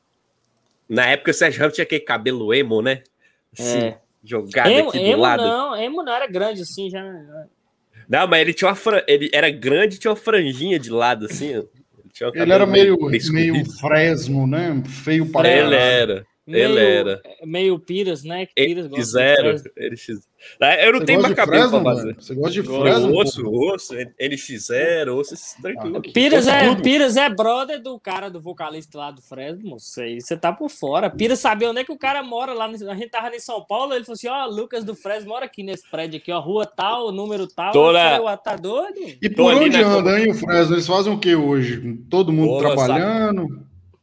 Na 0.89 1.07
época 1.07 1.30
o 1.30 1.35
Sérgio 1.35 1.61
Ramos 1.61 1.74
tinha 1.74 1.85
aquele 1.85 2.01
cabelo 2.03 2.53
emo, 2.53 2.83
né? 2.83 3.03
Assim, 3.59 3.78
É. 3.78 3.99
jogado 4.24 4.70
Emo, 4.70 4.89
aqui 4.89 4.99
do 4.99 5.05
Emo 5.05 5.22
lado. 5.22 5.43
não, 5.43 5.76
Emo 5.76 6.03
não 6.03 6.12
era 6.12 6.26
grande 6.26 6.62
assim, 6.62 6.91
já. 6.91 7.03
Não, 8.09 8.26
mas 8.26 8.41
ele 8.41 8.53
tinha 8.53 8.68
uma 8.68 8.74
fran... 8.74 9.03
ele 9.07 9.30
era 9.33 9.51
grande 9.51 9.97
e 9.97 9.99
tinha 9.99 10.11
uma 10.11 10.16
franjinha 10.16 10.78
de 10.78 10.91
lado, 10.91 11.26
assim. 11.26 11.62
Ele, 12.12 12.14
tinha 12.14 12.28
um 12.28 12.32
Ele 12.32 12.38
cabelo 12.38 12.52
era 12.52 12.66
meio, 12.66 12.98
meio 13.32 13.64
fresmo, 13.78 14.46
né? 14.46 14.82
Feio 14.86 15.30
para. 15.30 15.48
Ele 15.48 15.74
era. 15.74 16.26
Meio, 16.45 16.64
Ele 16.70 16.80
era. 16.80 17.22
Meio 17.45 17.78
Piras, 17.78 18.24
né? 18.24 18.47
Que 18.47 18.55
Piras 18.55 18.88
gosta 18.88 19.18
de 19.20 19.24
X0. 19.24 19.36
Fresno. 19.36 19.70
LX... 19.76 20.28
Ah, 20.61 20.74
Eu 20.74 20.93
não 20.93 20.99
Você 20.99 21.07
tenho 21.07 21.22
mais 21.22 21.34
cabelo 21.34 21.57
Fresno, 21.70 21.82
pra 21.82 21.95
fazer. 21.95 22.07
mano? 22.09 22.20
Você 22.20 22.34
gosta 22.34 22.51
de. 22.51 22.62
Fresno? 22.64 23.16
osso, 23.16 23.49
osso, 23.49 23.95
NX0, 24.20 25.14
osso, 25.16 25.62
tranquilo. 25.62 25.99
Ah, 25.99 26.12
Piras 26.12 26.49
é. 26.49 26.74
Piras 26.74 27.16
é 27.16 27.30
brother 27.30 27.80
do 27.80 27.99
cara 28.01 28.28
do 28.28 28.40
vocalista 28.40 28.99
lá 28.99 29.11
do 29.12 29.22
Fresno, 29.22 29.70
moço. 29.70 29.86
Isso 29.86 30.01
aí 30.01 30.20
você 30.20 30.36
tá 30.36 30.53
por 30.53 30.68
fora. 30.68 31.09
Piras 31.09 31.38
sabia 31.38 31.70
onde 31.70 31.78
é 31.80 31.84
que 31.84 31.93
o 31.93 31.99
cara 31.99 32.24
mora 32.24 32.53
lá. 32.53 32.64
A 32.66 32.95
gente 32.95 33.09
tava 33.09 33.34
em 33.34 33.38
São 33.38 33.64
Paulo, 33.64 33.95
ele 33.95 34.05
falou 34.05 34.14
assim: 34.14 34.26
ó, 34.28 34.45
Lucas 34.47 34.82
do 34.82 34.97
Fresno 34.97 35.28
mora 35.28 35.45
aqui 35.45 35.62
nesse 35.62 35.88
prédio 35.88 36.18
aqui, 36.18 36.32
ó, 36.32 36.40
rua 36.40 36.66
tal, 36.66 37.12
número 37.12 37.47
tal. 37.47 37.72
Tô 37.72 37.93
falei, 37.93 38.18
"Ué, 38.18 38.36
tá 38.36 38.57
doido? 38.57 38.99
E 39.22 39.30
por 39.30 39.55
onde 39.55 39.70
na 39.80 39.86
anda, 39.86 40.18
hein, 40.20 40.32
o 40.32 40.34
Fresno? 40.34 40.74
Eles 40.74 40.88
fazem 40.88 41.12
o 41.12 41.20
que 41.20 41.36
hoje? 41.36 41.99
Todo 42.11 42.32
mundo 42.32 42.49
Pô, 42.49 42.59
trabalhando? 42.59 43.47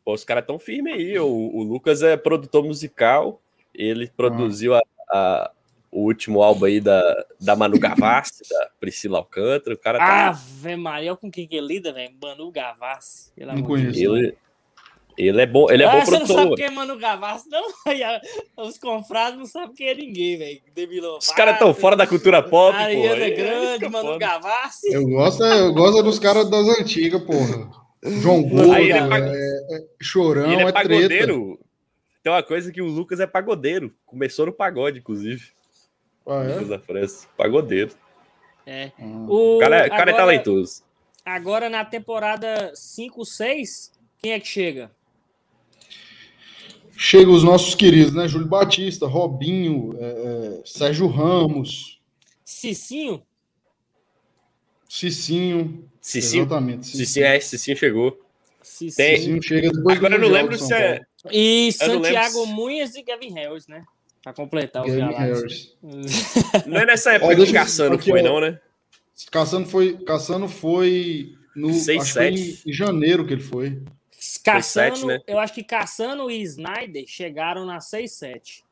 Pô, 0.10 0.14
os 0.16 0.24
caras 0.24 0.44
tão 0.44 0.58
firmes 0.58 0.92
aí. 0.96 1.20
O, 1.20 1.28
o 1.28 1.62
Lucas 1.62 2.02
é 2.02 2.18
produtor 2.18 2.64
musical. 2.64 3.40
Ele 3.76 4.10
produziu 4.18 4.74
a- 4.74 4.82
a- 5.12 5.52
o 5.92 6.02
último 6.02 6.42
álbum 6.42 6.66
aí 6.66 6.80
da, 6.82 7.26
da 7.40 7.56
Manu 7.56 7.78
Gavassi, 7.80 8.42
da 8.50 8.70
Priscila 8.80 9.20
Alcântara. 9.20 9.76
O 9.76 9.78
cara 9.78 10.00
tá. 10.00 10.30
Ave 10.30 10.76
Maria, 10.76 11.12
olha 11.12 11.18
com 11.18 11.30
quem 11.30 11.48
que 11.48 11.56
ele 11.56 11.68
lida, 11.76 11.94
velho. 11.94 12.12
Manu 12.20 12.50
Gavassi. 12.52 13.32
Não 13.38 13.62
conheço. 13.62 14.00
Ele, 14.00 14.36
ele 15.16 15.42
é 15.42 15.46
bom, 15.46 15.70
ele 15.70 15.84
é 15.84 15.86
ah, 15.86 15.92
bom 15.92 16.06
você 16.06 16.12
não 16.12 16.26
sabe 16.26 16.34
produtor. 16.34 16.56
quem 16.58 16.66
é 16.66 16.72
Manu 16.72 16.98
Gavassi, 16.98 17.48
não? 17.52 17.68
Os 18.66 18.80
confrades 18.80 19.38
não 19.38 19.46
sabem 19.46 19.76
quem 19.76 19.90
é 19.90 19.94
ninguém, 19.94 20.38
velho. 20.40 21.18
Os 21.20 21.32
caras 21.34 21.60
tão 21.60 21.72
fora 21.72 21.96
da 21.96 22.08
cultura 22.08 22.42
pop, 22.42 22.76
pô. 22.76 22.84
Ariana 22.84 23.14
aí- 23.14 23.24
aí 23.26 23.32
Grande, 23.36 23.74
fica 23.74 23.90
Manu. 23.92 24.18
Gavassi. 24.18 24.92
Eu 24.92 25.06
gosto, 25.08 25.44
é- 25.44 25.60
eu 25.60 25.72
gosto 25.72 26.00
é 26.00 26.04
dos 26.04 26.18
caras 26.18 26.50
das 26.50 26.68
antigas, 26.80 27.22
porra. 27.24 27.70
João 28.04 28.44
Gordo, 28.44 28.72
Aí 28.72 28.84
ele 28.92 28.94
é 28.94 28.98
é, 28.98 29.76
é 29.78 29.86
Chorão, 30.02 30.50
E 30.50 30.54
ele 30.54 30.64
é, 30.64 30.66
é, 30.68 30.72
treta. 30.72 30.90
pagodeiro. 30.90 31.60
Tem 32.24 32.32
uma 32.32 32.44
coisa 32.44 32.72
que 32.72 32.82
o 32.82 32.86
Lucas 32.88 33.20
é 33.20 33.28
pagodeiro. 33.28 33.94
Começou 34.06 34.46
no 34.46 34.54
pagode, 34.54 35.00
inclusive. 35.00 35.52
Ah, 36.28 36.44
é? 36.44 36.54
Lucas 36.54 36.68
da 36.70 36.80
França. 36.80 37.28
Pagodeiro. 37.38 37.92
É. 38.66 38.92
Ah. 39.00 39.04
O, 39.28 39.56
O 39.58 39.60
cara, 39.60 39.76
é- 39.78 39.88
o 39.88 39.90
cara 39.90 40.12
é 40.12 40.14
agora- 40.14 40.18
talentoso. 40.18 40.84
Agora 41.26 41.70
na 41.70 41.84
temporada 41.86 42.72
5, 42.76 43.24
6, 43.26 43.92
quem 44.22 44.32
é 44.34 44.40
que 44.40 44.48
chega? 44.48 44.92
Chega 46.98 47.30
os 47.32 47.44
nossos 47.44 47.76
queridos, 47.76 48.14
né? 48.14 48.28
Júlio 48.28 48.48
Batista, 48.48 49.06
Robinho, 49.08 49.96
é, 50.00 50.06
é, 50.06 50.62
Sérgio 50.66 51.08
Ramos, 51.08 52.00
Cicinho? 52.44 53.24
Cicinho. 54.88 55.88
Cicinho, 56.10 56.44
Exatamente. 56.46 56.88
Cicinho, 56.88 57.26
é, 57.28 57.40
Cicinho 57.40 57.78
chegou. 57.78 58.20
Cicinho. 58.64 58.96
Tem- 58.96 59.18
Cicinho 59.18 59.44
chega 59.44 59.70
depois 59.72 59.98
Agora 59.98 60.16
eu 60.16 60.20
não 60.20 60.28
lembro 60.30 60.58
se 60.58 60.74
é. 60.74 61.02
E 61.32 61.72
Santiago 61.72 62.48
Munhas 62.48 62.96
e 62.96 63.04
Gavin 63.04 63.32
Harris, 63.34 63.68
né? 63.68 63.84
Pra 64.24 64.34
completar 64.34 64.84
os 64.86 64.92
Gavin 64.92 65.12
galáxias. 65.14 65.76
Harris. 65.84 66.66
Não 66.66 66.78
é 66.78 66.86
nessa 66.88 67.14
época 67.14 67.32
Ó, 67.32 67.36
que 67.36 67.42
o 67.44 67.54
Caçano 67.54 67.96
aqui, 67.96 68.10
foi, 68.10 68.22
ó. 68.22 68.24
não, 68.24 68.42
né? 68.42 68.60
Caçano 69.32 69.66
foi, 69.68 69.98
Caçano 70.04 70.48
foi 70.48 71.34
no 71.56 71.74
Seis, 71.74 72.02
acho 72.02 72.08
que 72.14 72.20
foi 72.20 72.38
sete. 72.38 72.62
em, 72.66 72.70
em 72.70 72.74
janeiro 72.74 73.28
que 73.28 73.34
ele 73.34 73.44
foi. 73.44 73.80
Caçano, 74.44 74.96
sete, 74.96 75.06
né? 75.06 75.20
eu 75.28 75.38
acho 75.38 75.54
que 75.54 75.64
Caçano 75.64 76.32
e 76.32 76.42
Snyder 76.42 77.06
chegaram 77.08 77.66
na 77.66 77.78
6-7. 77.80 78.64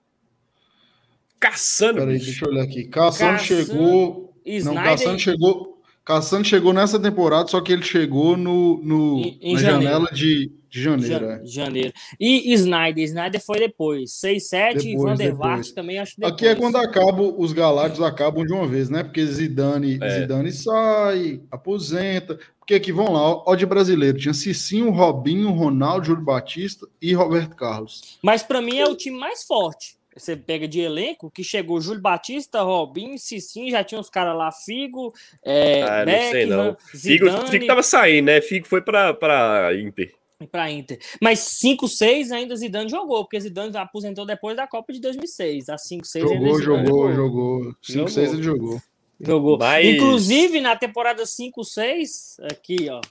Caçano, 1.39 1.99
Peraí, 1.99 2.17
deixa 2.17 2.45
eu 2.45 2.49
olhar 2.49 2.63
aqui. 2.63 2.85
Caçano 2.85 3.38
Caçano 3.38 3.39
chegou. 3.65 4.33
E 4.43 4.53
Não, 4.53 4.71
Snyder 4.73 4.83
Caçano 4.83 5.19
chegou. 5.19 5.76
Caçano 6.08 6.45
chegou 6.45 6.72
nessa 6.72 6.97
temporada, 6.97 7.49
só 7.49 7.60
que 7.60 7.74
ele 7.74 7.84
chegou 7.84 8.38
no, 8.38 8.82
no 8.82 9.20
Em- 9.20 9.38
em 9.41 9.53
na 9.55 9.60
janeiro. 9.60 9.84
janela 9.93 10.10
de, 10.14 10.51
de 10.70 10.82
janeiro. 10.82 11.26
Ja- 11.26 11.34
é. 11.34 11.45
janeiro. 11.45 11.93
E 12.18 12.53
Snyder, 12.53 13.03
Snyder 13.03 13.43
foi 13.45 13.60
depois. 13.60 14.12
6-7 14.24 14.76
e 14.86 14.91
Depois, 14.91 15.03
Van 15.03 15.16
der. 15.16 15.34
Vaart 15.36 15.72
também 15.74 15.99
acho 15.99 16.14
depois. 16.18 16.34
Aqui 16.34 16.47
é 16.47 16.55
quando 16.55 16.78
acabam 16.78 17.36
os 17.38 17.51
Galácticos 17.51 18.05
acabam 18.05 18.45
de 18.45 18.53
uma 18.53 18.66
vez, 18.66 18.89
né? 18.89 19.03
Porque 19.03 19.26
Zidane, 19.26 19.99
É. 20.01 20.22
Zidane 20.22 20.51
sai, 20.53 21.41
aposenta. 21.51 22.39
Porque 22.58 22.76
aqui 22.76 22.91
vão 22.93 23.12
lá, 23.12 23.22
ó, 23.22 23.43
ó 23.47 23.55
de 23.55 23.66
brasileiro, 23.66 24.18
tinha 24.18 24.34
Cicinho, 24.34 24.89
Robinho, 24.91 25.51
Ronaldo, 25.51 26.05
Júlio 26.08 26.24
Batista 26.24 26.88
e 27.01 27.14
Roberto 27.14 27.53
Carlos. 27.55 28.18
Mas 28.24 28.43
pra 28.43 28.62
mim 28.62 28.78
é 28.78 28.88
o 28.88 28.95
time 28.95 29.18
mais 29.18 29.43
forte. 29.43 29.97
Você 30.18 30.36
pega 30.36 30.68
de 30.68 30.80
elenco, 30.80 31.30
que 31.30 31.43
chegou 31.43 31.80
Júlio 31.80 32.01
Batista, 32.01 32.61
Robinho, 32.61 33.18
Cicinho, 33.20 33.72
já 33.72 33.84
tinha 33.84 34.01
os 34.01 34.09
caras 34.09 34.36
lá, 34.36 34.51
Figo, 34.51 35.13
é, 35.43 35.84
Ah, 35.84 36.05
não 36.05 36.32
sei 36.32 36.45
não. 36.45 36.78
Figo, 36.91 37.26
Zidane. 37.30 37.49
Figo 37.49 37.68
tava 37.68 37.84
saindo, 37.84 38.26
né? 38.26 38.41
Figo 38.41 38.68
foi 38.68 38.82
pra, 38.82 39.13
pra 39.13 39.76
Inter. 39.76 40.13
para 40.51 40.72
Inter. 40.72 40.99
Mas 41.22 41.39
5-6 41.63 42.32
ainda 42.32 42.55
Zidane 42.55 42.89
jogou, 42.89 43.24
porque 43.24 43.39
Zidane 43.39 43.76
aposentou 43.78 44.26
depois 44.26 44.57
da 44.57 44.68
Copa 44.68 44.91
de 44.91 44.99
2006. 44.99 45.70
A 45.70 45.76
5-6 45.76 46.22
jogou, 46.22 46.61
jogou, 46.61 47.13
jogou. 47.13 47.76
5-6 47.84 48.34
ele 48.34 48.43
jogou. 48.43 48.82
Jogou. 49.20 49.57
Mas... 49.57 49.86
Inclusive, 49.86 50.61
na 50.61 50.76
temporada 50.76 51.24
5-6, 51.24 52.43
aqui, 52.51 52.88
ó. 52.89 53.01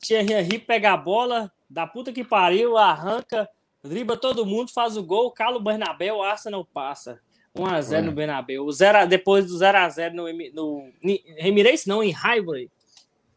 Thierry 0.00 0.32
Henry 0.32 0.58
pega 0.58 0.92
a 0.92 0.96
bola, 0.96 1.50
da 1.68 1.86
puta 1.86 2.12
que 2.12 2.22
pariu, 2.22 2.76
arranca, 2.76 3.48
dribla 3.86 4.16
todo 4.16 4.44
mundo, 4.44 4.72
faz 4.72 4.96
o 4.96 5.02
gol, 5.02 5.30
cala 5.30 5.56
o 5.56 5.62
Bernabéu, 5.62 6.16
o 6.16 6.22
Arsenal 6.22 6.64
passa. 6.64 7.20
1x0 7.56 7.92
é. 7.92 8.02
no 8.02 8.12
Bernabéu. 8.12 8.64
O 8.64 8.72
zero, 8.72 9.08
depois 9.08 9.46
do 9.46 9.54
0x0 9.54 10.12
no, 10.12 10.24
no, 10.52 10.92
no 11.02 11.18
Emirates, 11.38 11.86
não, 11.86 12.02
em 12.02 12.10
Highbury. 12.10 12.70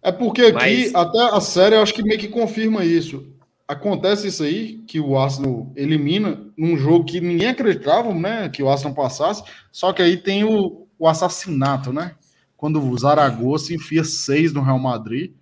É 0.02 0.12
porque 0.12 0.44
aqui, 0.44 0.54
Mas... 0.54 0.96
até 0.96 1.20
a 1.20 1.42
série, 1.42 1.76
eu 1.76 1.82
acho 1.82 1.94
que 1.94 2.04
meio 2.04 2.20
que 2.20 2.28
confirma 2.28 2.86
isso. 2.86 3.34
Acontece 3.68 4.28
isso 4.28 4.44
aí, 4.44 4.80
que 4.88 5.00
o 5.00 5.18
Arsenal 5.18 5.72
elimina 5.76 6.44
num 6.58 6.78
jogo 6.78 7.06
que 7.06 7.22
ninguém 7.22 7.50
acreditava, 7.50 8.14
né? 8.14 8.50
Que 8.50 8.64
o 8.64 8.70
Arsenal 8.70 8.96
passasse. 8.96 9.44
Só 9.72 9.94
que 9.94 10.02
aí 10.02 10.18
tem 10.18 10.44
o, 10.44 10.88
o 10.98 11.08
assassinato, 11.08 11.94
né? 11.94 12.16
Quando 12.58 12.82
o 12.82 12.98
Zaragoza 12.98 13.74
enfia 13.74 14.04
seis 14.04 14.52
no 14.52 14.62
Real 14.62 14.80
Madrid. 14.80 15.34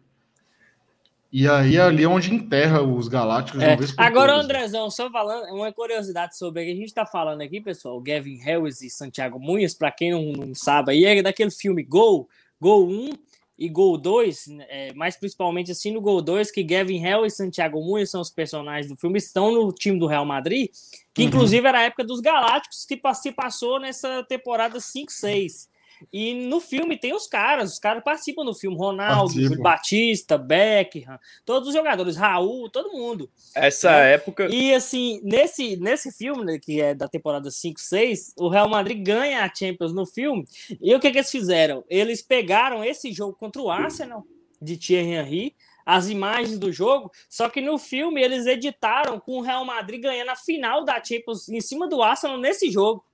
E 1.32 1.48
aí 1.48 1.78
ali 1.78 2.04
é 2.04 2.08
onde 2.08 2.34
enterra 2.34 2.82
os 2.82 3.08
Galácticos. 3.08 3.62
É. 3.62 3.78
Agora, 3.98 4.34
todos. 4.34 4.46
Andrezão, 4.46 4.90
só 4.90 5.10
falando, 5.10 5.54
uma 5.54 5.72
curiosidade 5.74 6.38
sobre 6.38 6.62
a 6.64 6.66
gente 6.66 6.86
está 6.86 7.06
falando 7.06 7.42
aqui, 7.42 7.60
pessoal. 7.60 8.00
Gavin 8.00 8.38
Harris 8.38 8.82
e 8.82 8.90
Santiago 8.90 9.40
Munhas, 9.40 9.74
para 9.74 9.92
quem 9.92 10.12
não, 10.12 10.32
não 10.32 10.56
sabe, 10.56 10.92
aí 10.92 11.06
é 11.06 11.22
daquele 11.22 11.52
filme 11.52 11.84
Gol, 11.84 12.30
Gol 12.60 12.88
1 12.88 13.10
e 13.58 13.68
Gol 13.68 13.98
2, 13.98 14.48
é, 14.70 14.94
mais 14.94 15.18
principalmente 15.18 15.72
assim 15.72 15.92
no 15.92 16.00
Gol 16.00 16.22
2, 16.22 16.52
que 16.52 16.64
Gavin 16.64 17.00
Harris 17.00 17.34
e 17.34 17.38
Santiago 17.38 17.84
Munhas 17.84 18.10
são 18.10 18.22
os 18.22 18.30
personagens 18.30 18.88
do 18.88 18.96
filme, 18.96 19.18
estão 19.18 19.52
no 19.52 19.72
time 19.74 20.00
do 20.00 20.08
Real 20.08 20.26
Madrid, 20.26 20.70
que 21.14 21.24
uhum. 21.24 21.28
inclusive 21.28 21.68
era 21.68 21.80
a 21.80 21.84
época 21.84 22.04
dos 22.04 22.22
Galácticos, 22.22 22.86
que 22.86 23.00
se 23.16 23.32
passou 23.32 23.80
nessa 23.80 24.24
temporada 24.24 24.78
5-6. 24.78 25.68
E 26.12 26.34
no 26.34 26.60
filme 26.60 26.98
tem 26.98 27.14
os 27.14 27.28
caras, 27.28 27.74
os 27.74 27.80
caras 27.80 28.04
participam 28.04 28.46
do 28.46 28.54
filme. 28.54 28.78
Ronaldo, 28.78 29.34
Participa. 29.34 29.64
Batista, 29.64 30.38
Beckham, 30.38 31.20
todos 31.46 31.70
os 31.70 31.74
jogadores, 31.74 32.16
Raul, 32.16 32.70
todo 32.70 32.92
mundo. 32.92 33.30
Essa 33.56 33.92
né? 33.92 34.14
época. 34.14 34.48
E 34.50 34.74
assim, 34.74 35.20
nesse, 35.24 35.78
nesse 35.78 36.12
filme, 36.12 36.44
né, 36.46 36.60
que 36.60 36.82
é 36.82 36.94
da 36.94 37.08
temporada 37.08 37.50
5, 37.50 37.80
6, 37.80 38.34
o 38.38 38.50
Real 38.50 38.70
Madrid 38.70 39.04
ganha 39.04 39.44
a 39.44 39.54
Champions 39.54 39.94
no 39.94 40.06
filme. 40.06 40.46
E 40.82 40.94
o 40.94 41.00
que, 41.00 41.12
que 41.12 41.18
eles 41.18 41.32
fizeram? 41.32 41.84
Eles 41.90 42.22
pegaram 42.22 42.84
esse 42.84 43.12
jogo 43.12 43.34
contra 43.34 43.62
o 43.62 43.70
Arsenal, 43.70 44.26
de 44.62 44.78
Thierry 44.78 45.14
Henry, 45.14 45.56
as 45.86 46.10
imagens 46.10 46.60
do 46.60 46.72
jogo, 46.72 47.12
só 47.30 47.48
que 47.48 47.62
no 47.62 47.78
filme 47.78 48.22
eles 48.22 48.46
editaram 48.46 49.20
com 49.20 49.38
o 49.38 49.42
Real 49.42 49.64
Madrid 49.64 50.02
ganhando 50.02 50.32
a 50.32 50.36
final 50.36 50.84
da 50.84 51.02
Champions 51.02 51.48
em 51.48 51.62
cima 51.62 51.88
do 51.88 52.02
Arsenal 52.02 52.38
nesse 52.38 52.70
jogo 52.70 53.07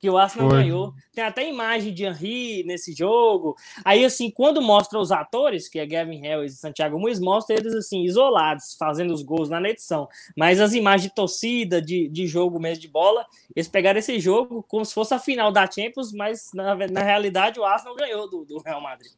que 0.00 0.08
o 0.08 0.16
Arsenal 0.16 0.48
Foi. 0.48 0.62
ganhou. 0.62 0.94
Tem 1.12 1.22
até 1.22 1.46
imagem 1.46 1.92
de 1.92 2.04
Henry 2.04 2.64
nesse 2.64 2.94
jogo. 2.94 3.54
Aí, 3.84 4.04
assim, 4.04 4.30
quando 4.30 4.62
mostra 4.62 4.98
os 4.98 5.12
atores, 5.12 5.68
que 5.68 5.78
é 5.78 5.84
Gavin 5.84 6.20
Harris 6.20 6.54
e 6.54 6.56
Santiago 6.56 6.98
Muniz, 6.98 7.20
mostra 7.20 7.54
eles, 7.54 7.74
assim, 7.74 8.02
isolados, 8.02 8.74
fazendo 8.78 9.12
os 9.12 9.22
gols 9.22 9.50
na 9.50 9.60
edição. 9.68 10.08
Mas 10.36 10.58
as 10.58 10.72
imagens 10.72 11.10
de 11.10 11.14
torcida, 11.14 11.82
de, 11.82 12.08
de 12.08 12.26
jogo 12.26 12.58
mesmo 12.58 12.80
de 12.80 12.88
bola, 12.88 13.26
eles 13.54 13.68
pegaram 13.68 13.98
esse 13.98 14.18
jogo 14.18 14.64
como 14.66 14.84
se 14.84 14.94
fosse 14.94 15.12
a 15.12 15.18
final 15.18 15.52
da 15.52 15.70
Champions, 15.70 16.12
mas 16.12 16.50
na, 16.54 16.74
na 16.74 17.02
realidade 17.02 17.60
o 17.60 17.64
Arsenal 17.64 17.94
ganhou 17.94 18.28
do, 18.28 18.44
do 18.46 18.58
Real 18.60 18.80
Madrid. 18.80 19.12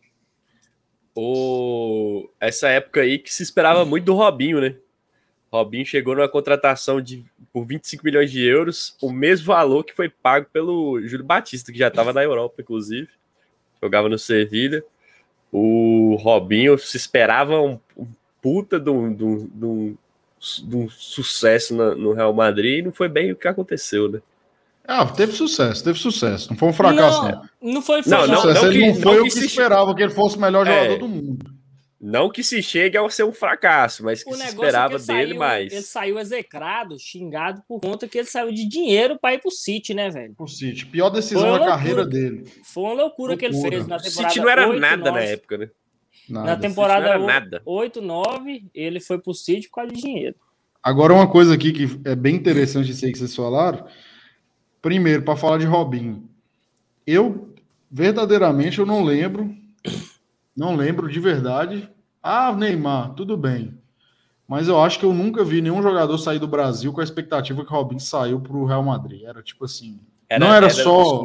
O... 1.15 2.29
Essa 2.41 2.69
época 2.69 3.03
aí 3.03 3.19
que 3.19 3.33
se 3.33 3.43
esperava 3.43 3.85
muito 3.85 4.07
do 4.07 4.15
Robinho, 4.15 4.61
né? 4.61 4.77
Robinho 5.53 5.85
chegou 5.85 6.15
numa 6.15 6.29
contratação 6.29 6.99
de, 6.99 7.27
por 7.53 7.67
25 7.67 8.03
milhões 8.03 8.31
de 8.31 8.43
euros, 8.43 8.97
o 9.03 9.13
mesmo 9.13 9.47
valor 9.47 9.85
que 9.85 9.95
foi 9.95 10.09
pago 10.09 10.47
pelo 10.51 10.99
Júlio 11.03 11.27
Batista, 11.27 11.71
que 11.71 11.79
já 11.79 11.89
estava 11.89 12.11
na 12.13 12.23
Europa, 12.25 12.63
inclusive. 12.63 13.09
Jogava 13.83 14.09
no 14.09 14.19
Sevilha. 14.19 14.83
O 15.53 16.17
Robinho 16.19 16.79
se 16.79 16.97
esperava 16.97 17.61
um, 17.61 17.79
um 17.95 18.07
puta 18.41 18.81
de 18.81 18.89
um, 18.89 19.13
de 19.13 19.25
um, 19.25 19.47
de 19.47 19.65
um, 19.67 19.97
de 20.65 20.77
um 20.77 20.89
sucesso 20.89 21.75
no, 21.75 21.95
no 21.97 22.13
Real 22.15 22.33
Madrid 22.33 22.79
e 22.79 22.83
não 22.83 22.93
foi 22.93 23.09
bem 23.09 23.31
o 23.33 23.37
que 23.37 23.47
aconteceu, 23.47 24.11
né? 24.11 24.23
Ah, 24.89 25.05
teve 25.07 25.33
sucesso, 25.33 25.85
teve 25.85 25.99
sucesso. 25.99 26.51
Não 26.51 26.57
foi 26.57 26.69
um 26.69 26.73
fracasso, 26.73 27.23
não. 27.23 27.31
Não, 27.31 27.75
não 27.75 27.83
foi, 27.83 28.03
foi 28.03 28.11
não, 28.11 28.27
não, 28.27 28.43
não, 28.43 28.67
ele 28.67 28.81
que, 28.81 28.93
não 28.93 29.03
foi 29.03 29.21
o 29.21 29.25
que, 29.25 29.29
que 29.29 29.39
se 29.39 29.47
esperava, 29.47 29.95
que 29.95 30.03
ele 30.03 30.13
fosse 30.13 30.37
o 30.39 30.41
melhor 30.41 30.67
é. 30.67 30.85
jogador 30.85 30.99
do 30.99 31.09
mundo. 31.09 31.52
Não 32.03 32.29
que 32.29 32.43
se 32.43 32.61
chegue 32.61 32.99
a 32.99 33.09
ser 33.09 33.23
um 33.23 33.33
fracasso, 33.33 34.03
mas 34.03 34.25
que 34.25 34.31
o 34.31 34.35
se 34.35 34.45
esperava 34.45 34.97
é 34.97 34.99
que 34.99 35.07
dele 35.07 35.27
saiu, 35.29 35.39
mais. 35.39 35.73
Ele 35.73 35.83
saiu 35.83 36.19
execrado, 36.19 36.99
xingado 36.99 37.63
por 37.69 37.81
conta 37.81 38.09
que 38.09 38.19
ele 38.19 38.27
saiu 38.27 38.53
de 38.53 38.67
dinheiro 38.67 39.17
para 39.21 39.35
ir 39.35 39.39
pro 39.39 39.53
City, 39.53 39.95
né, 39.95 40.11
velho? 40.11 40.35
Pro 40.35 40.49
City. 40.49 40.85
Pior 40.85 41.11
decisão 41.11 41.57
da 41.57 41.65
carreira 41.65 42.05
dele. 42.05 42.45
Foi 42.65 42.83
uma 42.83 42.95
loucura, 42.95 43.35
loucura, 43.35 43.37
que 43.37 43.45
ele 43.45 43.55
fez 43.55 43.87
na 43.87 44.01
temporada. 44.01 44.31
City 44.31 44.41
não 44.41 44.49
era 44.49 44.69
8, 44.69 44.81
nada 44.81 44.97
9. 44.97 45.11
na 45.13 45.21
época, 45.21 45.59
né? 45.59 45.71
Nada. 46.29 46.47
Na 46.47 46.57
temporada 46.57 47.21
8, 47.21 47.63
8, 47.65 48.03
9, 48.03 48.65
ele 48.75 48.99
foi 48.99 49.21
pro 49.21 49.33
City 49.33 49.69
por 49.69 49.77
causa 49.77 49.93
de 49.93 50.01
dinheiro. 50.01 50.35
Agora, 50.83 51.13
uma 51.13 51.31
coisa 51.31 51.55
aqui 51.55 51.71
que 51.71 52.01
é 52.05 52.17
bem 52.17 52.35
interessante 52.35 52.91
isso 52.91 53.05
aí 53.05 53.13
que 53.13 53.19
vocês 53.19 53.37
falaram. 53.37 53.87
Primeiro, 54.81 55.23
para 55.23 55.37
falar 55.37 55.59
de 55.59 55.67
Robinho. 55.67 56.29
Eu, 57.07 57.55
verdadeiramente, 57.89 58.81
eu 58.81 58.87
não 58.87 59.05
lembro 59.05 59.57
não 60.57 60.77
lembro 60.77 61.11
de 61.11 61.19
verdade. 61.19 61.91
Ah, 62.23 62.55
Neymar, 62.55 63.15
tudo 63.15 63.37
bem. 63.37 63.79
Mas 64.47 64.69
eu 64.69 64.81
acho 64.81 64.99
que 64.99 65.05
eu 65.05 65.15
nunca 65.15 65.43
vi 65.43 65.63
nenhum 65.63 65.83
jogador 65.83 66.17
sair 66.19 66.39
do 66.39 66.47
Brasil 66.47 66.93
com 66.93 67.01
a 67.01 67.05
expectativa 67.05 67.65
que 67.65 67.73
o 67.73 67.75
Robinho 67.75 68.01
saiu 68.01 68.41
para 68.41 68.57
o 68.57 68.67
Real 68.67 68.83
Madrid. 68.83 69.23
Era 69.23 69.43
tipo 69.43 69.65
assim. 69.65 69.99
Era, 70.29 70.45
não 70.45 70.55
era, 70.55 70.67
era 70.67 70.75
só 70.75 71.23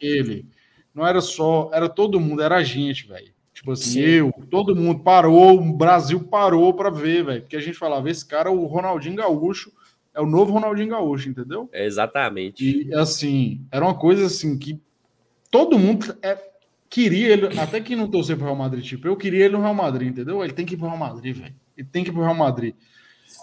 ele. 0.00 0.46
Não 0.94 1.06
era 1.06 1.20
só. 1.20 1.70
Era 1.72 1.88
todo 1.88 2.20
mundo, 2.20 2.42
era 2.42 2.56
a 2.56 2.62
gente, 2.62 3.06
velho. 3.06 3.32
Tipo 3.52 3.72
assim, 3.72 3.90
Sim. 3.90 4.00
eu, 4.00 4.32
todo 4.50 4.74
mundo 4.74 5.02
parou, 5.02 5.58
o 5.58 5.72
Brasil 5.72 6.24
parou 6.24 6.72
para 6.74 6.90
ver, 6.90 7.24
velho. 7.24 7.42
Porque 7.42 7.56
a 7.56 7.60
gente 7.60 7.78
falava, 7.78 8.10
esse 8.10 8.24
cara, 8.26 8.50
o 8.50 8.66
Ronaldinho 8.66 9.16
Gaúcho, 9.16 9.70
é 10.14 10.20
o 10.20 10.26
novo 10.26 10.52
Ronaldinho 10.52 10.88
Gaúcho, 10.88 11.28
entendeu? 11.28 11.68
exatamente. 11.72 12.86
E 12.88 12.94
assim, 12.94 13.64
era 13.70 13.84
uma 13.84 13.94
coisa 13.94 14.26
assim 14.26 14.58
que 14.58 14.80
todo 15.50 15.78
mundo. 15.78 16.16
É, 16.22 16.51
queria 16.92 17.32
ele, 17.32 17.58
até 17.58 17.80
que 17.80 17.96
não 17.96 18.06
torcer 18.06 18.36
pro 18.36 18.44
Real 18.44 18.56
Madrid, 18.56 18.84
tipo, 18.84 19.08
eu 19.08 19.16
queria 19.16 19.46
ele 19.46 19.54
no 19.54 19.62
Real 19.62 19.72
Madrid, 19.72 20.08
entendeu? 20.08 20.44
Ele 20.44 20.52
tem 20.52 20.66
que 20.66 20.74
ir 20.74 20.76
pro 20.76 20.86
Real 20.86 20.98
Madrid, 20.98 21.34
velho. 21.34 21.54
Ele 21.74 21.88
tem 21.90 22.04
que 22.04 22.10
ir 22.10 22.12
pro 22.12 22.20
Real 22.20 22.34
Madrid. 22.34 22.74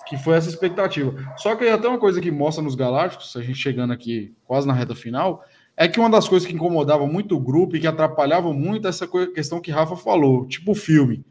Que 0.07 0.17
foi 0.17 0.37
essa 0.37 0.47
expectativa. 0.47 1.15
Só 1.35 1.55
que 1.55 1.67
até 1.67 1.87
uma 1.87 1.97
coisa 1.97 2.21
que 2.21 2.29
mostra 2.29 2.63
nos 2.63 2.75
Galácticos, 2.75 3.35
a 3.35 3.41
gente 3.41 3.57
chegando 3.57 3.91
aqui 3.91 4.35
quase 4.45 4.67
na 4.67 4.73
reta 4.73 4.93
final, 4.93 5.43
é 5.75 5.87
que 5.87 5.99
uma 5.99 6.11
das 6.11 6.29
coisas 6.29 6.47
que 6.47 6.53
incomodava 6.53 7.07
muito 7.07 7.35
o 7.35 7.39
grupo 7.39 7.75
e 7.75 7.79
que 7.79 7.87
atrapalhava 7.87 8.53
muito 8.53 8.87
essa 8.87 9.07
questão 9.33 9.59
que 9.59 9.71
Rafa 9.71 9.95
falou, 9.95 10.45
tipo 10.45 10.73
o 10.73 10.75
filme. 10.75 11.25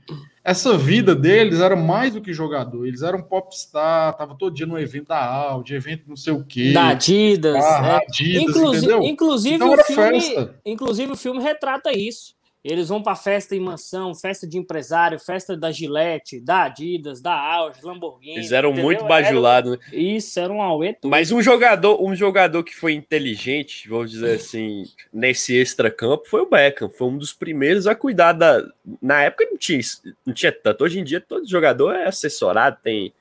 Essa 0.48 0.78
vida 0.78 1.14
deles 1.14 1.60
era 1.60 1.76
mais 1.76 2.14
do 2.14 2.22
que 2.22 2.32
jogador. 2.32 2.86
Eles 2.86 3.02
eram 3.02 3.20
popstar, 3.20 4.16
tava 4.16 4.34
todo 4.34 4.54
dia 4.54 4.64
no 4.64 4.78
evento 4.78 5.08
da 5.08 5.22
Audi, 5.22 5.74
evento 5.74 6.04
não 6.08 6.16
sei 6.16 6.32
o 6.32 6.42
quê. 6.42 6.72
Da 6.72 6.88
Adidas. 6.88 7.62
Ah, 7.62 7.86
é. 7.86 8.06
Adidas, 8.06 8.42
Inclusive, 8.42 9.06
inclusive, 9.06 9.54
então 9.56 9.74
o 9.74 9.84
filme, 9.84 10.50
inclusive 10.64 11.12
o 11.12 11.16
filme 11.16 11.42
retrata 11.42 11.92
isso. 11.92 12.37
Eles 12.68 12.90
vão 12.90 13.02
para 13.02 13.16
festa 13.16 13.56
em 13.56 13.60
mansão, 13.60 14.14
festa 14.14 14.46
de 14.46 14.58
empresário, 14.58 15.18
festa 15.18 15.56
da 15.56 15.72
Gillette, 15.72 16.38
da 16.38 16.64
Adidas, 16.64 17.18
da 17.18 17.32
Audi, 17.32 17.78
Lamborghini. 17.82 18.34
Eles 18.36 18.52
eram 18.52 18.68
entendeu? 18.68 18.84
muito 18.84 19.04
bajulados, 19.06 19.72
né? 19.72 19.78
Isso, 19.90 20.38
era 20.38 20.52
um 20.52 20.60
auê 20.60 20.94
Mas 21.04 21.32
um 21.32 21.40
jogador, 21.40 21.98
um 22.02 22.14
jogador 22.14 22.62
que 22.62 22.76
foi 22.76 22.92
inteligente, 22.92 23.88
vamos 23.88 24.10
dizer 24.10 24.36
assim, 24.36 24.84
nesse 25.10 25.56
extra-campo 25.56 26.28
foi 26.28 26.42
o 26.42 26.46
Beckham. 26.50 26.90
Foi 26.90 27.08
um 27.08 27.16
dos 27.16 27.32
primeiros 27.32 27.86
a 27.86 27.94
cuidar 27.94 28.32
da. 28.32 28.62
Na 29.00 29.22
época 29.22 29.46
não 29.50 29.56
tinha, 29.56 29.80
não 30.26 30.34
tinha 30.34 30.52
tanto. 30.52 30.84
Hoje 30.84 31.00
em 31.00 31.04
dia, 31.04 31.22
todo 31.22 31.48
jogador 31.48 31.94
é 31.94 32.06
assessorado, 32.06 32.76
tem, 32.82 33.14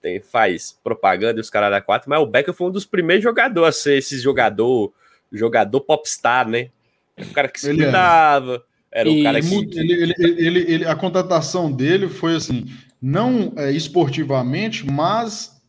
tem 0.00 0.18
faz 0.18 0.80
propaganda 0.82 1.38
e 1.38 1.42
os 1.42 1.50
caras 1.50 1.70
da 1.70 1.82
quatro, 1.82 2.08
mas 2.08 2.22
o 2.22 2.26
Beckham 2.26 2.54
foi 2.54 2.68
um 2.68 2.72
dos 2.72 2.86
primeiros 2.86 3.22
jogadores 3.22 3.76
a 3.76 3.80
ser 3.82 3.98
esse 3.98 4.18
jogador, 4.18 4.90
jogador 5.30 5.82
popstar, 5.82 6.48
né? 6.48 6.70
O 7.18 7.34
cara 7.34 7.48
que 7.48 7.60
se 7.60 7.70
é. 7.70 7.74
cuidava. 7.74 8.64
Era 8.94 9.10
o 9.10 9.22
cara 9.24 9.40
que... 9.40 9.54
ele, 9.76 10.14
ele, 10.18 10.72
ele, 10.72 10.86
a 10.86 10.94
contratação 10.94 11.70
dele 11.72 12.08
foi 12.08 12.36
assim, 12.36 12.66
não 13.02 13.52
é, 13.56 13.72
esportivamente, 13.72 14.88
mas 14.88 15.60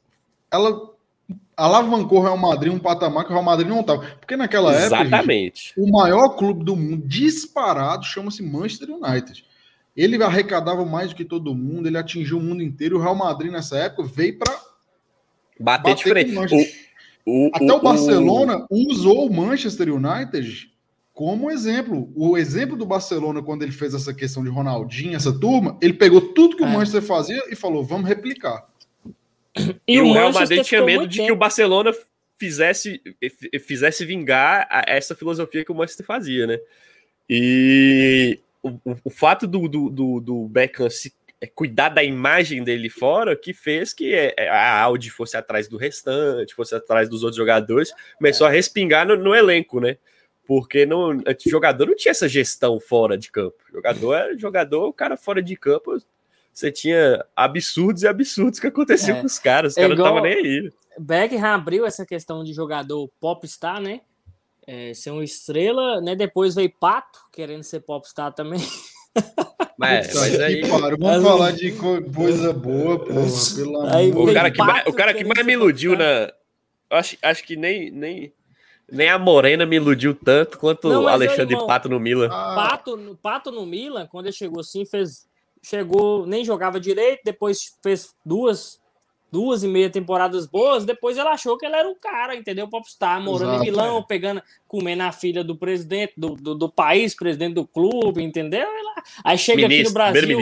ela 0.51 0.93
alavancou 1.57 2.19
o 2.19 2.21
Real 2.21 2.37
Madrid 2.37 2.71
um 2.71 2.77
patamar 2.77 3.23
que 3.23 3.31
o 3.31 3.33
Real 3.33 3.43
Madrid 3.43 3.67
não 3.67 3.79
estava. 3.79 4.05
Porque 4.19 4.37
naquela 4.37 4.71
Exatamente. 4.75 5.15
época, 5.15 5.33
gente, 5.33 5.73
o 5.75 5.91
maior 5.91 6.29
clube 6.35 6.63
do 6.63 6.75
mundo 6.75 7.07
disparado 7.07 8.05
chama-se 8.05 8.43
Manchester 8.43 8.89
United. 8.91 9.43
Ele 9.97 10.21
arrecadava 10.23 10.85
mais 10.85 11.09
do 11.09 11.15
que 11.15 11.25
todo 11.25 11.55
mundo, 11.55 11.87
ele 11.87 11.97
atingiu 11.97 12.37
o 12.37 12.41
mundo 12.41 12.61
inteiro. 12.61 12.97
O 12.97 13.01
Real 13.01 13.15
Madrid 13.15 13.51
nessa 13.51 13.77
época 13.77 14.03
veio 14.03 14.37
para 14.37 14.53
bater, 15.59 15.89
bater 15.89 15.95
de 15.95 16.03
frente. 16.03 16.35
O, 17.25 17.47
o, 17.47 17.51
Até 17.51 17.73
o, 17.73 17.77
o 17.77 17.81
Barcelona 17.81 18.67
usou 18.69 19.25
o 19.25 19.33
Manchester 19.33 19.91
United 19.91 20.74
como 21.15 21.49
exemplo. 21.49 22.11
O 22.13 22.37
exemplo 22.37 22.75
do 22.75 22.85
Barcelona, 22.85 23.41
quando 23.41 23.63
ele 23.63 23.71
fez 23.71 23.93
essa 23.93 24.13
questão 24.13 24.43
de 24.43 24.49
Ronaldinho, 24.49 25.15
essa 25.15 25.31
turma, 25.31 25.79
ele 25.81 25.93
pegou 25.93 26.19
tudo 26.19 26.57
que 26.57 26.61
o 26.61 26.67
é. 26.67 26.69
Manchester 26.69 27.01
fazia 27.01 27.41
e 27.49 27.55
falou: 27.55 27.83
vamos 27.83 28.07
replicar. 28.07 28.67
E, 29.87 29.95
e 29.95 30.01
o, 30.01 30.07
o 30.09 30.13
Real 30.13 30.33
Madrid 30.33 30.61
tinha 30.63 30.83
medo 30.83 31.07
de 31.07 31.17
tempo. 31.17 31.27
que 31.27 31.31
o 31.31 31.37
Barcelona 31.37 31.93
fizesse, 32.37 33.01
fizesse 33.65 34.05
vingar 34.05 34.67
essa 34.85 35.15
filosofia 35.15 35.63
que 35.63 35.71
o 35.71 35.75
Manchester 35.75 36.05
fazia, 36.05 36.45
né? 36.45 36.59
E 37.29 38.37
o, 38.61 38.77
o, 39.05 39.09
fato 39.09 39.47
do, 39.47 39.69
do, 39.69 39.89
do, 39.89 40.19
do 40.19 40.47
Beckham 40.49 40.89
se 40.89 41.13
é, 41.39 41.47
cuidar 41.47 41.89
da 41.89 42.03
imagem 42.03 42.61
dele 42.61 42.89
fora 42.89 43.37
que 43.37 43.53
fez 43.53 43.93
que 43.93 44.13
é, 44.13 44.33
é, 44.37 44.49
a 44.49 44.81
Audi 44.81 45.09
fosse 45.09 45.37
atrás 45.37 45.69
do 45.69 45.77
restante, 45.77 46.53
fosse 46.53 46.75
atrás 46.75 47.07
dos 47.07 47.23
outros 47.23 47.37
jogadores, 47.37 47.93
começou 48.17 48.45
a 48.45 48.49
respingar 48.49 49.07
no, 49.07 49.15
no 49.15 49.33
elenco, 49.33 49.79
né? 49.79 49.97
Porque 50.47 50.85
no, 50.85 51.23
jogador 51.45 51.87
não 51.87 51.95
tinha 51.95 52.11
essa 52.11 52.27
gestão 52.27 52.79
fora 52.79 53.17
de 53.17 53.31
campo. 53.31 53.57
Jogador 53.71 54.13
era 54.13 54.37
jogador, 54.37 54.87
o 54.87 54.93
cara 54.93 55.17
fora 55.17 55.41
de 55.41 55.55
campo, 55.55 55.97
você 56.53 56.71
tinha 56.71 57.25
absurdos 57.35 58.03
e 58.03 58.07
absurdos 58.07 58.59
que 58.59 58.67
aconteciam 58.67 59.17
é. 59.17 59.19
com 59.21 59.25
os 59.25 59.39
caras. 59.39 59.73
Os 59.73 59.77
é 59.77 59.81
caras 59.81 59.97
não 59.97 60.05
estavam 60.05 60.21
nem 60.21 60.33
aí. 60.33 60.71
Beckham 60.97 61.43
abriu 61.43 61.85
essa 61.85 62.05
questão 62.05 62.43
de 62.43 62.53
jogador 62.53 63.09
popstar, 63.19 63.81
né? 63.81 64.01
É, 64.67 64.93
ser 64.93 65.11
uma 65.11 65.23
estrela, 65.23 65.99
né? 65.99 66.15
Depois 66.15 66.55
veio 66.55 66.71
Pato, 66.71 67.19
querendo 67.31 67.63
ser 67.63 67.81
popstar 67.81 68.33
também. 68.33 68.59
Mas, 69.77 70.13
mas 70.13 70.39
aí... 70.39 70.61
Vamos 70.61 70.97
mas... 70.99 71.21
falar 71.21 71.51
de 71.51 71.73
coisa 71.73 72.53
boa, 72.53 72.97
porra, 72.97 73.25
pelo 73.55 73.81
amor. 73.81 74.29
O 74.29 74.33
cara 74.33 74.49
que 74.49 74.57
mais, 74.57 74.87
o 74.87 74.93
cara 74.93 75.13
que 75.13 75.23
mais 75.25 75.45
me 75.45 75.51
iludiu 75.51 75.97
na... 75.97 76.31
Acho, 76.89 77.17
acho 77.21 77.43
que 77.43 77.57
nem, 77.57 77.91
nem, 77.91 78.33
nem 78.91 79.09
a 79.09 79.17
Morena 79.17 79.65
me 79.65 79.75
iludiu 79.75 80.13
tanto 80.13 80.57
quanto 80.57 80.87
o 80.87 81.07
Alexandre 81.07 81.53
irmão, 81.53 81.67
Pato 81.67 81.89
no 81.89 81.99
Milan. 81.99 82.29
Ah. 82.31 82.55
Pato, 82.55 83.19
Pato 83.21 83.51
no 83.51 83.65
Milan, 83.65 84.07
quando 84.07 84.27
ele 84.27 84.35
chegou 84.35 84.59
assim, 84.59 84.85
fez... 84.85 85.27
Chegou, 85.63 86.27
nem 86.27 86.45
jogava 86.45 86.79
direito, 86.79 87.21
depois 87.25 87.75
fez 87.81 88.15
duas 88.23 88.79
duas 89.35 89.63
e 89.63 89.67
meia 89.67 89.89
temporadas 89.89 90.47
boas, 90.47 90.85
depois 90.85 91.17
ela 91.17 91.31
achou 91.31 91.57
que 91.57 91.65
ela 91.65 91.77
era 91.77 91.89
o 91.89 91.95
cara, 91.95 92.35
entendeu? 92.35 92.69
Popstar, 92.69 93.21
morando 93.21 93.55
Exato, 93.55 93.63
em 93.63 93.65
Milão, 93.65 93.97
é. 93.97 94.03
pegando, 94.07 94.41
comendo 94.65 95.03
a 95.03 95.11
filha 95.11 95.43
do 95.43 95.57
presidente 95.57 96.13
do, 96.15 96.35
do, 96.35 96.55
do, 96.55 96.69
país, 96.69 97.13
presidente 97.13 97.55
do 97.55 97.67
clube, 97.67 98.23
entendeu? 98.23 98.61
Ela, 98.61 99.03
aí 99.25 99.37
chega 99.37 99.67
ministro, 99.67 100.01
aqui 100.01 100.19
no 100.19 100.23
Brasil. 100.27 100.39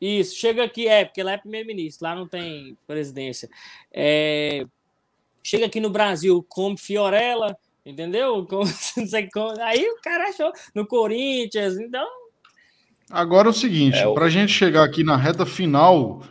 Isso, 0.00 0.36
chega 0.36 0.64
aqui, 0.64 0.88
é, 0.88 1.04
porque 1.04 1.22
lá 1.22 1.32
é 1.32 1.38
primeiro-ministro, 1.38 2.04
lá 2.04 2.16
não 2.16 2.26
tem 2.26 2.76
presidência. 2.84 3.48
É, 3.92 4.66
chega 5.40 5.66
aqui 5.66 5.78
no 5.78 5.88
Brasil, 5.88 6.44
come 6.48 6.76
Fiorella, 6.76 7.56
entendeu? 7.86 8.44
Com, 8.50 8.64
não 8.96 9.06
sei 9.06 9.30
como, 9.32 9.58
aí 9.62 9.88
o 9.88 10.00
cara 10.02 10.28
achou 10.28 10.52
no 10.74 10.86
Corinthians, 10.86 11.78
então. 11.78 12.06
Agora 13.08 13.48
é 13.48 13.50
o 13.50 13.54
seguinte, 13.54 13.96
é, 13.96 14.12
para 14.12 14.26
a 14.26 14.30
gente 14.30 14.52
chegar 14.52 14.84
aqui 14.84 15.04
na 15.04 15.16
reta 15.16 15.46
final, 15.46 16.22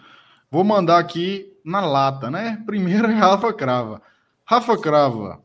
vou 0.51 0.63
mandar 0.63 0.99
aqui 0.99 1.53
na 1.63 1.79
lata, 1.79 2.29
né? 2.29 2.61
Primeiro 2.65 3.07
é 3.07 3.13
Rafa 3.13 3.53
Crava. 3.53 4.01
Rafa 4.43 4.77
Crava, 4.77 5.41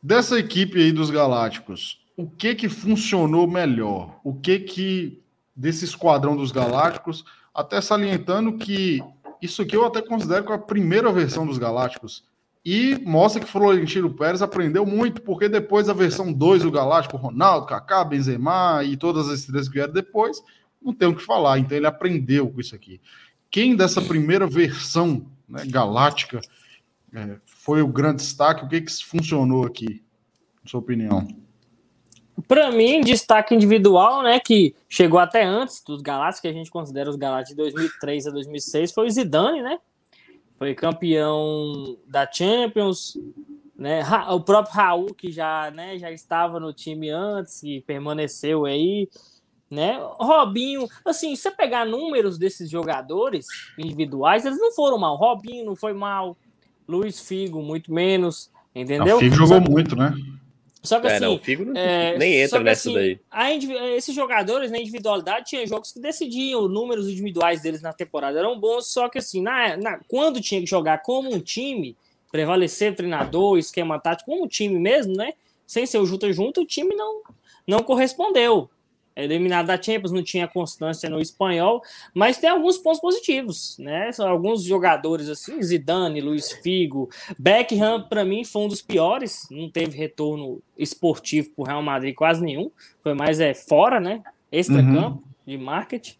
dessa 0.00 0.38
equipe 0.38 0.78
aí 0.78 0.92
dos 0.92 1.10
Galácticos, 1.10 2.00
o 2.16 2.30
que 2.30 2.54
que 2.54 2.68
funcionou 2.68 3.46
melhor? 3.48 4.20
O 4.22 4.32
que 4.32 4.60
que 4.60 5.20
desse 5.54 5.84
esquadrão 5.84 6.36
dos 6.36 6.52
Galácticos, 6.52 7.24
até 7.52 7.80
salientando 7.80 8.56
que 8.56 9.02
isso 9.42 9.62
aqui 9.62 9.76
eu 9.76 9.84
até 9.84 10.00
considero 10.00 10.44
que 10.44 10.52
é 10.52 10.54
a 10.54 10.58
primeira 10.58 11.10
versão 11.12 11.46
dos 11.46 11.58
Galácticos. 11.58 12.24
E 12.66 13.00
mostra 13.04 13.40
que 13.40 13.48
Florentino 13.50 14.12
Pérez 14.12 14.42
aprendeu 14.42 14.84
muito, 14.84 15.22
porque 15.22 15.48
depois 15.48 15.88
a 15.88 15.92
versão 15.92 16.32
2 16.32 16.64
do 16.64 16.70
Galáctico, 16.72 17.16
Ronaldo, 17.16 17.66
Kaká, 17.66 18.04
Benzema 18.04 18.82
e 18.82 18.96
todas 18.96 19.28
as 19.28 19.40
estrelas 19.40 19.68
que 19.68 19.74
vieram 19.74 19.92
depois, 19.92 20.42
não 20.82 20.92
tem 20.92 21.06
o 21.06 21.14
que 21.14 21.22
falar. 21.22 21.60
Então 21.60 21.78
ele 21.78 21.86
aprendeu 21.86 22.50
com 22.50 22.60
isso 22.60 22.74
aqui 22.74 23.00
quem 23.50 23.76
dessa 23.76 24.02
primeira 24.02 24.46
versão 24.46 25.26
né, 25.48 25.64
galáctica 25.66 26.40
é, 27.14 27.36
foi 27.46 27.82
o 27.82 27.88
grande 27.88 28.16
destaque? 28.16 28.64
O 28.64 28.68
que, 28.68 28.80
que 28.80 29.04
funcionou 29.04 29.64
aqui, 29.64 30.02
na 30.62 30.70
sua 30.70 30.80
opinião? 30.80 31.26
Para 32.46 32.70
mim, 32.70 33.00
destaque 33.00 33.54
individual, 33.54 34.22
né, 34.22 34.38
que 34.38 34.74
chegou 34.88 35.18
até 35.18 35.42
antes 35.42 35.82
dos 35.82 36.02
Galácticos, 36.02 36.42
que 36.42 36.48
a 36.48 36.52
gente 36.52 36.70
considera 36.70 37.08
os 37.08 37.16
Galácticos 37.16 37.56
de 37.56 37.72
2003 37.72 38.26
a 38.26 38.30
2006, 38.30 38.92
foi 38.92 39.06
o 39.06 39.10
Zidane, 39.10 39.62
né? 39.62 39.78
Foi 40.58 40.74
campeão 40.74 41.98
da 42.06 42.30
Champions, 42.30 43.18
né? 43.76 44.02
O 44.30 44.40
próprio 44.40 44.74
Raul, 44.74 45.14
que 45.14 45.30
já, 45.30 45.70
né, 45.70 45.98
já 45.98 46.10
estava 46.10 46.58
no 46.58 46.72
time 46.72 47.10
antes 47.10 47.62
e 47.62 47.80
permaneceu 47.82 48.64
aí 48.64 49.08
né? 49.70 49.98
Robinho, 50.18 50.86
assim, 51.04 51.34
se 51.34 51.42
você 51.42 51.50
pegar 51.50 51.84
números 51.84 52.38
desses 52.38 52.70
jogadores 52.70 53.46
individuais, 53.76 54.44
eles 54.44 54.58
não 54.58 54.72
foram 54.72 54.98
mal. 54.98 55.16
Robinho 55.16 55.64
não 55.64 55.74
foi 55.74 55.92
mal, 55.92 56.36
Luiz 56.86 57.20
Figo 57.20 57.62
muito 57.62 57.92
menos, 57.92 58.50
entendeu? 58.74 59.16
O 59.16 59.18
Figo 59.18 59.34
jogou 59.34 59.60
muito, 59.60 59.96
né? 59.96 60.14
Só 60.86 61.00
que 61.00 61.06
é, 61.06 61.16
assim, 61.16 61.24
não, 61.24 61.34
o 61.34 61.38
Figo 61.38 61.64
não, 61.64 61.78
é, 61.78 62.16
nem 62.16 62.40
entra 62.40 62.60
nessa 62.60 62.88
assim, 62.88 62.94
daí. 62.94 63.20
A, 63.30 63.52
esses 63.94 64.14
jogadores 64.14 64.70
na 64.70 64.78
individualidade 64.78 65.46
tinha 65.46 65.66
jogos 65.66 65.92
que 65.92 66.00
decidiam, 66.00 66.68
números 66.68 67.08
individuais 67.08 67.60
deles 67.60 67.82
na 67.82 67.92
temporada 67.92 68.38
eram 68.38 68.58
bons, 68.58 68.86
só 68.86 69.08
que 69.08 69.18
assim, 69.18 69.42
na, 69.42 69.76
na, 69.76 70.00
quando 70.08 70.40
tinha 70.40 70.60
que 70.60 70.66
jogar 70.66 71.02
como 71.02 71.34
um 71.34 71.40
time, 71.40 71.96
prevalecer 72.30 72.92
o 72.92 72.96
treinador, 72.96 73.58
esquema 73.58 73.98
tático, 73.98 74.30
como 74.30 74.44
um 74.44 74.48
time 74.48 74.78
mesmo, 74.78 75.14
né? 75.14 75.32
Sem 75.66 75.84
ser 75.84 75.98
o 75.98 76.06
junto 76.06 76.32
junto, 76.32 76.62
o 76.62 76.66
time 76.66 76.94
não, 76.94 77.22
não 77.66 77.82
correspondeu 77.82 78.70
eliminado 79.24 79.66
da 79.66 79.80
Champions, 79.80 80.12
não 80.12 80.22
tinha 80.22 80.46
constância 80.46 81.08
no 81.08 81.20
espanhol, 81.20 81.82
mas 82.12 82.38
tem 82.38 82.50
alguns 82.50 82.76
pontos 82.76 83.00
positivos, 83.00 83.76
né? 83.78 84.12
São 84.12 84.28
alguns 84.28 84.62
jogadores 84.62 85.28
assim, 85.28 85.62
Zidane, 85.62 86.20
Luiz 86.20 86.52
Figo, 86.52 87.08
Beckham, 87.38 88.02
para 88.08 88.24
mim, 88.24 88.44
foi 88.44 88.62
um 88.62 88.68
dos 88.68 88.82
piores, 88.82 89.46
não 89.50 89.70
teve 89.70 89.96
retorno 89.96 90.62
esportivo 90.76 91.50
para 91.50 91.62
o 91.62 91.66
Real 91.66 91.82
Madrid 91.82 92.14
quase 92.14 92.42
nenhum, 92.42 92.70
foi 93.02 93.14
mais 93.14 93.40
é 93.40 93.54
fora, 93.54 93.98
né? 93.98 94.22
Extra-campo 94.52 95.22
uhum. 95.22 95.22
de 95.46 95.58
marketing. 95.58 96.16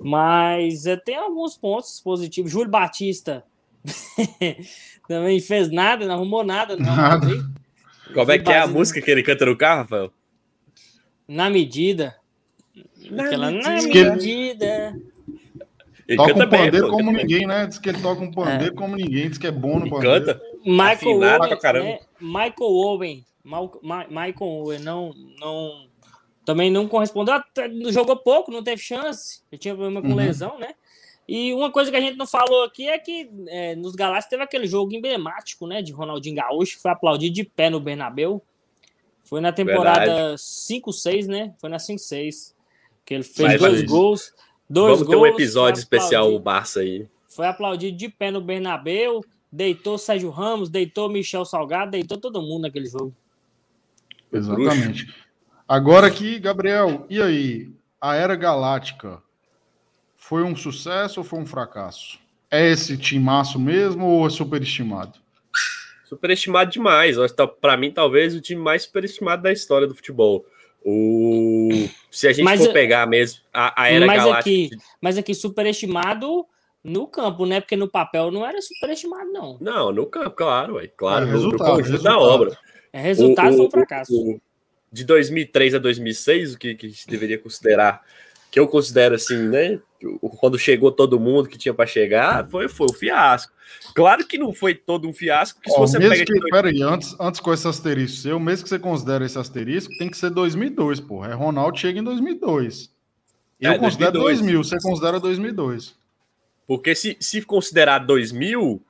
Mas 0.00 0.86
é, 0.86 0.96
tem 0.96 1.16
alguns 1.16 1.56
pontos 1.56 2.00
positivos. 2.00 2.52
Júlio 2.52 2.70
Batista 2.70 3.44
também 5.08 5.40
fez 5.40 5.70
nada, 5.70 6.06
não 6.06 6.14
arrumou 6.14 6.44
nada. 6.44 6.76
Não, 6.76 6.94
nada. 6.94 7.26
Como 8.14 8.30
é 8.30 8.38
que 8.38 8.50
é 8.50 8.60
a 8.60 8.66
música 8.66 9.02
que 9.02 9.10
ele 9.10 9.22
canta 9.22 9.44
no 9.44 9.56
carro, 9.56 9.82
Rafael? 9.82 10.12
Na 11.26 11.50
medida. 11.50 12.16
Na 13.10 13.24
Aquela 13.24 13.50
medida. 13.50 14.04
na 14.04 14.16
medida. 14.16 15.00
Ele 16.08 16.16
toca 16.16 16.32
um 16.32 16.48
pandeiro 16.48 16.88
bem, 16.88 16.90
como 16.90 17.12
ninguém, 17.12 17.46
né? 17.46 17.66
Diz 17.66 17.78
que 17.78 17.88
ele 17.90 18.00
toca 18.00 18.22
um 18.22 18.30
pandeiro 18.32 18.72
é. 18.72 18.76
como 18.76 18.96
ninguém, 18.96 19.28
diz 19.28 19.36
que 19.36 19.46
é 19.46 19.50
bom 19.50 19.78
no 19.78 19.90
pandeiro. 19.90 20.24
Canta. 20.24 20.42
Michael 20.64 21.20
Owen, 21.20 21.84
né? 21.84 21.98
Michael 22.18 22.54
Owen, 22.60 23.24
Michael 24.08 24.34
Owen 24.40 24.78
não, 24.80 25.14
não, 25.38 25.86
também 26.46 26.70
não 26.70 26.88
correspondeu, 26.88 27.34
jogou 27.90 28.16
pouco, 28.16 28.50
não 28.50 28.62
teve 28.62 28.80
chance, 28.80 29.42
ele 29.52 29.58
tinha 29.58 29.74
problema 29.74 30.00
com 30.00 30.08
uhum. 30.08 30.14
lesão, 30.14 30.58
né? 30.58 30.74
E 31.28 31.52
uma 31.52 31.70
coisa 31.70 31.90
que 31.90 31.96
a 31.96 32.00
gente 32.00 32.16
não 32.16 32.26
falou 32.26 32.64
aqui 32.64 32.88
é 32.88 32.98
que 32.98 33.30
é, 33.48 33.76
nos 33.76 33.94
Galácticos 33.94 34.30
teve 34.30 34.42
aquele 34.42 34.66
jogo 34.66 34.94
emblemático, 34.94 35.66
né, 35.66 35.82
de 35.82 35.92
Ronaldinho 35.92 36.36
Gaúcho, 36.36 36.76
que 36.76 36.82
foi 36.82 36.90
aplaudido 36.90 37.34
de 37.34 37.44
pé 37.44 37.68
no 37.68 37.78
Bernabéu. 37.78 38.42
Foi 39.24 39.42
na 39.42 39.52
temporada 39.52 40.36
5-6, 40.36 41.26
né? 41.26 41.54
Foi 41.58 41.68
na 41.68 41.76
5-6. 41.76 42.54
Que 43.08 43.14
ele 43.14 43.22
fez 43.22 43.52
Mas, 43.52 43.58
dois 43.58 43.82
gols. 43.84 44.34
Dois 44.68 44.98
vamos 44.98 45.06
gols, 45.06 45.08
ter 45.08 45.16
um 45.16 45.34
episódio 45.34 45.78
especial 45.78 46.30
o 46.34 46.38
Barça 46.38 46.80
aí. 46.80 47.08
Foi 47.26 47.46
aplaudido 47.46 47.96
de 47.96 48.06
pé 48.06 48.30
no 48.30 48.38
Bernabéu, 48.38 49.24
deitou 49.50 49.96
Sérgio 49.96 50.28
Ramos, 50.28 50.68
deitou 50.68 51.08
Michel 51.08 51.46
Salgado, 51.46 51.92
deitou 51.92 52.18
todo 52.18 52.42
mundo 52.42 52.64
naquele 52.64 52.84
jogo. 52.84 53.16
Exatamente. 54.30 55.14
Agora 55.66 56.06
aqui, 56.06 56.38
Gabriel, 56.38 57.06
e 57.08 57.22
aí? 57.22 57.72
A 57.98 58.14
Era 58.14 58.36
Galáctica 58.36 59.22
foi 60.14 60.42
um 60.42 60.54
sucesso 60.54 61.20
ou 61.20 61.24
foi 61.24 61.38
um 61.38 61.46
fracasso? 61.46 62.18
É 62.50 62.70
esse 62.70 62.98
timaço 62.98 63.58
mesmo 63.58 64.04
ou 64.04 64.26
é 64.26 64.30
superestimado? 64.30 65.18
Superestimado 66.04 66.70
demais. 66.70 67.16
Para 67.58 67.78
mim, 67.78 67.90
talvez 67.90 68.34
o 68.34 68.40
time 68.42 68.60
mais 68.60 68.82
superestimado 68.82 69.44
da 69.44 69.50
história 69.50 69.86
do 69.86 69.94
futebol. 69.94 70.44
O... 70.84 71.88
Se 72.10 72.28
a 72.28 72.32
gente 72.32 72.44
mas, 72.44 72.64
for 72.64 72.72
pegar 72.72 73.06
mesmo 73.06 73.40
a, 73.52 73.82
a 73.82 73.90
era 73.90 74.06
mas 74.06 74.16
galáctica. 74.16 74.76
Aqui, 74.76 74.84
mas 75.00 75.18
aqui, 75.18 75.34
superestimado 75.34 76.46
no 76.82 77.06
campo, 77.06 77.44
né? 77.44 77.60
Porque 77.60 77.76
no 77.76 77.88
papel 77.88 78.30
não 78.30 78.46
era 78.46 78.60
superestimado, 78.60 79.30
não. 79.30 79.58
Não, 79.60 79.92
no 79.92 80.06
campo, 80.06 80.30
claro, 80.30 80.76
ué. 80.76 80.88
Claro, 80.96 81.28
é 81.28 81.32
no, 81.32 81.42
no 81.42 81.58
conjunto 81.58 81.82
resultado. 81.82 82.02
da 82.02 82.18
obra. 82.18 82.58
É 82.92 83.00
resultado, 83.00 83.54
o, 83.54 83.56
foi 83.56 83.66
um 83.66 83.70
fracasso. 83.70 84.12
O, 84.12 84.40
de 84.90 85.04
2003 85.04 85.74
a 85.74 85.78
2006, 85.78 86.54
o 86.54 86.58
que, 86.58 86.74
que 86.74 86.86
a 86.86 86.88
gente 86.88 87.06
deveria 87.06 87.38
considerar 87.38 88.02
que 88.50 88.58
eu 88.58 88.66
considero 88.66 89.14
assim, 89.14 89.48
né? 89.48 89.80
Quando 90.40 90.58
chegou 90.58 90.92
todo 90.92 91.18
mundo 91.18 91.48
que 91.48 91.58
tinha 91.58 91.74
para 91.74 91.86
chegar, 91.86 92.48
foi, 92.48 92.68
foi 92.68 92.86
um 92.90 92.94
fiasco. 92.94 93.52
Claro 93.94 94.26
que 94.26 94.38
não 94.38 94.52
foi 94.52 94.74
todo 94.74 95.08
um 95.08 95.12
fiasco, 95.12 95.60
que 95.60 95.70
se 95.70 95.76
você 95.76 95.98
mesmo 95.98 96.14
pega. 96.14 96.24
Que, 96.24 96.50
Peraí, 96.50 96.82
antes, 96.82 97.16
antes 97.18 97.40
com 97.40 97.52
esse 97.52 97.66
asterisco 97.66 98.18
seu, 98.18 98.38
mesmo 98.38 98.64
que 98.64 98.68
você 98.68 98.78
considere 98.78 99.24
esse 99.24 99.38
asterisco, 99.38 99.92
tem 99.98 100.08
que 100.08 100.16
ser 100.16 100.30
2002, 100.30 101.00
pô. 101.00 101.24
É 101.24 101.34
Ronaldo 101.34 101.78
chega 101.78 101.98
em 101.98 102.04
2002. 102.04 102.90
Eu 103.60 103.72
é, 103.72 103.78
considero 103.78 104.12
2002. 104.12 104.38
2000, 104.38 104.64
você 104.64 104.88
considera 104.88 105.20
2002. 105.20 105.96
Porque 106.66 106.94
se, 106.94 107.16
se 107.18 107.42
considerar 107.42 107.98
2000, 108.00 108.80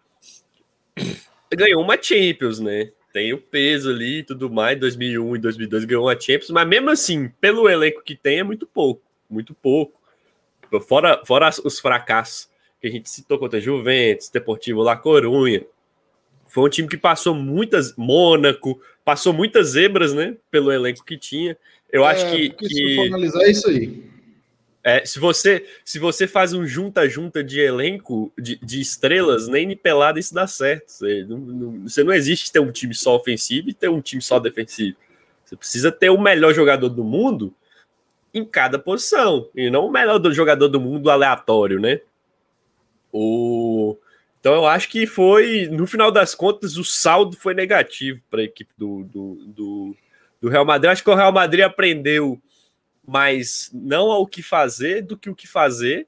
ganhou 1.57 1.83
uma 1.83 2.01
Champions, 2.01 2.61
né? 2.61 2.91
Tem 3.13 3.33
o 3.33 3.39
peso 3.39 3.91
ali 3.91 4.19
e 4.19 4.23
tudo 4.23 4.51
mais. 4.51 4.79
2001 4.79 5.37
e 5.37 5.39
2002 5.39 5.85
ganhou 5.85 6.05
uma 6.05 6.21
Champions, 6.21 6.51
mas 6.51 6.69
mesmo 6.69 6.91
assim, 6.91 7.31
pelo 7.41 7.69
elenco 7.69 8.03
que 8.05 8.15
tem, 8.15 8.41
é 8.41 8.43
muito 8.43 8.67
pouco. 8.67 9.08
Muito 9.29 9.55
pouco. 9.55 10.01
Fora, 10.87 11.23
fora 11.25 11.51
os 11.65 11.81
fracassos 11.81 12.49
que 12.81 12.87
a 12.87 12.91
gente 12.91 13.09
citou 13.11 13.39
contra 13.39 13.61
Juventus, 13.61 14.29
Deportivo 14.29 14.83
La 14.83 14.97
Corunha. 14.97 15.65
Foi 16.47 16.65
um 16.65 16.69
time 16.69 16.89
que 16.89 16.97
passou 16.97 17.35
muitas. 17.35 17.95
Mônaco, 17.97 18.81
passou 19.05 19.33
muitas 19.33 19.69
zebras, 19.69 20.13
né? 20.15 20.37
Pelo 20.51 20.73
elenco 20.73 21.05
que 21.05 21.17
tinha. 21.17 21.57
Eu 21.91 22.05
é, 22.05 22.13
acho 22.13 22.31
que. 22.31 22.51
que... 22.51 22.69
Se 22.69 22.97
for 22.97 23.07
analisar 23.07 23.43
é 23.43 23.51
isso 23.51 23.69
aí. 23.69 24.09
É, 24.85 25.05
se 25.05 25.19
você 25.19 25.67
se 25.85 25.99
você 25.99 26.27
faz 26.27 26.55
um 26.55 26.67
junta-junta 26.67 27.43
de 27.43 27.61
elenco 27.61 28.33
de, 28.39 28.57
de, 28.57 28.81
estrelas, 28.81 29.49
nem 29.49 29.77
pelada 29.77 30.19
isso 30.19 30.33
dá 30.33 30.47
certo. 30.47 30.89
Você 30.89 31.25
não, 31.29 31.39
não, 31.39 31.83
você 31.83 32.03
não 32.03 32.13
existe 32.13 32.51
ter 32.51 32.61
um 32.61 32.73
time 32.73 32.95
só 32.95 33.17
ofensivo 33.17 33.69
e 33.69 33.75
ter 33.75 33.91
um 33.91 34.01
time 34.01 34.23
só 34.23 34.39
defensivo. 34.39 34.97
Você 35.45 35.57
precisa 35.57 35.93
ter 35.93 36.11
o 36.11 36.21
melhor 36.21 36.55
jogador 36.55 36.89
do 36.89 37.05
mundo 37.05 37.55
em 38.33 38.45
cada 38.45 38.79
posição 38.79 39.49
e 39.55 39.71
não 39.71 39.87
o 39.87 39.91
melhor 39.91 40.19
do 40.19 40.33
jogador 40.33 40.69
do 40.69 40.81
mundo 40.81 41.11
aleatório, 41.11 41.81
né? 41.81 42.01
O 43.13 43.97
então 44.41 44.55
eu 44.55 44.67
acho 44.67 44.89
que 44.89 45.07
foi, 45.07 45.69
no 45.71 45.87
final 45.87 46.11
das 46.11 46.35
contas, 46.35 46.77
o 46.77 46.85
saldo 46.85 47.37
foi 47.37 47.55
negativo 47.55 48.23
para 48.31 48.41
a 48.41 48.45
equipe 48.45 48.73
do, 48.79 49.05
do, 49.05 49.35
do, 49.47 49.97
do, 50.41 50.49
Real 50.49 50.65
Madrid. 50.65 50.93
Acho 50.93 51.03
que 51.03 51.11
o 51.11 51.15
Real 51.15 51.33
Madrid 51.33 51.65
aprendeu 51.65 52.41
mais 53.07 53.71
não 53.75 54.11
ao 54.11 54.27
que 54.27 54.43
fazer 54.43 55.03
do 55.03 55.17
que 55.17 55.29
o 55.29 55.35
que 55.35 55.49
fazer. 55.49 56.07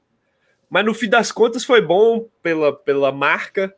Mas 0.69 0.85
no 0.85 0.95
fim 0.95 1.09
das 1.09 1.33
contas 1.33 1.65
foi 1.65 1.81
bom 1.81 2.29
pela, 2.41 2.73
pela 2.73 3.11
marca, 3.11 3.75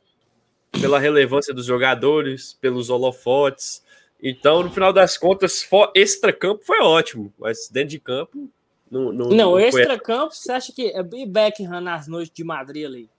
pela 0.71 0.99
relevância 0.99 1.55
dos 1.55 1.65
jogadores, 1.65 2.53
pelos 2.61 2.91
holofotes. 2.91 3.83
Então, 4.23 4.63
no 4.63 4.71
final 4.71 4.93
das 4.93 5.19
contas, 5.19 5.69
extra-campo 5.97 6.65
foi 6.65 6.81
ótimo, 6.81 7.33
mas 7.37 7.69
dentro 7.69 7.89
de 7.89 7.99
campo. 7.99 8.49
Não, 8.89 9.13
não, 9.13 9.29
não, 9.29 9.37
não 9.37 9.59
extra-campo, 9.59 10.35
você 10.35 10.53
acha 10.53 10.73
que 10.73 10.93
é 10.95 11.03
Beckham 11.03 11.81
nas 11.81 12.07
noites 12.07 12.33
de 12.33 12.45
Madrid 12.45 12.87
ali? 12.87 13.11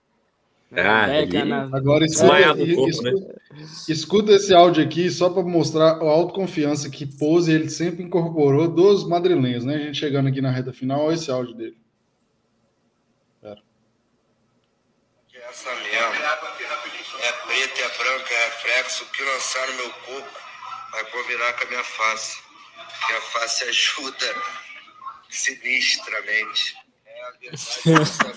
Ah, 0.75 1.07
é, 1.07 1.23
Agora 1.71 2.03
escuta, 2.03 2.63
escuta, 2.63 3.11
né? 3.11 3.35
escuta, 3.87 4.31
esse 4.31 4.55
áudio 4.55 4.83
aqui 4.83 5.07
só 5.11 5.29
para 5.29 5.43
mostrar 5.43 5.97
a 5.97 6.03
autoconfiança 6.03 6.89
que 6.89 7.05
Pose 7.05 7.51
ele 7.51 7.69
sempre 7.69 8.03
incorporou 8.03 8.67
dos 8.67 9.07
madrilenhos, 9.07 9.65
né? 9.65 9.75
A 9.75 9.79
gente 9.79 9.99
chegando 9.99 10.29
aqui 10.29 10.41
na 10.41 10.49
reta 10.49 10.73
final, 10.73 11.05
olha 11.05 11.13
esse 11.13 11.29
áudio 11.29 11.53
dele. 11.53 11.77
Pera. 13.39 13.61
É 15.35 15.49
essa 15.49 15.69
mesmo. 15.69 15.89
É 17.21 17.31
preta, 17.45 17.81
é 17.81 17.97
branca, 17.97 18.33
é 18.33 18.45
reflexo. 18.45 19.03
O 19.03 19.07
que 19.11 19.23
lançar 19.23 19.67
no 19.67 19.75
meu 19.75 19.89
corpo 19.91 20.42
vai 20.93 21.03
combinar 21.05 21.53
com 21.53 21.63
a 21.63 21.67
minha 21.67 21.83
face. 21.83 22.37
Porque 22.99 23.13
a 23.13 23.21
face 23.21 23.63
ajuda 23.65 24.35
sinistramente. 25.29 26.75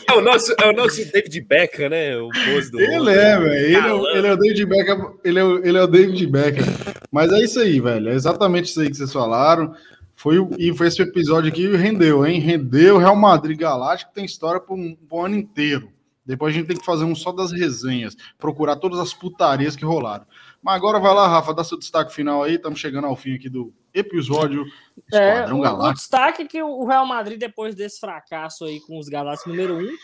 É 0.09 0.13
o 0.15 0.21
nosso, 0.21 0.55
é 0.59 0.67
o 0.67 0.73
nosso 0.73 1.05
David 1.13 1.41
Beckham, 1.43 1.89
né? 1.91 2.17
O 2.17 2.29
pose 2.29 2.71
do. 2.71 2.81
Ele 2.81 3.11
é, 3.11 3.39
velho. 3.39 3.53
Ele, 3.53 3.77
é, 3.77 4.19
ele 4.19 4.27
é 4.27 4.33
o 4.33 4.37
David 4.37 4.67
Beckham. 4.67 5.19
Ele 5.25 5.39
é, 5.39 5.45
o, 5.45 5.67
ele 5.67 5.79
é 5.79 5.83
o 5.83 5.87
David 5.87 6.27
Beckham. 6.27 6.65
Mas 7.11 7.33
é 7.33 7.39
isso 7.41 7.61
aí, 7.61 7.81
velho. 7.81 8.09
É 8.09 8.15
exatamente 8.15 8.67
isso 8.67 8.81
aí 8.81 8.91
que 8.91 8.97
vocês 8.97 9.13
falaram. 9.13 9.75
Foi, 10.15 10.37
e 10.59 10.75
foi 10.75 10.89
esse 10.89 11.03
episódio 11.03 11.51
aqui 11.51 11.69
rendeu, 11.77 12.27
hein? 12.27 12.41
Rendeu 12.41 12.97
Real 12.97 13.15
Madrid 13.15 13.59
Galáctico, 13.59 14.13
tem 14.15 14.25
história 14.25 14.61
para 14.61 14.75
um, 14.75 14.97
um 15.11 15.25
ano 15.25 15.37
inteiro. 15.37 15.93
Depois 16.27 16.53
a 16.53 16.59
gente 16.59 16.67
tem 16.67 16.77
que 16.77 16.85
fazer 16.85 17.05
um 17.05 17.15
só 17.15 17.31
das 17.31 17.53
resenhas, 17.53 18.17
procurar 18.37 18.77
todas 18.77 18.99
as 18.99 19.15
putarias 19.15 19.77
que 19.77 19.85
rolaram. 19.85 20.27
Mas 20.61 20.75
agora 20.75 20.99
vai 20.99 21.15
lá, 21.15 21.29
Rafa, 21.29 21.55
dá 21.55 21.63
seu 21.63 21.79
destaque 21.79 22.13
final 22.13 22.43
aí. 22.43 22.57
Estamos 22.57 22.81
chegando 22.81 23.07
ao 23.07 23.15
fim 23.15 23.35
aqui 23.35 23.49
do 23.49 23.73
episódio 23.95 24.67
é, 25.13 25.31
Esquadrão 25.31 25.65
é, 25.65 25.71
o, 25.71 25.79
O 25.79 25.93
destaque 25.93 26.43
é 26.43 26.47
que 26.47 26.63
o 26.63 26.85
Real 26.85 27.07
Madrid, 27.07 27.39
depois 27.39 27.75
desse 27.75 28.01
fracasso 28.01 28.65
aí 28.65 28.81
com 28.81 28.99
os 28.99 29.09
Galácticos 29.09 29.53
número 29.53 29.77
1, 29.77 29.81
um, 29.81 29.97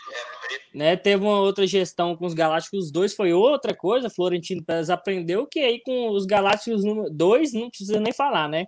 né, 0.73 0.95
teve 0.95 1.23
uma 1.23 1.39
outra 1.39 1.67
gestão 1.67 2.15
com 2.15 2.25
os 2.25 2.33
Galácticos 2.33 2.91
2, 2.91 3.13
foi 3.13 3.33
outra 3.33 3.75
coisa. 3.75 4.09
Florentino 4.09 4.63
Pérez 4.63 4.89
aprendeu 4.89 5.45
que 5.45 5.59
aí 5.59 5.81
com 5.81 6.09
os 6.11 6.25
Galácticos 6.25 6.85
número 6.85 7.09
2, 7.11 7.53
não 7.53 7.69
precisa 7.69 7.99
nem 7.99 8.13
falar, 8.13 8.47
né? 8.47 8.65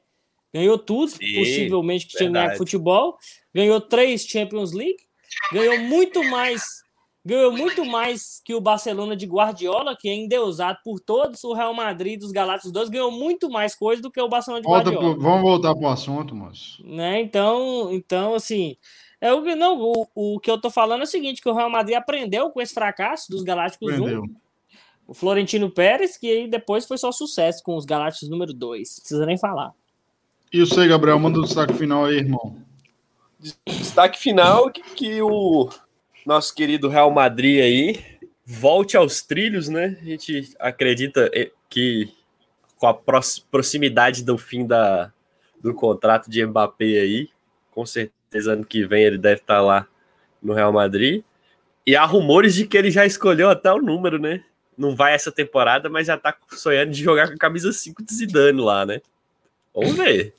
Ganhou 0.54 0.78
tudo, 0.78 1.12
Sim, 1.12 1.34
possivelmente, 1.34 2.08
que 2.08 2.18
tinha 2.18 2.50
que 2.50 2.58
futebol. 2.58 3.18
Ganhou 3.54 3.82
três 3.82 4.26
Champions 4.26 4.72
League. 4.72 5.04
Ganhou 5.52 5.80
muito 5.80 6.24
mais 6.24 6.85
ganhou 7.26 7.52
muito 7.52 7.84
mais 7.84 8.40
que 8.46 8.54
o 8.54 8.62
Barcelona 8.62 9.16
de 9.16 9.26
Guardiola, 9.26 9.98
que 10.00 10.08
é 10.08 10.14
endeusado 10.14 10.78
por 10.84 11.00
todos, 11.00 11.44
o 11.44 11.54
Real 11.54 11.74
Madrid 11.74 12.20
dos 12.20 12.32
Galácticos 12.32 12.72
2 12.72 12.90
ganhou 12.90 13.12
muito 13.12 13.50
mais 13.50 13.74
coisa 13.74 14.02
do 14.02 14.12
que 14.12 14.22
o 14.22 14.30
Barcelona 14.30 14.62
de 14.62 14.68
Volta 14.68 14.92
Guardiola. 14.92 15.16
Pro, 15.16 15.24
vamos 15.24 15.42
voltar 15.42 15.74
para 15.74 15.88
o 15.88 15.92
assunto, 15.92 16.36
moço. 16.36 16.86
Né? 16.86 17.22
Então, 17.22 17.92
então, 17.92 18.36
assim, 18.36 18.78
é 19.20 19.34
o, 19.34 19.42
não, 19.56 19.82
o, 19.82 20.08
o 20.14 20.40
que 20.40 20.52
eu 20.52 20.62
tô 20.62 20.70
falando 20.70 21.02
é 21.02 21.06
o 21.06 21.08
seguinte, 21.08 21.42
que 21.42 21.50
o 21.50 21.56
Real 21.56 21.70
Madrid 21.70 21.98
aprendeu 21.98 22.52
com 22.52 22.62
esse 22.62 22.74
fracasso 22.74 23.32
dos 23.32 23.42
Galácticos 23.42 23.94
aprendeu. 23.94 24.22
1, 24.22 24.36
o 25.08 25.14
Florentino 25.14 25.70
Pérez, 25.70 26.18
que 26.18 26.30
aí 26.30 26.48
depois 26.48 26.86
foi 26.86 26.98
só 26.98 27.12
sucesso 27.12 27.64
com 27.64 27.76
os 27.76 27.86
Galácticos 27.86 28.30
número 28.30 28.54
2, 28.54 29.00
precisa 29.00 29.26
nem 29.26 29.38
falar. 29.38 29.74
E 30.54 30.62
o 30.62 30.68
sei, 30.68 30.88
Gabriel, 30.88 31.20
manda 31.20 31.40
o 31.40 31.44
destaque 31.44 31.74
final 31.74 32.06
aí, 32.06 32.18
irmão. 32.18 32.56
Destaque 33.66 34.18
final 34.18 34.72
que, 34.72 34.82
que 34.96 35.22
o 35.22 35.70
nosso 36.26 36.54
querido 36.54 36.90
Real 36.90 37.12
Madrid 37.12 37.62
aí 37.62 38.16
volte 38.46 38.96
aos 38.96 39.22
trilhos, 39.22 39.68
né? 39.68 39.98
A 40.02 40.06
gente 40.06 40.56
acredita 40.60 41.30
que 41.70 42.12
com 42.78 42.88
a 42.88 42.94
proximidade 42.94 44.24
do 44.24 44.38
fim 44.38 44.66
da, 44.66 45.12
do 45.62 45.74
contrato 45.74 46.30
de 46.30 46.46
Mbappé 46.46 47.00
aí, 47.00 47.30
com 47.72 47.86
certeza 47.86 48.54
ano 48.54 48.66
que 48.66 48.86
vem 48.86 49.04
ele 49.04 49.18
deve 49.18 49.42
estar 49.42 49.62
lá 49.62 49.88
no 50.42 50.54
Real 50.54 50.72
Madrid. 50.72 51.24
E 51.86 51.96
há 51.96 52.04
rumores 52.06 52.54
de 52.56 52.68
que 52.68 52.78
ele 52.78 52.92
já 52.92 53.06
escolheu 53.06 53.50
até 53.50 53.72
o 53.72 53.82
número, 53.82 54.20
né? 54.20 54.44
Não 54.78 54.96
vai 54.96 55.14
essa 55.14 55.32
temporada, 55.32 55.90
mas 55.90 56.08
já 56.08 56.18
tá 56.18 56.36
sonhando 56.52 56.92
de 56.92 57.04
jogar 57.04 57.28
com 57.28 57.34
a 57.34 57.38
camisa 57.38 57.72
5 57.72 58.04
de 58.04 58.14
Zidane 58.14 58.60
lá, 58.60 58.86
né? 58.86 59.02
Vamos 59.74 59.96
ver. 59.96 60.34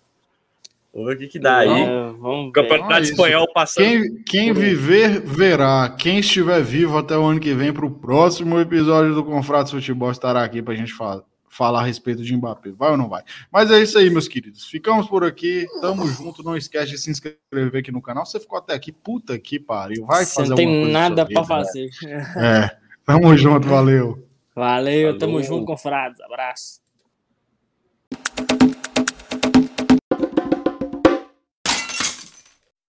Vamos 0.96 1.10
ver 1.10 1.16
o 1.16 1.18
que, 1.18 1.26
que 1.28 1.38
dá 1.38 1.58
aí. 1.58 1.84
vamos 2.18 2.52
Campeonato 2.54 2.94
ah, 2.94 3.00
Espanhol 3.00 3.46
passando. 3.52 3.84
Quem, 3.84 4.22
quem 4.22 4.52
viver, 4.54 5.20
verá. 5.20 5.94
Quem 5.98 6.20
estiver 6.20 6.62
vivo 6.62 6.96
até 6.96 7.14
o 7.18 7.22
ano 7.22 7.38
que 7.38 7.52
vem, 7.52 7.70
para 7.70 7.84
o 7.84 7.90
próximo 7.90 8.58
episódio 8.58 9.14
do 9.14 9.22
Confratos 9.22 9.72
Futebol, 9.72 10.10
estará 10.10 10.42
aqui 10.42 10.62
para 10.62 10.72
a 10.72 10.76
gente 10.76 10.94
falar, 10.94 11.22
falar 11.50 11.80
a 11.80 11.84
respeito 11.84 12.22
de 12.22 12.34
Mbappé. 12.34 12.70
Vai 12.70 12.92
ou 12.92 12.96
não 12.96 13.10
vai? 13.10 13.22
Mas 13.52 13.70
é 13.70 13.82
isso 13.82 13.98
aí, 13.98 14.08
meus 14.08 14.26
queridos. 14.26 14.64
Ficamos 14.64 15.06
por 15.06 15.22
aqui. 15.22 15.66
Tamo 15.82 16.06
junto. 16.08 16.42
Não 16.42 16.56
esquece 16.56 16.92
de 16.92 16.98
se 16.98 17.10
inscrever 17.10 17.80
aqui 17.80 17.92
no 17.92 18.00
canal. 18.00 18.24
Você 18.24 18.40
ficou 18.40 18.58
até 18.58 18.72
aqui, 18.72 18.90
puta 18.90 19.38
que 19.38 19.60
pariu. 19.60 20.06
Vai 20.06 20.24
Você 20.24 20.36
fazer 20.36 20.48
não 20.48 20.56
tem 20.56 20.90
nada 20.90 21.26
para 21.26 21.44
fazer. 21.44 21.90
É. 22.38 22.74
Tamo 23.04 23.36
junto. 23.36 23.68
Valeu. 23.68 24.26
Valeu. 24.54 25.18
Tamo 25.18 25.42
junto, 25.42 25.66
confrados. 25.66 26.22
Abraço. 26.22 26.80